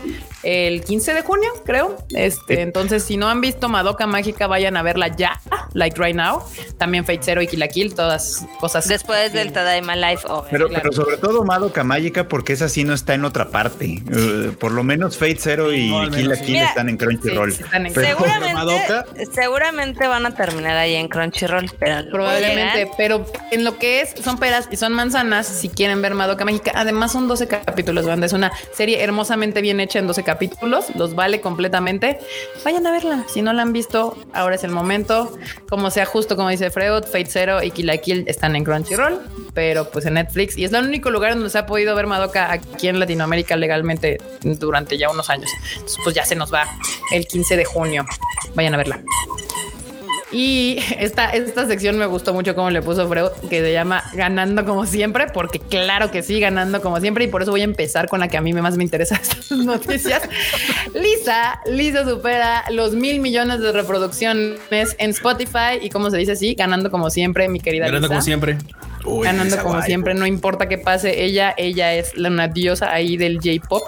el 0.42 0.82
15 0.84 1.14
de 1.14 1.22
junio, 1.22 1.50
creo. 1.64 1.96
Este, 2.14 2.60
entonces, 2.62 3.02
si 3.04 3.16
no 3.16 3.28
han 3.28 3.40
visto 3.40 3.68
Madoka 3.68 4.06
Mágica, 4.06 4.46
vayan 4.46 4.76
a 4.76 4.82
verla 4.82 5.08
ya, 5.08 5.40
like 5.74 6.00
right 6.02 6.16
now. 6.16 6.42
También 6.78 7.04
Fate 7.04 7.20
Zero 7.22 7.42
y 7.42 7.46
Kill 7.46 7.60
la 7.60 7.68
Kill, 7.68 7.94
todas 7.94 8.44
cosas. 8.58 8.88
Después 8.88 9.32
del 9.32 9.52
Tadaima 9.52 9.96
Life, 9.96 10.26
obvio. 10.28 10.48
Pero, 10.50 10.68
Claro. 10.68 10.82
pero 10.90 10.92
sobre 11.04 11.16
todo 11.18 11.44
Madoka 11.44 11.84
Mágica, 11.84 12.28
porque 12.28 12.52
esa 12.54 12.68
sí 12.68 12.84
no 12.84 12.94
está 12.94 13.14
en 13.14 13.24
otra 13.24 13.48
parte. 13.50 14.02
Eh, 14.12 14.52
por 14.58 14.72
lo 14.72 14.82
menos 14.82 15.16
Fate 15.16 15.36
Zero 15.38 15.72
y 15.72 15.90
No, 15.90 16.00
Kill 16.02 16.10
menos 16.10 16.28
la 16.28 16.34
sí. 16.36 16.44
Kill 16.44 16.54
Mira, 16.54 16.66
están 16.68 16.88
en 16.88 16.96
Crunchyroll. 16.96 17.50
sí, 17.52 17.58
sí 17.58 17.62
están 17.64 17.86
en- 17.86 17.92
Pero- 17.92 18.06
seguramente, 18.08 18.54
Madoka. 18.54 19.04
seguramente 19.32 20.06
van 20.08 20.26
a 20.26 20.34
terminar 20.34 20.76
ahí 20.76 20.94
en 20.94 21.08
Crunchyroll, 21.08 21.70
pero 21.78 22.10
Probablemente, 22.10 22.90
pero 22.96 23.24
en 23.50 23.64
lo 23.64 23.78
que 23.78 24.00
es, 24.02 24.14
son 24.22 24.38
peras 24.38 24.68
y 24.70 24.76
son 24.76 24.92
manzanas, 24.92 25.46
si 25.46 25.68
quieren 25.68 26.02
ver 26.02 26.14
Madoka 26.14 26.44
Mágica, 26.44 26.72
además 26.74 27.12
son 27.12 27.28
12 27.28 27.46
capítulos, 27.48 28.06
banda, 28.06 28.26
es 28.26 28.32
una 28.32 28.52
serie 28.74 29.02
hermosamente 29.02 29.60
bien 29.60 29.80
hecha 29.80 29.98
en 29.98 30.06
12 30.06 30.22
capítulos, 30.22 30.29
los 30.94 31.14
vale 31.14 31.40
completamente, 31.40 32.18
vayan 32.64 32.86
a 32.86 32.92
verla, 32.92 33.24
si 33.28 33.42
no 33.42 33.52
la 33.52 33.62
han 33.62 33.72
visto, 33.72 34.16
ahora 34.32 34.54
es 34.54 34.64
el 34.64 34.70
momento, 34.70 35.36
como 35.68 35.90
sea 35.90 36.06
justo 36.06 36.36
como 36.36 36.48
dice 36.48 36.70
Freud, 36.70 37.04
Fate 37.04 37.26
Zero 37.26 37.62
y 37.62 37.70
Kill 37.70 37.86
la 37.86 37.94
están 38.26 38.56
en 38.56 38.64
Crunchyroll, 38.64 39.20
pero 39.54 39.90
pues 39.90 40.06
en 40.06 40.14
Netflix, 40.14 40.56
y 40.56 40.64
es 40.64 40.72
el 40.72 40.84
único 40.84 41.10
lugar 41.10 41.34
donde 41.34 41.50
se 41.50 41.58
ha 41.58 41.66
podido 41.66 41.94
ver 41.94 42.06
Madoka 42.06 42.52
aquí 42.52 42.88
en 42.88 42.98
Latinoamérica 42.98 43.56
legalmente 43.56 44.18
durante 44.42 44.98
ya 44.98 45.10
unos 45.10 45.30
años, 45.30 45.50
Entonces, 45.74 45.98
pues 46.04 46.14
ya 46.14 46.24
se 46.24 46.36
nos 46.36 46.52
va 46.52 46.66
el 47.12 47.26
15 47.26 47.56
de 47.56 47.64
junio, 47.64 48.04
vayan 48.54 48.74
a 48.74 48.76
verla. 48.76 49.02
Y 50.32 50.78
esta, 50.98 51.30
esta 51.30 51.66
sección 51.66 51.98
me 51.98 52.06
gustó 52.06 52.32
mucho 52.32 52.54
cómo 52.54 52.70
le 52.70 52.82
puso 52.82 53.08
Freud, 53.08 53.30
que 53.48 53.60
se 53.60 53.72
llama 53.72 54.04
Ganando 54.14 54.64
como 54.64 54.86
siempre, 54.86 55.26
porque 55.26 55.58
claro 55.58 56.10
que 56.10 56.22
sí, 56.22 56.38
ganando 56.38 56.80
como 56.80 57.00
siempre. 57.00 57.24
Y 57.24 57.28
por 57.28 57.42
eso 57.42 57.50
voy 57.50 57.62
a 57.62 57.64
empezar 57.64 58.08
con 58.08 58.20
la 58.20 58.28
que 58.28 58.36
a 58.36 58.40
mí 58.40 58.52
más 58.52 58.76
me 58.76 58.84
interesa 58.84 59.16
estas 59.16 59.50
noticias. 59.50 60.22
Lisa, 60.94 61.60
Lisa 61.66 62.04
supera 62.08 62.64
los 62.70 62.94
mil 62.94 63.20
millones 63.20 63.60
de 63.60 63.72
reproducciones 63.72 64.60
en 64.70 65.10
Spotify 65.10 65.78
y 65.80 65.90
como 65.90 66.10
se 66.10 66.16
dice 66.18 66.32
así, 66.32 66.54
ganando 66.54 66.90
como 66.90 67.10
siempre, 67.10 67.48
mi 67.48 67.60
querida 67.60 67.86
Ganando 67.86 68.06
Lisa. 68.06 68.14
como 68.14 68.22
siempre. 68.22 68.58
Uy, 69.04 69.24
ganando 69.24 69.56
como 69.62 69.82
siempre, 69.82 70.14
no 70.14 70.26
importa 70.26 70.68
qué 70.68 70.76
pase, 70.78 71.24
ella, 71.24 71.54
ella 71.56 71.94
es 71.94 72.16
la 72.16 72.28
una 72.28 72.48
diosa 72.48 72.92
ahí 72.92 73.16
del 73.16 73.38
J-pop. 73.38 73.82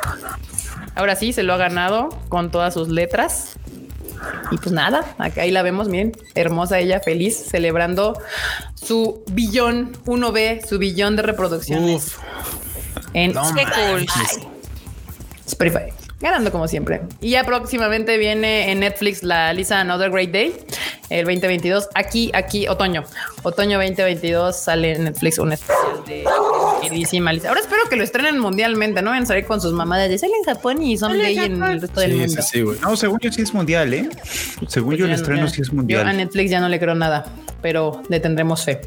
Ahora 0.95 1.16
sí, 1.16 1.32
se 1.32 1.43
lo 1.43 1.55
ha 1.55 1.57
ganado 1.57 2.09
con 2.28 2.51
todas 2.51 2.74
sus 2.74 2.88
letras. 2.88 3.59
Y 4.50 4.58
pues 4.58 4.72
nada, 4.72 5.04
acá 5.18 5.42
ahí 5.42 5.50
la 5.50 5.62
vemos, 5.62 5.88
miren, 5.88 6.12
hermosa 6.34 6.78
ella, 6.78 7.00
feliz, 7.00 7.36
celebrando 7.36 8.20
su 8.74 9.24
billón 9.30 9.92
1B, 10.04 10.66
su 10.66 10.78
billón 10.78 11.16
de 11.16 11.22
reproducciones 11.22 12.06
Uf, 12.06 12.18
en 13.14 13.32
no. 13.32 13.42
Spotify. 15.46 15.92
Ganando 16.22 16.52
como 16.52 16.68
siempre. 16.68 17.00
Y 17.20 17.30
ya 17.30 17.44
próximamente 17.44 18.16
viene 18.16 18.70
en 18.70 18.78
Netflix 18.80 19.22
la 19.24 19.52
Lisa 19.52 19.80
Another 19.80 20.10
Great 20.10 20.30
Day, 20.30 20.54
el 21.10 21.24
2022. 21.26 21.88
Aquí, 21.94 22.30
aquí, 22.32 22.68
otoño. 22.68 23.02
Otoño 23.42 23.76
2022 23.78 24.56
sale 24.56 24.92
en 24.94 25.04
Netflix 25.04 25.38
un 25.40 25.52
especial 25.52 26.04
de 26.06 26.24
queridísima 26.80 27.32
Lisa. 27.32 27.48
Ahora 27.48 27.60
espero 27.60 27.82
que 27.90 27.96
lo 27.96 28.04
estrenen 28.04 28.38
mundialmente, 28.38 29.02
no 29.02 29.10
van 29.10 29.24
a 29.24 29.26
salir 29.26 29.46
con 29.46 29.60
sus 29.60 29.72
mamadas 29.72 30.08
de 30.08 30.16
sale 30.18 30.32
en 30.38 30.44
Japón 30.44 30.80
y 30.80 30.96
son 30.96 31.18
gay 31.18 31.36
en 31.38 31.60
el 31.62 31.80
resto 31.80 32.00
del 32.00 32.14
mundo. 32.16 32.40
sí, 32.42 32.48
sí, 32.52 32.62
güey. 32.62 32.78
No, 32.80 32.96
según 32.96 33.18
yo 33.18 33.32
sí 33.32 33.42
es 33.42 33.52
mundial, 33.52 33.92
¿eh? 33.92 34.08
Según 34.68 34.94
yo 34.94 35.06
el 35.06 35.12
estreno 35.12 35.46
ya- 35.46 35.52
sí 35.52 35.60
es 35.62 35.68
Yo 35.68 35.72
a 35.72 35.76
mundial. 35.76 36.16
Netflix 36.16 36.50
ya 36.52 36.60
no 36.60 36.68
le 36.68 36.78
creo 36.78 36.94
nada, 36.94 37.24
pero 37.60 38.00
le 38.08 38.20
tendremos 38.20 38.64
fe. 38.64 38.80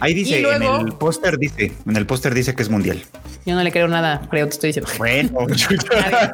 Ahí 0.00 0.14
dice, 0.14 0.40
luego- 0.40 0.80
en 0.80 0.86
el 0.88 0.92
póster 0.94 1.38
dice, 1.38 1.72
en 1.86 1.96
el 1.96 2.06
póster 2.06 2.34
dice 2.34 2.54
que 2.54 2.62
es 2.62 2.68
mundial. 2.68 3.02
Yo 3.46 3.54
no 3.54 3.62
le 3.62 3.70
creo 3.70 3.86
nada, 3.88 4.22
creo, 4.30 4.46
te 4.46 4.52
estoy 4.54 4.68
diciendo. 4.68 4.90
Bueno, 4.96 5.46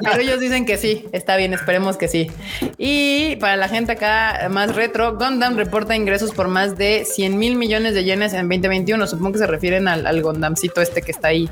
Pero 0.03 0.21
ellos 0.21 0.39
dicen 0.41 0.65
que 0.65 0.79
sí, 0.79 1.07
está 1.13 1.37
bien, 1.37 1.53
esperemos 1.53 1.97
que 1.97 2.07
sí. 2.07 2.31
Y 2.79 3.35
para 3.37 3.57
la 3.57 3.69
gente 3.69 3.93
acá 3.93 4.49
más 4.49 4.77
retro, 4.77 5.17
Gundam 5.17 5.57
reporta 5.57 5.97
ingresos 5.97 6.31
por 6.31 6.47
más 6.49 6.77
de 6.79 7.05
100 7.05 7.37
mil 7.37 7.57
millones 7.57 7.95
de 7.95 8.05
yenes 8.05 8.33
en 8.33 8.49
2021. 8.49 9.07
Supongo 9.09 9.33
que 9.33 9.39
se 9.39 9.47
refieren 9.49 9.89
al, 9.89 10.07
al 10.07 10.23
Gundamcito 10.23 10.81
este 10.81 11.03
que 11.03 11.11
está 11.11 11.29
ahí. 11.29 11.49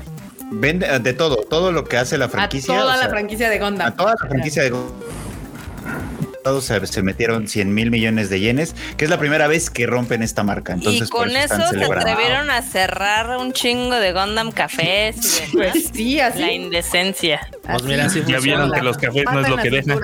vende 0.51 0.87
de 0.99 1.13
todo, 1.13 1.35
todo 1.37 1.71
lo 1.73 1.83
que 1.83 1.97
hace 1.97 2.17
la 2.17 2.29
franquicia. 2.29 2.73
a 2.73 2.81
toda 2.81 2.95
o 2.95 3.01
la 3.01 3.09
franquicia 3.09 3.49
de 3.49 3.59
Gundam. 3.59 3.87
A 3.87 3.91
toda 3.95 4.15
la 4.21 4.27
franquicia 4.29 4.63
de 4.63 4.69
todos 6.43 6.65
se, 6.65 6.85
se 6.87 7.01
metieron 7.03 7.47
100 7.47 7.73
mil 7.73 7.91
millones 7.91 8.29
de 8.29 8.39
yenes, 8.39 8.75
que 8.97 9.05
es 9.05 9.11
la 9.11 9.19
primera 9.19 9.47
vez 9.47 9.69
que 9.69 9.85
rompen 9.85 10.23
esta 10.23 10.43
marca. 10.43 10.73
Entonces, 10.73 11.07
y 11.07 11.11
con 11.11 11.29
eso 11.35 11.55
se 11.69 11.83
atrevieron 11.83 12.49
a 12.49 12.61
cerrar 12.61 13.37
un 13.37 13.53
chingo 13.53 13.95
de 13.95 14.13
Gundam 14.13 14.51
cafés 14.51 15.17
y 15.17 15.57
demás. 15.57 15.71
Pues 15.73 15.89
sí, 15.93 16.19
así. 16.19 16.39
La 16.39 16.51
indecencia. 16.51 17.41
Pues 17.63 17.83
mira, 17.83 18.05
así 18.05 18.23
Ya 18.27 18.39
vieron 18.39 18.69
la 18.69 18.77
que 18.77 18.83
los 18.83 18.97
cafés 18.97 19.25
no 19.31 19.41
es 19.41 19.49
lo 19.49 19.57
que 19.57 19.69
dejan. 19.69 19.99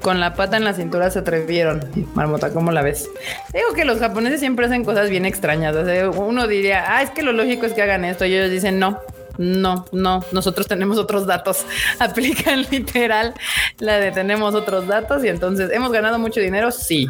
Con 0.00 0.18
la 0.18 0.34
pata 0.34 0.56
en 0.56 0.64
la 0.64 0.72
cintura 0.72 1.10
se 1.10 1.18
atrevieron. 1.18 1.86
Marmota, 2.14 2.52
¿cómo 2.52 2.72
la 2.72 2.82
ves? 2.82 3.08
Digo 3.52 3.74
que 3.74 3.84
los 3.84 3.98
japoneses 3.98 4.40
siempre 4.40 4.66
hacen 4.66 4.84
cosas 4.84 5.10
bien 5.10 5.26
extrañas. 5.26 5.76
O 5.76 5.84
sea, 5.84 6.08
uno 6.08 6.46
diría, 6.46 6.84
ah, 6.88 7.02
es 7.02 7.10
que 7.10 7.22
lo 7.22 7.32
lógico 7.32 7.66
es 7.66 7.74
que 7.74 7.82
hagan 7.82 8.04
esto. 8.04 8.24
Y 8.24 8.34
ellos 8.34 8.50
dicen, 8.50 8.78
no, 8.78 8.98
no, 9.40 9.86
no. 9.90 10.22
Nosotros 10.32 10.66
tenemos 10.66 10.98
otros 10.98 11.26
datos. 11.26 11.64
Aplican 11.98 12.66
literal 12.70 13.32
la 13.78 13.96
de 13.96 14.12
tenemos 14.12 14.54
otros 14.54 14.86
datos. 14.86 15.24
Y 15.24 15.28
entonces, 15.28 15.70
¿hemos 15.72 15.90
ganado 15.92 16.18
mucho 16.18 16.40
dinero? 16.40 16.70
Sí. 16.70 17.08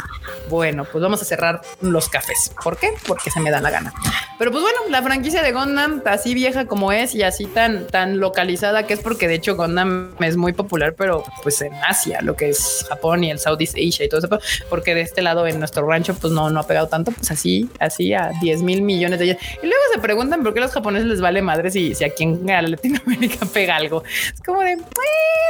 Bueno, 0.48 0.84
pues 0.84 1.02
vamos 1.02 1.20
a 1.20 1.24
cerrar 1.24 1.60
los 1.80 2.08
cafés. 2.08 2.54
¿Por 2.62 2.76
qué? 2.76 2.90
Porque 3.04 3.32
se 3.32 3.40
me 3.40 3.50
da 3.50 3.60
la 3.60 3.70
gana. 3.70 3.92
Pero 4.38 4.52
pues 4.52 4.62
bueno, 4.62 4.78
la 4.90 5.02
franquicia 5.02 5.42
de 5.42 5.52
Gundam, 5.52 6.02
así 6.06 6.32
vieja 6.32 6.66
como 6.66 6.92
es 6.92 7.16
y 7.16 7.24
así 7.24 7.46
tan, 7.46 7.88
tan 7.88 8.20
localizada 8.20 8.86
que 8.86 8.94
es 8.94 9.00
porque 9.00 9.26
de 9.26 9.34
hecho 9.34 9.56
Gundam 9.56 10.12
es 10.20 10.36
muy 10.36 10.52
popular, 10.52 10.94
pero 10.96 11.24
pues 11.42 11.60
en 11.62 11.74
Asia, 11.86 12.20
lo 12.22 12.36
que 12.36 12.50
es 12.50 12.86
Japón 12.88 13.24
y 13.24 13.30
el 13.30 13.38
Southeast 13.38 13.74
Asia 13.74 14.06
y 14.06 14.08
todo 14.08 14.20
eso, 14.20 14.28
porque 14.70 14.94
de 14.94 15.02
este 15.02 15.20
lado 15.20 15.46
en 15.46 15.58
nuestro 15.58 15.86
rancho 15.86 16.14
pues 16.14 16.32
no, 16.32 16.48
no 16.48 16.60
ha 16.60 16.66
pegado 16.66 16.86
tanto, 16.86 17.10
pues 17.10 17.30
así, 17.30 17.68
así 17.80 18.14
a 18.14 18.30
10 18.40 18.62
mil 18.62 18.82
millones 18.82 19.18
de 19.18 19.26
yenes. 19.26 19.42
Y 19.62 19.66
luego 19.66 19.82
se 19.92 20.00
preguntan 20.00 20.42
por 20.42 20.54
qué 20.54 20.60
a 20.60 20.62
los 20.62 20.72
japoneses 20.72 21.08
les 21.08 21.20
vale 21.20 21.42
madre 21.42 21.70
si, 21.70 21.94
si 21.94 22.04
aquí 22.04 22.19
en 22.24 22.70
Latinoamérica 22.70 23.46
pega 23.52 23.76
algo. 23.76 24.02
Es 24.04 24.40
como 24.44 24.60
de, 24.62 24.72
"Eh, 24.72 24.76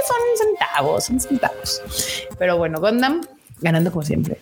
son 0.06 0.48
centavos, 0.48 1.04
son 1.04 1.20
centavos. 1.20 1.82
Pero 2.38 2.56
bueno, 2.56 2.80
Gundam 2.80 3.20
ganando 3.60 3.90
como 3.90 4.04
siempre. 4.04 4.38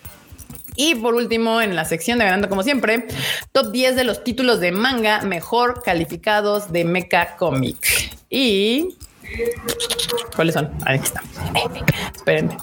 Y 0.75 0.95
por 0.95 1.13
último, 1.13 1.59
en 1.61 1.75
la 1.75 1.83
sección 1.83 2.19
de 2.19 2.25
Ganando 2.25 2.47
como 2.47 2.63
siempre, 2.63 3.05
top 3.51 3.71
10 3.71 3.97
de 3.97 4.05
los 4.05 4.23
títulos 4.23 4.61
de 4.61 4.71
manga 4.71 5.21
mejor 5.23 5.81
calificados 5.83 6.71
de 6.71 6.85
Mecha 6.85 7.35
Comic. 7.35 8.17
Y... 8.29 8.95
¿Cuáles 10.35 10.55
son? 10.55 10.71
Ahí 10.85 10.97
está. 11.03 11.21
Espérenme. 12.15 12.55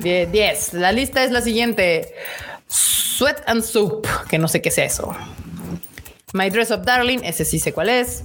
10. 0.00 0.32
10. 0.32 0.72
La 0.74 0.90
lista 0.90 1.22
es 1.22 1.30
la 1.30 1.40
siguiente. 1.42 2.12
Sweat 2.66 3.48
and 3.48 3.62
Soup, 3.62 4.06
que 4.28 4.38
no 4.38 4.48
sé 4.48 4.60
qué 4.60 4.72
sea 4.72 4.86
eso. 4.86 5.14
My 6.34 6.50
Dress 6.50 6.72
Up 6.72 6.84
Darling, 6.84 7.20
ese 7.22 7.44
sí 7.44 7.60
sé 7.60 7.72
cuál 7.72 7.88
es. 7.88 8.24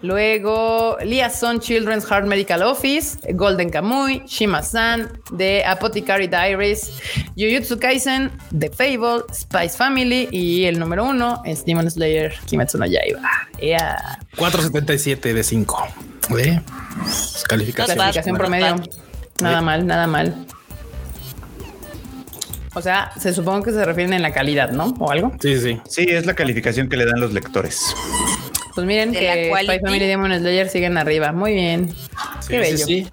Luego, 0.00 0.96
Liaison 1.02 1.58
Children's 1.58 2.04
Heart 2.08 2.26
Medical 2.26 2.62
Office, 2.62 3.18
Golden 3.34 3.68
Kamuy, 3.68 4.22
Shima-san, 4.26 5.20
The 5.36 5.64
Apothecary 5.64 6.28
Diaries, 6.28 6.92
Jujutsu 7.36 7.80
Kaisen, 7.80 8.30
The 8.56 8.70
Fable, 8.70 9.24
Spice 9.34 9.76
Family 9.76 10.28
y 10.30 10.66
el 10.66 10.78
número 10.78 11.04
uno 11.04 11.42
es 11.44 11.64
Demon 11.64 11.90
Slayer 11.90 12.32
Kimetsu 12.46 12.78
no 12.78 12.86
Yaiba. 12.86 13.20
Yeah. 13.58 14.20
477 14.36 15.34
de 15.34 15.42
5. 15.42 15.88
¿Eh? 16.38 16.60
Calificación. 17.48 17.98
Bad. 17.98 18.38
promedio. 18.38 18.76
Nada 19.40 19.60
mal, 19.62 19.84
nada 19.84 20.06
mal. 20.06 20.46
O 22.76 22.82
sea, 22.82 23.10
se 23.18 23.32
supone 23.32 23.64
que 23.64 23.72
se 23.72 23.82
refieren 23.86 24.12
en 24.12 24.20
la 24.20 24.32
calidad, 24.32 24.70
¿no? 24.70 24.94
O 24.98 25.10
algo. 25.10 25.32
Sí, 25.40 25.58
sí. 25.58 25.80
Sí, 25.88 26.04
es 26.10 26.26
la 26.26 26.34
calificación 26.34 26.90
que 26.90 26.98
le 26.98 27.06
dan 27.06 27.18
los 27.18 27.32
lectores. 27.32 27.80
Pues 28.74 28.86
miren 28.86 29.12
De 29.12 29.18
que. 29.18 29.50
Spy 29.64 29.80
Family 29.80 30.06
Demon 30.06 30.38
Slayer 30.38 30.68
siguen 30.68 30.98
arriba. 30.98 31.32
Muy 31.32 31.54
bien. 31.54 31.88
Sí, 32.40 32.48
Qué 32.48 32.64
sí, 32.64 32.72
bello. 32.72 32.86
sí. 32.86 33.08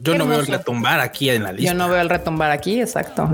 Yo 0.00 0.12
Qué 0.12 0.18
no 0.18 0.26
veo 0.26 0.40
el 0.40 0.46
retumbar 0.48 1.00
aquí 1.00 1.30
en 1.30 1.44
la 1.44 1.52
lista. 1.52 1.72
Yo 1.72 1.78
no 1.78 1.88
veo 1.88 2.02
el 2.02 2.10
retumbar 2.10 2.50
aquí, 2.50 2.78
exacto. 2.78 3.30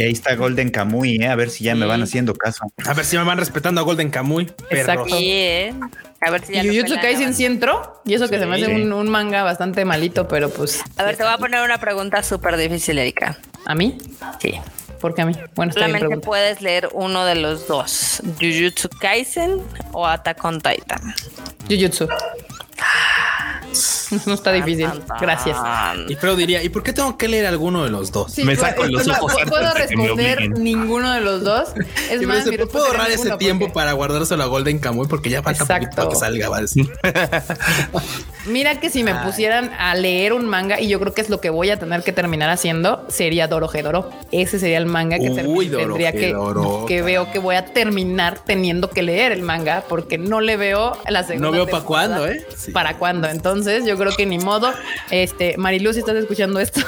Y 0.00 0.02
ahí 0.02 0.12
está 0.12 0.34
Golden 0.34 0.70
Kamuy, 0.70 1.16
¿eh? 1.16 1.28
a 1.28 1.36
ver 1.36 1.50
si 1.50 1.64
ya 1.64 1.74
me 1.74 1.84
van 1.84 2.02
haciendo 2.02 2.32
caso. 2.32 2.72
A 2.86 2.94
ver 2.94 3.04
si 3.04 3.18
me 3.18 3.22
van 3.22 3.36
respetando 3.36 3.82
a 3.82 3.84
Golden 3.84 4.08
Kamuy. 4.08 4.46
Perros. 4.46 4.70
Exacto. 4.70 5.04
Sí, 5.14 5.30
¿eh? 5.30 5.74
A 6.22 6.30
ver 6.30 6.42
si 6.42 6.54
ya 6.54 6.62
Jujutsu 6.62 6.94
Kaisen 7.02 7.34
sí 7.34 7.44
entró. 7.44 8.00
Y 8.06 8.14
eso 8.14 8.26
que 8.30 8.38
se 8.38 8.46
me 8.46 8.56
hace 8.56 8.74
un, 8.74 8.94
un 8.94 9.08
manga 9.10 9.42
bastante 9.42 9.84
malito, 9.84 10.26
pero 10.26 10.48
pues. 10.48 10.80
A 10.96 11.04
ver, 11.04 11.18
te 11.18 11.22
voy 11.22 11.34
a 11.34 11.36
poner 11.36 11.62
una 11.62 11.76
pregunta 11.76 12.22
súper 12.22 12.56
difícil, 12.56 12.96
Erika. 12.96 13.36
¿A 13.66 13.74
mí? 13.74 13.98
Sí. 14.40 14.54
¿Por 15.02 15.14
qué 15.14 15.20
a 15.20 15.26
mí? 15.26 15.34
Bueno, 15.54 15.68
está 15.68 15.84
bien 15.84 15.98
Solamente 15.98 16.24
puedes 16.24 16.62
leer 16.62 16.88
uno 16.94 17.26
de 17.26 17.34
los 17.34 17.68
dos. 17.68 18.22
Jujutsu 18.40 18.88
Kaisen 19.02 19.60
o 19.92 20.06
Attack 20.06 20.42
on 20.42 20.62
Titan. 20.62 21.14
Jujutsu. 21.68 22.08
No 24.26 24.34
está 24.34 24.52
difícil. 24.52 24.88
Gracias. 25.20 25.56
Y 26.08 26.16
pero 26.16 26.36
diría, 26.36 26.62
¿y 26.62 26.68
por 26.68 26.82
qué 26.82 26.92
tengo 26.92 27.16
que 27.16 27.28
leer 27.28 27.46
alguno 27.46 27.84
de 27.84 27.90
los 27.90 28.10
dos? 28.12 28.32
Sí, 28.32 28.44
Me 28.44 28.56
saco 28.56 28.84
los 28.84 29.06
no, 29.06 29.12
ojos 29.14 29.32
no 29.44 29.50
puedo 29.50 29.72
responder 29.74 30.50
ninguno 30.58 31.12
de 31.12 31.20
los 31.20 31.42
dos. 31.44 31.68
Es 32.10 32.22
más, 32.26 32.38
dice, 32.44 32.50
mi 32.50 32.56
"¿Pues 32.56 32.58
respuesta 32.58 32.66
puedo 32.72 32.84
ahorrar 32.86 33.10
ese 33.10 33.30
tiempo 33.36 33.66
porque- 33.66 33.74
para 33.74 33.92
guardárselo 33.92 34.42
a 34.42 34.46
Golden 34.46 34.78
Kamuy 34.78 35.06
porque 35.06 35.30
ya 35.30 35.42
falta 35.42 35.64
poquito 35.64 35.96
para 35.96 36.08
que 36.08 36.16
salga. 36.16 36.48
va 36.48 36.58
a 36.58 36.60
decir. 36.62 36.90
Mira 38.46 38.80
que 38.80 38.88
si 38.90 39.02
me 39.04 39.14
pusieran 39.16 39.70
a 39.78 39.94
leer 39.94 40.32
un 40.32 40.46
manga, 40.48 40.80
y 40.80 40.88
yo 40.88 40.98
creo 40.98 41.12
que 41.12 41.20
es 41.20 41.28
lo 41.28 41.40
que 41.40 41.50
voy 41.50 41.70
a 41.70 41.78
tener 41.78 42.02
que 42.02 42.12
terminar 42.12 42.48
haciendo, 42.50 43.04
sería 43.08 43.46
Dorohedoro. 43.48 44.10
Ese 44.32 44.58
sería 44.58 44.78
el 44.78 44.86
manga 44.86 45.18
que 45.18 45.30
Uy, 45.30 45.68
tendría 45.68 46.12
que, 46.12 46.34
que 46.88 47.02
veo 47.02 47.30
que 47.32 47.38
voy 47.38 47.56
a 47.56 47.66
terminar 47.66 48.38
teniendo 48.44 48.88
que 48.90 49.02
leer 49.02 49.32
el 49.32 49.42
manga 49.42 49.84
porque 49.88 50.16
no 50.16 50.40
le 50.40 50.56
veo 50.56 50.96
la 51.08 51.22
segunda. 51.22 51.48
No 51.48 51.52
veo 51.52 51.66
para 51.66 51.84
cuándo, 51.84 52.26
¿eh? 52.26 52.46
Sí. 52.56 52.72
¿Para 52.72 52.96
cuándo? 52.96 53.28
Entonces, 53.28 53.84
yo 53.84 53.96
creo 54.00 54.16
que 54.16 54.26
ni 54.26 54.38
modo. 54.38 54.72
Este, 55.10 55.56
Marilu, 55.56 55.92
si 55.92 56.00
estás 56.00 56.16
escuchando 56.16 56.58
esto, 56.58 56.80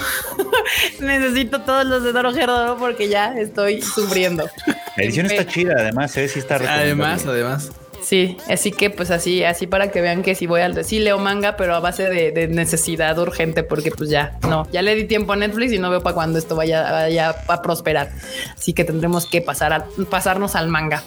necesito 1.01 1.61
todos 1.63 1.87
los 1.87 2.03
de 2.03 2.13
Dorohedoro 2.13 2.77
porque 2.79 3.09
ya 3.09 3.35
estoy 3.39 3.83
sufriendo. 3.83 4.49
La 4.97 5.05
edición 5.05 5.27
está 5.27 5.47
chida, 5.47 5.75
además, 5.79 6.17
¿eh? 6.17 6.29
sí 6.29 6.39
está 6.39 6.57
Además, 6.57 7.25
además. 7.27 7.71
Sí, 8.03 8.37
así 8.49 8.73
que 8.73 8.91
pues 8.91 9.11
así, 9.11 9.45
así 9.45 9.67
para 9.67 9.91
que 9.91 10.01
vean 10.01 10.23
que 10.23 10.35
si 10.35 10.47
voy 10.47 10.61
al 10.61 10.85
sí 10.85 10.99
leo 10.99 11.19
manga, 11.19 11.57
pero 11.57 11.75
a 11.75 11.81
base 11.81 12.09
de, 12.09 12.33
de 12.33 12.49
necesidad 12.49 13.19
urgente, 13.19 13.63
porque 13.63 13.91
pues 13.91 14.11
ya 14.11 14.39
no, 14.49 14.69
ya 14.73 14.83
le 14.83 14.95
di 14.95 15.05
tiempo 15.05 15.33
a 15.33 15.37
Netflix 15.37 15.73
y 15.73 15.79
no 15.79 15.91
veo 15.91 16.03
para 16.03 16.15
cuando 16.15 16.39
esto 16.39 16.57
vaya, 16.57 16.91
vaya 16.91 17.35
a 17.47 17.63
prosperar. 17.63 18.11
Así 18.57 18.73
que 18.73 18.85
tendremos 18.85 19.27
que 19.27 19.41
pasar 19.41 19.73
a 19.73 19.87
pasarnos 20.11 20.57
al 20.57 20.69
manga. 20.69 21.03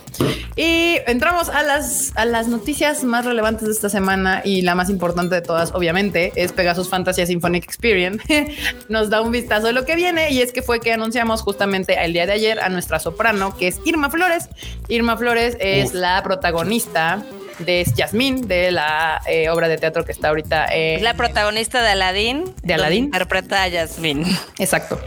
Y 0.55 0.97
entramos 1.05 1.49
a 1.49 1.63
las, 1.63 2.13
a 2.15 2.25
las 2.25 2.47
noticias 2.47 3.03
más 3.03 3.25
relevantes 3.25 3.67
de 3.67 3.73
esta 3.73 3.89
semana 3.89 4.41
y 4.45 4.61
la 4.61 4.75
más 4.75 4.89
importante 4.89 5.35
de 5.35 5.41
todas, 5.41 5.73
obviamente, 5.73 6.31
es 6.35 6.53
Pegasus 6.53 6.89
Fantasy 6.89 7.25
Symphonic 7.25 7.63
Experience. 7.63 8.23
Nos 8.89 9.09
da 9.09 9.21
un 9.21 9.31
vistazo 9.31 9.67
de 9.67 9.73
lo 9.73 9.85
que 9.85 9.95
viene 9.95 10.31
y 10.31 10.41
es 10.41 10.53
que 10.53 10.61
fue 10.61 10.79
que 10.79 10.93
anunciamos 10.93 11.41
justamente 11.41 12.03
el 12.03 12.13
día 12.13 12.25
de 12.25 12.33
ayer 12.33 12.59
a 12.59 12.69
nuestra 12.69 12.99
soprano, 12.99 13.55
que 13.57 13.67
es 13.67 13.81
Irma 13.83 14.09
Flores. 14.09 14.49
Irma 14.87 15.17
Flores 15.17 15.57
es 15.59 15.93
la 15.93 16.21
protagonista 16.23 16.84
entrevista 16.85 17.44
de 17.59 17.85
Yasmín, 17.95 18.47
de 18.47 18.71
la 18.71 19.21
eh, 19.27 19.49
obra 19.49 19.67
de 19.67 19.77
teatro 19.77 20.05
que 20.05 20.11
está 20.11 20.29
ahorita. 20.29 20.65
Es 20.65 21.01
la 21.01 21.13
protagonista 21.13 21.81
de 21.81 21.89
Aladdin. 21.89 22.53
De 22.63 22.73
Aladdin. 22.73 23.05
Interpreta 23.05 23.63
a 23.63 23.67
Yasmín. 23.67 24.25
Exacto. 24.59 24.99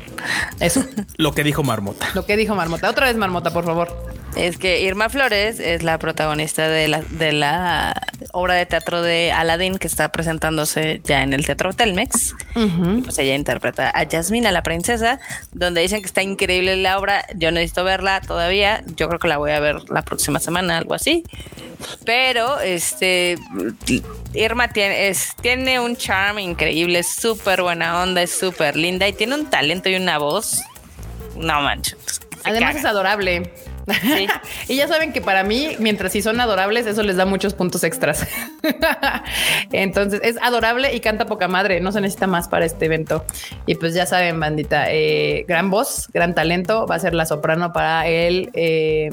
Eso. 0.61 0.85
Lo 1.17 1.33
que 1.33 1.45
dijo 1.45 1.63
Marmota. 1.63 2.09
Lo 2.15 2.27
que 2.27 2.37
dijo 2.37 2.55
Marmota. 2.55 2.89
Otra 2.91 3.07
vez 3.07 3.17
Marmota, 3.17 3.53
por 3.53 3.65
favor. 3.65 4.13
Es 4.37 4.59
que 4.59 4.83
Irma 4.83 5.09
Flores 5.09 5.59
es 5.59 5.83
la 5.83 5.99
protagonista 5.99 6.69
de 6.69 6.87
la, 6.87 7.01
de 7.01 7.33
la 7.33 7.95
obra 8.33 8.55
de 8.55 8.67
teatro 8.67 9.03
de 9.03 9.33
Aladdin 9.33 9.79
que 9.79 9.87
está 9.87 10.11
presentándose 10.11 11.01
ya 11.05 11.23
en 11.23 11.33
el 11.33 11.45
Teatro 11.45 11.73
Telmex. 11.73 12.35
Pues 13.05 13.19
ella 13.19 13.35
interpreta 13.35 13.91
a 13.95 14.03
Yasmina, 14.05 14.53
la 14.53 14.63
princesa, 14.63 15.19
donde 15.53 15.81
dicen 15.81 16.01
que 16.01 16.07
está 16.07 16.23
increíble 16.23 16.77
la 16.77 16.99
obra. 16.99 17.25
Yo 17.37 17.51
necesito 17.51 17.85
verla 17.85 18.21
todavía. 18.21 18.85
Yo 18.97 19.09
creo 19.09 19.19
que 19.19 19.29
la 19.29 19.39
voy 19.39 19.53
a 19.53 19.61
ver 19.61 19.91
la 19.91 20.03
próxima 20.03 20.41
semana, 20.41 20.77
algo 20.77 20.95
así. 20.95 21.25
Pero 22.05 22.38
este 22.61 23.39
Irma 24.35 24.69
tiene, 24.69 25.09
es, 25.09 25.35
tiene 25.41 25.81
un 25.81 25.97
charm 25.97 26.39
increíble, 26.39 27.01
es 27.01 27.15
súper 27.15 27.63
buena 27.63 28.03
onda, 28.03 28.23
es 28.23 28.31
súper 28.31 28.77
linda 28.77 29.07
y 29.09 29.13
tiene 29.13 29.35
un 29.35 29.47
talento 29.47 29.89
y 29.89 29.97
una 29.97 30.19
voz. 30.19 30.63
No 31.37 31.61
manches. 31.61 32.21
Además 32.45 32.77
es 32.77 32.85
adorable. 32.85 33.53
y 34.69 34.77
ya 34.77 34.87
saben 34.87 35.13
que 35.13 35.21
para 35.21 35.43
mí, 35.43 35.77
mientras 35.79 36.13
si 36.13 36.23
son 36.23 36.41
adorables, 36.41 36.87
eso 36.87 37.03
les 37.03 37.17
da 37.17 37.25
muchos 37.25 37.55
puntos 37.55 37.85
extras. 37.85 38.27
Entonces 39.73 40.21
es 40.23 40.37
adorable 40.43 40.95
y 40.95 41.01
canta 41.01 41.27
poca 41.27 41.49
madre. 41.49 41.81
No 41.81 41.93
se 41.93 42.01
necesita 42.01 42.27
más 42.27 42.49
para 42.49 42.67
este 42.67 42.87
evento. 42.87 43.25
Y 43.67 43.77
pues 43.77 43.95
ya 43.95 44.07
saben, 44.07 44.39
bandita, 44.41 44.91
eh, 44.91 45.45
gran 45.49 45.71
voz, 45.71 46.09
gran 46.13 46.35
talento. 46.35 46.87
Va 46.87 46.97
a 46.97 46.99
ser 46.99 47.15
la 47.15 47.27
soprano 47.27 47.73
para 47.73 48.07
el 48.07 48.51
eh, 48.55 49.11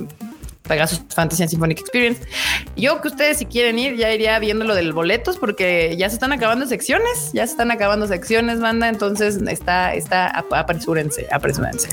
Pegasus 0.67 1.01
Fantasy 1.09 1.43
and 1.43 1.49
Symphonic 1.49 1.79
Experience. 1.79 2.21
Yo 2.75 3.01
que 3.01 3.07
ustedes 3.09 3.37
si 3.37 3.45
quieren 3.45 3.79
ir 3.79 3.95
ya 3.95 4.11
iría 4.11 4.37
viendo 4.39 4.65
lo 4.65 4.75
del 4.75 4.93
boletos 4.93 5.37
porque 5.37 5.95
ya 5.97 6.09
se 6.09 6.15
están 6.15 6.33
acabando 6.33 6.65
secciones, 6.65 7.31
ya 7.33 7.45
se 7.45 7.51
están 7.51 7.71
acabando 7.71 8.07
secciones, 8.07 8.59
banda, 8.59 8.89
entonces 8.89 9.37
está, 9.47 9.93
está, 9.93 10.27
apresúrense, 10.27 11.27
apresúrense. 11.31 11.89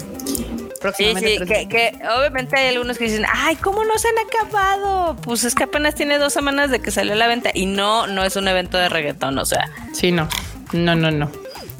Sí, 0.96 1.14
sí, 1.16 1.38
que, 1.68 1.92
obviamente 2.18 2.58
hay 2.58 2.68
algunos 2.74 2.98
que 2.98 3.04
dicen, 3.04 3.24
ay, 3.32 3.54
¿cómo 3.56 3.84
no 3.84 3.96
se 3.98 4.08
han 4.08 4.14
acabado? 4.18 5.16
Pues 5.22 5.44
es 5.44 5.54
que 5.54 5.62
apenas 5.64 5.94
tiene 5.94 6.18
dos 6.18 6.32
semanas 6.32 6.70
de 6.70 6.80
que 6.80 6.90
salió 6.90 7.14
la 7.14 7.28
venta 7.28 7.50
y 7.54 7.66
no, 7.66 8.08
no 8.08 8.24
es 8.24 8.34
un 8.34 8.48
evento 8.48 8.78
de 8.78 8.88
reggaetón, 8.88 9.38
o 9.38 9.44
sea. 9.44 9.70
Sí, 9.92 10.10
no, 10.10 10.28
no, 10.72 10.96
no, 10.96 11.12
no. 11.12 11.30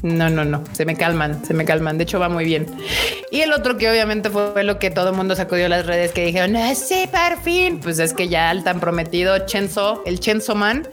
No, 0.02 0.28
no, 0.28 0.44
no. 0.44 0.64
Se 0.72 0.84
me 0.84 0.96
calman, 0.96 1.44
se 1.44 1.54
me 1.54 1.64
calman. 1.64 1.96
De 1.96 2.04
hecho, 2.04 2.18
va 2.18 2.28
muy 2.28 2.44
bien. 2.44 2.66
Y 3.30 3.40
el 3.40 3.52
otro 3.52 3.76
que 3.76 3.88
obviamente 3.88 4.30
fue 4.30 4.64
lo 4.64 4.78
que 4.80 4.90
todo 4.90 5.10
el 5.10 5.16
mundo 5.16 5.36
sacudió 5.36 5.68
las 5.68 5.86
redes 5.86 6.10
que 6.10 6.26
dijeron, 6.26 6.56
ah, 6.56 6.74
sí, 6.74 7.08
por 7.10 7.40
fin. 7.40 7.78
Pues 7.80 8.00
es 8.00 8.12
que 8.12 8.28
ya 8.28 8.50
el 8.50 8.64
tan 8.64 8.80
prometido 8.80 9.46
Chenzo, 9.46 10.02
el 10.04 10.18
Chenzo 10.18 10.56
Man, 10.56 10.88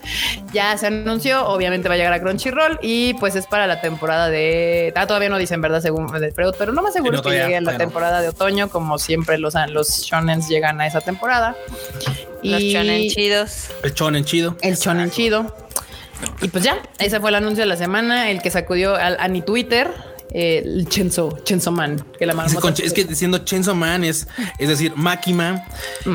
ya 0.52 0.78
se 0.78 0.86
anunció. 0.86 1.46
Obviamente 1.48 1.88
va 1.88 1.94
a 1.94 1.98
llegar 1.98 2.12
a 2.12 2.20
Crunchyroll 2.20 2.78
y 2.82 3.14
pues 3.14 3.34
es 3.34 3.46
para 3.46 3.66
la 3.66 3.80
temporada 3.80 4.28
de. 4.28 4.92
Ah, 4.94 5.06
todavía 5.08 5.28
no 5.28 5.38
dicen 5.38 5.60
verdad 5.60 5.80
según 5.80 6.08
Freud, 6.08 6.54
pero 6.56 6.72
no 6.72 6.80
más 6.82 6.92
seguro 6.92 7.20
que 7.20 7.30
llegue 7.30 7.56
a 7.56 7.60
la 7.60 7.76
temporada 7.76 8.20
de 8.20 8.28
otoño, 8.28 8.68
como 8.70 8.98
siempre 8.98 9.38
los, 9.38 9.54
los 9.70 10.02
shonens 10.02 10.48
llegan 10.48 10.80
a 10.80 10.86
esa 10.86 11.00
temporada. 11.00 11.56
Los 12.42 12.62
shonen 12.62 13.10
chidos. 13.10 13.70
El 13.82 13.92
shonen 13.92 14.24
chido. 14.24 14.56
El 14.62 14.76
shonen 14.76 15.10
chido. 15.10 15.54
Y 16.42 16.48
pues 16.48 16.64
ya, 16.64 16.82
ese 16.98 17.20
fue 17.20 17.30
el 17.30 17.36
anuncio 17.36 17.62
de 17.62 17.68
la 17.68 17.76
semana, 17.76 18.30
el 18.30 18.42
que 18.42 18.50
sacudió 18.50 18.96
al, 18.96 19.16
a 19.20 19.28
mi 19.28 19.42
Twitter. 19.42 19.90
Eh, 20.32 20.62
el 20.64 20.88
Chenzo, 20.88 21.40
Chenzo 21.42 21.72
Man, 21.72 22.06
que 22.16 22.24
la 22.24 22.34
es, 22.44 22.80
es 22.80 22.92
que 22.92 23.04
diciendo 23.04 23.38
Chenzo 23.38 23.74
Man 23.74 24.04
es, 24.04 24.28
es 24.58 24.68
decir, 24.68 24.92
Máquima, 24.94 25.66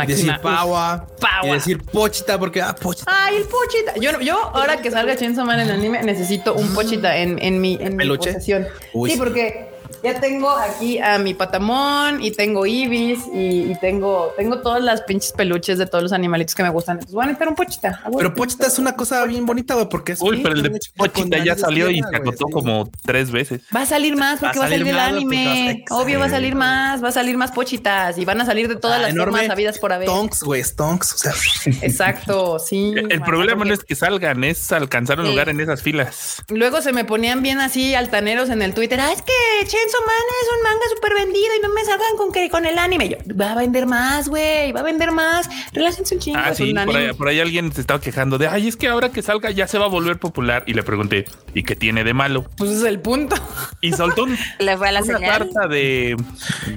decir 0.08 0.34
Paua, 0.42 1.06
y 1.44 1.50
decir 1.50 1.82
Pochita, 1.84 2.40
porque 2.40 2.62
ah, 2.62 2.74
Pochita. 2.74 3.12
Ay, 3.14 3.36
el 3.36 3.44
Pochita. 3.44 3.96
Yo, 4.00 4.18
yo 4.22 4.38
ahora 4.56 4.78
que 4.78 4.90
salga 4.90 5.18
Chenzo 5.18 5.44
Man 5.44 5.60
en 5.60 5.70
el 5.70 5.76
anime, 5.76 6.02
necesito 6.02 6.54
un 6.54 6.74
Pochita 6.74 7.18
en, 7.18 7.44
en 7.44 7.60
mi, 7.60 7.78
en 7.82 7.98
mi 7.98 8.08
posesión. 8.08 8.66
sí, 8.94 9.16
porque 9.18 9.75
ya 10.06 10.20
tengo 10.20 10.52
aquí 10.52 11.00
a 11.00 11.18
mi 11.18 11.34
patamón 11.34 12.24
y 12.24 12.30
tengo 12.30 12.66
ibis 12.66 13.22
y, 13.34 13.74
tengo, 13.82 14.32
tengo 14.38 14.62
todas 14.62 14.84
las 14.84 15.02
pinches 15.02 15.32
peluches 15.32 15.80
de 15.80 15.88
todos 15.88 16.04
los 16.04 16.14
animalitos 16.14 16.54
que 16.54 16.62
me 16.62 16.70
gustan. 16.70 16.98
Entonces 16.98 17.16
voy 17.16 17.24
a 17.24 17.26
necesitar 17.28 17.50
un 17.50 17.56
pochita. 17.56 18.04
Pero 18.16 18.34
pochita 18.34 18.68
es 18.68 18.78
una 18.78 18.96
cosa 18.96 19.26
bien 19.26 19.46
bonita, 19.46 19.74
güey, 19.74 19.90
porque 19.90 20.12
es. 20.12 20.22
Uy, 20.22 20.42
pero 20.44 20.54
el 20.54 20.62
de 20.62 20.80
pochita 20.96 21.44
ya 21.44 21.58
salió 21.58 21.90
y 21.90 22.02
se 22.02 22.16
acotó 22.16 22.46
como 22.46 22.90
tres 23.04 23.32
veces. 23.32 23.62
Va 23.76 23.82
a 23.82 23.86
salir 23.88 24.16
más 24.16 24.40
porque 24.40 24.60
va 24.60 24.66
a 24.66 24.70
salir, 24.70 24.88
el 24.88 25.00
anime. 25.00 25.86
Obvio 25.90 26.20
va 26.20 26.26
a 26.26 26.30
salir 26.30 26.54
más, 26.54 27.04
va 27.04 27.10
a 27.10 27.12
salir 27.12 27.36
más 27.36 27.52
pochitas 27.52 28.18
y 28.20 28.26
van 28.26 28.40
a 28.42 28.46
salir 28.46 28.68
de 28.68 28.76
todas 28.76 29.00
ah, 29.00 29.02
las 29.04 29.16
formas 29.16 29.50
habidas 29.50 29.80
por 29.80 29.92
haber. 29.92 30.08
Stonks, 30.08 30.44
güey, 30.44 30.64
stonks. 30.64 31.14
O 31.14 31.18
sea, 31.18 31.34
exacto. 31.82 32.60
Sí. 32.60 32.94
El, 33.10 33.22
problema 33.22 33.66
no 33.66 33.74
es 33.74 33.84
que 33.84 33.96
salgan, 33.96 34.44
es 34.44 34.72
alcanzar 34.72 35.20
un 35.20 35.28
lugar 35.28 35.50
en 35.50 35.60
esas 35.60 35.82
filas. 35.82 36.44
Luego 36.50 36.82
se 36.84 36.94
me 36.94 37.06
ponían 37.06 37.42
bien 37.42 37.60
así 37.60 37.96
altaneros 37.96 38.50
en 38.50 38.62
el 38.62 38.76
Twitter. 38.76 39.00
Ah, 39.00 39.12
es 39.12 39.24
que 39.24 39.34
Chenzo 39.66 39.95
Man 40.06 40.26
es 40.42 40.58
un 40.58 40.64
manga 40.64 40.86
súper 40.96 41.14
vendido 41.14 41.56
y 41.58 41.62
no 41.62 41.74
me 41.74 41.84
salgan 41.84 42.18
con 42.18 42.32
que 42.32 42.50
con 42.50 42.66
el 42.66 42.78
anime. 42.78 43.10
Yo, 43.10 43.18
va 43.40 43.52
a 43.52 43.56
vender 43.56 43.86
más, 43.86 44.30
güey, 44.30 44.72
va 44.72 44.82
a 44.82 44.84
vender 44.84 45.12
más. 45.12 45.50
Relájense 45.74 46.16
un 46.16 46.22
chingo. 46.22 46.40
Ah, 46.40 46.54
sí, 46.54 46.74
por 46.74 46.96
ahí, 46.96 47.14
por 47.14 47.28
ahí, 47.28 47.40
alguien 47.40 47.72
se 47.72 47.82
estaba 47.82 48.00
quejando 48.00 48.38
de, 48.38 48.48
ay, 48.48 48.68
es 48.68 48.76
que 48.76 48.88
ahora 48.88 49.12
que 49.12 49.22
salga 49.22 49.52
ya 49.52 49.68
se 49.68 49.78
va 49.78 49.86
a 49.86 49.90
volver 49.90 50.20
popular. 50.20 50.64
Y 50.68 50.74
le 50.74 50.84
pregunté, 50.84 51.26
¿y 51.54 51.64
qué 51.64 51.76
tiene 51.76 52.04
de 52.04 52.14
malo? 52.14 52.46
Pues 52.58 52.72
es 52.72 52.84
el 52.84 53.00
punto. 53.00 53.36
Y 53.82 53.94
soltó 53.94 54.24
un, 54.24 54.38
le 54.60 54.78
fue 54.78 54.90
a 54.90 54.92
la 54.92 55.02
una 55.02 55.20
carta 55.20 55.68
de, 55.68 56.16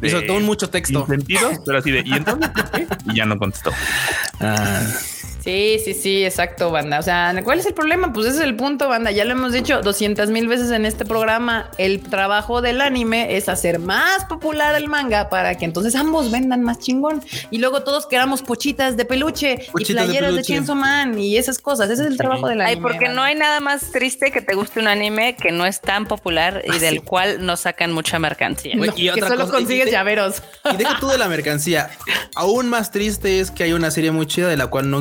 Y 0.02 0.10
soltó 0.10 0.34
un 0.34 0.44
mucho 0.44 0.70
texto. 0.70 1.06
Sentidos, 1.06 1.58
pero 1.64 1.78
así 1.78 1.90
de, 1.90 2.02
¿y 2.04 2.12
entonces 2.12 2.50
qué? 2.72 2.86
Y 3.06 3.16
ya 3.16 3.24
no 3.24 3.38
contestó. 3.38 3.72
Ah. 4.40 4.86
Sí, 5.48 5.80
sí, 5.82 5.94
sí, 5.94 6.24
exacto, 6.26 6.70
banda. 6.70 6.98
O 6.98 7.02
sea, 7.02 7.34
¿cuál 7.42 7.58
es 7.58 7.64
el 7.64 7.72
problema? 7.72 8.12
Pues 8.12 8.26
ese 8.26 8.36
es 8.36 8.44
el 8.44 8.54
punto, 8.54 8.86
banda. 8.86 9.12
Ya 9.12 9.24
lo 9.24 9.32
hemos 9.32 9.54
dicho 9.54 9.80
200 9.80 10.28
mil 10.28 10.46
veces 10.46 10.70
en 10.72 10.84
este 10.84 11.06
programa. 11.06 11.70
El 11.78 12.02
trabajo 12.02 12.60
del 12.60 12.82
anime 12.82 13.34
es 13.34 13.48
hacer 13.48 13.78
más 13.78 14.26
popular 14.26 14.74
el 14.74 14.88
manga 14.88 15.30
para 15.30 15.54
que 15.54 15.64
entonces 15.64 15.94
ambos 15.94 16.30
vendan 16.30 16.62
más 16.64 16.80
chingón. 16.80 17.22
Y 17.50 17.60
luego 17.60 17.82
todos 17.82 18.04
queramos 18.06 18.42
pochitas 18.42 18.98
de 18.98 19.06
peluche 19.06 19.60
y 19.74 19.84
playeras 19.86 20.34
de, 20.34 20.42
de 20.42 20.74
Man 20.74 21.18
y 21.18 21.38
esas 21.38 21.58
cosas. 21.58 21.88
Ese 21.88 22.02
es 22.02 22.08
el 22.08 22.18
trabajo 22.18 22.46
del 22.46 22.60
anime. 22.60 22.76
Ay, 22.76 22.82
porque 22.82 23.08
no 23.08 23.22
hay 23.22 23.34
nada 23.34 23.60
más 23.60 23.90
triste 23.90 24.30
que 24.30 24.42
te 24.42 24.54
guste 24.54 24.80
un 24.80 24.88
anime 24.88 25.34
que 25.34 25.50
no 25.50 25.64
es 25.64 25.80
tan 25.80 26.04
popular 26.04 26.62
y 26.66 26.78
del 26.78 27.02
cual 27.02 27.46
no 27.46 27.56
sacan 27.56 27.92
mucha 27.92 28.18
mercancía. 28.18 28.74
y 28.94 29.10
que 29.10 29.20
solo 29.22 29.48
consigues 29.48 29.90
llaveros. 29.90 30.42
Y 30.74 30.76
deja 30.76 31.00
tú 31.00 31.08
de 31.08 31.16
la 31.16 31.26
mercancía. 31.28 31.88
Aún 32.34 32.68
más 32.68 32.90
triste 32.90 33.40
es 33.40 33.50
que 33.50 33.64
hay 33.64 33.72
una 33.72 33.90
serie 33.90 34.10
muy 34.10 34.26
chida 34.26 34.48
de 34.48 34.58
la 34.58 34.66
cual 34.66 34.90
no 34.90 34.98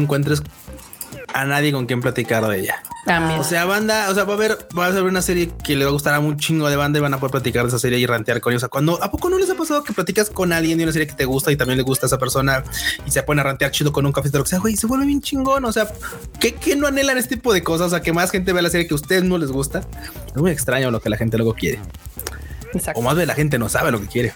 a 1.34 1.46
nadie 1.46 1.72
con 1.72 1.86
quien 1.86 2.02
platicar 2.02 2.48
de 2.48 2.60
ella. 2.60 2.84
O 3.40 3.44
sea, 3.44 3.64
banda, 3.64 4.10
o 4.10 4.14
sea, 4.14 4.26
va 4.26 4.34
a 4.34 4.36
haber, 4.36 4.58
va 4.78 4.86
a 4.86 4.88
haber 4.88 5.04
una 5.04 5.22
serie 5.22 5.50
que 5.64 5.78
le 5.78 5.86
va 5.86 5.92
a 5.92 5.94
gustar 5.94 6.14
a 6.14 6.20
un 6.20 6.38
chingo 6.38 6.70
de 6.70 6.76
banda 6.76 7.00
y 7.00 7.02
van 7.02 7.14
a 7.14 7.20
poder 7.20 7.32
platicar 7.32 7.64
de 7.64 7.70
esa 7.70 7.80
serie 7.80 8.00
y 8.00 8.06
rantear 8.06 8.42
con 8.42 8.52
ellos. 8.52 8.64
O 8.64 8.66
sea, 8.66 8.70
cuando 8.70 9.02
a 9.02 9.10
poco 9.10 9.30
no 9.30 9.38
les 9.38 9.50
ha 9.50 9.56
pasado 9.56 9.82
que 9.84 9.94
platicas 9.94 10.30
con 10.30 10.52
alguien 10.52 10.78
de 10.78 10.84
una 10.84 10.92
serie 10.92 11.08
que 11.08 11.14
te 11.14 11.24
gusta 11.24 11.52
y 11.52 11.56
también 11.56 11.78
le 11.78 11.84
gusta 11.84 12.06
a 12.06 12.08
esa 12.08 12.18
persona 12.18 12.64
y 13.06 13.12
se 13.12 13.24
pone 13.24 13.40
a 13.40 13.46
rantear 13.46 13.72
chido 13.72 13.94
con 13.94 14.06
un 14.06 14.12
café 14.12 14.30
de 14.30 14.38
lo 14.38 14.44
que 14.44 14.50
sea, 14.50 14.60
güey, 14.60 14.76
se 14.76 14.88
vuelve 14.88 15.06
bien 15.06 15.22
chingón. 15.22 15.64
O 15.64 15.72
sea, 15.72 15.88
¿qué, 16.40 16.56
¿qué, 16.56 16.76
no 16.76 16.88
anhelan 16.88 17.18
este 17.18 17.36
tipo 17.36 17.54
de 17.54 17.64
cosas? 17.64 17.88
O 17.88 17.90
sea, 17.92 18.02
que 18.02 18.12
más 18.12 18.30
gente 18.30 18.52
vea 18.52 18.62
la 18.62 18.70
serie 18.70 18.88
que 18.88 18.94
a 18.94 18.96
ustedes 18.96 19.24
no 19.24 19.38
les 19.38 19.52
gusta. 19.52 19.84
Es 20.28 20.42
muy 20.42 20.52
extraño 20.52 20.92
lo 20.92 21.00
que 21.00 21.10
la 21.10 21.18
gente 21.18 21.38
luego 21.38 21.54
quiere. 21.54 21.80
O 22.96 23.02
más 23.02 23.16
de 23.16 23.26
la 23.26 23.36
gente 23.36 23.58
no 23.58 23.70
sabe 23.70 23.92
lo 23.92 24.02
que 24.02 24.08
quiere. 24.08 24.34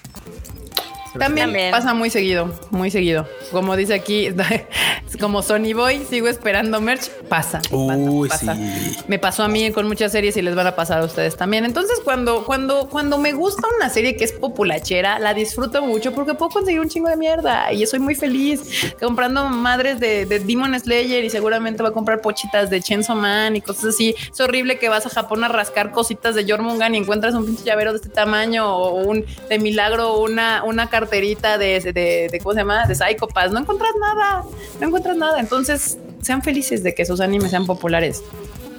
También, 1.17 1.71
pasa 1.71 1.93
muy 1.93 2.09
seguido, 2.09 2.53
muy 2.69 2.89
seguido. 2.91 3.27
Como 3.51 3.75
dice 3.75 3.93
aquí, 3.93 4.29
como 5.19 5.41
Sony 5.41 5.73
Boy, 5.75 6.05
sigo 6.09 6.27
esperando 6.27 6.79
merch. 6.81 7.09
Pasa. 7.29 7.61
Uy, 7.71 8.29
pasa. 8.29 8.55
sí. 8.55 8.97
Me 9.07 9.19
pasó 9.19 9.43
a 9.43 9.47
mí 9.47 9.71
con 9.71 9.87
muchas 9.87 10.11
series 10.11 10.37
y 10.37 10.41
les 10.41 10.55
van 10.55 10.67
a 10.67 10.75
pasar 10.75 11.01
a 11.01 11.05
ustedes 11.05 11.35
también. 11.35 11.65
Entonces, 11.65 11.99
cuando, 12.03 12.45
cuando, 12.45 12.89
cuando 12.89 13.17
me 13.17 13.33
gusta 13.33 13.67
una 13.77 13.89
serie 13.89 14.15
que 14.15 14.23
es 14.23 14.31
populachera, 14.31 15.19
la 15.19 15.33
disfruto 15.33 15.81
mucho 15.81 16.13
porque 16.13 16.33
puedo 16.33 16.51
conseguir 16.51 16.79
un 16.79 16.89
chingo 16.89 17.09
de 17.09 17.17
mierda 17.17 17.71
y 17.73 17.85
soy 17.85 17.99
muy 17.99 18.15
feliz 18.15 18.93
comprando 18.99 19.45
madres 19.49 19.99
de, 19.99 20.25
de 20.25 20.39
Demon 20.39 20.79
Slayer 20.79 21.23
y 21.23 21.29
seguramente 21.29 21.83
va 21.83 21.89
a 21.89 21.93
comprar 21.93 22.21
pochitas 22.21 22.69
de 22.69 22.81
Chainsaw 22.81 23.15
Man 23.15 23.55
y 23.55 23.61
cosas 23.61 23.85
así. 23.85 24.15
Es 24.31 24.39
horrible 24.39 24.77
que 24.79 24.89
vas 24.89 25.05
a 25.05 25.09
Japón 25.09 25.43
a 25.43 25.47
rascar 25.47 25.91
cositas 25.91 26.35
de 26.35 26.45
Jormungan 26.49 26.95
y 26.95 26.99
encuentras 26.99 27.33
un 27.33 27.45
pinche 27.45 27.63
llavero 27.63 27.91
de 27.91 27.97
este 27.97 28.09
tamaño 28.09 28.73
o 28.75 28.95
un 28.95 29.25
de 29.49 29.59
milagro 29.59 30.19
una, 30.19 30.63
una 30.63 30.89
carterita 31.01 31.57
de, 31.57 31.79
de, 31.79 32.29
de, 32.31 32.39
¿cómo 32.39 32.53
se 32.53 32.59
llama? 32.59 32.85
De 32.85 32.95
Psycho 32.95 33.27
Pass. 33.27 33.51
No 33.51 33.59
encuentras 33.59 33.91
nada, 33.99 34.43
no 34.79 34.87
encuentras 34.87 35.17
nada. 35.17 35.39
Entonces, 35.39 35.97
sean 36.21 36.41
felices 36.41 36.83
de 36.83 36.93
que 36.93 37.05
sus 37.05 37.19
animes 37.19 37.51
sean 37.51 37.65
populares. 37.65 38.23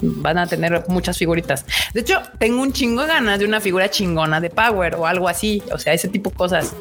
Van 0.01 0.37
a 0.37 0.47
tener 0.47 0.83
muchas 0.87 1.17
figuritas. 1.17 1.65
De 1.93 2.01
hecho, 2.01 2.21
tengo 2.37 2.61
un 2.61 2.73
chingo 2.73 3.01
de 3.01 3.07
ganas 3.07 3.39
de 3.39 3.45
una 3.45 3.61
figura 3.61 3.89
chingona 3.89 4.41
de 4.41 4.49
Power 4.49 4.95
o 4.95 5.05
algo 5.05 5.29
así. 5.29 5.61
O 5.71 5.77
sea, 5.77 5.93
ese 5.93 6.07
tipo 6.07 6.29
de 6.29 6.35
cosas. 6.35 6.73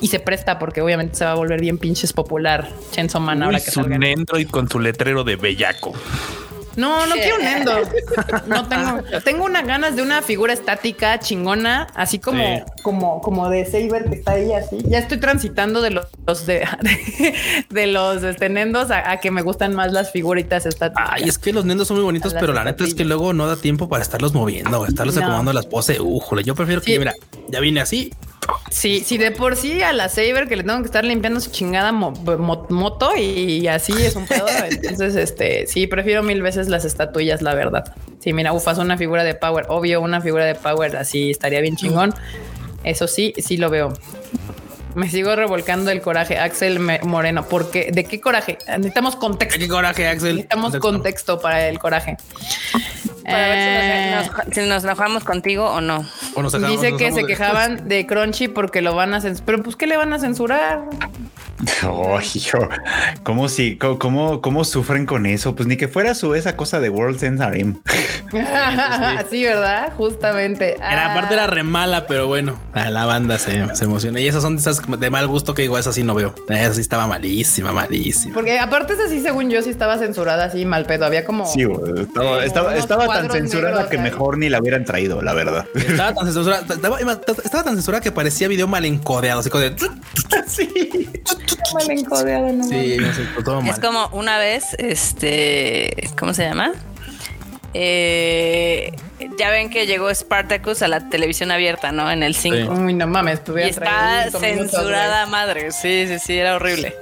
Y 0.00 0.08
se 0.08 0.20
presta 0.20 0.58
porque 0.58 0.82
obviamente 0.82 1.16
se 1.16 1.24
va 1.24 1.32
a 1.32 1.34
volver 1.34 1.60
bien 1.60 1.78
pinches 1.78 2.12
popular 2.12 2.68
Chainsaw 2.90 3.20
Man 3.20 3.42
ahora 3.42 3.56
Uy, 3.58 3.64
que 3.64 3.70
su 3.70 3.80
salga. 3.80 3.96
Android 3.96 4.48
con 4.48 4.68
su 4.68 4.78
letrero 4.78 5.24
de 5.24 5.36
bellaco. 5.36 5.94
No, 6.76 7.06
no 7.06 7.14
quiero 7.14 7.36
un 7.36 7.42
endo. 7.46 7.72
No 8.46 8.68
tengo. 8.68 9.02
Tengo 9.24 9.44
unas 9.44 9.66
ganas 9.66 9.96
de 9.96 10.02
una 10.02 10.22
figura 10.22 10.52
estática 10.52 11.18
chingona, 11.18 11.86
así 11.94 12.18
como, 12.18 12.38
Sí. 12.44 12.62
como, 12.82 13.20
como 13.20 13.48
de 13.48 13.64
Saber 13.64 14.04
que 14.08 14.16
está 14.16 14.32
ahí 14.32 14.52
así. 14.52 14.78
Ya 14.86 14.98
estoy 14.98 15.18
transitando 15.18 15.80
de 15.80 15.90
los 15.90 16.06
de, 16.46 16.66
de, 17.70 17.86
los 17.86 18.22
este, 18.22 18.48
nendos 18.48 18.90
a, 18.90 19.10
a 19.10 19.16
que 19.20 19.30
me 19.30 19.42
gustan 19.42 19.74
más 19.74 19.92
las 19.92 20.12
figuritas 20.12 20.66
estáticas. 20.66 21.08
Ay, 21.12 21.24
es 21.24 21.38
que 21.38 21.52
los 21.52 21.64
nendos 21.64 21.88
son 21.88 21.96
muy 21.96 22.04
bonitos, 22.04 22.34
pero 22.38 22.52
la 22.52 22.64
neta 22.64 22.84
es 22.84 22.94
que 22.94 23.04
luego 23.04 23.32
no 23.32 23.46
da 23.46 23.56
tiempo 23.56 23.88
para 23.88 24.02
estarlos 24.02 24.34
moviendo, 24.34 24.86
estarlos 24.86 25.14
No. 25.16 25.22
acomodando 25.22 25.52
las 25.52 25.66
poses. 25.66 25.98
Újole, 26.00 26.44
yo 26.44 26.54
prefiero 26.54 26.80
que, 26.82 26.98
mira, 26.98 27.14
ya 27.48 27.60
vine 27.60 27.80
así. 27.80 28.12
Sí, 28.70 29.02
sí, 29.04 29.18
de 29.18 29.30
por 29.32 29.56
sí 29.56 29.82
a 29.82 29.92
la 29.92 30.08
Saber 30.08 30.48
que 30.48 30.56
le 30.56 30.62
tengo 30.62 30.78
que 30.80 30.84
estar 30.86 31.04
limpiando 31.04 31.40
su 31.40 31.50
chingada 31.50 31.92
mo- 31.92 32.12
mo- 32.12 32.66
moto 32.70 33.16
y 33.16 33.66
así 33.68 33.92
es 33.92 34.14
un 34.16 34.26
pedo. 34.26 34.46
Entonces, 34.70 35.16
este 35.16 35.66
sí, 35.66 35.86
prefiero 35.86 36.22
mil 36.22 36.42
veces 36.42 36.68
las 36.68 36.84
estatuillas, 36.84 37.42
la 37.42 37.54
verdad. 37.54 37.94
Sí, 38.20 38.32
mira, 38.32 38.52
ufas 38.52 38.78
una 38.78 38.96
figura 38.96 39.24
de 39.24 39.34
Power, 39.34 39.66
obvio, 39.68 40.00
una 40.00 40.20
figura 40.20 40.44
de 40.44 40.54
Power 40.54 40.96
así 40.96 41.30
estaría 41.30 41.60
bien 41.60 41.76
chingón. 41.76 42.14
Eso 42.84 43.08
sí, 43.08 43.32
sí 43.38 43.56
lo 43.56 43.70
veo. 43.70 43.92
Me 44.94 45.10
sigo 45.10 45.34
revolcando 45.36 45.90
el 45.90 46.00
coraje, 46.00 46.38
Axel 46.38 46.78
Moreno. 47.02 47.46
porque 47.48 47.90
¿De 47.92 48.04
qué 48.04 48.20
coraje? 48.20 48.56
Necesitamos 48.68 49.16
contexto. 49.16 49.58
Qué 49.58 49.68
coraje, 49.68 50.06
Axel. 50.08 50.36
Necesitamos 50.36 50.76
contexto 50.78 51.38
para 51.40 51.68
el 51.68 51.78
coraje. 51.78 52.16
Para 53.26 53.48
ver 53.48 53.58
Eh, 53.58 54.20
si 54.22 54.28
nos, 54.28 54.36
nos- 54.46 54.54
si 54.54 54.60
nos 54.68 54.84
enojamos 54.84 55.24
contigo 55.24 55.64
o 55.66 55.80
no. 55.80 56.04
O 56.34 56.42
nos 56.42 56.52
sacamos- 56.52 56.80
Dice 56.80 56.92
nos 56.92 56.98
que 57.00 57.12
se 57.12 57.20
de- 57.22 57.26
quejaban 57.26 57.88
de 57.88 58.06
Crunchy 58.06 58.48
porque 58.48 58.80
lo 58.82 58.94
van 58.94 59.12
a 59.14 59.20
censurar. 59.20 59.44
Pero 59.46 59.62
pues, 59.62 59.76
¿qué 59.76 59.86
le 59.86 59.96
van 59.96 60.12
a 60.12 60.18
censurar? 60.18 60.82
Oh, 61.88 62.18
hijo, 62.34 62.68
¿cómo, 63.22 63.48
si, 63.48 63.78
cómo, 63.78 64.42
cómo, 64.42 64.64
sufren 64.64 65.06
con 65.06 65.24
eso? 65.24 65.54
Pues 65.56 65.66
ni 65.66 65.76
que 65.76 65.88
fuera 65.88 66.14
su 66.14 66.34
esa 66.34 66.54
cosa 66.54 66.80
de 66.80 66.90
World 66.90 67.18
Sense 67.18 67.42
Harem. 67.42 67.80
sí, 69.30 69.42
¿verdad? 69.42 69.92
Justamente. 69.96 70.74
Era, 70.74 71.06
Ah, 71.06 71.12
aparte 71.12 71.34
era 71.34 71.46
re 71.46 71.62
mala, 71.62 72.06
pero 72.06 72.26
bueno, 72.26 72.58
a 72.74 72.90
la 72.90 73.06
banda 73.06 73.38
se, 73.38 73.74
se 73.74 73.84
emociona. 73.84 74.20
Y 74.20 74.28
esas 74.28 74.42
son 74.42 74.56
de 74.56 74.60
esas 74.60 74.82
de 74.86 75.10
mal 75.10 75.26
gusto 75.28 75.54
que 75.54 75.64
igual 75.64 75.80
esa 75.80 75.92
sí 75.92 76.02
no 76.02 76.14
veo. 76.14 76.34
Esa 76.48 76.74
sí 76.74 76.80
estaba 76.82 77.06
malísima, 77.06 77.72
malísima. 77.72 78.34
Porque 78.34 78.58
aparte 78.58 78.92
esa 78.92 79.08
sí, 79.08 79.20
según 79.20 79.48
yo, 79.48 79.62
sí 79.62 79.70
estaba 79.70 79.96
censurada 79.98 80.46
así 80.46 80.66
mal 80.66 80.84
pedo. 80.84 81.06
Había 81.06 81.24
como... 81.24 81.46
Sí, 81.46 81.62
estaba, 82.00 82.44
estaba, 82.44 83.06
tan 83.06 83.30
censurada 83.30 83.74
negros 83.76 83.90
que 83.90 83.98
mejor 83.98 84.36
ni 84.36 84.50
la 84.50 84.60
hubieran 84.60 84.84
traído, 84.84 85.22
la 85.22 85.32
verdad. 85.32 85.66
Estaba 85.74 86.12
tan 86.12 86.26
censurada, 86.26 86.62
estaba, 86.68 87.00
estaba 87.00 87.64
tan 87.64 87.74
censurada 87.76 88.02
que 88.02 88.12
parecía 88.12 88.48
video 88.48 88.66
mal 88.66 88.84
encodeado, 88.84 89.40
así 89.40 89.48
como 89.48 89.62
de... 89.62 89.74
sí. 90.46 91.08
Mal 91.74 91.90
encodeado, 91.90 92.52
no 92.52 92.64
Sí, 92.64 92.96
no 92.98 93.12
sé, 93.12 93.22
todo 93.44 93.60
mal. 93.62 93.70
Es 93.70 93.78
como 93.80 94.08
una 94.12 94.38
vez, 94.38 94.64
este, 94.78 96.10
¿cómo 96.18 96.34
se 96.34 96.44
llama? 96.44 96.72
Eh, 97.74 98.92
ya 99.38 99.50
ven 99.50 99.68
que 99.70 99.86
llegó 99.86 100.12
Spartacus 100.14 100.82
a 100.82 100.88
la 100.88 101.08
televisión 101.08 101.50
abierta, 101.50 101.92
¿no? 101.92 102.10
En 102.10 102.22
el 102.22 102.34
5. 102.34 102.56
Sí. 102.56 102.62
Uy, 102.68 102.94
no 102.94 103.06
mames, 103.06 103.40
Y 103.56 103.60
está 103.68 104.30
censurada 104.30 105.22
a 105.22 105.26
madre. 105.26 105.72
Sí, 105.72 106.06
sí, 106.08 106.18
sí, 106.18 106.38
era 106.38 106.56
horrible. 106.56 106.94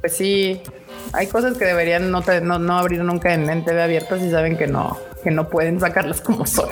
Pues 0.00 0.16
sí, 0.16 0.60
hay 1.12 1.26
cosas 1.26 1.56
que 1.56 1.64
deberían 1.64 2.10
no, 2.10 2.22
te- 2.22 2.40
no, 2.40 2.58
no 2.58 2.78
abrir 2.78 3.02
nunca 3.02 3.32
en, 3.34 3.48
en 3.48 3.64
TV 3.64 3.82
abierta 3.82 4.18
si 4.18 4.30
saben 4.30 4.56
que 4.56 4.66
no, 4.66 4.98
que 5.28 5.34
no 5.34 5.48
pueden 5.48 5.78
sacarlas 5.78 6.20
como 6.22 6.46
son. 6.46 6.70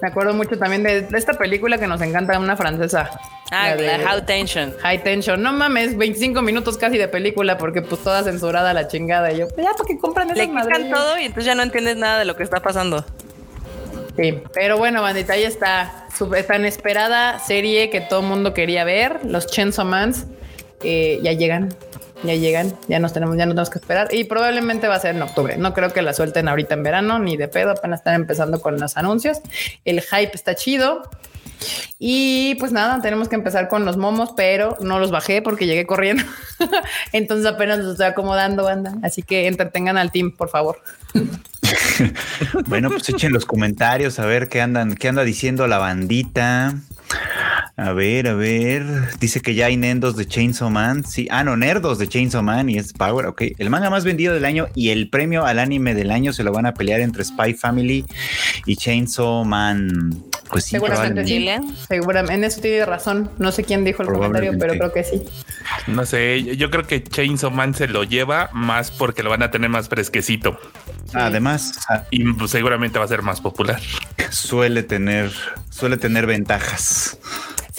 Me 0.00 0.08
acuerdo 0.08 0.32
mucho 0.32 0.56
también 0.56 0.82
de, 0.84 1.02
de 1.02 1.18
esta 1.18 1.32
película 1.34 1.76
que 1.78 1.86
nos 1.88 2.00
encanta, 2.00 2.38
una 2.38 2.56
francesa. 2.56 3.10
Ah, 3.50 3.74
de- 3.74 3.98
la 3.98 4.14
How 4.14 4.22
Tension. 4.24 4.72
High 4.80 5.02
Tension. 5.02 5.42
No 5.42 5.52
mames, 5.52 5.96
25 5.98 6.40
minutos 6.40 6.78
casi 6.78 6.98
de 6.98 7.08
película 7.08 7.58
porque 7.58 7.82
pues 7.82 8.00
toda 8.02 8.22
censurada 8.22 8.72
la 8.72 8.86
chingada. 8.86 9.32
Y 9.32 9.38
yo, 9.38 9.48
pues 9.48 9.66
ya, 9.66 9.72
¿para 9.72 9.84
qué 9.88 9.98
compran 9.98 10.28
Le 10.28 10.34
esas 10.34 10.46
quitan 10.46 10.64
madres? 10.68 10.90
todo 10.92 11.18
y 11.18 11.22
entonces 11.24 11.44
ya 11.46 11.54
no 11.56 11.62
entiendes 11.64 11.96
nada 11.96 12.20
de 12.20 12.24
lo 12.26 12.36
que 12.36 12.44
está 12.44 12.60
pasando. 12.60 13.04
Sí, 14.16 14.40
pero 14.54 14.78
bueno, 14.78 15.02
bandita, 15.02 15.32
ahí 15.32 15.44
está. 15.44 16.06
Su 16.16 16.28
tan 16.46 16.64
esperada 16.64 17.38
serie 17.40 17.90
que 17.90 18.00
todo 18.00 18.20
el 18.20 18.26
mundo 18.26 18.54
quería 18.54 18.84
ver, 18.84 19.20
los 19.24 19.46
Chainsaw 19.48 19.84
Mans, 19.84 20.26
eh, 20.84 21.18
ya 21.22 21.32
llegan. 21.32 21.74
Ya 22.22 22.34
llegan, 22.34 22.74
ya 22.88 22.98
nos 22.98 23.12
tenemos, 23.12 23.36
ya 23.36 23.46
no 23.46 23.52
tenemos 23.52 23.70
que 23.70 23.78
esperar 23.78 24.08
y 24.12 24.24
probablemente 24.24 24.88
va 24.88 24.96
a 24.96 25.00
ser 25.00 25.16
en 25.16 25.22
octubre. 25.22 25.56
No 25.56 25.72
creo 25.72 25.92
que 25.92 26.02
la 26.02 26.12
suelten 26.12 26.48
ahorita 26.48 26.74
en 26.74 26.82
verano 26.82 27.18
ni 27.18 27.36
de 27.36 27.48
pedo, 27.48 27.70
apenas 27.70 28.00
están 28.00 28.14
empezando 28.14 28.60
con 28.60 28.78
los 28.78 28.96
anuncios. 28.96 29.38
El 29.84 30.02
hype 30.02 30.32
está 30.34 30.54
chido. 30.54 31.02
Y 31.98 32.54
pues 32.56 32.72
nada, 32.72 33.00
tenemos 33.02 33.28
que 33.28 33.34
empezar 33.34 33.68
con 33.68 33.84
los 33.84 33.96
momos, 33.96 34.30
pero 34.36 34.76
no 34.80 34.98
los 34.98 35.10
bajé 35.10 35.42
porque 35.42 35.66
llegué 35.66 35.86
corriendo. 35.86 36.24
Entonces 37.12 37.46
apenas 37.46 37.78
los 37.78 37.92
estoy 37.92 38.06
acomodando, 38.06 38.64
banda. 38.64 38.94
Así 39.02 39.22
que 39.22 39.46
entretengan 39.46 39.98
al 39.98 40.10
team, 40.10 40.32
por 40.32 40.48
favor. 40.48 40.80
Bueno, 42.66 42.90
pues 42.90 43.08
echen 43.10 43.32
los 43.32 43.44
comentarios 43.44 44.18
a 44.18 44.26
ver 44.26 44.48
qué 44.48 44.60
andan, 44.60 44.94
qué 44.94 45.08
anda 45.08 45.22
diciendo 45.22 45.66
la 45.66 45.78
bandita. 45.78 46.74
A 47.80 47.94
ver, 47.94 48.28
a 48.28 48.34
ver. 48.34 48.84
Dice 49.20 49.40
que 49.40 49.54
ya 49.54 49.64
hay 49.66 49.78
nendos 49.78 50.14
de 50.14 50.26
Chainsaw 50.26 50.68
Man. 50.68 51.02
Sí, 51.02 51.26
ah, 51.30 51.42
no, 51.44 51.56
nerdos 51.56 51.98
de 51.98 52.06
Chainsaw 52.06 52.42
Man 52.42 52.68
y 52.68 52.76
es 52.76 52.92
Power. 52.92 53.24
Ok. 53.24 53.42
El 53.56 53.70
manga 53.70 53.88
más 53.88 54.04
vendido 54.04 54.34
del 54.34 54.44
año 54.44 54.66
y 54.74 54.90
el 54.90 55.08
premio 55.08 55.46
al 55.46 55.58
anime 55.58 55.94
del 55.94 56.10
año 56.10 56.34
se 56.34 56.44
lo 56.44 56.52
van 56.52 56.66
a 56.66 56.74
pelear 56.74 57.00
entre 57.00 57.24
Spy 57.24 57.54
Family 57.54 58.04
y 58.66 58.76
Chainsaw 58.76 59.46
Man. 59.46 60.22
Pues 60.50 60.64
sí, 60.64 60.72
Seguramente 60.72 61.24
sí. 61.24 61.48
Seguramente 61.88 62.34
en 62.34 62.44
eso 62.44 62.60
tiene 62.60 62.84
razón. 62.84 63.30
No 63.38 63.50
sé 63.50 63.64
quién 63.64 63.82
dijo 63.82 64.02
el 64.02 64.08
comentario, 64.08 64.52
pero 64.58 64.74
creo 64.74 64.92
que 64.92 65.02
sí. 65.04 65.22
No 65.86 66.04
sé, 66.04 66.56
yo- 66.56 66.70
creo 66.70 66.86
que 66.86 67.02
Chainsaw 67.02 67.50
Man 67.50 67.74
se 67.74 67.88
lo 67.88 68.04
lleva 68.04 68.50
más 68.52 68.90
porque 68.90 69.22
lo 69.22 69.30
van 69.30 69.42
a 69.42 69.50
tener 69.50 69.70
más 69.70 69.88
fresquecito 69.88 70.58
Además, 71.14 71.72
ah, 71.88 72.04
y 72.10 72.24
seguramente 72.46 72.98
va 72.98 73.04
a 73.06 73.08
ser 73.08 73.22
más 73.22 73.40
popular. 73.40 73.80
suele 74.30 74.82
tener, 74.82 75.30
suele 75.70 75.96
tener 75.96 76.26
ventajas. 76.26 77.18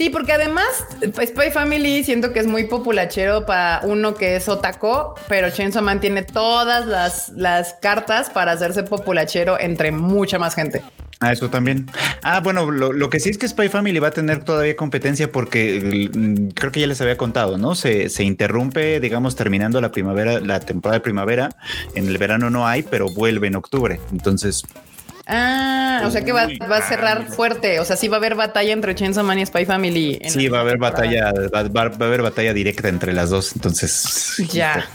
Sí, 0.02 0.10
porque 0.10 0.32
además 0.32 0.66
Spy 1.04 1.52
Family 1.54 2.04
siento 2.04 2.34
que 2.34 2.40
es 2.40 2.48
muy 2.48 2.64
populachero 2.64 3.46
para 3.46 3.82
uno 3.86 4.16
que 4.16 4.36
es 4.36 4.50
otaco, 4.50 5.14
pero 5.28 5.52
Chainsaw 5.52 5.84
Man 5.84 6.00
tiene 6.00 6.24
todas 6.24 6.88
las, 6.88 7.30
las 7.36 7.76
cartas 7.84 8.32
para 8.32 8.54
hacerse 8.54 8.82
populachero 8.82 9.60
entre 9.60 9.92
mucha 9.92 10.40
más 10.40 10.56
gente. 10.56 10.82
Ah, 11.20 11.32
eso 11.32 11.52
también. 11.52 11.86
Ah, 12.24 12.40
bueno, 12.40 12.72
lo, 12.72 12.92
lo 12.94 13.10
que 13.12 13.20
sí 13.20 13.30
es 13.30 13.38
que 13.38 13.48
Spy 13.48 13.70
Family 13.70 14.00
va 14.00 14.08
a 14.08 14.12
tener 14.12 14.44
todavía 14.44 14.76
competencia 14.76 15.32
porque 15.32 16.10
mm, 16.12 16.48
creo 16.56 16.72
que 16.72 16.80
ya 16.80 16.88
les 16.88 17.00
había 17.00 17.16
contado, 17.16 17.60
¿no? 17.60 17.76
Se, 17.76 18.10
se 18.10 18.24
interrumpe, 18.24 19.00
digamos, 19.00 19.36
terminando 19.36 19.80
la 19.82 19.92
primavera, 19.92 20.40
la 20.40 20.62
temporada 20.62 20.98
de 20.98 21.02
primavera. 21.02 21.50
En 21.94 22.08
el 22.08 22.18
verano 22.18 22.50
no 22.50 22.68
hay, 22.68 22.82
pero 22.82 23.08
vuelve 23.10 23.46
en 23.46 23.56
octubre. 23.56 24.00
Entonces, 24.12 24.64
Ah, 25.28 26.02
o 26.06 26.12
sea 26.12 26.24
que 26.26 26.32
va, 26.32 26.48
Uy, 26.48 26.58
va 26.60 26.78
a 26.78 26.82
cerrar 26.82 27.26
ah, 27.30 27.32
fuerte. 27.32 27.80
O 27.80 27.86
sea, 27.86 27.96
sí 27.96 28.08
va 28.08 28.18
a 28.18 28.20
haber 28.20 28.36
batalla 28.36 28.74
entre 28.74 28.96
Chainsaw 28.96 29.24
Man 29.24 29.40
y 29.40 29.46
Spy 29.46 29.66
Family. 29.66 30.20
en 30.22 30.30
sí, 30.32 30.48
va 30.48 30.60
a 30.60 30.62
haber 30.62 30.78
batalla, 30.78 31.32
va, 31.54 31.64
va- 31.64 31.90
va 31.90 32.06
a 32.06 32.08
haber 32.08 32.22
batalla 32.22 32.54
directa 32.54 32.88
entre 32.90 33.14
las 33.14 33.30
dos. 33.30 33.54
Entonces, 33.56 34.36
Ya, 34.52 34.86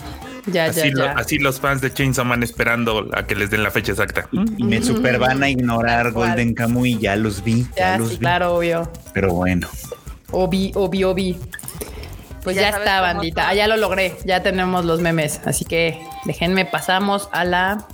ya, 0.46 0.66
Así, 0.66 0.80
ya, 0.80 0.86
lo- 0.90 1.04
ya. 1.04 1.12
así 1.12 1.38
los 1.38 1.60
fans 1.60 1.80
de 1.80 1.92
Chainsaw 1.92 2.24
Man 2.24 2.42
esperando 2.42 3.08
a 3.14 3.26
que 3.26 3.34
les 3.34 3.50
den 3.50 3.62
la 3.62 3.70
fecha 3.70 3.92
exacta. 3.92 4.28
y 4.56 4.64
me 4.64 4.82
super 4.82 5.18
van 5.18 5.42
a 5.42 5.48
ignorar 5.48 6.12
cual. 6.12 6.30
Golden 6.30 6.54
Kamuy. 6.54 6.98
Ya 6.98 7.16
los 7.16 7.42
vi, 7.44 7.62
ya, 7.76 7.92
Ya, 7.92 7.98
los 7.98 8.08
sí, 8.08 8.14
vi. 8.14 8.20
claro, 8.20 8.56
obvio. 8.56 8.90
Pero 9.14 9.32
bueno, 9.32 9.68
Obi, 10.32 10.72
obi, 10.74 11.04
obi. 11.04 11.36
Pues 12.42 12.56
Ya 12.56 12.68
está, 12.70 13.00
bandita. 13.00 13.48
Ah, 13.48 13.54
ya 13.54 13.66
lo 13.68 13.76
logré. 13.76 14.16
Ya 14.24 14.42
tenemos 14.42 14.84
los 14.84 15.00
memes. 15.00 15.40
Así 15.44 15.64
que 15.64 16.00
déjenme, 16.24 16.64
pasamos 16.64 17.28
a 17.32 17.44
la 17.44 17.86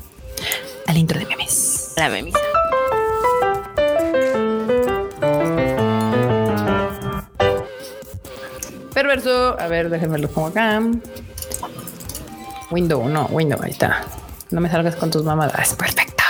al 0.86 0.96
intro 0.96 1.18
de 1.18 1.26
memes. 1.26 1.81
La 1.96 2.08
memisa. 2.08 2.38
Perverso. 8.94 9.56
A 9.58 9.66
ver, 9.68 9.88
déjenme 9.90 10.18
lo 10.18 10.28
pongo 10.28 10.48
acá. 10.48 10.80
Window, 12.70 13.08
no, 13.08 13.26
window, 13.26 13.60
ahí 13.62 13.70
está. 13.70 14.04
No 14.50 14.60
me 14.60 14.70
salgas 14.70 14.96
con 14.96 15.10
tus 15.10 15.24
mamadas. 15.24 15.74
Perfecto. 15.74 16.22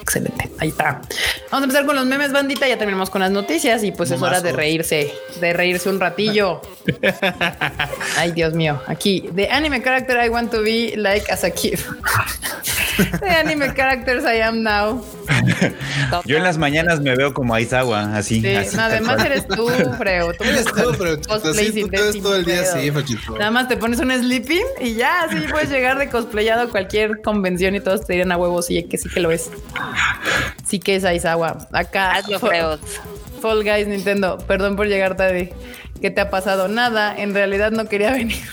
Excelente. 0.00 0.50
Ahí 0.58 0.68
está. 0.68 1.00
Vamos 1.50 1.62
a 1.62 1.64
empezar 1.64 1.86
con 1.86 1.96
los 1.96 2.06
memes, 2.06 2.32
bandita. 2.32 2.66
Ya 2.66 2.78
terminamos 2.78 3.10
con 3.10 3.20
las 3.20 3.30
noticias 3.30 3.84
y 3.84 3.92
pues 3.92 4.10
es 4.10 4.20
hora 4.22 4.40
de 4.40 4.52
reírse, 4.52 5.12
de 5.40 5.52
reírse 5.52 5.88
un 5.90 6.00
ratillo. 6.00 6.62
Ay, 8.16 8.32
Dios 8.32 8.54
mío. 8.54 8.80
Aquí, 8.86 9.28
the 9.34 9.48
anime 9.48 9.82
character 9.82 10.18
I 10.18 10.30
want 10.30 10.50
to 10.50 10.62
be 10.62 10.96
like 10.96 11.30
as 11.30 11.44
a 11.44 11.50
kid. 11.50 11.78
the 13.20 13.28
anime 13.28 13.72
characters 13.74 14.24
I 14.24 14.40
am 14.42 14.62
now. 14.62 15.02
Yo 16.24 16.36
en 16.36 16.42
las 16.42 16.58
mañanas 16.58 17.00
me 17.00 17.14
veo 17.14 17.32
como 17.32 17.54
Aizawa, 17.54 18.16
así. 18.16 18.40
Sí, 18.40 18.54
así, 18.54 18.76
no, 18.76 18.82
tal 18.82 18.92
además 18.92 19.24
eres 19.24 19.46
tú, 19.46 19.68
Freo. 19.96 20.32
Tú 20.32 20.44
Eres 20.48 20.64
tú, 20.64 20.94
pero 20.98 21.20
cosplay 21.20 21.70
tú 21.82 21.88
te 21.88 22.02
ves 22.02 22.12
sin 22.12 22.22
todo 22.22 22.36
el 22.36 22.44
día 22.44 22.62
así, 22.62 22.90
Fachito. 22.90 23.38
Nada 23.38 23.50
más 23.50 23.68
te 23.68 23.76
pones 23.76 24.00
un 24.00 24.10
sleeping 24.10 24.64
y 24.80 24.94
ya 24.94 25.22
así 25.22 25.36
puedes 25.50 25.70
llegar 25.70 25.98
de 25.98 26.08
cosplayado 26.08 26.62
a 26.62 26.70
cualquier 26.70 27.22
convención 27.22 27.74
y 27.74 27.80
todos 27.80 28.04
te 28.04 28.14
dirían 28.14 28.32
a 28.32 28.36
huevos. 28.36 28.66
Sí, 28.66 28.82
que 28.84 28.98
sí 28.98 29.08
que 29.08 29.20
lo 29.20 29.30
es. 29.30 29.50
Sí 30.66 30.78
que 30.78 30.96
es 30.96 31.04
Aizawa. 31.04 31.68
Acá. 31.72 32.12
Hazlo, 32.12 32.38
Freud. 32.40 32.78
Fall 33.38 33.64
Guys 33.64 33.86
Nintendo. 33.86 34.38
Perdón 34.38 34.76
por 34.76 34.86
llegar 34.86 35.16
tarde. 35.16 35.52
¿Qué 36.00 36.10
te 36.10 36.20
ha 36.20 36.30
pasado? 36.30 36.68
Nada. 36.68 37.14
En 37.16 37.34
realidad 37.34 37.70
no 37.70 37.86
quería 37.86 38.12
venir. 38.12 38.42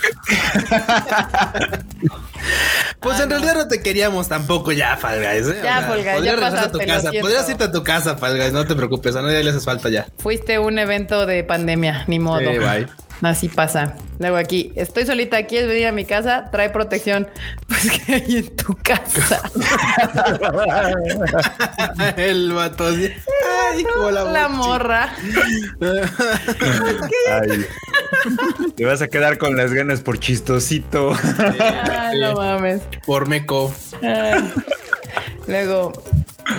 Pues 2.99 3.20
en 3.20 3.30
realidad 3.30 3.56
no 3.56 3.68
te 3.68 3.82
queríamos 3.82 4.28
tampoco 4.28 4.72
ya, 4.72 4.98
Fall 4.98 5.20
Guys. 5.20 5.48
¿eh? 5.48 5.60
Ya, 5.64 5.82
Fall 5.84 6.03
Guys, 6.03 6.16
podrías 6.16 6.24
ya 6.24 6.36
regresar 6.36 6.66
a 6.66 6.72
tu 6.72 6.80
casa. 6.80 7.12
Podrías 7.22 7.49
irte 7.49 7.64
a 7.64 7.72
tu 7.72 7.84
casa, 7.84 8.18
Fall 8.18 8.38
Guys. 8.38 8.52
No 8.52 8.66
te 8.66 8.76
preocupes. 8.76 9.16
A 9.16 9.22
nadie 9.22 9.44
le 9.44 9.52
haces 9.52 9.64
falta 9.64 9.90
ya. 9.90 10.07
Fuiste 10.18 10.57
un 10.57 10.80
evento 10.80 11.26
de 11.28 11.44
pandemia. 11.44 12.06
Ni 12.07 12.18
modo. 12.18 12.40
Sí, 12.40 12.57
bye. 12.57 12.88
Así 13.22 13.48
pasa. 13.48 13.96
Luego 14.20 14.38
aquí, 14.38 14.72
estoy 14.76 15.06
solita, 15.06 15.46
¿quieres 15.46 15.70
venir 15.70 15.88
a 15.88 15.92
mi 15.92 16.06
casa? 16.06 16.50
Trae 16.52 16.70
protección. 16.70 17.28
Pues 17.68 17.92
que 18.00 18.14
hay 18.14 18.38
en 18.38 18.56
tu 18.56 18.76
casa. 18.76 19.42
El 22.18 22.54
vato 22.54 22.86
así. 22.88 23.10
Ay, 23.74 23.84
como 23.84 24.12
la, 24.12 24.24
La 24.26 24.48
morra. 24.48 25.14
Ay. 27.32 27.66
Te 28.76 28.86
vas 28.86 29.02
a 29.02 29.08
quedar 29.08 29.38
con 29.38 29.56
las 29.58 29.74
ganas 29.74 30.02
por 30.02 30.20
chistosito. 30.20 31.14
Ay, 31.92 32.20
no 32.20 32.34
mames. 32.36 32.82
Por 33.06 33.28
meco. 33.28 33.74
Ay. 34.02 34.52
Luego, 35.48 35.92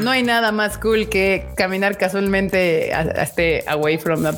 no 0.02 0.10
hay 0.10 0.22
nada 0.22 0.52
más 0.52 0.78
cool 0.78 1.08
que 1.08 1.48
caminar 1.56 1.96
casualmente 1.98 2.92
a- 2.92 3.00
a 3.00 3.22
este 3.22 3.64
away 3.68 3.98
from 3.98 4.22
the 4.22 4.30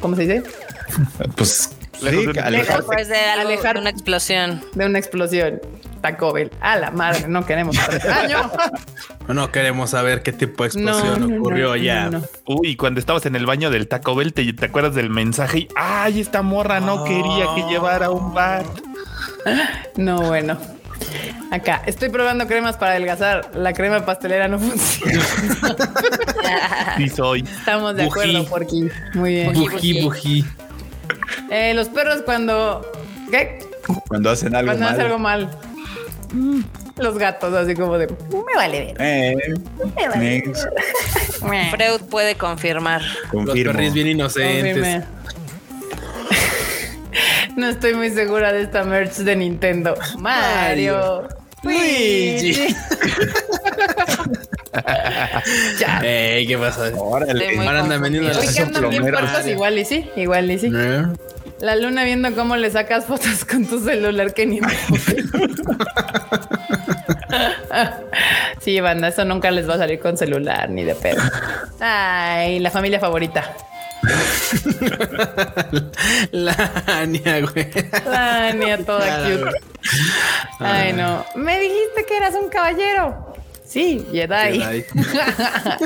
¿Cómo 0.00 0.16
se 0.16 0.22
dice? 0.22 0.42
Pues 1.36 1.70
Lejos 2.02 2.20
sí, 2.20 2.26
de 2.26 2.30
una- 2.32 2.42
alejar- 2.42 2.76
Después 2.78 3.08
de 3.08 3.16
algo, 3.16 3.48
Alejar- 3.50 3.74
de 3.74 3.80
una 3.80 3.90
explosión. 3.90 4.62
De 4.74 4.86
una 4.86 4.98
explosión. 4.98 5.60
Taco 6.00 6.32
Bell. 6.34 6.50
A 6.60 6.76
la 6.76 6.90
madre, 6.90 7.26
no 7.28 7.46
queremos 7.46 7.76
daño. 8.04 8.50
No 9.26 9.50
queremos 9.50 9.88
saber 9.88 10.22
qué 10.22 10.32
tipo 10.34 10.64
de 10.64 10.66
explosión 10.68 11.18
No, 11.22 11.26
no, 11.28 11.40
ocurrió 11.40 11.68
no, 11.70 11.76
ya. 11.76 12.10
no, 12.10 12.18
no. 12.18 12.24
Uy, 12.44 12.76
cuando 12.76 13.00
estabas 13.00 13.24
en 13.24 13.36
el 13.36 13.46
baño 13.46 13.70
del 13.70 13.88
Taco 13.88 14.14
Bell, 14.14 14.34
te, 14.34 14.52
te 14.52 14.66
acuerdas 14.66 14.94
del 14.94 15.08
mensaje 15.08 15.60
y 15.60 15.68
ay, 15.76 16.20
esta 16.20 16.42
morra 16.42 16.78
no 16.80 17.04
quería 17.04 17.46
que 17.54 17.62
llevara 17.70 18.10
un 18.10 18.34
bar. 18.34 18.66
No, 19.96 20.20
bueno. 20.20 20.58
Acá, 21.50 21.82
estoy 21.86 22.10
probando 22.10 22.46
cremas 22.46 22.76
para 22.76 22.92
adelgazar. 22.92 23.50
La 23.54 23.72
crema 23.72 24.04
pastelera 24.04 24.46
no 24.46 24.58
funciona. 24.58 25.22
Sí 26.98 27.08
soy. 27.08 27.40
Estamos 27.42 27.96
de 27.96 28.04
Bují. 28.04 28.10
acuerdo, 28.10 28.44
Porky. 28.44 28.88
Muy 29.14 29.30
bien. 29.30 29.52
Bují, 29.54 30.02
bují. 30.02 30.44
Eh, 31.50 31.72
los 31.74 31.88
perros 31.88 32.22
cuando... 32.22 32.90
¿Qué? 33.30 33.58
cuando 34.08 34.30
hacen 34.30 34.54
algo 34.54 34.68
Cuando 34.72 34.84
mal. 34.86 34.94
hace 34.94 35.02
algo 35.02 35.18
mal. 35.18 35.50
Mm. 36.32 36.60
Los 36.96 37.18
gatos, 37.18 37.52
así 37.54 37.74
como 37.74 37.98
de... 37.98 38.06
Me 38.06 38.54
vale 38.56 38.86
ver. 38.86 38.96
Eh, 38.98 39.36
Me 39.96 40.08
vale 40.08 40.42
ver. 40.42 41.70
Freud 41.70 42.08
puede 42.08 42.34
confirmar. 42.36 43.02
Los 43.02 43.44
confirmo. 43.46 43.72
perris 43.72 43.92
bien 43.92 44.06
inocentes. 44.08 44.74
Confirme. 44.74 45.04
No 47.56 47.68
estoy 47.68 47.94
muy 47.94 48.10
segura 48.10 48.52
de 48.52 48.62
esta 48.62 48.82
merch 48.82 49.18
de 49.18 49.36
Nintendo. 49.36 49.94
Mario. 50.18 51.28
Luigi. 51.62 52.52
Ya. 55.78 56.00
Ey, 56.02 56.46
¿qué 56.46 56.56
pasa? 56.58 56.90
Órale. 56.96 57.58
Ahora 57.58 57.80
andan 57.80 58.00
vendiendo. 58.02 58.30
Hoy 58.30 58.36
las 58.36 58.54
que 58.54 58.62
andan 58.62 58.88
bien 58.88 59.02
plomeros. 59.02 59.30
puercos, 59.30 59.50
igual 59.50 59.78
y 59.78 59.84
sí, 59.84 60.08
igual 60.16 60.50
y 60.50 60.58
sí. 60.58 60.70
¿Eh? 60.74 61.02
La 61.60 61.76
luna 61.76 62.04
viendo 62.04 62.34
cómo 62.34 62.56
le 62.56 62.70
sacas 62.70 63.04
fotos 63.06 63.44
con 63.44 63.66
tu 63.66 63.78
celular 63.82 64.32
que 64.34 64.46
ni 64.46 64.60
me 64.60 64.68
Sí, 68.60 68.80
banda, 68.80 69.08
eso 69.08 69.24
nunca 69.24 69.50
les 69.50 69.68
va 69.68 69.74
a 69.74 69.78
salir 69.78 69.98
con 69.98 70.16
celular 70.16 70.70
ni 70.70 70.84
de 70.84 70.94
pedo. 70.94 71.20
Ay, 71.80 72.60
la 72.60 72.70
familia 72.70 73.00
favorita. 73.00 73.42
La 76.32 76.54
Ania, 76.86 77.40
güey. 77.40 77.66
La 78.06 78.52
niña 78.52 78.78
toda 78.78 79.24
cute. 79.24 79.50
Ay, 80.60 80.92
no. 80.92 81.24
Me 81.34 81.58
dijiste 81.58 82.04
que 82.06 82.16
eras 82.16 82.34
un 82.34 82.48
caballero. 82.48 83.33
Sí, 83.74 84.06
Jedi. 84.12 84.60
Jedi. 84.60 84.84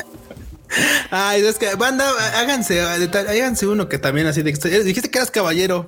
Ay, 1.11 1.41
es 1.41 1.57
que 1.57 1.75
banda, 1.77 2.07
háganse, 2.39 2.83
háganse 2.83 3.67
uno 3.67 3.89
que 3.89 3.97
también 3.99 4.27
así 4.27 4.43
de 4.43 4.53
dijiste 4.85 5.11
que 5.11 5.17
eras 5.19 5.31
caballero 5.31 5.87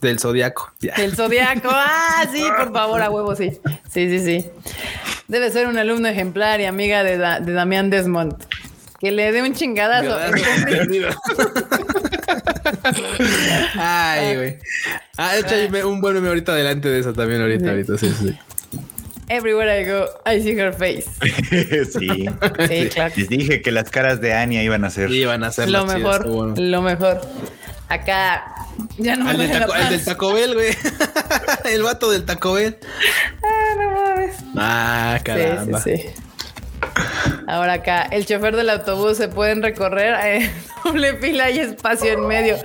del 0.00 0.18
zodiaco. 0.18 0.72
Ya. 0.80 0.94
El 0.94 1.14
zodiaco. 1.14 1.68
Ah, 1.70 2.24
sí, 2.32 2.42
por 2.56 2.72
favor, 2.72 3.02
a 3.02 3.10
huevo, 3.10 3.36
sí. 3.36 3.60
Sí, 3.92 4.08
sí, 4.08 4.24
sí. 4.24 4.46
Debe 5.28 5.50
ser 5.50 5.66
un 5.66 5.76
alumno 5.76 6.08
ejemplar 6.08 6.62
y 6.62 6.64
amiga 6.64 7.04
de, 7.04 7.18
Da- 7.18 7.40
de 7.40 7.52
Damián 7.52 7.90
Desmond. 7.90 8.42
Que 8.98 9.10
le 9.12 9.30
dé 9.32 9.42
un 9.42 9.52
chingadazo. 9.54 10.16
Ay, 13.78 14.36
güey. 14.36 14.58
Ah, 15.18 15.34
de 15.34 15.40
hecho, 15.40 15.54
hay 15.54 15.68
me- 15.70 15.84
un 15.84 16.00
buen 16.00 16.14
meme 16.14 16.28
ahorita 16.28 16.54
delante 16.54 16.88
de 16.88 17.00
eso 17.00 17.12
también, 17.12 17.42
ahorita, 17.42 17.70
ahorita, 17.70 17.98
sí, 17.98 18.10
sí. 18.18 18.38
Everywhere 19.30 19.70
I 19.70 19.84
go, 19.84 20.06
I 20.26 20.40
see 20.42 20.58
her 20.58 20.72
face. 20.72 21.06
sí. 21.20 22.26
Sí, 22.68 22.88
claro. 22.88 23.14
Les 23.16 23.28
dije 23.28 23.62
que 23.62 23.70
las 23.70 23.88
caras 23.88 24.20
de 24.20 24.34
Anya 24.34 24.60
iban 24.64 24.84
a 24.84 24.90
ser. 24.90 25.08
Sí, 25.08 25.24
van 25.24 25.44
a 25.44 25.52
ser 25.52 25.70
Lo 25.70 25.82
chidas, 25.84 25.98
mejor, 25.98 26.28
bueno. 26.28 26.54
lo 26.56 26.82
mejor. 26.82 27.20
Acá 27.88 28.66
ya 28.98 29.14
no 29.14 29.24
me 29.26 29.46
taco, 29.46 29.74
el 29.74 29.88
del. 29.90 30.04
Taco 30.04 30.32
Bell, 30.32 30.54
güey. 30.54 30.76
El 31.72 31.82
vato 31.84 32.10
del 32.10 32.24
Taco 32.24 32.54
Bell. 32.54 32.76
Ah, 33.44 33.74
no 33.76 33.90
mames. 33.92 34.36
Ah, 34.56 35.20
caramba. 35.22 35.80
Sí, 35.80 35.96
sí, 35.96 36.02
sí. 36.08 36.14
Ahora 37.46 37.74
acá, 37.74 38.02
el 38.10 38.26
chofer 38.26 38.56
del 38.56 38.70
autobús 38.70 39.16
se 39.16 39.28
pueden 39.28 39.62
recorrer 39.62 40.50
doble 40.84 41.16
fila 41.16 41.50
y 41.50 41.58
espacio 41.58 42.12
en 42.12 42.26
medio. 42.26 42.56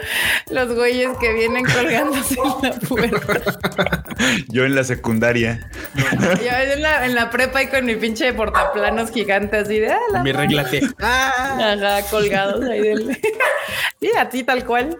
Los 0.49 0.73
güeyes 0.73 1.09
que 1.19 1.33
vienen 1.33 1.65
colgándose 1.65 2.35
en 2.35 2.69
la 2.69 2.79
puerta. 2.79 4.03
Yo 4.49 4.65
en 4.65 4.75
la 4.75 4.83
secundaria. 4.83 5.69
Yo 5.95 6.73
en 6.73 6.81
la, 6.81 7.05
en 7.05 7.15
la 7.15 7.29
prepa 7.29 7.63
y 7.63 7.67
con 7.67 7.85
mi 7.85 7.95
pinche 7.95 8.31
portaplanos 8.33 9.11
gigante 9.11 9.57
así 9.57 9.79
de 9.79 9.91
ah, 9.91 9.99
la 10.11 10.23
Mi 10.23 10.31
reglate. 10.31 10.81
Ah, 11.01 11.73
Ajá, 11.73 12.01
colgados 12.09 12.63
ahí 12.65 12.81
del. 12.81 13.17
Sí, 13.99 14.11
a 14.17 14.29
ti 14.29 14.43
tal 14.43 14.65
cual. 14.65 14.97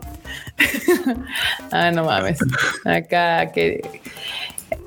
ah, 1.71 1.91
no 1.91 2.05
mames. 2.05 2.39
Acá 2.85 3.51
que. 3.51 3.81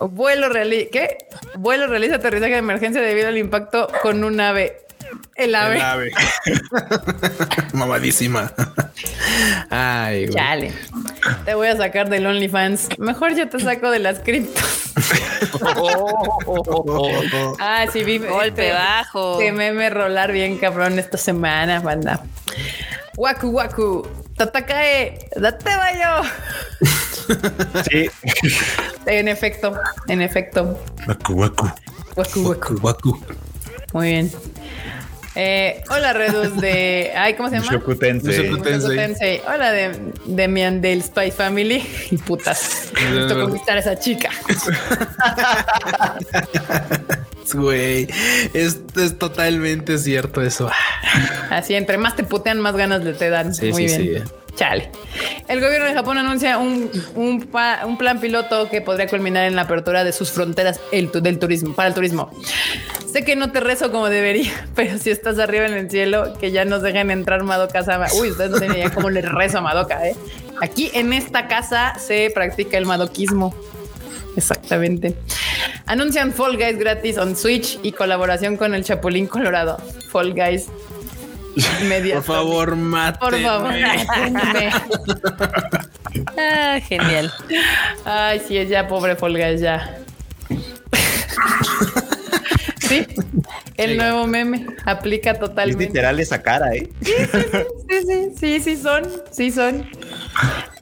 Vuelo 0.01 0.49
realiza. 0.49 0.91
¿Qué? 0.93 1.19
Vuelo 1.57 1.87
realiza 1.87 2.17
aterrizaje 2.17 2.53
de 2.53 2.59
emergencia 2.59 3.01
debido 3.01 3.29
al 3.29 3.39
impacto 3.39 3.89
con 4.03 4.25
un 4.25 4.41
ave. 4.41 4.83
El 5.37 5.55
ave. 5.55 5.77
el 5.77 5.83
ave. 5.83 6.13
Mamadísima. 7.73 8.53
Ay, 9.71 10.27
güey. 10.27 10.35
Chale. 10.37 10.73
Te 11.45 11.55
voy 11.55 11.69
a 11.69 11.77
sacar 11.77 12.11
del 12.11 12.27
OnlyFans. 12.27 12.99
Mejor 12.99 13.35
yo 13.35 13.49
te 13.49 13.59
saco 13.61 13.91
de 13.91 14.01
las 14.01 14.21
criptos. 14.21 14.95
Ah, 17.61 17.87
sí, 17.93 18.03
vi. 18.03 18.19
Golpe 18.19 18.69
este, 18.69 18.73
bajo. 18.73 19.39
Que 19.39 19.53
meme 19.53 19.91
rolar 19.91 20.33
bien 20.33 20.59
cabrón 20.59 20.99
esta 20.99 21.17
semana, 21.17 21.81
banda. 21.81 22.25
Waku 23.17 23.49
Waku. 23.49 24.09
Tatakae. 24.39 25.19
Date 25.37 25.77
bayo. 25.77 26.23
Sí. 27.91 28.11
En 29.07 29.29
efecto, 29.29 29.75
en 30.07 30.23
efecto. 30.23 30.79
Waku, 31.07 31.35
waku. 31.35 31.71
Waku 32.17 32.49
Waku. 32.49 32.75
Waku. 32.81 33.21
Muy 33.93 34.09
bien. 34.09 34.33
Eh, 35.35 35.83
hola, 35.91 36.13
Redus 36.13 36.61
de. 36.61 37.13
Ay, 37.17 37.35
¿cómo 37.35 37.49
se 37.49 37.61
llama? 37.61 37.83
Tensei. 37.99 39.41
Hola, 39.47 39.73
de, 39.73 40.13
Demian 40.27 40.81
del 40.81 41.03
Spy 41.03 41.31
Family. 41.31 41.87
Y 42.11 42.17
putas. 42.17 42.91
Necesito 42.95 43.41
conquistar 43.41 43.77
a 43.77 43.81
esa 43.81 43.99
chica. 43.99 44.31
Güey, 47.53 48.09
es, 48.55 48.81
es 48.97 49.19
totalmente 49.19 49.99
cierto 49.99 50.43
eso. 50.43 50.71
Así, 51.51 51.75
entre 51.75 51.99
más 51.99 52.17
te 52.17 52.25
putean, 52.25 52.61
más 52.61 52.77
ganas 52.77 53.05
le 53.05 53.13
te 53.13 53.31
dan. 53.31 53.55
Sí, 53.55 53.71
Muy 53.73 53.89
sí, 53.89 54.09
bien. 54.09 54.27
sí. 54.27 54.33
Chale. 54.59 54.91
El 55.47 55.61
gobierno 55.61 55.87
de 55.87 55.95
Japón 55.95 56.19
anuncia 56.19 56.59
un, 56.59 56.91
un, 57.15 57.47
plan 57.47 58.21
piloto 58.21 58.69
que 58.69 58.81
podría 58.81 59.07
culminar 59.07 59.45
en 59.45 59.55
la 59.55 59.63
apertura 59.63 60.03
de 60.03 60.13
sus 60.13 60.33
fronteras 60.33 60.81
el 60.91 61.13
del 61.13 61.39
turismo, 61.39 61.75
para 61.75 61.89
el 61.91 61.95
turismo. 61.95 62.29
Sé 63.13 63.25
que 63.25 63.37
no 63.37 63.53
te 63.53 63.61
rezo 63.61 63.93
como 63.93 64.09
debería, 64.09 64.51
pero 64.75 64.99
si 64.99 65.11
estás 65.11 65.39
arriba 65.39 65.67
en 65.67 65.75
el 65.75 65.89
cielo, 65.89 66.37
que 66.41 66.51
ya 66.51 66.65
nos 66.65 66.83
dejen 66.83 67.13
entrar 67.13 67.45
Madoka 67.45 67.85
Sama. 67.85 68.09
Uy, 68.21 68.33
ustedes 68.33 68.51
no 68.51 68.59
tienen 68.59 68.79
idea 68.79 68.93
cómo 68.93 69.11
le 69.11 69.23
rezo 69.23 69.59
a 69.59 69.61
Madoka, 69.61 70.05
¿eh? 70.05 70.17
Aquí 70.61 70.91
en 70.93 71.13
esta 71.13 71.47
casa 71.47 71.97
se 72.01 72.29
practica 72.35 72.79
el 72.79 72.87
madoquismo. 72.87 73.55
Exactamente. 74.39 75.15
Anuncian 75.87 76.33
Fall 76.33 76.57
Guys 76.57 76.79
gratis 76.79 77.19
on 77.19 77.37
Switch 77.37 77.79
y 77.83 77.93
colaboración 77.93 78.57
con 78.57 78.73
el 78.75 78.85
Chapulín 78.85 79.27
Colorado. 79.27 79.79
Fall 80.11 80.33
Guys. 80.33 80.67
Media 81.89 82.15
Por 82.17 82.25
favor, 82.25 82.77
mate. 82.77 83.19
por 83.19 83.41
favor, 83.41 83.73
mátenme. 83.73 84.71
Ah, 86.39 86.79
genial. 86.87 87.33
Ay, 88.05 88.41
sí, 88.47 88.57
es 88.57 88.69
ya 88.69 88.87
pobre 88.87 89.17
Fall 89.17 89.37
Guys, 89.37 89.61
ya. 89.61 89.99
Sí, 92.81 93.07
el 93.77 93.97
nuevo 93.97 94.27
meme 94.27 94.67
aplica 94.87 95.33
Es 95.33 95.41
totalmente. 95.41 95.87
literal 95.87 96.19
esa 96.21 96.41
cara, 96.43 96.73
¿eh? 96.75 96.89
Sí, 97.03 97.13
sí, 98.07 98.31
sí, 98.39 98.61
sí 98.61 98.77
son, 98.77 99.03
sí 99.31 99.51
son. 99.51 99.89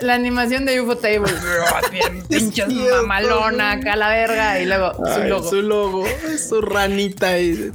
La 0.01 0.15
animación 0.15 0.65
de 0.67 0.81
UFO 0.81 0.97
Table. 0.97 1.33
Bien 1.91 2.23
pinches 2.29 2.69
mamalona 2.69 3.73
acá 3.73 3.97
la 3.97 4.09
verga 4.11 4.61
y 4.61 4.67
luego 4.67 4.93
su 4.95 5.23
logo. 5.25 5.49
Su 5.49 5.63
logo, 5.63 6.07
es 6.07 6.49
su 6.49 6.61
ranita. 6.61 7.39
y- 7.39 7.73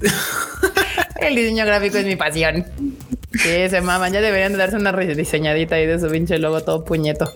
El 1.19 1.35
diseño 1.35 1.65
gráfico 1.65 1.97
es 1.97 2.05
mi 2.05 2.15
pasión. 2.15 2.65
Sí, 3.33 3.69
se 3.69 3.81
maman. 3.81 4.11
Ya 4.13 4.21
deberían 4.21 4.51
de 4.53 4.57
darse 4.59 4.75
una 4.75 4.91
rediseñadita 4.91 5.75
ahí 5.75 5.85
de 5.87 5.99
su 5.99 6.09
pinche 6.09 6.37
logo 6.39 6.61
todo 6.61 6.83
puñeto. 6.83 7.31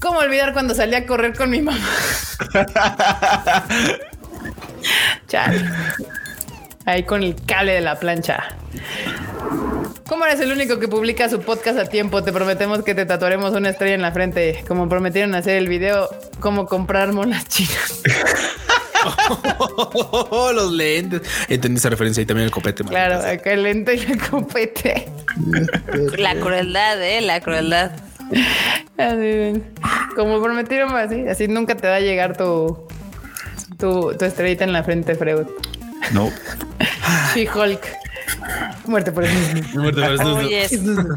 ¿Cómo 0.00 0.18
olvidar 0.20 0.52
cuando 0.52 0.74
salí 0.74 0.94
a 0.96 1.06
correr 1.06 1.34
con 1.36 1.50
mi 1.50 1.60
mamá? 1.62 1.78
Chale. 5.28 5.64
Ahí 6.86 7.04
con 7.04 7.22
el 7.22 7.34
cable 7.46 7.72
de 7.72 7.80
la 7.80 7.98
plancha. 7.98 8.44
¿Cómo 10.08 10.26
eres 10.26 10.38
el 10.40 10.52
único 10.52 10.78
que 10.78 10.86
publica 10.86 11.30
su 11.30 11.40
podcast 11.40 11.78
a 11.78 11.86
tiempo? 11.86 12.22
Te 12.22 12.32
prometemos 12.32 12.82
que 12.82 12.94
te 12.94 13.06
tatuaremos 13.06 13.52
una 13.54 13.70
estrella 13.70 13.94
en 13.94 14.02
la 14.02 14.12
frente, 14.12 14.62
como 14.68 14.86
prometieron 14.88 15.34
hacer 15.34 15.56
el 15.56 15.66
video, 15.66 16.10
cómo 16.40 16.66
comprar 16.66 17.12
monas 17.12 17.48
chinas. 17.48 18.02
Los 20.54 20.72
lentes. 20.72 21.22
Entendí 21.48 21.78
esa 21.78 21.88
referencia 21.88 22.22
y 22.22 22.26
también 22.26 22.46
el 22.46 22.50
copete. 22.50 22.84
Claro, 22.84 23.16
acá 23.16 23.52
el 23.52 23.62
lente 23.62 23.94
y 23.94 24.00
el 24.00 24.20
copete. 24.20 25.08
La 26.18 26.34
crueldad, 26.34 27.02
¿eh? 27.02 27.22
La 27.22 27.40
crueldad. 27.40 27.92
Así, 28.98 29.62
como 30.14 30.42
prometieron, 30.42 30.94
así, 30.96 31.26
así 31.28 31.48
nunca 31.48 31.76
te 31.76 31.88
va 31.88 31.96
a 31.96 32.00
llegar 32.00 32.36
tu, 32.36 32.86
tu, 33.78 34.14
tu 34.16 34.24
estrellita 34.24 34.64
en 34.64 34.72
la 34.72 34.82
frente, 34.82 35.14
Freud. 35.14 35.46
No. 36.12 36.30
She-Hulk. 37.34 38.03
Muerte 38.86 39.12
por 39.12 39.24
eso. 39.24 39.34
sea. 39.34 39.80
Muerte 39.80 40.00
por 40.00 40.12
eso. 40.12 41.08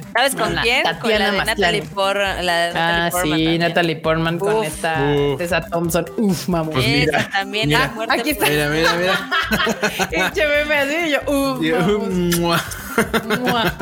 ¿sabes 0.16 0.34
con 0.34 0.54
La 0.54 0.62
quién? 0.62 0.82
Con 1.00 1.10
la 1.10 1.30
de. 1.32 1.38
Natalie 1.44 1.82
Portman. 1.82 2.46
La 2.46 2.56
de 2.66 2.72
Ah, 2.78 3.08
Portman 3.10 3.38
sí, 3.38 3.44
también. 3.44 3.60
Natalie 3.60 3.96
Portman 3.96 4.38
con 4.38 4.54
Uf. 4.56 4.66
esta 4.66 5.12
Uf. 5.14 5.38
Tessa 5.38 5.60
Thompson. 5.60 6.06
Uf, 6.16 6.48
mamón. 6.48 6.72
Pues 6.74 6.86
mira, 6.86 7.18
Esa 7.20 7.30
también. 7.30 7.68
mira. 7.68 7.84
ah, 7.84 7.92
muerte 7.94 8.14
Aquí 8.20 8.30
está. 8.30 8.46
Mira, 8.48 8.68
mira, 8.68 8.92
mira. 8.94 9.30
Pinche 10.10 10.46
meme 10.46 10.74
así 10.74 10.96
y 11.06 11.10
yo, 11.10 11.18
uf, 11.26 11.60
mamón. 11.60 12.40
Mua. 12.40 12.64
Mua. 13.38 13.74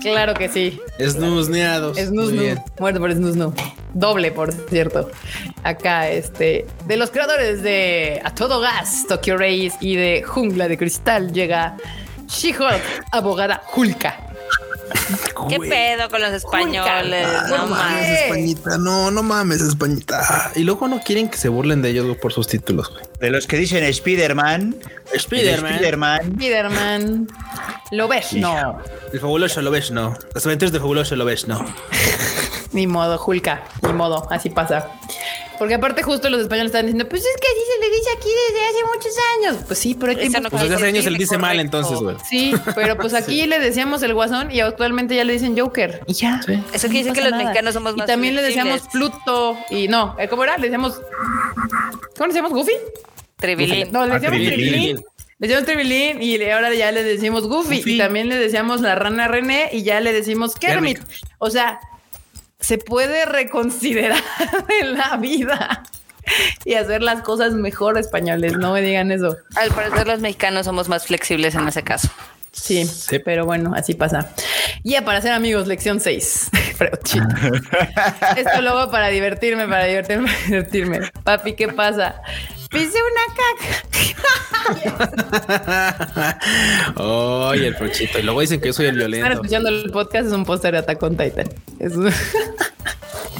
Claro 0.00 0.34
que 0.34 0.48
sí. 0.48 0.78
Esnuzneados. 0.98 1.96
Snus 1.96 2.26
Muy 2.26 2.34
Nu. 2.34 2.40
bien. 2.42 2.62
Muerte 2.78 3.00
por 3.00 3.12
Snus 3.12 3.34
Nu. 3.36 3.54
Doble, 3.94 4.30
por 4.30 4.52
cierto. 4.68 5.10
Acá, 5.62 6.08
este, 6.10 6.66
de 6.84 6.96
los 6.98 7.10
creadores 7.10 7.62
de 7.62 8.20
A 8.22 8.34
Todo 8.34 8.60
Gas, 8.60 9.06
Tokyo 9.08 9.36
Race 9.38 9.72
y 9.80 9.96
de 9.96 10.22
Jungla 10.22 10.68
de 10.68 10.76
Cristal 10.76 11.32
llega 11.32 11.76
She-Hulk, 12.28 12.82
abogada 13.12 13.62
Hulka. 13.74 14.16
¿Qué 15.48 15.58
pedo 15.60 16.08
con 16.10 16.20
los 16.20 16.32
españoles? 16.32 17.26
¿Por 17.48 17.58
No 17.58 17.66
mames. 17.66 17.70
mames, 17.70 18.20
Españita. 18.22 18.78
No, 18.78 19.10
no 19.10 19.22
mames, 19.22 19.60
Españita. 19.60 20.50
Y 20.54 20.64
luego 20.64 20.88
no 20.88 21.00
quieren 21.00 21.28
que 21.28 21.36
se 21.38 21.48
burlen 21.48 21.82
de 21.82 21.90
ellos 21.90 22.16
por 22.18 22.32
sus 22.32 22.46
títulos. 22.48 22.90
güey. 22.90 23.04
De 23.20 23.30
los 23.30 23.46
que 23.46 23.56
dicen 23.56 23.84
Spider-Man. 23.84 24.76
Spider-Man. 25.12 25.72
Spider-Man. 25.74 26.20
Spiderman. 26.34 27.28
Lo 27.92 28.08
ves, 28.08 28.32
no. 28.34 28.78
El 29.12 29.20
fabuloso 29.20 29.62
lo 29.62 29.70
ves, 29.70 29.90
no. 29.90 30.16
Las 30.34 30.44
aventuras 30.46 30.72
de 30.72 30.80
fabuloso 30.80 31.16
lo 31.16 31.24
ves, 31.24 31.46
no. 31.46 31.64
Ni 32.72 32.86
modo, 32.86 33.22
Hulka. 33.24 33.62
Ni 33.82 33.92
modo, 33.92 34.26
así 34.30 34.50
pasa. 34.50 34.90
Porque 35.58 35.74
aparte 35.74 36.02
justo 36.02 36.28
los 36.28 36.42
españoles 36.42 36.70
están 36.70 36.84
diciendo, 36.86 37.08
pues 37.08 37.22
es 37.22 37.40
que 37.40 37.46
así 37.46 37.60
se 37.72 37.80
le 37.80 37.96
dice 37.96 38.10
aquí 38.16 38.28
desde 38.48 38.66
hace 38.66 38.84
muchos 38.94 39.12
años. 39.38 39.64
Pues 39.66 39.78
sí, 39.78 39.96
pero 39.98 40.12
hay 40.12 40.28
no 40.28 40.50
Pues 40.50 40.62
desde 40.62 40.74
hace 40.74 40.86
años 40.86 41.06
él 41.06 41.14
decir 41.14 41.18
dice 41.18 41.38
mal, 41.38 41.58
entonces, 41.58 41.98
güey. 41.98 42.16
Sí, 42.28 42.54
pero 42.74 42.96
pues 42.98 43.14
aquí 43.14 43.46
le 43.46 43.58
decíamos 43.58 44.02
el 44.02 44.12
guasón 44.12 44.50
y 44.50 44.60
actualmente 44.60 45.16
ya 45.16 45.24
le 45.24 45.32
dicen 45.32 45.58
Joker. 45.58 46.02
Y 46.06 46.12
ya. 46.12 46.42
Sí. 46.44 46.62
Eso 46.72 46.88
quiere 46.88 47.04
decir 47.04 47.12
que 47.14 47.22
los 47.22 47.30
nada. 47.30 47.44
mexicanos 47.44 47.72
somos 47.74 47.94
Y 47.94 47.98
más 47.98 48.06
también 48.06 48.34
le 48.34 48.42
decíamos 48.42 48.82
Pluto 48.92 49.56
y 49.70 49.88
no, 49.88 50.14
eh, 50.18 50.28
¿cómo 50.28 50.44
era? 50.44 50.58
Le 50.58 50.64
decíamos 50.64 51.00
¿Cómo 52.16 52.26
le 52.26 52.28
decíamos 52.28 52.52
Goofy? 52.52 52.72
Tribilín. 53.36 53.92
No, 53.92 54.06
le 54.06 54.14
decíamos. 54.14 54.38
Tribilín. 54.38 54.96
Le 55.38 55.48
decíamos 55.48 55.66
y 56.22 56.38
le- 56.38 56.52
ahora 56.52 56.72
ya 56.72 56.90
le 56.92 57.02
decimos 57.04 57.46
Goofy, 57.46 57.76
Goofy. 57.78 57.94
y 57.94 57.98
también 57.98 58.28
le 58.30 58.36
decíamos 58.36 58.80
la 58.80 58.94
rana 58.94 59.28
René 59.28 59.68
y 59.72 59.82
ya 59.82 60.00
le 60.00 60.12
decimos 60.12 60.54
Kermit. 60.54 60.98
Kermit. 60.98 61.16
O 61.38 61.50
sea, 61.50 61.78
se 62.58 62.78
puede 62.78 63.26
reconsiderar 63.26 64.22
en 64.80 64.94
la 64.96 65.16
vida 65.18 65.82
y 66.64 66.74
hacer 66.74 67.02
las 67.02 67.20
cosas 67.20 67.52
mejor 67.52 67.98
españoles. 67.98 68.54
No 68.54 68.72
me 68.72 68.80
digan 68.80 69.12
eso. 69.12 69.36
Al 69.56 69.70
parecer 69.72 70.06
los 70.06 70.20
mexicanos 70.20 70.64
somos 70.64 70.88
más 70.88 71.06
flexibles 71.06 71.54
en 71.54 71.68
ese 71.68 71.82
caso. 71.82 72.08
Sí, 72.52 72.86
Sí. 72.86 73.18
pero 73.18 73.44
bueno, 73.44 73.72
así 73.76 73.92
pasa. 73.92 74.32
Ya 74.82 75.04
para 75.04 75.20
ser 75.20 75.32
amigos, 75.32 75.66
lección 75.66 76.00
6. 76.00 76.48
Esto 78.38 78.62
luego 78.62 78.90
para 78.90 79.08
divertirme, 79.08 79.68
para 79.68 79.84
divertirme, 79.84 80.28
para 80.28 80.44
divertirme. 80.46 81.00
Papi, 81.22 81.52
¿qué 81.52 81.68
pasa? 81.68 82.22
Pise 82.70 82.98
una 83.02 83.34
caca. 86.94 87.02
Oye, 87.02 87.66
el 87.68 87.76
prochito. 87.76 88.18
Y 88.18 88.22
luego 88.22 88.40
dicen 88.40 88.60
que 88.60 88.68
yo 88.68 88.72
soy 88.72 88.86
el 88.86 88.96
Están 88.96 89.10
violento. 89.10 89.32
escuchando 89.34 89.68
el 89.68 89.90
podcast, 89.90 90.26
es 90.28 90.32
un 90.32 90.44
póster 90.44 90.72
de 90.72 90.78
Attack 90.78 91.02
on 91.02 91.16
Titan. 91.16 91.48
Es 91.78 91.92
un- 91.94 92.12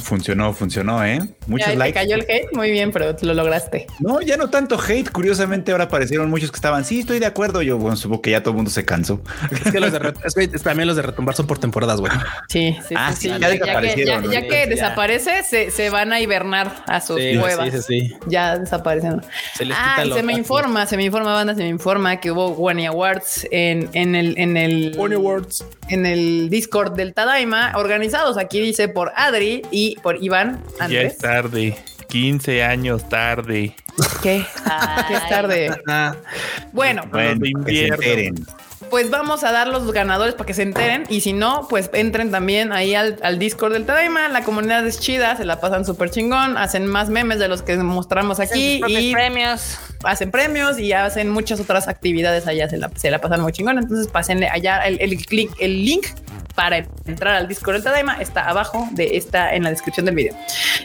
Funcionó, 0.07 0.53
funcionó, 0.53 1.03
¿eh? 1.03 1.19
Muchos 1.47 1.67
Ahí 1.67 1.73
te 1.73 1.79
likes. 1.79 1.93
cayó 1.99 2.15
el 2.15 2.21
hate, 2.21 2.53
muy 2.53 2.71
bien, 2.71 2.93
pero 2.93 3.13
lo 3.21 3.33
lograste. 3.33 3.87
No, 3.99 4.21
ya 4.21 4.37
no 4.37 4.49
tanto 4.49 4.79
hate. 4.79 5.09
Curiosamente, 5.11 5.73
ahora 5.73 5.83
aparecieron 5.83 6.29
muchos 6.29 6.49
que 6.49 6.55
estaban, 6.55 6.85
sí, 6.85 7.01
estoy 7.01 7.19
de 7.19 7.25
acuerdo. 7.25 7.61
Yo, 7.61 7.77
bueno, 7.77 7.97
supongo 7.97 8.21
que 8.21 8.31
ya 8.31 8.39
todo 8.41 8.51
el 8.51 8.55
mundo 8.55 8.71
se 8.71 8.85
cansó. 8.85 9.21
Es 9.51 9.69
que 9.69 9.81
los 9.81 9.91
de, 9.91 10.13
es 10.23 10.33
que 10.33 10.47
también 10.59 10.87
los 10.87 10.95
de 10.95 11.01
retumbar 11.01 11.35
son 11.35 11.45
por 11.45 11.59
temporadas, 11.59 11.99
güey. 11.99 12.11
Sí, 12.47 12.77
sí, 12.87 12.95
Ah, 12.97 13.11
sí. 13.11 13.27
sí, 13.27 13.33
sí. 13.33 13.39
ya 13.39 13.47
que, 13.51 13.59
desaparecieron, 13.59 14.23
ya- 14.23 14.31
ya 14.31 14.41
¿no? 14.41 14.47
que 14.47 14.59
Ya. 14.61 14.65
desaparece, 14.67 15.43
se, 15.43 15.71
se 15.71 15.89
van 15.89 16.13
a 16.13 16.21
hibernar 16.21 16.83
a 16.87 17.01
sus 17.01 17.19
Sí, 17.19 17.37
cuevas. 17.37 17.69
sí, 17.73 17.81
sí, 17.81 18.07
sí. 18.09 18.15
Ya 18.27 18.57
desaparecen. 18.57 19.21
Se 19.55 19.65
les 19.65 19.75
ah, 19.77 19.95
quita 19.95 20.05
y 20.05 20.09
lo 20.09 20.15
se 20.15 20.23
me 20.23 20.33
informa, 20.33 20.85
se 20.85 20.95
me 20.95 21.03
informa, 21.03 21.33
banda, 21.33 21.53
se 21.53 21.63
me 21.63 21.69
informa 21.69 22.21
que 22.21 22.31
hubo 22.31 22.45
One 22.47 22.87
Awards 22.87 23.45
en, 23.51 23.89
en 23.91 24.15
el, 24.15 24.37
en 24.37 24.55
el 24.55 24.93
Pony 24.95 25.15
Awards. 25.15 25.65
en 25.89 26.05
el 26.05 26.49
Discord 26.49 26.95
del 26.95 27.13
Tadaima, 27.13 27.73
organizados 27.75 28.37
aquí 28.37 28.61
dice 28.61 28.87
por 28.87 29.11
Adri 29.15 29.63
y 29.71 29.96
por 30.01 30.21
Iván 30.23 30.63
Ya 30.89 31.01
es 31.01 31.17
tarde. 31.17 31.77
15 32.07 32.63
años 32.63 33.07
tarde. 33.09 33.75
¿Qué? 34.23 34.45
¿Qué 35.07 35.13
es 35.13 35.29
tarde? 35.29 35.71
Ah, 35.87 36.15
Bueno, 36.71 37.03
Bueno, 37.11 37.41
que 37.65 38.33
pues 38.89 39.09
vamos 39.09 39.43
a 39.43 39.51
dar 39.51 39.67
los 39.67 39.91
ganadores 39.91 40.35
para 40.35 40.45
que 40.45 40.53
se 40.53 40.61
enteren 40.61 41.03
y 41.09 41.19
si 41.19 41.33
no, 41.33 41.67
pues 41.69 41.89
entren 41.91 42.31
también 42.31 42.71
ahí 42.71 42.95
al, 42.95 43.17
al 43.21 43.37
Discord 43.37 43.73
del 43.73 43.85
Tadaima. 43.85 44.29
La 44.29 44.43
comunidad 44.45 44.87
es 44.87 45.01
chida, 45.01 45.35
se 45.35 45.43
la 45.43 45.59
pasan 45.59 45.83
súper 45.83 46.09
chingón, 46.09 46.55
hacen 46.57 46.87
más 46.87 47.09
memes 47.09 47.39
de 47.39 47.49
los 47.49 47.61
que 47.63 47.75
mostramos 47.75 48.39
aquí 48.39 48.77
propios 48.79 49.01
y 49.01 49.11
premios. 49.11 49.77
hacen 50.05 50.31
premios 50.31 50.79
y 50.79 50.93
hacen 50.93 51.29
muchas 51.29 51.59
otras 51.59 51.89
actividades 51.89 52.47
allá, 52.47 52.69
se 52.69 52.77
la, 52.77 52.89
se 52.95 53.11
la 53.11 53.19
pasan 53.19 53.41
muy 53.41 53.51
chingón. 53.51 53.77
Entonces 53.77 54.07
pásenle 54.07 54.47
allá 54.47 54.79
el, 54.87 55.01
el, 55.01 55.17
clic- 55.17 55.55
el 55.59 55.83
link 55.83 56.05
para 56.57 56.77
entrar 57.05 57.35
al 57.35 57.47
Discord 57.47 57.75
del 57.75 57.83
Tadaima 57.83 58.15
está 58.19 58.49
abajo 58.49 58.87
de 58.93 59.15
esta 59.15 59.53
en 59.53 59.61
la 59.61 59.69
descripción 59.69 60.07
del 60.07 60.15
video. 60.15 60.35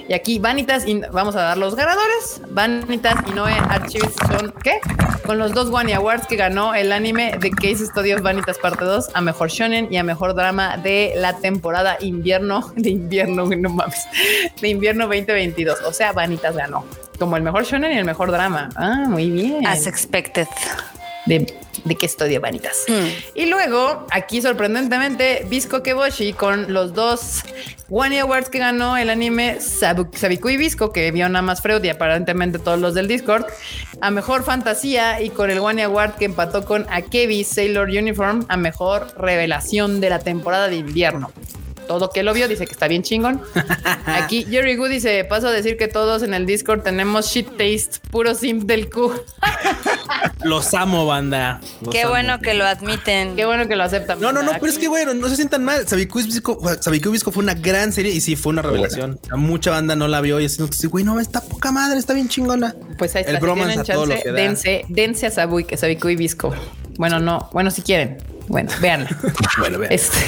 Y 0.07 0.13
aquí 0.13 0.39
Vanitas 0.39 0.87
y 0.87 1.01
vamos 1.11 1.35
a 1.35 1.41
dar 1.41 1.57
los 1.57 1.75
ganadores. 1.75 2.43
Vanitas 2.51 3.17
y 3.27 3.31
Noé 3.31 3.55
Archives 3.55 4.13
son 4.29 4.53
¿qué? 4.63 4.81
Con 5.25 5.39
los 5.39 5.55
dos 5.55 5.71
Wani 5.71 5.95
Awards 5.95 6.27
que 6.27 6.37
ganó 6.37 6.75
el 6.75 6.93
anime 6.93 7.39
de 7.41 7.51
Case 7.51 7.87
Studios 7.87 8.21
Vanitas 8.21 8.59
parte 8.59 8.85
2 8.85 9.13
a 9.15 9.21
mejor 9.23 9.49
shonen 9.49 9.89
y 9.91 9.97
a 9.97 10.03
mejor 10.03 10.35
drama 10.35 10.77
de 10.77 11.15
la 11.17 11.39
temporada 11.39 11.97
invierno 12.03 12.71
de 12.77 12.91
invierno, 12.91 13.47
no 13.47 13.71
mames, 13.71 14.07
de 14.61 14.69
invierno 14.69 15.07
2022. 15.07 15.81
O 15.87 15.93
sea, 15.95 16.13
Vanitas 16.13 16.55
ganó 16.55 16.85
como 17.19 17.39
el 17.39 17.43
mejor 17.43 17.65
shonen 17.65 17.93
y 17.93 17.97
el 17.97 18.05
mejor 18.05 18.31
drama. 18.31 18.69
Ah, 18.77 19.07
muy 19.09 19.31
bien. 19.31 19.67
As 19.67 19.87
expected. 19.87 20.49
De 21.25 21.62
de 21.85 21.95
qué 21.97 22.07
estudio 22.07 22.41
vanitas. 22.41 22.77
Mm. 22.89 23.07
Y 23.35 23.47
luego, 23.47 24.07
aquí 24.11 24.41
sorprendentemente, 24.43 25.47
Visco 25.49 25.83
Keboshi 25.83 26.33
con 26.33 26.73
los 26.73 26.95
dos 26.95 27.43
One 27.91 28.21
Awards 28.21 28.49
que 28.49 28.59
ganó 28.59 28.97
el 28.97 29.11
anime 29.11 29.59
Sabu- 29.61 30.09
Sabiku 30.17 30.49
y 30.51 30.57
Visco, 30.57 30.93
que 30.93 31.11
vio 31.11 31.29
nada 31.29 31.43
más 31.43 31.61
Freud 31.61 31.83
y 31.85 31.89
aparentemente 31.91 32.59
todos 32.59 32.79
los 32.79 32.95
del 32.95 33.09
Discord, 33.09 33.45
a 34.01 34.11
mejor 34.11 34.45
fantasía 34.45 35.21
y 35.21 35.31
con 35.31 35.51
el 35.51 35.59
One 35.59 35.83
Award 35.83 36.15
que 36.17 36.25
empató 36.25 36.65
con 36.65 36.87
Akebi 36.91 37.45
Sailor 37.45 37.89
Uniform 37.89 38.47
a 38.49 38.57
mejor 38.57 39.13
revelación 39.19 40.01
de 40.01 40.11
la 40.11 40.19
temporada 40.21 40.69
de 40.69 40.77
invierno. 40.77 41.33
Todo 41.87 42.11
que 42.11 42.23
lo 42.23 42.33
vio 42.35 42.49
dice 42.49 42.67
que 42.67 42.73
está 42.73 42.89
bien 42.89 43.03
chingón. 43.03 43.41
Aquí 44.07 44.45
Jerry 44.49 44.77
Good 44.77 44.91
dice: 44.91 45.25
Paso 45.25 45.49
a 45.49 45.51
decir 45.53 45.77
que 45.77 45.89
todos 45.89 46.23
en 46.23 46.35
el 46.35 46.47
Discord 46.47 46.83
tenemos 46.83 47.27
shit 47.27 47.49
taste, 47.51 47.99
puro 48.11 48.35
simp 48.35 48.65
del 48.65 48.89
Q. 48.91 49.13
Los 50.45 50.75
amo, 50.75 51.07
banda. 51.07 51.61
Los 51.81 51.91
Qué 51.95 52.03
amo. 52.03 52.11
bueno 52.11 52.41
que 52.41 52.55
lo 52.55 52.65
admiten. 52.65 53.37
Qué 53.37 53.45
bueno 53.45 53.69
que 53.69 53.77
lo 53.77 53.85
aceptan. 53.85 54.21
No, 54.21 54.33
no, 54.33 54.43
no, 54.43 54.51
Aquí- 54.53 54.61
pero 54.61 54.73
es 54.73 54.79
que 54.79 54.89
bueno, 54.89 55.15
no 55.15 55.29
se 55.29 55.37
sientan 55.37 55.65
mal. 55.65 55.87
Sabiku 55.87 56.19
y 56.21 56.25
Visco, 56.25 56.61
Sabiku 56.81 57.09
y 57.11 57.13
Visco 57.13 57.31
fue 57.31 57.43
una 57.45 57.55
gran 57.55 57.93
serie 57.93 58.13
y 58.13 58.21
sí 58.21 58.35
fue 58.35 58.51
una 58.53 58.63
revelación. 58.63 59.21
O 59.23 59.27
sea, 59.27 59.37
Mucha 59.37 59.71
banda 59.71 59.95
no 59.95 60.09
la 60.09 60.21
vio 60.21 60.41
y 60.41 60.45
es 60.47 60.57
como 60.57 60.69
que 60.69 60.77
sí, 60.77 60.87
güey, 60.89 61.05
no, 61.05 61.21
está 61.21 61.41
poca 61.43 61.71
madre, 61.71 61.99
está 61.99 62.13
bien 62.13 62.29
chingona. 62.29 62.75
Pues 62.99 63.15
ahí 63.15 63.21
está. 63.21 63.31
El 63.33 63.37
si 63.39 63.43
bromance 63.43 63.81
a 63.81 63.85
todo 63.85 64.07
lo 64.07 64.13
chance, 64.15 64.23
que 64.25 64.33
da. 64.33 64.41
dense, 64.41 64.85
dense 64.89 65.27
a 65.27 65.31
Sabu 65.31 65.65
que 65.65 65.77
Sabiku 65.77 66.09
y 66.09 66.17
Visco. 66.17 66.53
Bueno, 66.97 67.21
no, 67.21 67.49
bueno, 67.53 67.71
si 67.71 67.83
quieren. 67.83 68.19
Bueno, 68.49 68.71
véanla. 68.81 69.09
Bueno, 69.59 69.79
vean. 69.79 69.93
Este. 69.93 70.19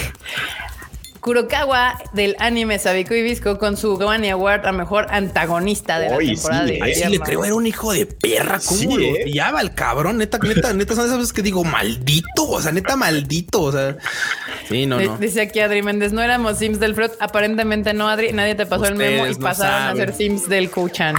Kurokawa 1.25 1.99
del 2.13 2.37
anime 2.39 2.79
Sabiku 2.79 3.15
y 3.15 3.23
Visco 3.23 3.57
con 3.59 3.79
su 3.79 3.97
Grammy 3.97 4.29
Award 4.29 4.67
a 4.67 4.73
mejor 4.73 5.07
antagonista 5.09 5.99
de 5.99 6.11
la 6.11 6.19
temporada 6.19 6.67
sí, 6.67 6.73
de 6.75 6.83
ahí 6.83 6.95
sí 6.95 7.09
le 7.09 7.19
creo, 7.19 7.43
era 7.47 7.55
un 7.55 7.67
hijo 7.67 7.95
de 7.95 8.05
perra. 8.05 8.61
¿Cómo 8.63 8.79
Sí, 8.79 8.87
lo 8.87 8.99
¿eh? 9.01 9.23
odiaba 9.25 9.63
el 9.63 9.73
cabrón? 9.73 10.19
Neta, 10.19 10.37
neta, 10.37 10.75
neta, 10.75 10.95
son 10.95 11.07
esas 11.07 11.17
veces 11.17 11.33
que 11.33 11.41
digo 11.41 11.65
maldito. 11.65 12.47
O 12.47 12.61
sea, 12.61 12.73
neta, 12.73 12.95
maldito. 12.97 13.63
O 13.63 13.73
sea, 13.73 13.97
sí, 14.69 14.85
no, 14.85 15.01
no. 15.01 15.17
Dice 15.17 15.41
aquí 15.41 15.61
Adri 15.61 15.81
Méndez, 15.83 16.13
no 16.13 16.21
éramos 16.21 16.59
Sims 16.59 16.79
del 16.79 16.95
Freud. 16.95 17.13
Aparentemente 17.21 17.95
no, 17.95 18.07
Adri. 18.07 18.33
Nadie 18.35 18.55
te 18.55 18.67
pasó 18.67 18.85
el 18.85 18.95
memo 18.97 19.27
y 19.27 19.33
no 19.33 19.39
pasaron 19.39 19.89
a 19.89 19.97
ser 19.97 20.13
Sims 20.15 20.47
del 20.47 20.71
Kuchan. 20.71 21.17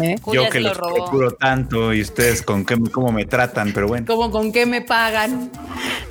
¿Eh? 0.00 0.16
Yo 0.32 0.48
que 0.50 0.58
lo 0.58 0.70
los 0.70 0.78
robó. 0.78 0.94
procuro 0.96 1.30
tanto 1.30 1.94
y 1.94 2.00
ustedes 2.00 2.42
con 2.42 2.64
qué, 2.64 2.76
cómo 2.90 3.12
me 3.12 3.24
tratan, 3.24 3.72
pero 3.72 3.86
bueno. 3.86 4.04
¿Cómo 4.08 4.32
con 4.32 4.50
qué 4.50 4.66
me 4.66 4.80
pagan? 4.82 5.52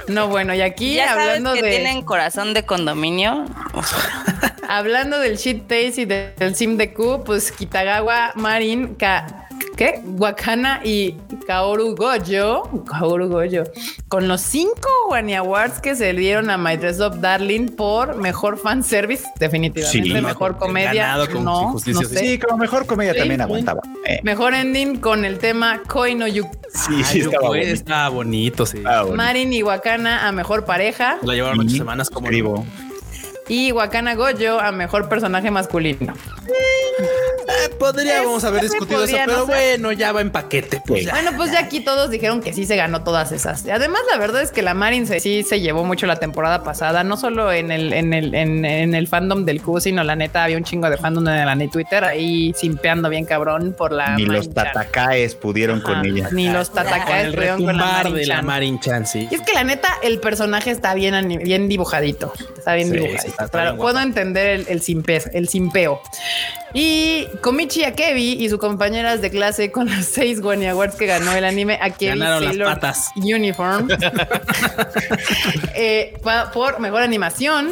No, 0.07 0.27
bueno, 0.27 0.53
y 0.53 0.61
aquí 0.61 0.95
Ya 0.95 1.09
sabes 1.09 1.27
hablando 1.27 1.53
que 1.53 1.61
de. 1.63 1.69
tienen 1.71 2.01
corazón 2.03 2.53
de 2.53 2.63
condominio. 2.65 3.32
Hablando 4.67 5.19
del 5.19 5.37
shit 5.37 5.61
taste 5.67 6.01
y 6.01 6.05
de- 6.05 6.33
del 6.37 6.55
sim 6.55 6.77
de 6.77 6.93
Q, 6.93 7.23
pues 7.25 7.51
Kitagawa, 7.51 8.31
Marin, 8.35 8.95
Ka, 8.95 9.47
¿qué? 9.75 10.01
Wakana 10.17 10.79
y 10.83 11.15
Kaoru 11.45 11.95
Gojo, 11.95 12.83
Kaoru 12.85 13.27
Gojo, 13.27 13.63
con 14.07 14.27
los 14.27 14.41
cinco 14.41 14.89
Wani 15.09 15.35
Awards 15.35 15.79
que 15.81 15.95
se 15.95 16.13
dieron 16.13 16.49
a 16.49 16.57
My 16.57 16.77
Dress 16.77 16.99
Up 17.01 17.19
Darling 17.19 17.67
por 17.75 18.15
mejor 18.15 18.57
fan 18.57 18.83
service, 18.83 19.23
definitivamente, 19.39 20.09
Sí, 20.09 20.21
mejor 20.21 20.57
comedia, 20.57 20.93
ganado 21.07 21.27
con 21.29 21.43
no, 21.43 21.73
no 21.73 21.79
sí. 21.79 21.93
sé. 21.93 22.17
Sí, 22.17 22.39
como 22.39 22.57
mejor 22.57 22.85
comedia 22.85 23.13
Sí, 23.13 23.19
también 23.19 23.39
sí. 23.41 23.43
aguantaba. 23.43 23.81
Eh, 24.05 24.19
Mejor 24.23 24.53
ending 24.53 24.97
con 24.99 25.25
el 25.25 25.37
tema 25.39 25.81
Koi 25.87 26.15
no 26.15 26.25
Yu. 26.27 26.45
sí, 26.73 27.03
sí, 27.03 27.19
Ay, 27.19 27.19
estaba 27.21 27.47
bonito. 27.49 27.67
estaba 27.73 28.09
bonito, 28.09 28.65
sí. 28.65 28.81
Ah, 28.85 29.01
bueno. 29.01 29.17
Marin 29.17 29.51
y 29.53 29.61
Wakana 29.61 30.27
a 30.27 30.31
mejor 30.31 30.65
pareja 30.65 31.17
La 31.21 31.33
llevaron 31.33 31.59
ocho 31.59 31.75
semanas 31.75 32.09
como 32.09 32.27
escribo. 32.27 32.65
Y 33.47 33.71
Wakana 33.71 34.15
a 34.59 34.71
mejor 34.71 35.09
personaje 35.09 35.51
masculino. 35.51 36.13
Eh, 37.47 37.69
podríamos 37.77 38.43
Es- 38.43 38.49
haber 38.49 38.61
discutido 38.63 39.03
eso, 39.03 39.15
pero 39.25 39.37
no 39.39 39.45
bueno, 39.47 39.91
ya 39.91 40.11
va 40.11 40.21
en 40.21 40.31
paquete. 40.31 40.81
Pues. 40.85 41.09
Bueno, 41.09 41.31
pues 41.37 41.51
ya 41.51 41.59
aquí 41.59 41.79
todos 41.81 42.09
dijeron 42.09 42.41
que 42.41 42.53
sí 42.53 42.65
se 42.65 42.75
ganó 42.75 43.03
todas 43.03 43.31
esas. 43.31 43.65
Además, 43.67 44.01
la 44.11 44.17
verdad 44.17 44.41
es 44.41 44.51
que 44.51 44.61
la 44.61 44.73
Marin 44.73 45.07
se, 45.07 45.19
sí 45.19 45.43
se 45.43 45.59
llevó 45.61 45.83
mucho 45.83 46.05
la 46.07 46.17
temporada 46.17 46.63
pasada, 46.63 47.03
no 47.03 47.17
solo 47.17 47.51
en 47.51 47.71
el, 47.71 47.93
en 47.93 48.13
el, 48.13 48.33
en, 48.35 48.65
en 48.65 48.95
el 48.95 49.07
fandom 49.07 49.45
del 49.45 49.61
Q, 49.61 49.81
sino 49.81 50.03
la 50.03 50.15
neta 50.15 50.43
había 50.43 50.57
un 50.57 50.63
chingo 50.63 50.89
de 50.89 50.97
fandom 50.97 51.27
en 51.27 51.45
la 51.45 51.53
Twitter 51.71 52.03
ahí 52.03 52.53
simpeando 52.57 53.09
bien 53.09 53.25
cabrón 53.25 53.73
por 53.77 53.91
la 53.91 54.15
Ni 54.15 54.25
los 54.25 54.53
tatacaes 54.53 55.35
pudieron 55.35 55.79
Ajá, 55.79 55.93
con 55.93 56.05
ella. 56.05 56.29
Ni 56.31 56.49
los 56.49 56.71
tatacaes 56.73 57.33
pudieron 57.33 57.63
con 57.63 57.77
la 57.77 58.03
retumbar 58.03 58.13
de 58.13 58.25
la. 58.25 58.41
Marin 58.41 58.79
Chan, 58.79 59.05
sí. 59.07 59.27
Y 59.31 59.35
es 59.35 59.41
que 59.41 59.53
la 59.53 59.63
neta, 59.63 59.89
el 60.03 60.19
personaje 60.19 60.71
está 60.71 60.93
bien, 60.93 61.27
dibujadito. 61.69 62.33
Está 62.57 62.73
bien 62.75 62.87
Sí, 62.89 62.93
dibujadito. 62.93 63.21
sí, 63.23 63.27
está- 63.29 63.45
está 63.45 63.57
Claro, 63.57 63.71
bien 63.71 63.81
puedo 63.81 63.99
entender 63.99 64.47
el, 64.49 64.65
el, 64.67 64.81
simpe- 64.81 65.29
el 65.33 65.47
simpeo. 65.47 66.01
Y 66.73 67.27
Komichi 67.41 67.83
Akebi 67.83 68.43
y 68.43 68.49
sus 68.49 68.57
compañeras 68.59 69.21
de 69.21 69.29
clase 69.29 69.71
con 69.71 69.87
los 69.95 70.05
seis 70.05 70.39
Wani 70.41 70.67
Awards 70.67 70.95
que 70.95 71.05
ganó 71.05 71.31
el 71.33 71.45
anime 71.45 71.77
Akebi 71.81 72.17
Ganaron 72.19 72.43
las 72.43 72.49
Sailor 72.51 72.73
patas. 72.73 73.09
Uniform 73.15 73.87
Eh, 75.75 76.13
por 76.53 76.79
mejor 76.79 77.01
animación, 77.01 77.69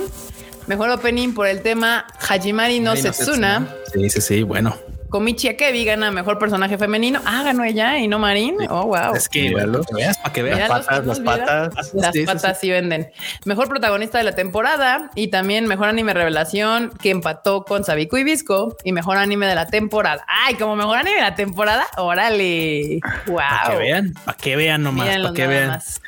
mejor 0.68 0.90
opening 0.90 1.34
por 1.34 1.48
el 1.48 1.62
tema 1.62 2.06
Hajimari 2.20 2.80
no 2.80 2.96
Setsuna. 2.96 3.68
Sí, 3.94 4.10
sí, 4.10 4.22
sí, 4.22 4.44
bueno. 4.44 4.76
Komichi 5.12 5.50
Akebi 5.50 5.84
gana 5.84 6.10
mejor 6.10 6.40
personaje 6.40 6.78
femenino. 6.78 7.22
Ah, 7.26 7.44
ganó 7.44 7.66
ella 7.66 8.00
y 8.00 8.08
no 8.08 8.18
Marín. 8.18 8.56
Oh, 8.70 8.86
wow. 8.86 9.14
Es 9.14 9.28
que, 9.28 9.52
para 9.52 9.66
que 9.84 9.94
veas, 9.94 10.18
para 10.18 10.34
que 10.34 10.42
veas. 10.42 10.70
Las 10.70 10.86
patas, 10.86 11.06
las 11.06 11.20
patas. 11.20 11.94
Las 11.94 12.14
Sí, 12.14 12.22
sí, 12.22 12.26
patas 12.26 12.60
sí 12.60 12.70
venden. 12.70 13.12
Mejor 13.44 13.68
protagonista 13.68 14.18
de 14.18 14.24
la 14.24 14.36
temporada 14.36 15.12
y 15.16 15.28
también 15.28 15.68
mejor 15.68 15.90
anime 15.90 16.14
revelación 16.14 16.94
que 17.02 17.10
empató 17.10 17.66
con 17.66 17.84
Sabiku 17.84 18.18
y 18.18 18.24
Visco 18.24 18.78
y 18.86 18.94
mejor 18.94 19.18
anime 19.18 19.48
de 19.48 19.56
la 19.56 19.68
temporada. 19.68 20.26
Ay, 20.30 20.56
como 20.56 20.78
mejor 20.78 20.98
anime 20.98 21.18
de 21.18 21.24
la 21.24 21.36
temporada. 21.36 21.86
Órale. 21.98 23.00
Wow. 23.28 23.36
Para 23.38 23.70
que 23.70 23.78
vean, 23.78 24.14
para 24.26 24.38
que 24.38 24.56
vean 24.56 24.84
nomás, 24.84 25.10
para 25.10 25.34
que 25.34 25.48
vean. 25.48 25.68
más. 25.68 26.02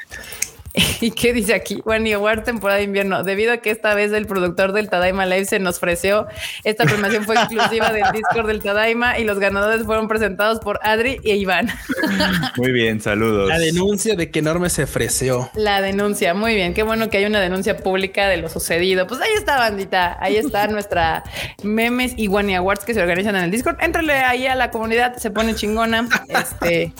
¿Y 1.02 1.12
qué 1.12 1.34
dice 1.34 1.54
aquí? 1.54 1.82
One 1.86 2.14
Award 2.14 2.44
temporada 2.44 2.80
de 2.80 2.86
invierno. 2.86 3.24
Debido 3.24 3.54
a 3.54 3.58
que 3.58 3.70
esta 3.70 3.94
vez 3.94 4.12
el 4.12 4.26
productor 4.26 4.72
del 4.72 4.90
Tadaima 4.90 5.26
Live 5.26 5.46
se 5.46 5.60
nos 5.60 5.78
ofreció, 5.78 6.28
esta 6.64 6.86
premiación 6.86 7.26
fue 7.26 7.36
exclusiva 7.36 7.92
del 7.92 8.06
Discord 8.12 8.48
del 8.48 8.62
Tadaima 8.62 9.20
y 9.20 9.24
los 9.24 9.40
ganadores 9.40 9.86
fueron 9.86 10.08
presentados 10.08 10.60
por 10.60 10.80
Adri 10.82 11.20
e 11.24 11.36
Iván. 11.36 11.70
Muy 12.58 12.72
bien, 12.72 13.02
saludos. 13.02 13.50
La 13.50 13.60
denuncia 13.60 14.16
de 14.16 14.32
que 14.32 14.40
Enorme 14.40 14.70
se 14.70 14.84
ofreció. 14.84 15.50
La 15.54 15.82
denuncia, 15.82 16.34
muy 16.34 16.56
bien, 16.56 16.74
qué 16.74 16.84
bueno 16.84 17.10
que 17.10 17.18
hay 17.18 17.26
una 17.26 17.40
denuncia 17.40 17.78
pública 17.78 18.28
de 18.28 18.38
lo 18.38 18.50
sucedido. 18.50 19.08
Pues 19.08 19.22
ahí 19.22 19.32
está, 19.38 19.58
bandita, 19.58 20.18
ahí 20.20 20.36
está 20.36 20.68
nuestra 20.74 21.24
memes 21.64 22.14
y 22.18 22.28
Wani 22.28 22.56
Awards 22.56 22.84
que 22.84 22.94
se 22.94 23.02
organizan 23.02 23.36
en 23.36 23.46
el 23.46 23.52
Discord. 23.52 23.78
Éntrale 23.82 24.14
ahí 24.14 24.48
a 24.48 24.56
la 24.56 24.70
comunidad, 24.70 25.16
se 25.16 25.32
pone 25.32 25.56
chingona. 25.56 26.10
Este, 26.28 26.94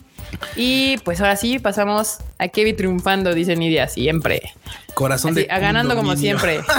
y 0.56 0.98
pues 1.00 1.22
ahora 1.22 1.36
sí, 1.36 1.60
pasamos 1.60 2.18
a 2.38 2.48
Kevin 2.48 2.76
triunfando, 2.76 3.34
dice 3.34 3.56
Nidia, 3.56 3.88
siempre. 3.88 4.42
Corazón 4.94 5.32
Así, 5.32 5.42
de 5.44 5.52
a 5.52 5.60
ganando 5.60 5.96
como 5.96 6.16
siempre. 6.16 6.62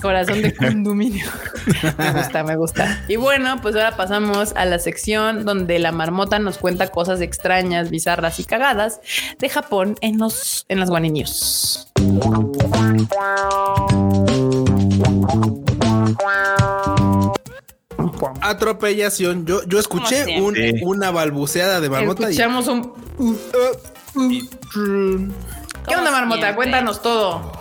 Corazón 0.00 0.42
de 0.42 0.52
condominio. 0.56 1.24
me 1.96 2.12
gusta, 2.12 2.42
me 2.42 2.56
gusta. 2.56 3.04
Y 3.06 3.16
bueno, 3.16 3.60
pues 3.62 3.76
ahora 3.76 3.96
pasamos 3.96 4.52
a 4.56 4.64
la 4.64 4.80
sección 4.80 5.44
donde 5.44 5.78
la 5.78 5.92
marmota 5.92 6.40
nos 6.40 6.58
cuenta 6.58 6.88
cosas 6.88 7.20
extrañas, 7.20 7.90
bizarras 7.90 8.40
y 8.40 8.44
cagadas 8.44 9.00
de 9.38 9.48
Japón 9.48 9.96
en 10.00 10.18
los 10.18 10.66
en 10.68 10.80
las 10.80 10.90
Atropellación. 18.40 19.44
Yo, 19.46 19.62
yo 19.66 19.78
escuché 19.78 20.40
un- 20.40 20.56
una 20.82 21.10
balbuceada 21.10 21.80
de 21.80 21.88
marmota 21.90 22.22
y- 22.28 22.32
Escuchamos 22.32 22.66
un. 22.68 22.92
¿Qué 25.88 25.96
onda, 25.96 26.10
marmota? 26.10 26.36
siempre. 26.40 26.54
Cuéntanos 26.54 27.02
todo. 27.02 27.52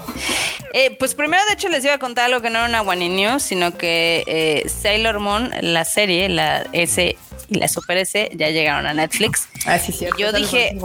Eh, 0.73 0.95
pues 0.99 1.15
primero, 1.15 1.41
de 1.47 1.53
hecho, 1.53 1.69
les 1.69 1.83
iba 1.85 1.93
a 1.93 1.99
contar 1.99 2.25
algo 2.25 2.41
que 2.41 2.49
no 2.49 2.59
era 2.59 2.67
una 2.67 2.81
One 2.81 3.09
News, 3.09 3.41
sino 3.43 3.77
que 3.77 4.23
eh, 4.27 4.67
Sailor 4.69 5.19
Moon, 5.19 5.51
la 5.61 5.85
serie, 5.85 6.27
la 6.29 6.65
S 6.73 7.15
y 7.49 7.57
la 7.59 7.67
Super 7.67 7.97
S, 7.97 8.29
ya 8.35 8.49
llegaron 8.49 8.85
a 8.85 8.93
Netflix. 8.93 9.47
Ah, 9.65 9.79
sí, 9.79 9.91
cierto. 9.93 10.17
Yo 10.17 10.31
dije-. 10.33 10.77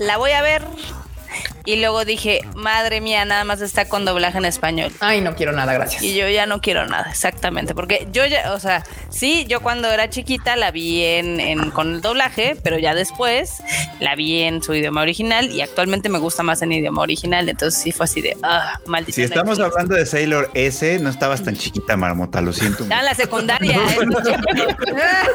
La 0.00 0.16
voy 0.16 0.30
a 0.32 0.42
ver. 0.42 0.62
Y 1.66 1.76
luego 1.76 2.04
dije, 2.04 2.40
madre 2.54 3.00
mía, 3.00 3.24
nada 3.24 3.44
más 3.44 3.60
está 3.62 3.88
con 3.88 4.04
doblaje 4.04 4.36
en 4.38 4.44
español. 4.44 4.92
Ay, 5.00 5.20
no 5.22 5.34
quiero 5.34 5.52
nada, 5.52 5.72
gracias. 5.72 6.02
Y 6.02 6.14
yo 6.14 6.28
ya 6.28 6.44
no 6.46 6.60
quiero 6.60 6.86
nada, 6.86 7.06
exactamente. 7.10 7.74
Porque 7.74 8.06
yo 8.12 8.26
ya, 8.26 8.52
o 8.52 8.60
sea, 8.60 8.84
sí, 9.08 9.46
yo 9.48 9.60
cuando 9.60 9.90
era 9.90 10.10
chiquita 10.10 10.56
la 10.56 10.70
vi 10.70 11.02
en, 11.04 11.40
en- 11.40 11.70
con 11.70 11.94
el 11.94 12.00
doblaje, 12.02 12.56
pero 12.62 12.78
ya 12.78 12.94
después 12.94 13.62
la 14.00 14.14
vi 14.14 14.42
en 14.42 14.62
su 14.62 14.74
idioma 14.74 15.00
original 15.02 15.50
y 15.50 15.62
actualmente 15.62 16.08
me 16.10 16.18
gusta 16.18 16.42
más 16.42 16.60
en 16.62 16.72
idioma 16.72 17.00
original. 17.02 17.48
Entonces 17.48 17.80
sí 17.82 17.92
fue 17.92 18.04
así 18.04 18.20
de, 18.20 18.36
ah, 18.42 18.78
maldita. 18.86 19.16
Si 19.16 19.22
estamos 19.22 19.58
Netflix. 19.58 19.72
hablando 19.74 19.94
de 19.96 20.04
Sailor 20.06 20.50
S, 20.54 20.98
no 20.98 21.08
estabas 21.08 21.42
tan 21.42 21.56
chiquita, 21.56 21.96
Marmota, 21.96 22.40
lo 22.42 22.52
siento. 22.52 22.82
Estaba 22.82 23.00
en 23.00 23.06
la 23.06 23.14
secundaria. 23.14 23.76
¿eh? 23.76 23.98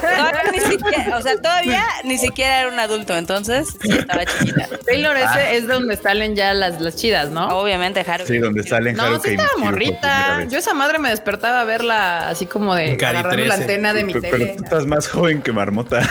Todavía 0.01 0.43
ni 0.51 0.59
siquiera, 0.59 1.17
o 1.17 1.21
sea, 1.21 1.35
todavía 1.37 1.83
ni 2.03 2.17
siquiera 2.17 2.61
era 2.61 2.69
un 2.69 2.79
adulto, 2.79 3.15
entonces 3.17 3.69
sí 3.81 3.91
estaba 3.91 4.25
chiquita. 4.25 4.67
Taylor 4.85 5.15
ese 5.17 5.57
es 5.57 5.67
donde 5.67 5.88
está 5.93 6.09
salen 6.09 6.35
ya 6.35 6.55
las, 6.55 6.81
las 6.81 6.95
chidas, 6.95 7.29
¿no? 7.29 7.47
Obviamente, 7.59 7.99
Haruka. 7.99 8.25
Sí, 8.25 8.39
donde 8.39 8.63
salen 8.63 8.95
No, 8.95 9.03
Haruka 9.03 9.21
sí 9.29 9.35
estaba 9.35 9.49
morrita. 9.59 10.43
Yo 10.49 10.57
esa 10.57 10.73
madre 10.73 10.97
me 10.97 11.09
despertaba 11.11 11.61
a 11.61 11.63
verla 11.65 12.29
así 12.29 12.47
como 12.47 12.73
de 12.73 12.93
agarrando 12.93 13.29
la 13.45 13.55
13. 13.55 13.61
antena 13.61 13.93
de 13.93 14.03
mi 14.05 14.13
Pero, 14.13 14.21
pero 14.31 14.37
tele. 14.45 14.55
tú 14.57 14.63
estás 14.63 14.85
más 14.87 15.07
joven 15.07 15.41
que 15.43 15.51
Marmota. 15.51 16.01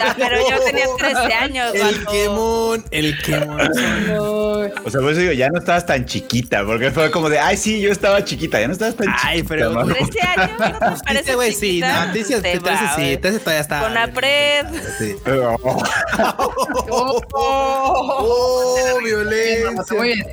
Ya, 0.00 0.14
pero 0.16 0.36
yo 0.48 0.60
tenía 0.64 0.86
13 0.98 1.34
años. 1.34 1.74
El 1.74 2.06
quemón, 2.06 2.84
el 2.90 3.18
quemón. 3.22 3.60
Ay, 3.60 4.72
O 4.84 4.90
sea, 4.90 5.00
por 5.00 5.12
eso 5.12 5.20
digo, 5.20 5.32
ya 5.32 5.48
no 5.50 5.58
estabas 5.58 5.84
tan 5.84 6.06
chiquita, 6.06 6.64
porque 6.64 6.90
fue 6.90 7.10
como 7.10 7.28
de, 7.28 7.38
ay, 7.38 7.56
sí, 7.56 7.80
yo 7.80 7.90
estaba 7.92 8.24
chiquita, 8.24 8.60
ya 8.60 8.66
no 8.68 8.72
estabas 8.72 8.96
tan 8.96 9.08
Ay, 9.22 9.36
chiquita. 9.42 9.48
pero- 9.48 9.70
Marmota. 9.72 9.94
13 9.94 10.20
años, 10.40 10.50
¿no 10.58 10.66
te 10.72 10.78
parece 11.04 11.20
Este 11.20 11.34
güey 11.34 11.52
sí, 11.52 11.80
no, 11.80 12.12
dices, 12.14 12.42
Te 12.42 12.52
te 12.52 12.60
parece 12.60 12.84
sí, 12.96 13.16
te 13.18 13.38
todavía 13.38 13.60
está. 13.60 13.80
Con 13.80 13.96
Apred. 13.98 14.66
Sí. 14.98 15.16
Oh, 16.92 17.20
Oh, 17.32 18.49
Muy 18.94 19.04
violencia. 19.04 20.02
bien. 20.02 20.26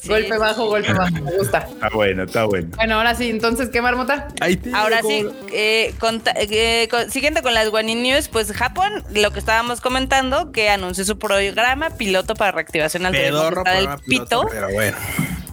Sí. 0.00 0.08
Golpe 0.08 0.38
bajo, 0.38 0.66
golpe 0.66 0.92
bajo. 0.92 1.12
Me 1.22 1.32
gusta. 1.36 1.58
Está 1.58 1.88
bueno, 1.92 2.22
está 2.24 2.44
bueno. 2.44 2.68
Bueno, 2.76 2.94
ahora 2.96 3.14
sí, 3.14 3.30
entonces, 3.30 3.68
¿qué 3.70 3.80
marmota? 3.82 4.28
Ahí 4.40 4.56
te 4.56 4.72
Ahora 4.74 5.00
sí, 5.02 5.26
eh, 5.52 5.94
conta- 5.98 6.34
eh, 6.36 6.88
con- 6.90 7.10
siguiente 7.10 7.42
con 7.42 7.54
las 7.54 7.68
Guanin 7.70 8.02
News, 8.02 8.28
pues 8.28 8.52
Japón, 8.52 9.04
lo 9.12 9.30
que 9.32 9.38
estábamos 9.38 9.80
comentando, 9.80 10.50
que 10.52 10.70
anunció 10.70 11.04
su 11.04 11.18
programa 11.18 11.90
piloto 11.90 12.34
para 12.34 12.52
reactivación 12.52 13.06
al 13.06 13.12
del 13.12 13.34
pito. 14.06 14.46
pero 14.50 14.70
bueno. 14.70 14.96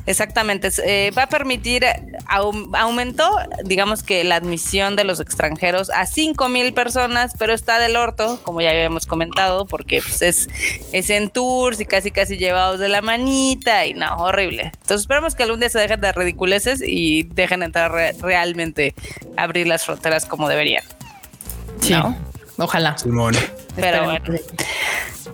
Exactamente, 0.06 0.70
eh, 0.86 1.12
va 1.18 1.24
a 1.24 1.30
permitir, 1.30 1.86
aumentó, 2.28 3.30
digamos 3.64 4.04
que 4.04 4.24
la 4.24 4.36
admisión 4.36 4.96
de 4.96 5.04
los 5.04 5.20
extranjeros 5.20 5.90
a 5.90 6.06
5 6.06 6.50
mil 6.50 6.74
personas, 6.74 7.34
pero 7.38 7.54
está 7.54 7.80
del 7.80 7.96
orto, 7.96 8.40
como 8.44 8.62
ya 8.62 8.70
habíamos 8.72 9.06
comentado, 9.06 9.66
porque 9.66 10.02
pues, 10.02 10.22
es, 10.22 10.50
es 10.92 11.10
en 11.10 11.30
tours 11.30 11.80
y 11.80 11.86
casi 11.86 12.12
casi 12.12 12.38
llevados 12.38 12.80
de 12.80 12.90
la 12.90 13.02
manita 13.02 13.86
y 13.86 13.94
no, 13.94 14.16
horrible. 14.18 14.72
Entonces 14.74 15.02
esperamos 15.02 15.36
que 15.36 15.44
algún 15.44 15.60
día 15.60 15.70
se 15.70 15.80
dejen 15.80 16.02
de 16.02 16.12
ridiculeces 16.12 16.82
y 16.86 17.24
dejen 17.24 17.64
entrar 17.64 17.92
re- 17.92 18.14
realmente, 18.20 18.96
abrir 19.38 19.68
las 19.68 19.86
fronteras 19.86 20.26
como 20.26 20.48
deberían. 20.50 20.84
Sí. 21.82 21.94
¿No? 21.94 22.16
Ojalá. 22.58 22.98
Simón. 22.98 23.36
Pero 23.76 24.04
bueno. 24.06 24.26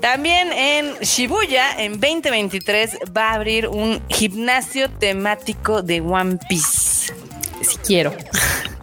También 0.01 0.53
en 0.53 0.95
Shibuya, 0.99 1.81
en 1.81 1.93
2023, 1.99 2.97
va 3.15 3.31
a 3.31 3.33
abrir 3.33 3.67
un 3.67 4.01
gimnasio 4.09 4.89
temático 4.89 5.81
de 5.81 6.01
One 6.01 6.37
Piece. 6.47 7.13
Si 7.61 7.77
quiero. 7.77 8.13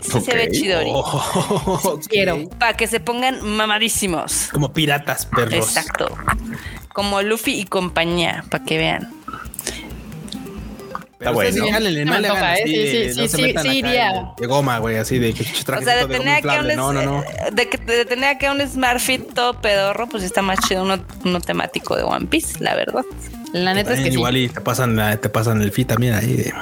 Sí 0.01 0.21
se 0.21 0.35
ve 0.35 0.51
chidori. 0.51 0.91
Oh, 0.93 1.81
ok. 1.85 2.07
Quiero. 2.09 2.49
Para 2.59 2.77
que 2.77 2.87
se 2.87 3.01
pongan 3.01 3.45
mamadísimos. 3.45 4.49
Como 4.53 4.73
piratas, 4.73 5.27
perros. 5.27 5.55
Exacto. 5.55 6.15
Como 6.93 7.23
Luffy 7.23 7.61
y 7.61 7.65
compañía, 7.65 8.45
para 8.51 8.65
que 8.65 8.79
vean. 8.79 9.11
Pero 11.19 11.31
Está 11.31 11.51
bueno. 11.61 11.73
jálenle, 11.73 12.05
No 12.05 12.19
le 12.19 12.29
antoja, 12.29 12.55
¿eh? 12.57 12.63
Sí, 12.67 12.77
de- 12.77 12.91
sí, 13.15 13.21
no 13.21 13.23
sí, 13.27 13.29
sí, 13.29 13.37
sí 13.45 13.51
acá 13.51 13.73
iría. 13.75 14.13
de- 14.13 14.23
De 14.43 14.47
goma, 14.47 14.79
güey, 14.79 14.97
así 14.99 15.19
de 15.19 15.33
que 15.33 15.43
O 15.45 15.81
sea, 15.83 15.97
de 15.97 16.07
tener 16.07 16.43
goma 16.43 16.55
aquí 16.57 16.57
a 16.57 16.61
un. 16.61 16.77
No, 16.77 16.93
no, 16.93 17.03
no. 17.03 17.25
de 17.53 17.69
que 17.71 17.79
de 17.79 18.05
tener 18.05 18.37
aquí 18.37 18.45
a 18.47 18.53
un 18.53 18.61
Smart 18.69 19.01
Fit 19.01 19.33
todo 19.33 19.55
pedorro, 19.61 20.09
pues 20.09 20.23
está 20.25 20.43
más 20.43 20.59
chido 20.69 20.83
uno, 20.83 20.99
uno 21.25 21.41
temático 21.41 21.97
de 21.97 22.03
One 22.03 22.27
Piece, 22.27 22.63
la 22.63 22.75
verdad. 22.75 23.03
La 23.55 23.73
neta 23.73 23.95
es 23.95 24.01
que 24.01 24.09
sí. 24.09 24.13
Igual 24.13 24.37
y 24.37 24.49
te 24.51 24.61
pasan, 24.61 24.95
la- 24.97 25.17
te 25.17 25.31
pasan 25.31 25.63
el 25.63 25.73
feed 25.73 25.87
también 25.87 26.13
ahí 26.15 26.37
de, 26.37 26.53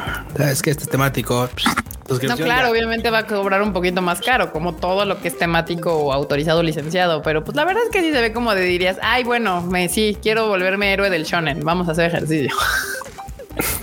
es 0.53 0.63
que 0.63 0.71
este 0.71 0.85
es 0.85 0.89
temático. 0.91 1.49
pss, 1.57 2.23
No, 2.29 2.37
claro, 2.37 2.67
ya. 2.67 2.71
obviamente 2.71 3.11
va 3.11 3.19
a 3.21 3.27
cobrar 3.27 3.61
un 3.63 3.73
poquito 3.73 4.03
más 4.03 4.21
caro, 4.21 4.53
como 4.53 4.75
todo 4.75 5.05
lo 5.05 5.21
que 5.21 5.29
es 5.29 5.37
temático 5.39 5.93
o 5.95 6.13
autorizado 6.13 6.61
o 6.61 6.63
licenciado, 6.63 7.23
pero 7.23 7.43
pues 7.43 7.57
la 7.57 7.65
verdad 7.65 7.83
es 7.85 7.91
que 7.91 8.03
sí 8.03 8.13
se 8.13 8.21
ve 8.21 8.33
como 8.33 8.55
de 8.55 8.61
dirías, 8.61 8.99
ay, 9.03 9.25
bueno, 9.25 9.63
me 9.63 9.89
sí, 9.89 10.17
quiero 10.23 10.47
volverme 10.47 10.93
héroe 10.93 11.11
del 11.11 11.25
shonen, 11.25 11.61
vamos 11.65 11.89
a 11.89 11.93
hacer 11.93 12.07
ejercicio. 12.07 12.55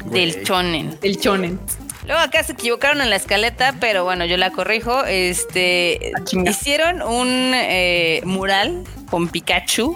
Del 0.05 0.43
chonen. 0.43 0.97
El 1.01 1.17
shonen. 1.17 1.59
Luego 2.05 2.19
acá 2.21 2.43
se 2.43 2.53
equivocaron 2.53 3.01
en 3.01 3.09
la 3.09 3.15
escaleta, 3.15 3.75
pero 3.79 4.03
bueno, 4.03 4.25
yo 4.25 4.35
la 4.37 4.51
corrijo. 4.51 5.05
Este 5.05 6.11
Ah, 6.17 6.21
hicieron 6.49 7.01
un 7.01 7.27
eh, 7.53 8.21
mural 8.25 8.83
con 9.09 9.27
Pikachu 9.29 9.95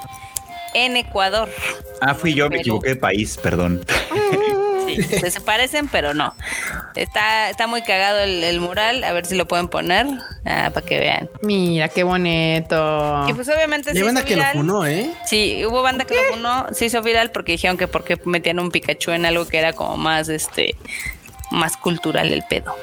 en 0.74 0.98
Ecuador. 0.98 1.50
Ah, 2.02 2.14
fui 2.14 2.34
yo, 2.34 2.50
me 2.50 2.58
equivoqué 2.58 2.90
de 2.90 2.96
país, 2.98 3.38
perdón. 3.42 3.84
Sí, 4.86 5.02
se 5.04 5.32
se 5.32 5.42
parecen, 5.42 5.88
pero 5.88 6.14
no. 6.14 6.34
Está, 6.96 7.50
está 7.50 7.68
muy 7.68 7.82
cagado 7.82 8.20
el, 8.20 8.44
el 8.44 8.60
mural. 8.60 9.04
A 9.04 9.14
ver 9.14 9.26
si 9.26 9.36
lo 9.36 9.48
pueden 9.48 9.68
poner 9.68 10.08
ah, 10.46 10.72
para 10.74 10.86
que 10.86 11.00
vean. 11.00 11.30
Mira, 11.42 11.90
qué 11.90 12.04
bonito. 12.04 13.26
Y 13.28 13.34
pues 13.34 13.50
obviamente 13.50 13.94
se 13.94 14.04
banda 14.04 14.24
que 14.24 14.36
lo 14.36 14.44
funó, 14.54 14.86
¿eh? 14.86 15.12
Sí, 15.26 15.64
hubo 15.66 15.82
banda 15.82 16.06
que 16.06 16.16
lo 16.16 16.22
funó, 16.34 16.68
se 16.72 16.86
hizo 16.86 17.02
viral 17.02 17.32
porque 17.32 17.54
dijeron 17.54 17.78
que 17.78 17.88
porque 17.88 18.20
metían 18.26 18.60
un 18.60 18.72
Pikachu 18.72 19.12
en 19.12 19.26
algo 19.26 19.46
que 19.48 19.58
era 19.58 19.74
como 19.74 19.98
más 19.98 20.30
este 20.30 20.76
más 21.52 21.78
cultural 21.78 22.32
el 22.32 22.44
pedo. 22.44 22.76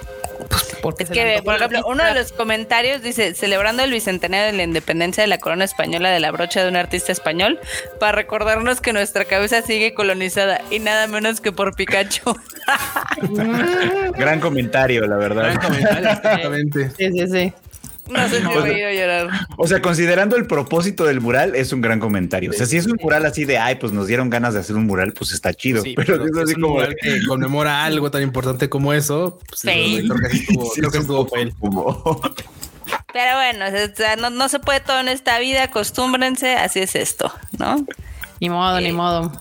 Porque 0.80 1.04
Es 1.04 1.10
que, 1.10 1.40
por 1.44 1.56
ejemplo, 1.56 1.82
uno 1.86 2.04
de 2.04 2.14
los 2.14 2.32
comentarios 2.32 3.02
dice, 3.02 3.34
celebrando 3.34 3.82
el 3.82 3.90
bicentenario 3.90 4.46
de 4.46 4.52
la 4.56 4.62
independencia 4.64 5.22
de 5.22 5.28
la 5.28 5.38
corona 5.38 5.64
española 5.64 6.10
de 6.10 6.20
la 6.20 6.30
brocha 6.30 6.62
de 6.62 6.68
un 6.68 6.76
artista 6.76 7.12
español, 7.12 7.60
para 8.00 8.12
recordarnos 8.12 8.80
que 8.80 8.92
nuestra 8.92 9.24
cabeza 9.24 9.62
sigue 9.62 9.94
colonizada 9.94 10.60
y 10.70 10.78
nada 10.78 11.06
menos 11.06 11.40
que 11.40 11.52
por 11.52 11.74
Pikachu. 11.76 12.36
Gran 14.16 14.40
comentario, 14.40 15.06
la 15.06 15.16
Gran 15.16 15.18
verdad. 15.18 15.62
comentario, 15.62 16.08
exactamente. 16.10 16.90
Sí, 16.96 17.10
sí, 17.12 17.26
sí. 17.28 17.52
No 18.08 18.28
sé 18.28 18.38
si 18.38 18.44
voy 18.44 18.82
a 18.82 18.92
llorar. 18.92 19.30
O 19.56 19.66
sea, 19.66 19.80
considerando 19.80 20.36
el 20.36 20.46
propósito 20.46 21.04
del 21.04 21.20
mural, 21.20 21.54
es 21.54 21.72
un 21.72 21.80
gran 21.80 22.00
comentario. 22.00 22.50
O 22.50 22.52
sea, 22.52 22.66
si 22.66 22.76
es 22.76 22.86
un 22.86 22.98
mural 23.00 23.24
así 23.26 23.44
de, 23.44 23.58
ay, 23.58 23.76
pues 23.76 23.92
nos 23.92 24.06
dieron 24.06 24.28
ganas 24.28 24.54
de 24.54 24.60
hacer 24.60 24.76
un 24.76 24.86
mural, 24.86 25.12
pues 25.12 25.32
está 25.32 25.54
chido. 25.54 25.82
Sí, 25.82 25.94
pero, 25.96 26.18
pero 26.18 26.24
es 26.26 26.36
así 26.42 26.50
es 26.52 26.56
un 26.56 26.62
como... 26.62 26.74
mural 26.74 26.96
que 27.00 27.20
conmemora 27.26 27.84
algo 27.84 28.10
tan 28.10 28.22
importante 28.22 28.68
como 28.68 28.92
eso. 28.92 29.38
Pues, 29.48 29.60
Sí. 29.60 30.04
creo 30.08 30.18
que 30.30 30.36
estuvo, 30.36 30.70
Sí, 30.74 30.80
que 30.80 30.98
estuvo 30.98 31.26
Pero 33.12 33.34
bueno, 33.36 33.66
o 33.66 33.96
sea, 33.96 34.16
no, 34.16 34.30
no 34.30 34.48
se 34.48 34.58
puede 34.58 34.80
todo 34.80 35.00
en 35.00 35.08
esta 35.08 35.38
vida, 35.38 35.64
acostúmbrense, 35.64 36.54
así 36.56 36.80
es 36.80 36.96
esto, 36.96 37.32
¿no? 37.58 37.86
Ni 38.40 38.50
modo, 38.50 38.78
Eh, 38.78 38.82
ni 38.82 38.92
modo. 38.92 39.32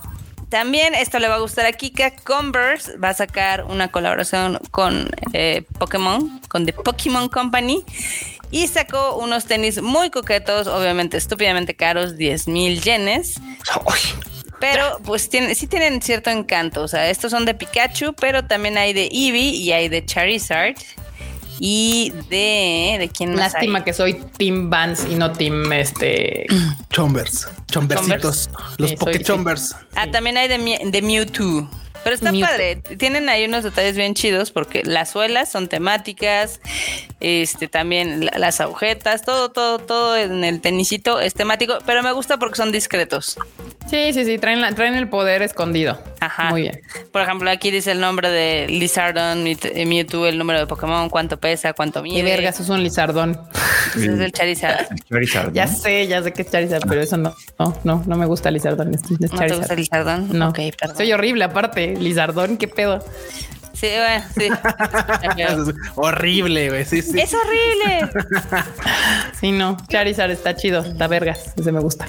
También 0.48 0.94
esto 0.94 1.18
le 1.18 1.28
va 1.28 1.36
a 1.36 1.38
gustar 1.38 1.64
a 1.64 1.72
Kika. 1.72 2.14
Converse 2.16 2.98
va 2.98 3.08
a 3.08 3.14
sacar 3.14 3.64
una 3.64 3.88
colaboración 3.88 4.58
con 4.70 5.08
eh, 5.32 5.64
Pokémon, 5.78 6.40
con 6.48 6.66
The 6.66 6.74
Pokémon 6.74 7.28
Company. 7.30 7.82
Y 8.52 8.68
sacó 8.68 9.16
unos 9.16 9.46
tenis 9.46 9.82
muy 9.82 10.10
coquetos, 10.10 10.68
obviamente 10.68 11.16
estúpidamente 11.16 11.74
caros, 11.74 12.16
10 12.16 12.46
mil 12.48 12.80
yenes. 12.80 13.40
Pero 14.60 15.00
pues 15.04 15.28
tiene, 15.28 15.54
sí 15.56 15.66
tienen 15.66 16.00
cierto 16.02 16.30
encanto. 16.30 16.82
O 16.82 16.88
sea, 16.88 17.10
estos 17.10 17.32
son 17.32 17.44
de 17.46 17.54
Pikachu, 17.54 18.12
pero 18.14 18.44
también 18.44 18.78
hay 18.78 18.92
de 18.92 19.06
Eevee 19.10 19.50
y 19.56 19.72
hay 19.72 19.88
de 19.88 20.04
Charizard. 20.06 20.76
Y 21.58 22.12
de... 22.28 22.96
¿De 22.98 23.10
quién 23.16 23.30
más 23.34 23.52
Lástima 23.52 23.78
hay? 23.78 23.84
que 23.84 23.92
soy 23.92 24.14
Team 24.36 24.68
Vans 24.70 25.06
y 25.08 25.14
no 25.14 25.32
Team 25.32 25.72
este. 25.72 26.46
Chombers, 26.90 27.48
chombercitos, 27.70 28.50
los 28.78 28.90
Sí, 28.90 28.96
soy- 28.96 29.06
Poké 29.06 29.18
sí. 29.18 29.24
Chombers. 29.24 29.74
Ah, 29.94 30.10
también 30.10 30.36
hay 30.36 30.48
de, 30.48 30.58
de 30.84 31.02
Mewtwo. 31.02 31.70
Pero 32.04 32.14
está 32.16 32.32
padre. 32.32 32.76
Tienen 32.98 33.28
ahí 33.28 33.44
unos 33.44 33.62
detalles 33.64 33.96
bien 33.96 34.14
chidos 34.14 34.50
porque 34.50 34.82
las 34.84 35.10
suelas 35.10 35.50
son 35.50 35.68
temáticas. 35.68 36.60
Este 37.20 37.68
también 37.68 38.24
la- 38.26 38.38
las 38.38 38.60
agujetas, 38.60 39.22
todo, 39.22 39.50
todo, 39.52 39.78
todo 39.78 40.16
en 40.16 40.42
el 40.44 40.60
tenisito 40.60 41.20
es 41.20 41.34
temático. 41.34 41.78
Pero 41.86 42.02
me 42.02 42.12
gusta 42.12 42.38
porque 42.38 42.56
son 42.56 42.72
discretos. 42.72 43.38
Sí, 43.88 44.12
sí, 44.12 44.24
sí, 44.24 44.38
traen, 44.38 44.60
la- 44.60 44.74
traen 44.74 44.94
el 44.94 45.08
poder 45.08 45.42
escondido. 45.42 46.02
Ajá. 46.20 46.50
Muy 46.50 46.62
bien. 46.62 46.80
Por 47.12 47.22
ejemplo, 47.22 47.50
aquí 47.50 47.70
dice 47.70 47.92
el 47.92 48.00
nombre 48.00 48.30
de 48.30 48.66
Lizardon, 48.68 49.44
Mew- 49.44 49.86
Mewtwo, 49.86 50.26
el 50.26 50.38
número 50.38 50.58
de 50.60 50.66
Pokémon, 50.66 51.08
cuánto 51.10 51.38
pesa, 51.38 51.72
cuánto 51.72 52.02
mide. 52.02 52.16
Qué 52.16 52.22
vergas, 52.22 52.58
es 52.60 52.68
un 52.68 52.82
lizardón. 52.82 53.40
Es 53.96 54.20
el 54.20 54.32
Charizard. 54.32 54.86
Charizard, 55.08 55.52
Ya 55.52 55.66
¿no? 55.66 55.72
sé, 55.72 56.06
ya 56.06 56.22
sé 56.22 56.32
que 56.32 56.42
es 56.42 56.50
Charizard, 56.50 56.86
pero 56.88 57.00
eso 57.00 57.16
no. 57.16 57.34
No, 57.58 57.78
no, 57.84 58.02
no 58.06 58.16
me 58.16 58.26
gusta 58.26 58.50
Lizardón. 58.50 58.94
Es, 58.94 59.02
es 59.02 59.10
¿No 59.10 59.16
te 59.18 59.28
Charizard. 59.28 59.58
gusta 59.58 59.74
el 59.74 59.80
Lizardon? 59.80 60.38
No, 60.38 60.48
Ok, 60.50 60.58
perdón. 60.78 60.96
soy 60.96 61.12
horrible 61.12 61.44
aparte. 61.44 61.96
Lizardón, 61.96 62.56
qué 62.56 62.68
pedo. 62.68 63.04
Sí, 63.74 63.88
bueno, 63.96 64.24
sí. 64.36 64.48
Es 65.38 65.74
horrible, 65.96 66.68
güey. 66.70 66.84
Sí, 66.84 67.02
sí. 67.02 67.18
es 67.18 67.34
horrible. 67.34 68.10
Sí, 69.40 69.50
no. 69.52 69.76
Charizard 69.88 70.30
está 70.30 70.54
chido, 70.54 70.80
está 70.82 71.08
vergas. 71.08 71.52
Ese 71.56 71.72
me 71.72 71.80
gusta. 71.80 72.06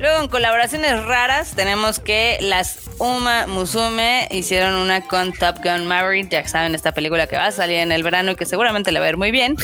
Luego 0.00 0.20
en 0.22 0.28
colaboraciones 0.28 1.04
raras 1.04 1.52
tenemos 1.56 1.98
que 1.98 2.38
las 2.40 2.78
Uma 2.98 3.46
Musume 3.48 4.28
hicieron 4.30 4.74
una 4.74 5.02
con 5.02 5.32
Top 5.32 5.56
Gun 5.62 5.86
Maverick, 5.86 6.28
ya 6.30 6.46
saben 6.46 6.74
esta 6.76 6.92
película 6.92 7.26
que 7.26 7.36
va 7.36 7.46
a 7.46 7.52
salir 7.52 7.78
en 7.78 7.90
el 7.90 8.02
verano 8.04 8.32
y 8.32 8.36
que 8.36 8.46
seguramente 8.46 8.92
le 8.92 9.00
va 9.00 9.06
a 9.06 9.08
ir 9.08 9.16
muy 9.16 9.30
bien. 9.32 9.56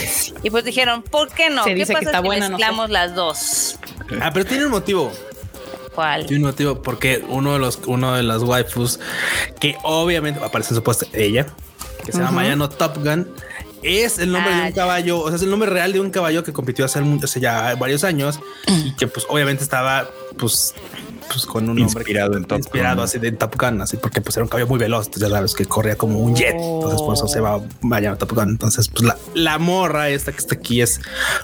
Y 0.43 0.51
pues 0.51 0.65
dijeron, 0.65 1.03
¿por 1.03 1.31
qué 1.31 1.51
no? 1.51 1.63
Se 1.65 1.71
¿Qué 1.71 1.75
dice 1.77 1.93
que 1.95 1.99
pasa 2.01 2.11
está 2.11 2.21
si 2.21 2.27
buena, 2.27 2.49
no 2.49 2.57
sé. 2.59 2.63
mezclamos 2.65 2.91
las 2.91 3.15
dos? 3.15 3.79
Ah, 4.21 4.31
pero 4.33 4.45
tiene 4.45 4.65
un 4.65 4.73
motivo. 4.73 5.13
¿Cuál? 5.95 6.27
Tiene 6.27 6.43
un 6.45 6.51
motivo 6.51 6.83
porque 6.83 7.25
uno 7.29 7.53
de 7.53 7.61
los, 7.61 7.79
uno 7.87 8.15
de 8.17 8.25
las 8.25 8.43
waifus 8.43 8.99
que 9.61 9.77
obviamente 9.85 10.41
aparece 10.45 10.71
en 10.71 10.77
su 10.77 10.83
post 10.83 11.05
ella, 11.13 11.47
que 12.05 12.11
se 12.11 12.19
llama 12.19 12.33
Mayano 12.33 12.69
Top 12.69 12.97
Gun, 12.99 13.33
es 13.85 14.19
el 14.19 14.33
nombre 14.33 14.53
Ah, 14.53 14.57
de 14.57 14.63
un 14.63 14.69
ya. 14.71 14.75
caballo, 14.75 15.21
o 15.21 15.29
sea, 15.29 15.37
es 15.37 15.43
el 15.43 15.51
nombre 15.51 15.71
real 15.71 15.93
de 15.93 16.01
un 16.01 16.11
caballo 16.11 16.43
que 16.43 16.53
compitió 16.53 16.85
hace, 16.85 17.01
hace 17.23 17.39
ya 17.41 17.75
varios 17.77 18.03
años 18.03 18.41
y 18.67 18.95
que 18.97 19.07
pues 19.07 19.27
obviamente 19.29 19.63
estaba 19.63 20.09
pues 20.39 20.75
pues 21.29 21.47
con 21.47 21.69
un 21.69 21.79
Inspirado 21.79 22.27
hombre 22.27 22.43
en 22.43 22.45
Top 22.47 22.59
inspirado 22.59 22.97
Gun. 22.97 23.05
así 23.05 23.19
de 23.19 23.33
Top 23.33 23.55
Gun, 23.61 23.81
así 23.83 23.97
porque 23.97 24.21
pues 24.21 24.37
era 24.37 24.45
un 24.45 24.49
caballo 24.49 24.67
muy 24.69 24.79
veloz, 24.79 25.07
entonces, 25.07 25.29
ya 25.29 25.35
sabes 25.37 25.55
que 25.55 25.65
corría 25.67 25.97
como 25.97 26.19
un 26.21 26.35
jet, 26.37 26.55
entonces 26.55 27.01
por 27.03 27.15
eso 27.15 27.27
se 27.29 27.41
va 27.41 27.61
vaya 27.83 28.13
a 28.13 28.17
Top 28.17 28.33
Gun. 28.33 28.51
Entonces, 28.51 28.89
pues 28.89 29.03
la, 29.05 29.17
la 29.35 29.59
morra 29.59 30.09
esta 30.11 30.33
que 30.33 30.39
está 30.39 30.55
aquí 30.55 30.81
es 30.83 31.01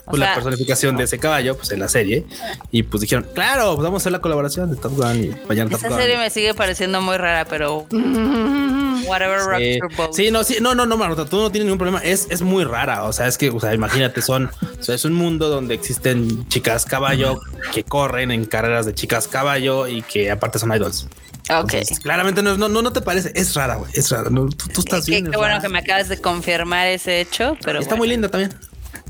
pues, 0.07 0.19
la 0.21 0.27
sea- 0.27 0.35
personificación 0.37 0.97
de 0.97 1.05
ese 1.05 1.19
caballo, 1.19 1.57
pues 1.57 1.71
en 1.73 1.81
la 1.81 1.89
serie. 1.89 2.27
Y 2.71 2.83
pues 2.85 3.01
dijeron, 3.01 3.27
claro, 3.35 3.75
pues 3.75 3.85
vamos 3.85 4.01
a 4.01 4.03
hacer 4.03 4.13
la 4.13 4.21
colaboración 4.21 4.71
de 4.71 4.77
Top 4.77 4.93
Gun 4.95 5.25
y 5.25 5.29
vayan 5.49 5.67
a 5.69 5.71
Top 5.71 5.79
Esa 5.81 5.89
Gun. 5.89 5.99
serie 5.99 6.19
me 6.19 6.31
sigue 6.31 6.55
pareciendo 6.55 7.01
muy 7.03 7.17
rara, 7.17 7.45
pero 7.47 7.87
whatever 9.07 9.41
Sí. 9.59 9.79
boat. 9.97 10.13
Sí, 10.13 10.31
no, 10.31 10.45
sí, 10.45 10.57
no, 10.61 10.75
no, 10.75 10.87
no, 10.87 10.97
Marta, 10.97 11.25
tú 11.25 11.37
no 11.41 11.51
tienes 11.51 11.67
ningún 11.67 11.79
problema. 11.79 12.01
Es, 12.01 12.27
es 12.31 12.43
muy 12.43 12.65
rara. 12.65 13.05
O 13.05 13.13
sea, 13.13 13.27
es 13.27 13.39
que, 13.39 13.51
o 13.51 13.59
sea, 13.61 13.75
imagínate, 13.75 14.23
son, 14.23 14.51
o 14.79 14.83
sea, 14.83 14.95
es 14.95 15.05
un 15.05 15.15
mundo 15.15 15.49
donde 15.49 15.75
existen 15.75 16.47
chicas 16.49 16.85
caballo 16.85 17.41
que 17.73 17.83
corren 17.85 18.31
en 18.31 18.45
carreras 18.45 18.87
de 18.87 18.95
chicas 18.95 19.27
caballo 19.29 19.70
y 19.89 20.03
que 20.03 20.31
aparte 20.31 20.59
son 20.59 20.75
idols. 20.75 21.07
Ok. 21.51 21.75
Entonces, 21.75 22.01
claramente 22.01 22.43
no, 22.43 22.57
no, 22.57 22.69
no, 22.69 22.93
te 22.93 23.01
parece. 23.01 23.33
Es 23.35 23.55
rara, 23.55 23.77
güey. 23.77 23.91
Es 23.95 24.11
rara. 24.11 24.31
No, 24.31 24.49
tú, 24.49 24.69
tú 24.69 24.81
estás 24.81 25.07
bien. 25.07 25.25
qué 25.25 25.37
bueno 25.37 25.55
rara. 25.55 25.61
que 25.61 25.69
me 25.69 25.79
acabas 25.79 26.09
de 26.09 26.21
confirmar 26.21 26.87
ese 26.87 27.21
hecho, 27.21 27.57
pero 27.63 27.81
Está 27.81 27.91
bueno. 27.91 28.01
muy 28.01 28.09
linda 28.09 28.29
también. 28.29 28.55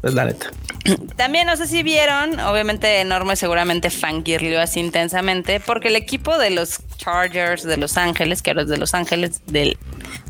Es 0.02 0.14
la 0.14 0.24
neta. 0.24 0.50
También 1.16 1.46
no 1.46 1.56
sé 1.58 1.66
si 1.66 1.82
vieron, 1.82 2.40
obviamente 2.40 3.00
enorme 3.00 3.36
seguramente 3.36 3.90
fangirleó 3.90 4.60
así 4.62 4.80
intensamente, 4.80 5.60
porque 5.60 5.88
el 5.88 5.96
equipo 5.96 6.38
de 6.38 6.48
los 6.48 6.78
Chargers 6.96 7.64
de 7.64 7.76
Los 7.76 7.98
Ángeles, 7.98 8.40
que 8.40 8.50
ahora 8.50 8.62
es 8.62 8.68
de 8.68 8.78
Los 8.78 8.94
Ángeles 8.94 9.42
del 9.46 9.76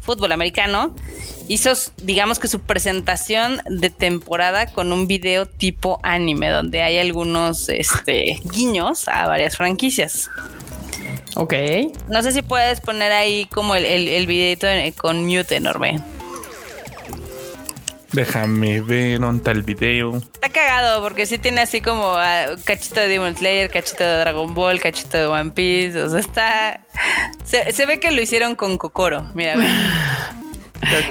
fútbol 0.03 0.33
americano, 0.33 0.97
hizo, 1.51 1.73
digamos 2.03 2.39
que 2.39 2.47
su 2.47 2.61
presentación 2.61 3.61
de 3.67 3.91
temporada 3.91 4.67
con 4.67 4.93
un 4.93 5.09
video 5.09 5.47
tipo 5.47 5.99
anime, 6.05 6.49
donde 6.49 6.83
hay 6.83 6.99
algunos 6.99 7.69
este, 7.69 8.41
guiños 8.45 9.09
a 9.09 9.27
varias 9.27 9.57
franquicias. 9.57 10.31
Ok. 11.35 11.55
No 12.09 12.23
sé 12.23 12.31
si 12.31 12.43
puedes 12.43 12.81
poner 12.81 13.11
ahí 13.11 13.47
como 13.47 13.75
el, 13.75 13.85
el, 13.85 14.07
el 14.07 14.27
videito 14.29 14.69
con 14.97 15.27
mute 15.27 15.57
enorme. 15.57 16.01
Déjame 18.13 18.81
ver 18.81 19.21
un 19.25 19.41
tal 19.41 19.63
video. 19.63 20.19
Está 20.19 20.51
cagado 20.51 21.03
porque 21.03 21.27
sí 21.27 21.39
tiene 21.39 21.63
así 21.63 21.81
como 21.81 22.15
ah, 22.15 22.47
cachito 22.65 23.01
de 23.01 23.09
Demon 23.09 23.37
Slayer, 23.37 23.71
cachito 23.71 24.05
de 24.05 24.19
Dragon 24.19 24.55
Ball, 24.55 24.81
cachito 24.81 25.17
de 25.17 25.27
One 25.27 25.51
Piece. 25.51 26.01
O 26.01 26.11
sea, 26.11 26.21
está. 26.21 26.81
Se, 27.45 27.73
se 27.73 27.87
ve 27.87 27.99
que 27.99 28.11
lo 28.13 28.21
hicieron 28.21 28.55
con 28.55 28.79
Kokoro. 28.79 29.31
Mira, 29.35 29.57
ve. 29.57 29.67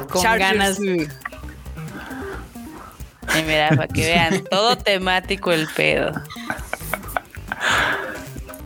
Con 0.09 0.21
Chargers. 0.23 0.79
ganas. 0.79 0.79
Y 3.37 3.43
mira, 3.43 3.69
para 3.69 3.87
que 3.87 4.01
vean, 4.01 4.43
todo 4.49 4.77
temático 4.77 5.51
el 5.51 5.67
pedo. 5.75 6.11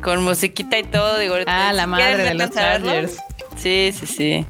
Con 0.01 0.23
musiquita 0.23 0.77
y 0.77 0.83
todo, 0.83 1.17
digo. 1.19 1.33
ahorita, 1.33 1.69
Ah, 1.69 1.73
la 1.73 1.87
madre 1.87 2.17
de 2.17 2.33
los. 2.33 2.49
Chargers. 2.51 3.17
Sí, 3.57 3.93
sí, 3.97 4.05
sí. 4.05 4.45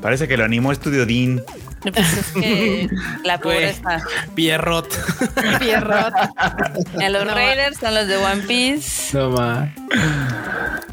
Parece 0.00 0.28
que 0.28 0.36
lo 0.36 0.44
animó 0.44 0.72
Estudio 0.72 1.06
Dean. 1.06 1.42
Pues 1.94 2.12
es 2.18 2.32
que 2.32 2.88
la 3.24 3.38
pobreza. 3.38 4.00
Pierrot. 4.34 4.88
Pierrot. 5.60 6.14
A 6.36 7.08
los 7.10 7.24
No. 7.26 7.34
Raiders 7.34 7.78
son 7.78 7.94
los 7.94 8.06
de 8.08 8.16
One 8.16 8.42
Piece. 8.42 9.16
no 9.16 9.30
más. 9.30 9.68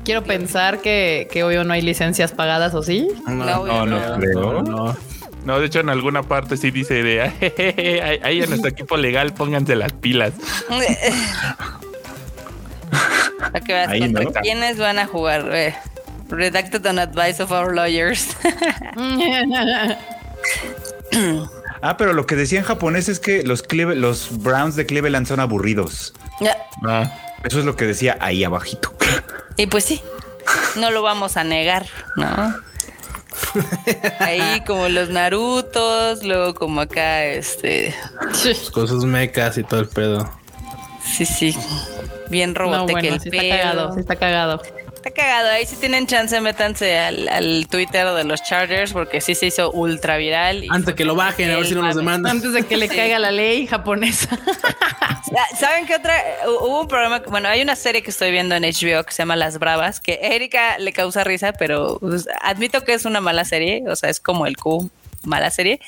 Quiero 0.05 0.23
pensar 0.23 0.79
que, 0.79 1.27
que 1.31 1.43
obvio 1.43 1.63
no 1.63 1.73
hay 1.73 1.81
licencias 1.81 2.31
pagadas, 2.31 2.73
¿o 2.73 2.83
sí? 2.83 3.07
No, 3.27 3.65
No, 3.65 3.85
no 3.85 4.17
creo. 4.19 4.61
no. 4.63 4.97
No, 5.45 5.59
de 5.59 5.65
hecho 5.65 5.81
en 5.81 5.89
alguna 5.89 6.23
parte 6.23 6.55
sí 6.55 6.71
dice 6.71 7.03
de 7.03 7.21
ahí 7.21 8.19
ahí 8.23 8.41
en 8.43 8.49
nuestro 8.49 8.69
equipo 8.69 8.95
legal 8.95 9.33
pónganse 9.33 9.75
las 9.75 9.91
pilas. 9.91 10.31
Para 13.39 13.59
que 13.59 13.73
veas 13.73 13.89
Ahí, 13.89 13.99
contra 13.99 14.23
¿no? 14.23 14.31
quiénes 14.41 14.77
van 14.77 14.99
a 14.99 15.05
jugar. 15.05 15.49
eh. 15.53 15.75
Redacted 16.29 16.85
on 16.87 16.97
advice 16.97 17.41
of 17.43 17.51
our 17.51 17.73
lawyers. 17.75 18.29
Ah, 21.81 21.97
pero 21.97 22.13
lo 22.13 22.25
que 22.25 22.35
decía 22.35 22.59
en 22.59 22.65
japonés 22.65 23.09
es 23.09 23.19
que 23.19 23.43
los, 23.43 23.61
Cleve- 23.67 23.95
los 23.95 24.41
Browns 24.41 24.75
de 24.75 24.85
Cleveland 24.85 25.27
son 25.27 25.39
aburridos. 25.39 26.13
Ah, 26.87 27.11
Eso 27.43 27.59
es 27.59 27.65
lo 27.65 27.75
que 27.75 27.85
decía 27.85 28.17
ahí 28.21 28.43
abajito. 28.43 28.93
Y 29.57 29.67
pues 29.67 29.83
sí, 29.83 30.01
no 30.77 30.91
lo 30.91 31.01
vamos 31.01 31.35
a 31.37 31.43
negar, 31.43 31.85
¿no? 32.15 32.55
Ahí 34.19 34.61
como 34.65 34.87
los 34.89 35.09
Narutos, 35.09 36.23
luego 36.23 36.53
como 36.55 36.81
acá, 36.81 37.25
este, 37.25 37.93
Con 38.71 38.87
sus 38.87 39.05
mecas 39.05 39.57
y 39.57 39.63
todo 39.63 39.79
el 39.81 39.87
pedo. 39.89 40.29
sí, 41.03 41.25
sí, 41.25 41.55
bien 42.29 42.53
No, 42.53 42.59
robote 42.59 42.93
que 42.95 43.09
el 43.09 43.19
sí 43.19 43.29
está 43.29 43.41
pedo. 43.41 43.57
cagado, 43.57 43.93
sí 43.93 43.99
está 43.99 44.15
cagado. 44.15 44.61
Está 45.03 45.11
cagado, 45.21 45.49
ahí 45.49 45.65
si 45.65 45.75
tienen 45.75 46.07
chance 46.07 46.39
métanse 46.39 46.97
al, 46.97 47.27
al 47.27 47.67
Twitter 47.67 48.07
de 48.11 48.23
los 48.23 48.41
Chargers 48.41 48.93
porque 48.93 49.19
sí 49.19 49.35
se 49.35 49.47
hizo 49.47 49.69
ultra 49.71 50.15
viral. 50.15 50.63
y 50.63 50.67
Antes 50.71 50.95
que 50.95 51.03
lo 51.03 51.13
bajen, 51.15 51.51
a 51.51 51.57
ver 51.57 51.65
si 51.65 51.75
no 51.75 51.81
nos 51.81 51.95
demandan. 51.95 52.37
Antes 52.37 52.53
de 52.53 52.63
que 52.63 52.77
le 52.77 52.87
caiga 52.87 53.19
la 53.19 53.31
ley 53.31 53.67
japonesa. 53.67 54.29
¿Saben 55.59 55.87
qué 55.87 55.95
otra? 55.95 56.13
Hu- 56.45 56.67
Hubo 56.67 56.81
un 56.81 56.87
programa, 56.87 57.21
bueno, 57.27 57.49
hay 57.49 57.61
una 57.61 57.75
serie 57.75 58.01
que 58.01 58.11
estoy 58.11 58.31
viendo 58.31 58.55
en 58.55 58.63
HBO 58.63 59.03
que 59.03 59.11
se 59.11 59.17
llama 59.23 59.35
Las 59.35 59.59
Bravas, 59.59 59.99
que 59.99 60.13
a 60.13 60.27
Erika 60.27 60.77
le 60.77 60.93
causa 60.93 61.23
risa, 61.25 61.51
pero 61.53 61.97
pues, 61.99 62.27
admito 62.41 62.83
que 62.85 62.93
es 62.93 63.03
una 63.05 63.19
mala 63.19 63.43
serie, 63.43 63.83
o 63.89 63.95
sea, 63.97 64.09
es 64.09 64.19
como 64.21 64.45
el 64.45 64.55
Q, 64.57 64.89
mala 65.23 65.49
serie, 65.51 65.79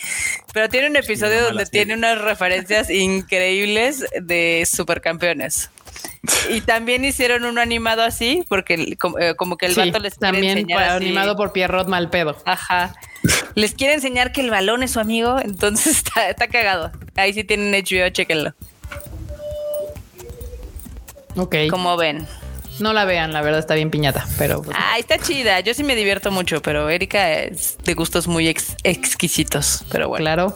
pero 0.53 0.67
tiene 0.67 0.87
un 0.89 0.95
episodio 0.95 1.41
donde 1.43 1.65
serie. 1.65 1.85
tiene 1.85 1.93
unas 1.97 2.19
referencias 2.21 2.89
increíbles 2.89 4.03
de 4.19 4.67
supercampeones. 4.69 5.69
Y 6.49 6.61
también 6.61 7.03
hicieron 7.05 7.45
uno 7.45 7.61
animado 7.61 8.01
así, 8.03 8.43
porque 8.49 8.95
como, 8.97 9.19
eh, 9.19 9.35
como 9.35 9.57
que 9.57 9.65
el 9.67 9.73
Sí, 9.75 9.79
vato 9.79 9.99
les 9.99 10.15
quiere 10.15 10.31
también 10.33 10.57
enseñar 10.57 10.77
para- 10.79 10.95
así- 10.95 11.05
animado 11.05 11.35
por 11.35 11.51
Pierrot 11.51 11.87
Malpedo. 11.87 12.37
Ajá. 12.45 12.95
Les 13.55 13.73
quiere 13.73 13.93
enseñar 13.95 14.31
que 14.31 14.41
el 14.41 14.49
balón 14.51 14.83
es 14.83 14.91
su 14.91 14.99
amigo, 14.99 15.39
entonces 15.39 15.97
está, 15.97 16.29
está 16.29 16.47
cagado. 16.47 16.91
Ahí 17.15 17.33
sí 17.33 17.43
tienen 17.43 17.73
HBO, 17.73 18.09
chéquenlo. 18.09 18.53
Ok. 21.35 21.55
Como 21.69 21.97
ven. 21.97 22.25
No 22.79 22.91
la 22.91 23.05
vean, 23.05 23.31
la 23.31 23.41
verdad 23.41 23.59
está 23.59 23.73
bien 23.75 23.89
piñata, 23.89 24.25
pero 24.37 24.61
pues, 24.61 24.75
Ah, 24.79 24.97
está 24.99 25.17
chida. 25.17 25.61
Yo 25.61 25.73
sí 25.73 25.83
me 25.83 25.95
divierto 25.95 26.29
mucho, 26.31 26.61
pero 26.61 26.89
Erika 26.89 27.31
es 27.39 27.77
de 27.83 27.93
gustos 27.93 28.27
muy 28.27 28.47
ex- 28.49 28.75
exquisitos. 28.83 29.85
Pero 29.91 30.09
bueno. 30.09 30.23
claro. 30.23 30.55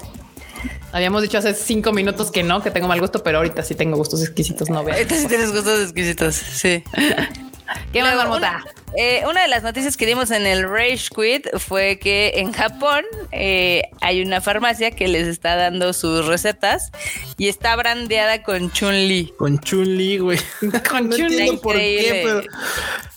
Habíamos 0.92 1.22
dicho 1.22 1.38
hace 1.38 1.54
cinco 1.54 1.92
minutos 1.92 2.32
que 2.32 2.44
no, 2.44 2.62
que 2.62 2.72
tengo 2.72 2.88
mal 2.88 3.00
gusto, 3.00 3.24
pero 3.24 3.38
ahorita 3.38 3.64
sí 3.64 3.76
tengo 3.76 3.98
gustos 3.98 4.22
exquisitos, 4.22 4.70
no 4.70 4.84
vean. 4.84 5.00
Entonces 5.00 5.28
tienes 5.28 5.52
gustos 5.52 5.82
exquisitos. 5.82 6.36
Sí. 6.36 6.84
¿Qué 7.94 8.02
más, 8.02 8.16
Marmota? 8.16 8.64
Una, 8.64 8.74
eh, 8.98 9.24
una 9.30 9.42
de 9.44 9.48
las 9.48 9.64
noticias 9.64 9.96
que 9.98 10.06
dimos 10.06 10.32
en 10.32 10.46
el 10.46 10.68
Rage 10.70 11.08
Quit 11.16 11.48
fue 11.58 12.00
que 12.00 12.34
en 12.38 12.52
Japón 12.54 13.04
eh, 13.32 13.84
hay 14.02 14.22
una 14.22 14.42
farmacia 14.42 14.92
que 14.92 15.08
les 15.08 15.28
está 15.28 15.56
dando 15.56 15.94
sus 15.94 16.26
recetas 16.26 16.92
y 17.38 17.48
está 17.50 17.76
brandeada 17.76 18.42
con 18.44 18.72
Chun-Li. 18.72 19.34
Con 19.38 19.60
Chun-Li, 19.60 20.18
güey. 20.18 20.40
Con 20.90 21.10
no 21.10 21.16
Chun-Li. 21.16 21.34
entiendo 21.38 21.62
por 21.62 21.76
qué, 21.76 22.02
Increíble. 22.02 22.22
pero. 22.24 22.42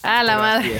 Ah, 0.03 0.21
la 0.23 0.37
madre. 0.37 0.71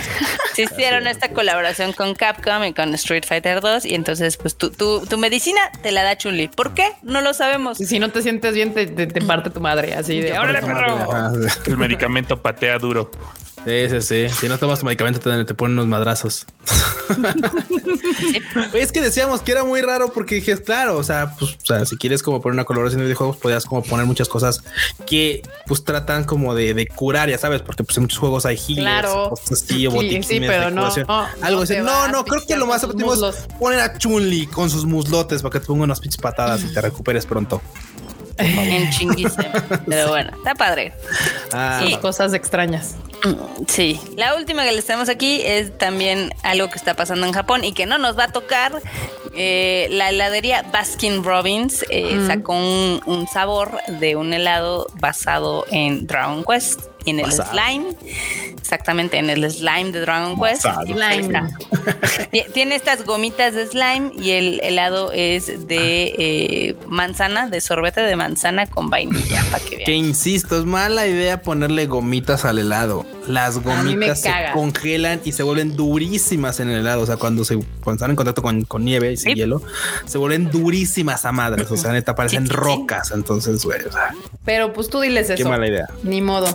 Se 0.54 0.64
hicieron 0.64 1.08
esta 1.08 1.30
colaboración 1.30 1.94
con 1.94 2.14
Capcom 2.14 2.64
y 2.66 2.74
con 2.74 2.94
Street 2.96 3.24
Fighter 3.26 3.62
2 3.62 3.86
y 3.86 3.96
entonces 3.96 4.36
pues 4.38 4.58
tu, 4.58 4.70
tu, 4.70 5.06
tu 5.06 5.18
medicina 5.18 5.62
te 5.82 5.92
la 5.94 6.04
da 6.04 6.18
Chun-Li. 6.18 6.50
¿Por 6.50 6.74
qué? 6.74 6.92
No 7.04 7.22
lo 7.22 7.34
sabemos. 7.34 7.78
Si 7.78 8.00
no 8.00 8.10
te 8.12 8.22
sientes 8.22 8.54
bien, 8.54 8.74
te, 8.74 8.86
te- 8.86 9.08
te 9.08 9.22
parte 9.22 9.50
tu 9.50 9.62
madre. 9.62 9.94
Así 9.96 10.20
de, 10.20 10.38
órale, 10.38 10.60
perro. 10.62 10.98
Ajá, 11.12 11.32
el 11.66 11.78
medicamento 11.78 12.42
patea 12.42 12.78
duro. 12.80 13.10
Sí, 13.66 13.90
sí, 13.90 14.02
sí. 14.02 14.30
Si 14.42 14.50
no 14.50 14.58
tomas 14.58 14.80
tu 14.80 14.86
medicamento, 14.86 15.20
te, 15.20 15.46
te 15.46 15.54
ponen 15.54 15.78
unos 15.78 15.88
madrazos. 15.88 16.46
Es 18.74 18.92
que 18.92 19.02
decíamos 19.02 19.42
que 19.42 19.52
era 19.52 19.64
muy 19.64 19.82
raro 19.82 20.12
porque 20.14 20.36
dije, 20.36 20.58
claro, 20.62 20.98
o 20.98 21.04
sea, 21.04 21.36
pues, 21.38 21.52
o 21.62 21.66
sea, 21.66 21.86
si 21.86 21.98
quieres 21.98 22.24
como 22.24 22.42
poner 22.42 22.54
una 22.54 22.66
colaboración 22.66 23.00
de 23.00 23.06
videojuegos, 23.06 23.38
podías 23.38 23.66
como 23.66 23.84
poner 23.84 24.06
muchas 24.06 24.28
cosas 24.30 24.64
que 25.06 25.42
pues 25.66 25.84
tratan 25.84 26.24
como 26.24 26.56
de, 26.56 26.74
de 26.74 26.88
curar, 26.88 27.30
ya 27.30 27.38
sabes, 27.38 27.62
porque 27.62 27.84
pues 27.84 27.98
en 27.98 28.04
muchos 28.04 28.20
juegos 28.20 28.46
hay 28.46 28.56
healers, 28.58 28.82
Claro. 29.02 29.30
cosas 29.30 29.52
así, 29.64 29.88
o 29.88 29.92
Sí, 29.92 29.96
botiquines 29.98 30.28
sí, 30.28 30.40
de 30.40 30.48
pero 30.48 30.70
no, 30.72 30.82
curación. 30.82 31.06
no, 31.08 31.26
Algo 31.42 31.58
no 31.60 31.64
así. 31.64 31.76
No, 31.78 32.08
no, 32.10 32.26
creo 32.26 32.42
que 32.46 32.56
lo 32.56 32.66
más 32.66 32.84
óptimo 32.84 33.14
es 33.14 33.20
poner 33.60 33.80
a 33.80 33.98
Chun-Li 33.98 34.48
con 34.48 34.70
sus 34.70 34.86
muslotes 34.86 35.42
para 35.42 35.54
que 35.54 35.60
te 35.60 35.66
ponga 35.68 35.84
unas 35.84 36.00
pinches 36.00 36.22
patadas 36.22 36.64
y 36.64 36.74
te 36.74 36.82
recuperes 36.82 37.26
pronto. 37.26 37.62
En 38.38 38.90
chinguísimo. 38.92 39.48
Pero 39.88 40.10
bueno, 40.10 40.32
está 40.36 40.56
padre. 40.56 40.94
Ah. 41.52 41.82
Cosas 42.02 42.34
extrañas. 42.34 42.96
Sí. 43.68 44.00
La 44.18 44.36
última 44.36 44.64
que 44.64 44.72
les 44.72 44.86
tenemos 44.86 45.10
aquí 45.10 45.42
es 45.44 45.78
también 45.78 46.34
algo 46.44 46.70
que 46.70 46.78
está 46.78 46.96
pasando 46.96 47.26
en 47.26 47.32
Japón 47.32 47.64
y 47.64 47.74
que 47.74 47.86
no 47.86 47.98
nos 47.98 48.18
va 48.18 48.26
a 48.26 48.32
tocar. 48.32 48.82
Eh, 49.36 49.88
la 49.92 50.10
heladería 50.10 50.64
Baskin 50.72 51.24
Robbins 51.24 51.86
eh, 51.90 52.24
sacó 52.28 52.54
un, 52.54 53.02
un 53.06 53.28
sabor 53.28 53.80
de 53.88 54.16
un 54.16 54.34
helado 54.34 54.88
basado 55.00 55.66
en 55.72 56.06
Dragon 56.06 56.44
Quest 56.44 56.82
y 57.06 57.12
en 57.12 57.20
el 57.20 57.32
slime. 57.32 57.86
Exactamente, 58.58 59.18
en 59.18 59.30
el 59.30 59.50
slime 59.52 59.92
de 59.92 60.00
Dragon 60.02 60.40
Quest. 60.42 60.66
Ti- 62.32 62.44
Tiene 62.54 62.76
estas 62.76 63.06
gomitas 63.06 63.54
de 63.54 63.68
slime 63.68 64.12
y 64.18 64.32
el 64.32 64.60
helado 64.64 65.12
es 65.12 65.68
de 65.68 66.16
eh, 66.18 66.76
manzana, 66.88 67.48
de 67.48 67.62
sorbete 67.62 68.02
de 68.02 68.16
manzana 68.16 68.66
con 68.68 68.90
vainilla, 68.90 69.44
para 69.52 69.64
que 69.64 69.70
que 69.78 69.78
vean. 69.86 69.92
insisto, 70.06 70.58
es 70.58 70.66
mala 70.66 71.06
idea 71.08 71.42
ponerle 71.42 71.86
gomitas 71.88 72.46
al 72.46 72.60
helado. 72.60 73.06
Las 73.28 73.60
gomitas 73.60 74.22
se 74.22 74.30
caga. 74.30 74.54
congelan 74.54 75.22
y 75.24 75.32
se 75.32 75.44
vuelven 75.44 75.76
durísimas 75.76 76.60
en 76.60 76.70
el 76.70 76.80
helado. 76.80 77.02
O 77.02 77.06
sea, 77.06 77.18
cuando 77.18 77.44
se 77.46 77.56
cuando 77.56 77.94
están 77.94 78.10
en 78.12 78.16
contacto 78.16 78.42
con, 78.42 78.64
con 78.64 78.84
nieve 78.86 79.12
y 79.14 79.18
sin 79.18 79.32
Sí. 79.34 79.36
hielo, 79.36 79.62
se 80.06 80.18
vuelven 80.18 80.50
durísimas 80.52 81.26
a 81.26 81.32
madres. 81.32 81.70
O 81.72 81.78
sea, 81.78 81.92
neta, 81.92 82.16
parecen 82.16 82.44
Sí, 82.44 82.50
sí, 82.50 82.54
sí. 82.54 82.60
rocas. 82.60 83.12
Entonces, 83.12 83.64
güey, 83.66 83.82
o 83.82 83.92
sea, 83.92 84.14
Pero 84.46 84.74
pues 84.74 84.90
tú 84.90 85.00
diles 85.02 85.30
eso. 85.30 85.36
qué 85.44 85.50
mala 85.50 85.68
idea. 85.68 85.88
Ni 86.04 86.22
modo. 86.22 86.48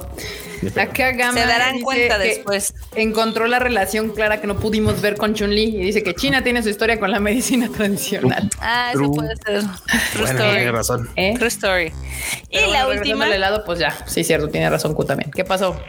Acá 0.76 1.12
Gama 1.12 1.34
Se 1.40 1.46
darán 1.46 1.80
cuenta 1.80 2.18
después. 2.18 2.74
Encontró 2.96 3.46
la 3.46 3.60
relación 3.60 4.10
clara 4.10 4.40
que 4.40 4.48
no 4.48 4.56
pudimos 4.58 5.00
ver 5.00 5.16
con 5.16 5.34
Chun-Li 5.34 5.76
y 5.76 5.78
dice 5.84 6.02
que 6.02 6.14
China 6.16 6.42
tiene 6.42 6.64
su 6.64 6.68
historia 6.68 6.98
con 6.98 7.12
la 7.12 7.20
medicina 7.20 7.68
tradicional. 7.76 8.50
Ah, 8.60 8.90
eso 8.90 8.98
True. 9.04 9.14
puede 9.14 9.36
ser. 9.36 9.60
True 9.60 10.22
Bueno, 10.24 10.38
story. 10.40 10.56
tiene 10.56 10.72
razón. 10.72 11.08
¿Eh? 11.14 11.34
True 11.36 11.46
story. 11.48 11.92
Y 12.50 12.56
Pero 12.58 12.72
la 12.72 12.84
bueno, 12.86 13.00
última. 13.00 13.24
al 13.26 13.32
helado, 13.34 13.62
pues 13.64 13.78
ya, 13.78 13.96
sí, 14.06 14.24
cierto, 14.24 14.48
tiene 14.48 14.68
razón 14.68 14.94
Q 14.94 15.04
también. 15.04 15.30
¿Qué 15.30 15.44
pasó? 15.44 15.80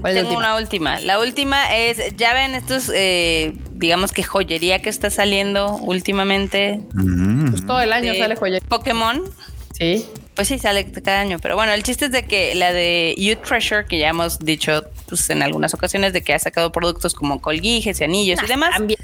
¿Cuál 0.00 0.16
es 0.16 0.22
la 0.22 0.28
Tengo 0.28 0.36
última? 0.36 0.38
una 0.38 0.56
última. 0.56 1.00
La 1.00 1.18
última 1.20 1.76
es, 1.76 2.16
ya 2.16 2.34
ven 2.34 2.54
estos, 2.54 2.90
eh, 2.94 3.54
digamos 3.72 4.12
que 4.12 4.22
joyería 4.22 4.80
que 4.80 4.88
está 4.90 5.10
saliendo 5.10 5.76
últimamente. 5.76 6.80
Mm. 6.94 7.50
Pues 7.50 7.66
todo 7.66 7.80
el 7.80 7.92
año 7.92 8.12
de 8.12 8.18
sale 8.18 8.36
joya. 8.36 8.60
Pokémon. 8.68 9.22
Sí. 9.72 10.06
Pues 10.34 10.48
sí, 10.48 10.58
sale 10.58 10.90
cada 10.92 11.20
año. 11.20 11.38
Pero 11.40 11.56
bueno, 11.56 11.72
el 11.72 11.82
chiste 11.82 12.06
es 12.06 12.12
de 12.12 12.24
que 12.26 12.54
la 12.54 12.72
de 12.72 13.14
Youth 13.18 13.42
Treasure, 13.42 13.86
que 13.86 13.98
ya 13.98 14.08
hemos 14.08 14.38
dicho 14.38 14.84
pues, 15.08 15.28
en 15.30 15.42
algunas 15.42 15.74
ocasiones 15.74 16.12
de 16.12 16.22
que 16.22 16.32
ha 16.34 16.38
sacado 16.38 16.70
productos 16.70 17.14
como 17.14 17.40
colguijes 17.40 18.00
y 18.00 18.04
anillos 18.04 18.38
y 18.42 18.46
demás, 18.46 18.70
También. 18.76 19.00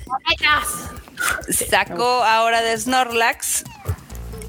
sacó 1.71 2.23
ahora 2.25 2.63
de 2.63 2.77
Snorlax. 2.79 3.65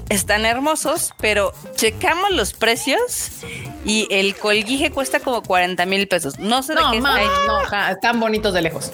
Están 0.08 0.46
hermosos, 0.46 1.12
pero 1.20 1.52
checamos 1.74 2.30
los 2.30 2.52
precios 2.52 3.00
y 3.84 4.06
el 4.10 4.36
colguije 4.36 4.90
cuesta 4.92 5.18
como 5.20 5.42
40 5.42 5.84
mil 5.86 6.06
pesos. 6.06 6.38
No 6.38 6.62
sé 6.62 6.74
de 6.74 6.80
qué 6.92 7.00
hecho. 7.22 7.46
no, 7.48 7.64
ja- 7.64 7.90
están 7.90 8.20
bonitos 8.20 8.54
de 8.54 8.62
lejos. 8.62 8.92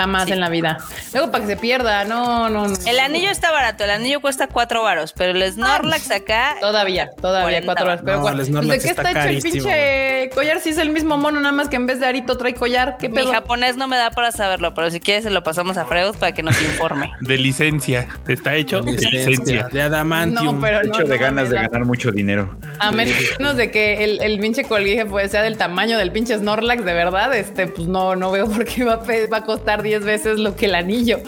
Jamás 0.00 0.24
Sí. 0.26 0.32
en 0.32 0.40
la 0.40 0.48
vida. 0.48 0.78
Luego 1.12 1.30
para 1.30 1.44
que 1.44 1.50
se 1.50 1.56
pierda, 1.58 2.04
no, 2.04 2.48
no, 2.48 2.68
no. 2.68 2.74
El 2.86 2.98
anillo 3.00 3.30
está 3.30 3.50
barato, 3.52 3.84
el 3.84 3.90
anillo 3.90 4.20
cuesta 4.20 4.46
cuatro 4.46 4.82
varos, 4.82 5.12
pero 5.12 5.32
el 5.32 5.52
Snorlax 5.52 6.10
acá 6.10 6.56
Todavía, 6.60 7.10
todavía 7.20 7.42
40 7.62 7.66
cuatro 7.66 7.84
horas. 7.86 8.00
Pero 8.04 8.16
No, 8.16 8.22
¿cuál- 8.22 8.40
el 8.40 8.46
Snorlax 8.46 8.78
¿De 8.82 8.84
qué 8.84 8.90
está 8.90 9.02
está, 9.10 9.30
hecho 9.30 9.36
el 9.36 9.42
pinche 9.52 10.30
collar? 10.34 10.60
Si 10.60 10.70
es 10.70 10.78
el 10.78 10.88
mismo 10.90 11.18
mono, 11.18 11.38
nada 11.40 11.52
más 11.52 11.68
que 11.68 11.76
en 11.76 11.86
vez 11.86 12.00
de 12.00 12.06
arito 12.06 12.38
trae 12.38 12.54
collar. 12.54 12.96
¿Qué 12.98 13.08
mi 13.08 13.22
japonés 13.26 13.76
no 13.76 13.88
me 13.88 13.96
da 13.96 14.10
para 14.10 14.32
saberlo, 14.32 14.72
pero 14.74 14.90
si 14.90 15.00
quieres 15.00 15.24
se 15.24 15.30
lo 15.30 15.42
pasamos 15.42 15.76
a 15.76 15.84
Freud 15.84 16.14
para 16.18 16.32
que 16.32 16.42
nos 16.42 16.60
informe. 16.62 17.10
De 17.20 17.36
licencia. 17.36 18.08
Está 18.26 18.54
hecho 18.54 18.80
de 18.80 18.92
licencia. 18.92 19.68
De 19.70 19.82
adamantium. 19.82 20.54
No, 20.56 20.60
pero 20.60 20.80
Hecho 20.80 21.00
no, 21.02 21.08
de 21.08 21.16
no, 21.18 21.22
ganas 21.22 21.50
de 21.50 21.56
ganar 21.56 21.84
mucho 21.84 22.10
dinero. 22.10 22.56
A 22.78 22.90
menos 22.92 23.56
de 23.56 23.70
que 23.70 24.04
el, 24.04 24.22
el 24.22 24.38
pinche 24.40 24.64
colguije 24.64 25.04
pues 25.04 25.30
sea 25.30 25.42
del 25.42 25.56
tamaño 25.58 25.98
del 25.98 26.10
pinche 26.12 26.36
Snorlax, 26.38 26.84
de 26.84 26.94
verdad, 26.94 27.34
este, 27.34 27.66
pues 27.66 27.86
no, 27.86 28.16
no 28.16 28.30
veo 28.30 28.46
por 28.48 28.64
qué 28.64 28.84
va 28.84 28.96
va 29.00 29.36
a 29.38 29.44
costar 29.44 29.82
10 29.90 30.04
veces 30.04 30.38
lo 30.38 30.54
que 30.54 30.66
el 30.66 30.76
anillo. 30.76 31.18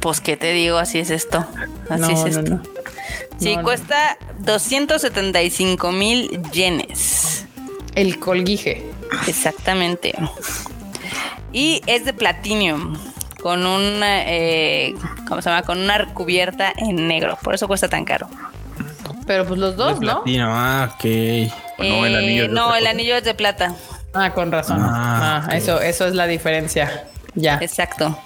Pues 0.00 0.20
qué 0.20 0.36
te 0.36 0.52
digo, 0.52 0.76
así 0.78 0.98
es 0.98 1.08
esto. 1.10 1.46
Así 1.88 2.00
No, 2.00 2.08
es 2.10 2.18
no, 2.20 2.26
esto. 2.26 2.42
no. 2.42 2.62
Sí, 3.38 3.52
No, 3.54 3.58
no. 3.58 3.62
cuesta 3.62 4.18
275 4.40 5.92
mil 5.92 6.42
yenes. 6.50 7.44
El 7.94 8.18
colguije. 8.18 8.84
Exactamente. 9.28 10.14
Y 11.52 11.80
es 11.86 12.04
de 12.04 12.12
platinum. 12.12 12.98
Con 13.40 13.64
una, 13.64 14.24
eh, 14.26 14.96
¿cómo 15.28 15.40
se 15.40 15.48
llama? 15.50 15.62
Con 15.62 15.78
una 15.78 16.12
cubierta 16.12 16.72
en 16.76 17.06
negro. 17.06 17.38
Por 17.40 17.54
eso 17.54 17.68
cuesta 17.68 17.88
tan 17.88 18.04
caro. 18.04 18.28
Pero 19.28 19.46
pues 19.46 19.60
los 19.60 19.76
dos, 19.76 20.00
¿no? 20.00 20.22
platino, 20.24 20.48
ah, 20.50 20.92
ok. 20.92 21.04
No, 21.78 22.04
el 22.04 22.16
anillo 22.16 22.42
es 22.44 22.48
de 22.48 22.54
no, 22.54 22.74
el 22.74 22.80
cosa. 22.80 22.90
anillo 22.90 23.16
es 23.16 23.22
de 23.24 23.34
plata. 23.34 23.74
Ah, 24.12 24.32
con 24.34 24.50
razón. 24.50 24.78
Ah, 24.82 25.46
Ah, 25.48 25.56
eso, 25.56 25.80
eso 25.80 26.06
es 26.08 26.14
la 26.16 26.26
diferencia. 26.26 27.04
Ya. 27.40 27.58
Exacto. 27.60 28.16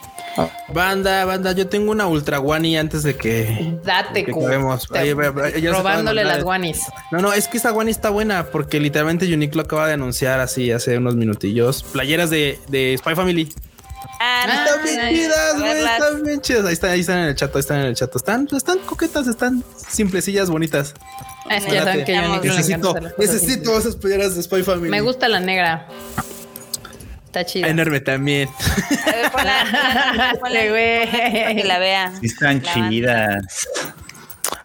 Banda, 0.72 1.26
banda, 1.26 1.52
yo 1.52 1.68
tengo 1.68 1.90
una 1.90 2.06
ultra 2.06 2.38
guani 2.38 2.76
antes 2.78 3.02
de 3.02 3.16
que. 3.16 3.74
Date, 3.84 4.24
que 4.24 4.30
acabemos. 4.30 4.88
Te- 4.88 4.98
Ahí, 4.98 5.12
robándole 5.12 6.24
las 6.24 6.42
guanis. 6.42 6.80
No, 7.10 7.20
no, 7.20 7.32
es 7.34 7.48
que 7.48 7.58
esta 7.58 7.70
guani 7.70 7.90
está 7.90 8.08
buena 8.08 8.46
porque 8.46 8.80
literalmente 8.80 9.32
Uniqlo 9.32 9.62
acaba 9.62 9.86
de 9.86 9.94
anunciar 9.94 10.40
así 10.40 10.70
hace 10.72 10.96
unos 10.96 11.16
minutillos 11.16 11.82
playeras 11.82 12.30
de, 12.30 12.58
de 12.68 12.96
Spy 12.98 13.14
Family. 13.14 13.52
Ah, 14.24 14.44
no, 14.46 14.52
Están 14.54 14.84
bien 14.84 15.14
chidas, 15.14 15.58
güey, 15.60 15.84
están 15.84 16.22
bien 16.22 16.40
chidas. 16.40 16.64
Ahí 16.64 16.72
están, 16.72 16.90
ahí 16.90 17.00
están 17.00 17.18
en 17.18 17.24
el 17.26 17.34
chat, 17.34 17.54
ahí 17.54 17.60
están 17.60 17.78
en 17.80 17.86
el 17.86 17.94
chat. 17.94 18.16
Están, 18.16 18.48
están 18.56 18.78
coquetas, 18.80 19.26
están 19.26 19.62
simplecillas, 19.88 20.48
bonitas. 20.48 20.94
Es 21.50 21.64
que 21.66 21.72
ya 21.74 21.84
saben 21.84 22.04
que 22.04 22.14
yo 22.14 22.20
Necesitamos- 22.22 22.40
ni 22.40 22.46
le 22.46 22.46
Necesito, 22.46 22.94
necesito 23.18 23.78
esas 23.78 23.96
playeras 23.96 24.34
de 24.36 24.42
Spy 24.42 24.62
Family. 24.62 24.90
Me 24.90 25.00
gusta 25.02 25.28
la 25.28 25.40
negra. 25.40 25.86
Está 27.32 27.46
chida. 27.46 27.68
Enorme 27.68 28.00
también. 28.00 28.48
A 28.50 29.10
ver, 29.10 29.30
ponla, 29.32 29.64
ponla, 29.64 30.36
ponla, 30.40 30.58
Dale, 30.58 30.70
güey. 30.70 31.10
para 31.10 31.54
que 31.54 31.64
la 31.64 31.78
vea. 31.78 32.12
Sí 32.20 32.26
están 32.26 32.62
La 32.62 32.72
banda. 32.74 32.88
chidas. 32.90 33.68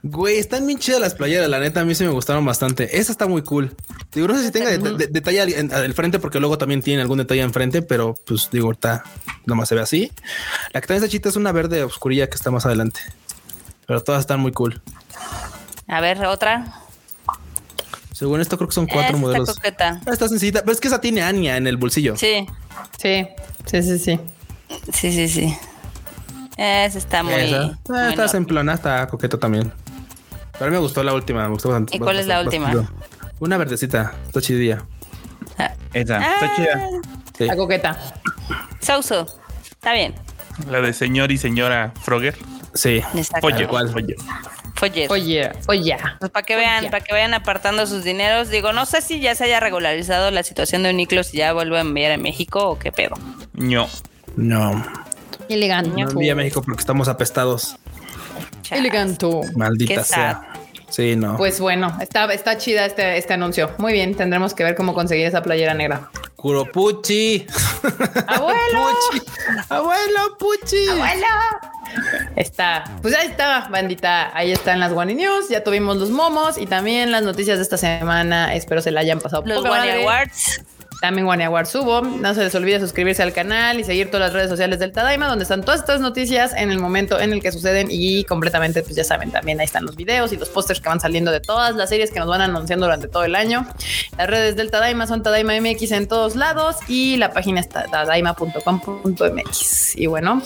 Güey, 0.03 0.37
están 0.37 0.67
bien 0.67 0.77
chidas 0.77 0.99
las 0.99 1.13
playeras, 1.15 1.49
la 1.49 1.59
neta, 1.59 1.79
a 1.81 1.85
mí 1.85 1.95
sí 1.95 2.03
me 2.03 2.09
gustaron 2.09 2.45
bastante. 2.45 2.97
Esa 2.99 3.11
está 3.13 3.25
muy 3.25 3.41
cool. 3.41 3.73
Digo, 4.13 4.27
no 4.27 4.35
sé 4.37 4.43
si 4.43 4.51
tenga 4.51 4.69
de- 4.69 4.77
de- 4.77 5.07
detalle 5.07 5.41
al, 5.41 5.53
en- 5.53 5.73
al 5.73 5.93
frente, 5.93 6.19
porque 6.19 6.39
luego 6.41 6.57
también 6.57 6.81
tiene 6.81 7.01
algún 7.01 7.17
detalle 7.19 7.41
enfrente, 7.41 7.81
pero 7.81 8.15
pues 8.25 8.49
digo, 8.51 8.71
está, 8.73 9.03
nomás 9.45 9.69
se 9.69 9.75
ve 9.75 9.81
así. 9.81 10.11
La 10.73 10.81
que 10.81 10.87
también 10.87 11.03
está 11.03 11.11
chita 11.11 11.29
es 11.29 11.35
una 11.37 11.53
verde 11.53 11.83
oscurilla 11.83 12.27
que 12.29 12.35
está 12.35 12.51
más 12.51 12.65
adelante. 12.65 12.99
Pero 13.85 14.03
todas 14.03 14.19
están 14.21 14.41
muy 14.41 14.51
cool. 14.51 14.81
A 15.87 16.01
ver, 16.01 16.25
otra. 16.25 16.73
Según 18.17 18.41
esto, 18.41 18.57
creo 18.57 18.67
que 18.67 18.73
son 18.73 18.87
cuatro 18.87 19.05
Esta 19.15 19.17
modelos. 19.17 19.53
coqueta. 19.55 20.01
Ah, 20.07 20.11
Está 20.11 20.27
sencillita, 20.27 20.61
pero 20.61 20.71
es 20.71 20.79
que 20.79 20.87
esa 20.87 20.99
tiene 20.99 21.21
Anya 21.21 21.55
en 21.55 21.67
el 21.67 21.77
bolsillo. 21.77 22.15
Sí, 22.17 22.47
Sí, 22.99 23.27
sí, 23.65 23.83
sí, 23.83 23.99
sí. 23.99 24.19
sí, 24.91 25.11
sí, 25.11 25.27
sí. 25.29 25.57
Esa 26.57 26.97
está 26.97 27.21
muy. 27.21 27.33
Esa. 27.35 27.59
muy 27.61 27.69
Ah, 27.69 27.75
está 28.09 28.13
enorme. 28.13 28.27
simplona, 28.29 28.73
está 28.73 29.07
coqueta 29.07 29.37
también. 29.37 29.71
Pero 30.53 30.65
a 30.65 30.67
mí 30.69 30.71
me 30.71 30.79
gustó 30.79 31.03
la 31.03 31.13
última, 31.13 31.43
me 31.43 31.49
gustó 31.49 31.69
bastante. 31.69 31.95
¿Y 31.95 31.99
cuál 31.99 32.17
es 32.17 32.25
la 32.25 32.41
última? 32.41 32.89
Una 33.39 33.57
verdecita, 33.57 34.13
está 34.25 34.41
chidilla. 34.41 34.83
Ah, 35.59 35.73
Esa, 35.93 36.17
ah, 36.17 36.33
está 36.33 36.55
chida. 36.55 36.89
Sí. 37.37 37.45
La 37.45 37.55
coqueta. 37.55 38.15
Souso. 38.81 39.27
Está 39.69 39.93
bien. 39.93 40.15
La 40.71 40.81
de 40.81 40.91
señor 40.93 41.31
y 41.31 41.37
señora 41.37 41.93
Frogger. 42.01 42.35
Sí. 42.73 43.03
Exacto. 43.13 43.41
Pollo. 43.41 43.67
cual. 43.69 43.91
pollo. 43.91 44.15
Follet. 44.77 45.09
Oye, 45.09 45.51
oye. 45.67 45.97
Pues 46.19 46.31
para 46.31 46.45
que 46.45 46.55
vean, 46.55 46.85
para 46.85 47.03
que 47.03 47.11
vayan 47.11 47.33
apartando 47.33 47.85
sus 47.87 48.03
dineros. 48.03 48.49
Digo, 48.49 48.73
no 48.73 48.85
sé 48.85 49.01
si 49.01 49.19
ya 49.19 49.35
se 49.35 49.45
haya 49.45 49.59
regularizado 49.59 50.31
la 50.31 50.43
situación 50.43 50.83
de 50.83 50.91
Uniclo, 50.91 51.23
si 51.23 51.37
ya 51.37 51.51
vuelve 51.53 51.77
a 51.77 51.81
enviar 51.81 52.11
a 52.11 52.17
México 52.17 52.69
o 52.69 52.79
qué 52.79 52.91
pedo. 52.91 53.15
No. 53.53 53.89
No, 54.35 54.83
Elegante. 55.49 55.89
no 55.99 56.11
envía 56.11 56.33
a 56.33 56.35
México 56.35 56.61
porque 56.61 56.81
estamos 56.81 57.07
apestados. 57.07 57.75
Chas. 58.61 58.77
Elegante. 58.77 59.27
Maldita 59.55 60.03
sea. 60.03 60.43
Sí, 60.89 61.15
no. 61.15 61.37
Pues 61.37 61.59
bueno, 61.59 61.97
está, 61.99 62.31
está 62.31 62.57
chida 62.57 62.85
este, 62.85 63.17
este 63.17 63.33
anuncio. 63.33 63.71
Muy 63.77 63.93
bien, 63.93 64.15
tendremos 64.15 64.53
que 64.53 64.63
ver 64.63 64.75
cómo 64.75 64.93
conseguir 64.93 65.25
esa 65.25 65.41
playera 65.41 65.73
negra. 65.73 66.09
Kuropuchi. 66.37 67.47
¡Abuelo! 68.27 68.89
Puchi. 69.11 69.25
Abuelo, 69.69 70.37
Puchi. 70.37 70.87
Está, 72.35 72.83
pues 73.01 73.15
ahí 73.15 73.27
está, 73.27 73.67
bandita. 73.69 74.29
Ahí 74.37 74.51
están 74.51 74.79
las 74.79 74.91
One 74.91 75.15
News. 75.15 75.49
Ya 75.49 75.63
tuvimos 75.63 75.97
los 75.97 76.11
momos 76.11 76.59
y 76.59 76.67
también 76.67 77.11
las 77.11 77.23
noticias 77.23 77.57
de 77.57 77.63
esta 77.63 77.77
semana. 77.77 78.53
Espero 78.53 78.83
se 78.83 78.91
la 78.91 78.99
hayan 78.99 79.19
pasado 79.19 79.43
Los 79.47 79.63
madre. 79.63 80.03
Awards. 80.03 80.61
También 81.01 81.27
Awards 81.27 81.69
subo. 81.69 82.01
No 82.01 82.33
se 82.33 82.43
les 82.43 82.55
olvide 82.55 82.79
suscribirse 82.79 83.21
al 83.21 83.33
canal 83.33 83.79
y 83.79 83.83
seguir 83.83 84.09
todas 84.09 84.27
las 84.27 84.33
redes 84.33 84.49
sociales 84.49 84.79
del 84.79 84.91
Tadaima, 84.91 85.27
donde 85.27 85.43
están 85.43 85.63
todas 85.63 85.81
estas 85.81 86.01
noticias 86.01 86.53
en 86.55 86.71
el 86.71 86.79
momento 86.79 87.19
en 87.19 87.33
el 87.33 87.41
que 87.41 87.51
suceden 87.51 87.89
y 87.89 88.23
completamente, 88.23 88.81
pues 88.81 88.95
ya 88.95 89.03
saben, 89.03 89.29
también 89.31 89.59
ahí 89.59 89.65
están 89.65 89.85
los 89.85 89.95
videos 89.95 90.33
y 90.33 90.37
los 90.37 90.49
pósters 90.49 90.81
que 90.81 90.89
van 90.89 90.99
saliendo 90.99 91.29
de 91.31 91.39
todas 91.39 91.75
las 91.75 91.89
series 91.89 92.09
que 92.11 92.19
nos 92.19 92.27
van 92.27 92.41
anunciando 92.41 92.87
durante 92.87 93.07
todo 93.07 93.25
el 93.25 93.35
año. 93.35 93.67
Las 94.17 94.27
redes 94.27 94.55
del 94.55 94.71
Tadaima 94.71 95.05
son 95.07 95.21
Tadaima 95.23 95.53
MX 95.59 95.91
en 95.91 96.07
todos 96.07 96.35
lados 96.35 96.77
y 96.87 97.17
la 97.17 97.31
página 97.31 97.59
es 97.59 97.69
tadaima.com.mx. 97.69 99.97
Y 99.97 100.05
bueno, 100.07 100.41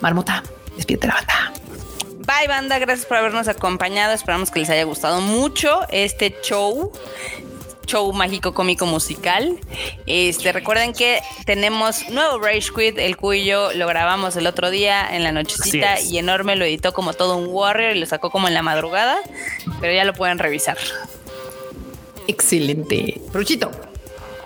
Marmota, 0.00 0.44
despídete 0.76 1.08
la 1.08 1.14
banda. 1.14 1.52
Bye, 2.18 2.46
banda. 2.46 2.78
Gracias 2.78 3.06
por 3.06 3.16
habernos 3.16 3.48
acompañado. 3.48 4.12
Esperamos 4.12 4.52
que 4.52 4.60
les 4.60 4.70
haya 4.70 4.84
gustado 4.84 5.20
mucho 5.20 5.80
este 5.90 6.36
show. 6.42 6.92
Show 7.90 8.12
mágico 8.12 8.54
cómico 8.54 8.86
musical. 8.86 9.58
Este, 10.06 10.52
recuerden 10.52 10.92
que 10.92 11.20
tenemos 11.44 12.08
nuevo 12.08 12.38
Rage 12.38 12.68
Quit, 12.74 12.98
el 12.98 13.16
cuyo 13.16 13.72
lo 13.72 13.88
grabamos 13.88 14.36
el 14.36 14.46
otro 14.46 14.70
día 14.70 15.08
en 15.10 15.24
la 15.24 15.32
nochecita 15.32 16.00
y 16.00 16.18
enorme 16.18 16.54
lo 16.54 16.64
editó 16.64 16.92
como 16.92 17.14
todo 17.14 17.36
un 17.36 17.48
warrior 17.48 17.96
y 17.96 17.98
lo 17.98 18.06
sacó 18.06 18.30
como 18.30 18.46
en 18.46 18.54
la 18.54 18.62
madrugada, 18.62 19.18
pero 19.80 19.92
ya 19.92 20.04
lo 20.04 20.14
pueden 20.14 20.38
revisar. 20.38 20.78
Excelente. 22.28 23.20
Bruchito. 23.32 23.89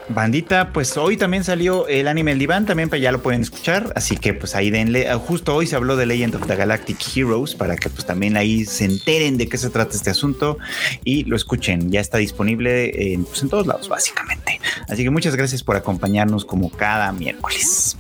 Bandita, 0.09 0.73
pues 0.73 0.97
hoy 0.99 1.17
también 1.17 1.45
salió 1.45 1.89
el 1.89 2.09
anime 2.09 2.33
El 2.33 2.39
Diván, 2.39 2.67
también 2.67 2.91
ya 2.91 3.11
lo 3.11 3.23
pueden 3.23 3.41
escuchar, 3.41 3.93
así 3.97 4.17
que 4.17 4.35
pues 4.35 4.55
ahí 4.55 4.71
denle, 4.71 5.09
ah, 5.09 5.19
justo 5.19 5.55
hoy 5.55 5.67
se 5.67 5.77
habló 5.77 5.97
de 5.97 6.05
Legend 6.05 6.35
of 6.35 6.47
the 6.47 6.57
Galactic 6.57 6.99
Heroes 7.17 7.55
para 7.55 7.77
que 7.77 7.89
pues 7.89 8.05
también 8.05 8.37
ahí 8.37 8.67
se 8.67 8.85
enteren 8.85 9.39
de 9.39 9.49
qué 9.49 9.57
se 9.57 9.71
trata 9.71 9.97
este 9.97 10.11
asunto 10.11 10.59
y 11.05 11.25
lo 11.25 11.37
escuchen, 11.37 11.91
ya 11.91 12.01
está 12.01 12.19
disponible 12.19 13.15
en, 13.15 13.25
pues, 13.25 13.43
en 13.43 13.49
todos 13.49 13.67
lados 13.67 13.89
básicamente. 13.89 14.61
Así 14.89 15.05
que 15.05 15.11
muchas 15.11 15.37
gracias 15.37 15.63
por 15.63 15.77
acompañarnos 15.77 16.45
como 16.45 16.71
cada 16.71 17.11
miércoles. 17.13 17.97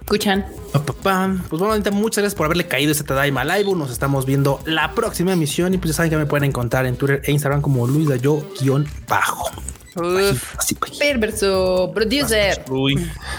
Escuchan. 0.00 0.46
Pues 0.72 1.48
bueno, 1.50 1.72
ahorita 1.72 1.90
muchas 1.90 2.22
gracias 2.22 2.36
por 2.36 2.46
haberle 2.46 2.66
caído 2.66 2.92
este 2.92 3.04
Tadaima 3.04 3.44
Live. 3.44 3.72
Nos 3.74 3.90
estamos 3.90 4.26
viendo 4.26 4.60
la 4.64 4.92
próxima 4.92 5.32
emisión 5.32 5.74
y 5.74 5.78
pues 5.78 5.90
ya 5.90 5.96
saben 5.98 6.10
que 6.10 6.16
me 6.16 6.26
pueden 6.26 6.44
encontrar 6.44 6.86
en 6.86 6.96
Twitter 6.96 7.20
e 7.24 7.32
Instagram 7.32 7.60
como 7.60 7.86
Luis 7.86 8.08
Dayo 8.08 8.44
guion 8.60 8.86
bajo. 9.08 9.50
Uf. 9.96 10.56
Así. 10.58 10.76
Perverso, 10.98 11.90
producer. 11.94 12.62
Uy, 12.68 12.94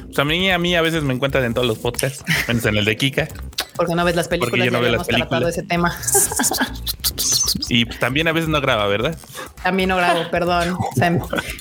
pues 0.05 0.19
a 0.19 0.25
mí, 0.25 0.51
a 0.51 0.57
mí 0.57 0.75
a 0.75 0.81
veces 0.81 1.03
me 1.03 1.13
encuentran 1.13 1.43
en 1.45 1.53
todos 1.53 1.67
los 1.67 1.77
podcasts, 1.79 2.23
menos 2.47 2.65
en 2.65 2.77
el 2.77 2.85
de 2.85 2.97
Kika. 2.97 3.27
Porque 3.75 3.95
no 3.95 4.03
ves 4.03 4.15
las 4.15 4.27
Porque 4.27 4.51
películas, 4.51 4.65
yo 4.65 4.71
no 4.71 4.83
ya 4.83 4.91
las 4.97 5.07
tratado 5.07 5.45
películas. 5.45 5.57
ese 5.57 5.63
tema. 5.63 5.97
Y 7.69 7.85
también 7.85 8.27
a 8.27 8.31
veces 8.33 8.49
no 8.49 8.59
graba, 8.61 8.85
¿verdad? 8.87 9.15
También 9.63 9.89
no 9.89 9.97
grabo, 9.97 10.29
perdón. 10.29 10.77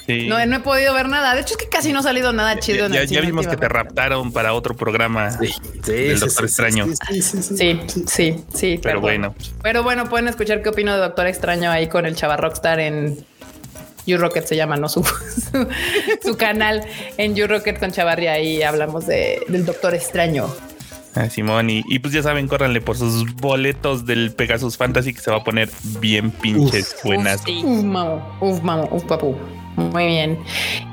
Sí. 0.06 0.26
no, 0.28 0.44
no 0.44 0.56
he 0.56 0.60
podido 0.60 0.92
ver 0.94 1.08
nada. 1.08 1.34
De 1.34 1.40
hecho, 1.42 1.54
es 1.54 1.58
que 1.58 1.68
casi 1.68 1.92
no 1.92 2.00
ha 2.00 2.02
salido 2.02 2.32
nada 2.32 2.58
chido 2.58 2.80
ya, 2.80 2.86
en 2.86 2.92
ya- 2.92 3.00
el 3.02 3.06
ya 3.08 3.20
cine 3.20 3.26
vimos 3.26 3.46
que 3.46 3.56
te 3.56 3.68
raptaron 3.68 4.32
para 4.32 4.52
otro 4.54 4.76
programa 4.76 5.30
Sí, 5.30 5.46
sí, 5.48 5.80
del 5.92 6.18
Doctor 6.20 6.44
sí, 6.48 6.62
Extraño. 6.62 6.86
sí, 6.86 7.22
sí, 7.22 7.22
sí, 7.22 7.42
sí. 7.42 7.56
Sí, 7.56 8.04
sí, 8.08 8.44
sí. 8.54 8.80
Pero 8.82 9.00
perdón. 9.00 9.02
bueno. 9.02 9.34
Pero 9.62 9.82
bueno, 9.82 10.08
pueden 10.08 10.28
escuchar 10.28 10.62
qué 10.62 10.70
opino 10.70 10.92
de 10.92 10.98
Doctor 10.98 11.26
Extraño 11.26 11.70
ahí 11.70 11.88
con 11.88 12.06
el 12.06 12.16
Chava 12.16 12.36
Rockstar 12.36 12.80
en 12.80 13.24
You 14.06 14.18
Rocket 14.18 14.46
se 14.46 14.56
llama, 14.56 14.76
¿no? 14.76 14.88
Su, 14.88 15.02
su, 15.52 15.68
su 16.22 16.36
canal 16.36 16.82
en 17.16 17.34
You 17.34 17.46
Rocket 17.46 17.78
con 17.78 17.92
Chavarri. 17.92 18.26
Ahí 18.26 18.62
hablamos 18.62 19.06
de, 19.06 19.42
del 19.48 19.64
Doctor 19.64 19.94
Extraño. 19.94 20.48
Ah, 21.14 21.28
Simón, 21.28 21.70
y, 21.70 21.82
y 21.88 21.98
pues 21.98 22.14
ya 22.14 22.22
saben, 22.22 22.46
córranle 22.46 22.80
por 22.80 22.96
sus 22.96 23.34
boletos 23.34 24.06
del 24.06 24.32
Pegasus 24.32 24.76
Fantasy 24.76 25.12
que 25.12 25.20
se 25.20 25.30
va 25.30 25.38
a 25.38 25.44
poner 25.44 25.68
bien 25.98 26.30
pinches 26.30 26.96
buenas. 27.02 27.40
Uf, 27.40 27.46
sí. 27.46 27.62
Uf, 27.64 27.82
mamo, 27.82 28.36
uf, 28.40 28.62
mamo, 28.62 28.88
uf, 28.92 29.04
papu. 29.04 29.36
Muy 29.76 30.06
bien. 30.06 30.38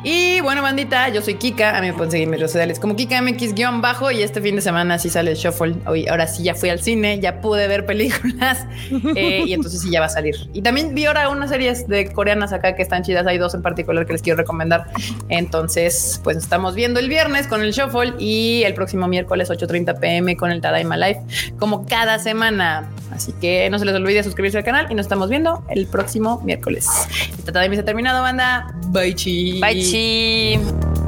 Y 0.03 0.39
bueno, 0.41 0.61
bandita, 0.61 1.09
yo 1.09 1.21
soy 1.21 1.35
Kika. 1.35 1.77
A 1.77 1.81
mí 1.81 1.87
me 1.87 1.93
pueden 1.93 2.11
seguir 2.11 2.23
en 2.25 2.31
mis 2.31 2.39
redes 2.39 2.51
sociales 2.51 2.79
como 2.79 2.95
Kika 2.95 3.21
MX-bajo. 3.21 4.11
Y 4.11 4.21
este 4.21 4.41
fin 4.41 4.55
de 4.55 4.61
semana 4.61 4.97
sí 4.97 5.09
sale 5.09 5.31
el 5.31 5.37
Shuffle. 5.37 5.75
Hoy, 5.85 6.07
ahora 6.07 6.27
sí 6.27 6.43
ya 6.43 6.55
fui 6.55 6.69
al 6.69 6.79
cine, 6.79 7.19
ya 7.19 7.41
pude 7.41 7.67
ver 7.67 7.85
películas. 7.85 8.65
eh, 9.15 9.43
y 9.45 9.53
entonces 9.53 9.81
sí 9.81 9.91
ya 9.91 9.99
va 9.99 10.05
a 10.05 10.09
salir. 10.09 10.35
Y 10.53 10.61
también 10.61 10.95
vi 10.95 11.05
ahora 11.05 11.29
unas 11.29 11.49
series 11.49 11.87
de 11.87 12.11
coreanas 12.11 12.53
acá 12.53 12.75
que 12.75 12.81
están 12.81 13.03
chidas. 13.03 13.27
Hay 13.27 13.37
dos 13.37 13.53
en 13.55 13.61
particular 13.61 14.05
que 14.05 14.13
les 14.13 14.21
quiero 14.21 14.37
recomendar. 14.37 14.87
Entonces, 15.27 16.21
pues 16.23 16.37
estamos 16.37 16.75
viendo 16.75 16.99
el 16.99 17.09
viernes 17.09 17.47
con 17.47 17.61
el 17.61 17.71
Shuffle 17.71 18.13
y 18.19 18.63
el 18.63 18.73
próximo 18.73 19.07
miércoles 19.07 19.49
8:30 19.49 19.99
pm 19.99 20.37
con 20.37 20.51
el 20.51 20.61
Tadaima 20.61 20.97
Live, 20.97 21.21
como 21.59 21.85
cada 21.85 22.19
semana. 22.19 22.89
Así 23.11 23.33
que 23.33 23.69
no 23.69 23.79
se 23.79 23.85
les 23.85 23.95
olvide 23.95 24.23
suscribirse 24.23 24.59
al 24.59 24.63
canal 24.63 24.87
y 24.89 24.95
nos 24.95 25.05
estamos 25.05 25.29
viendo 25.29 25.63
el 25.69 25.87
próximo 25.87 26.41
miércoles. 26.45 26.87
El 27.45 27.51
Tadaima 27.51 27.75
se 27.75 27.81
ha 27.81 27.85
terminado, 27.85 28.21
banda. 28.21 28.66
Bye, 28.91 29.13
chi. 29.13 29.59
Bye, 29.59 29.81
chi. 29.81 31.06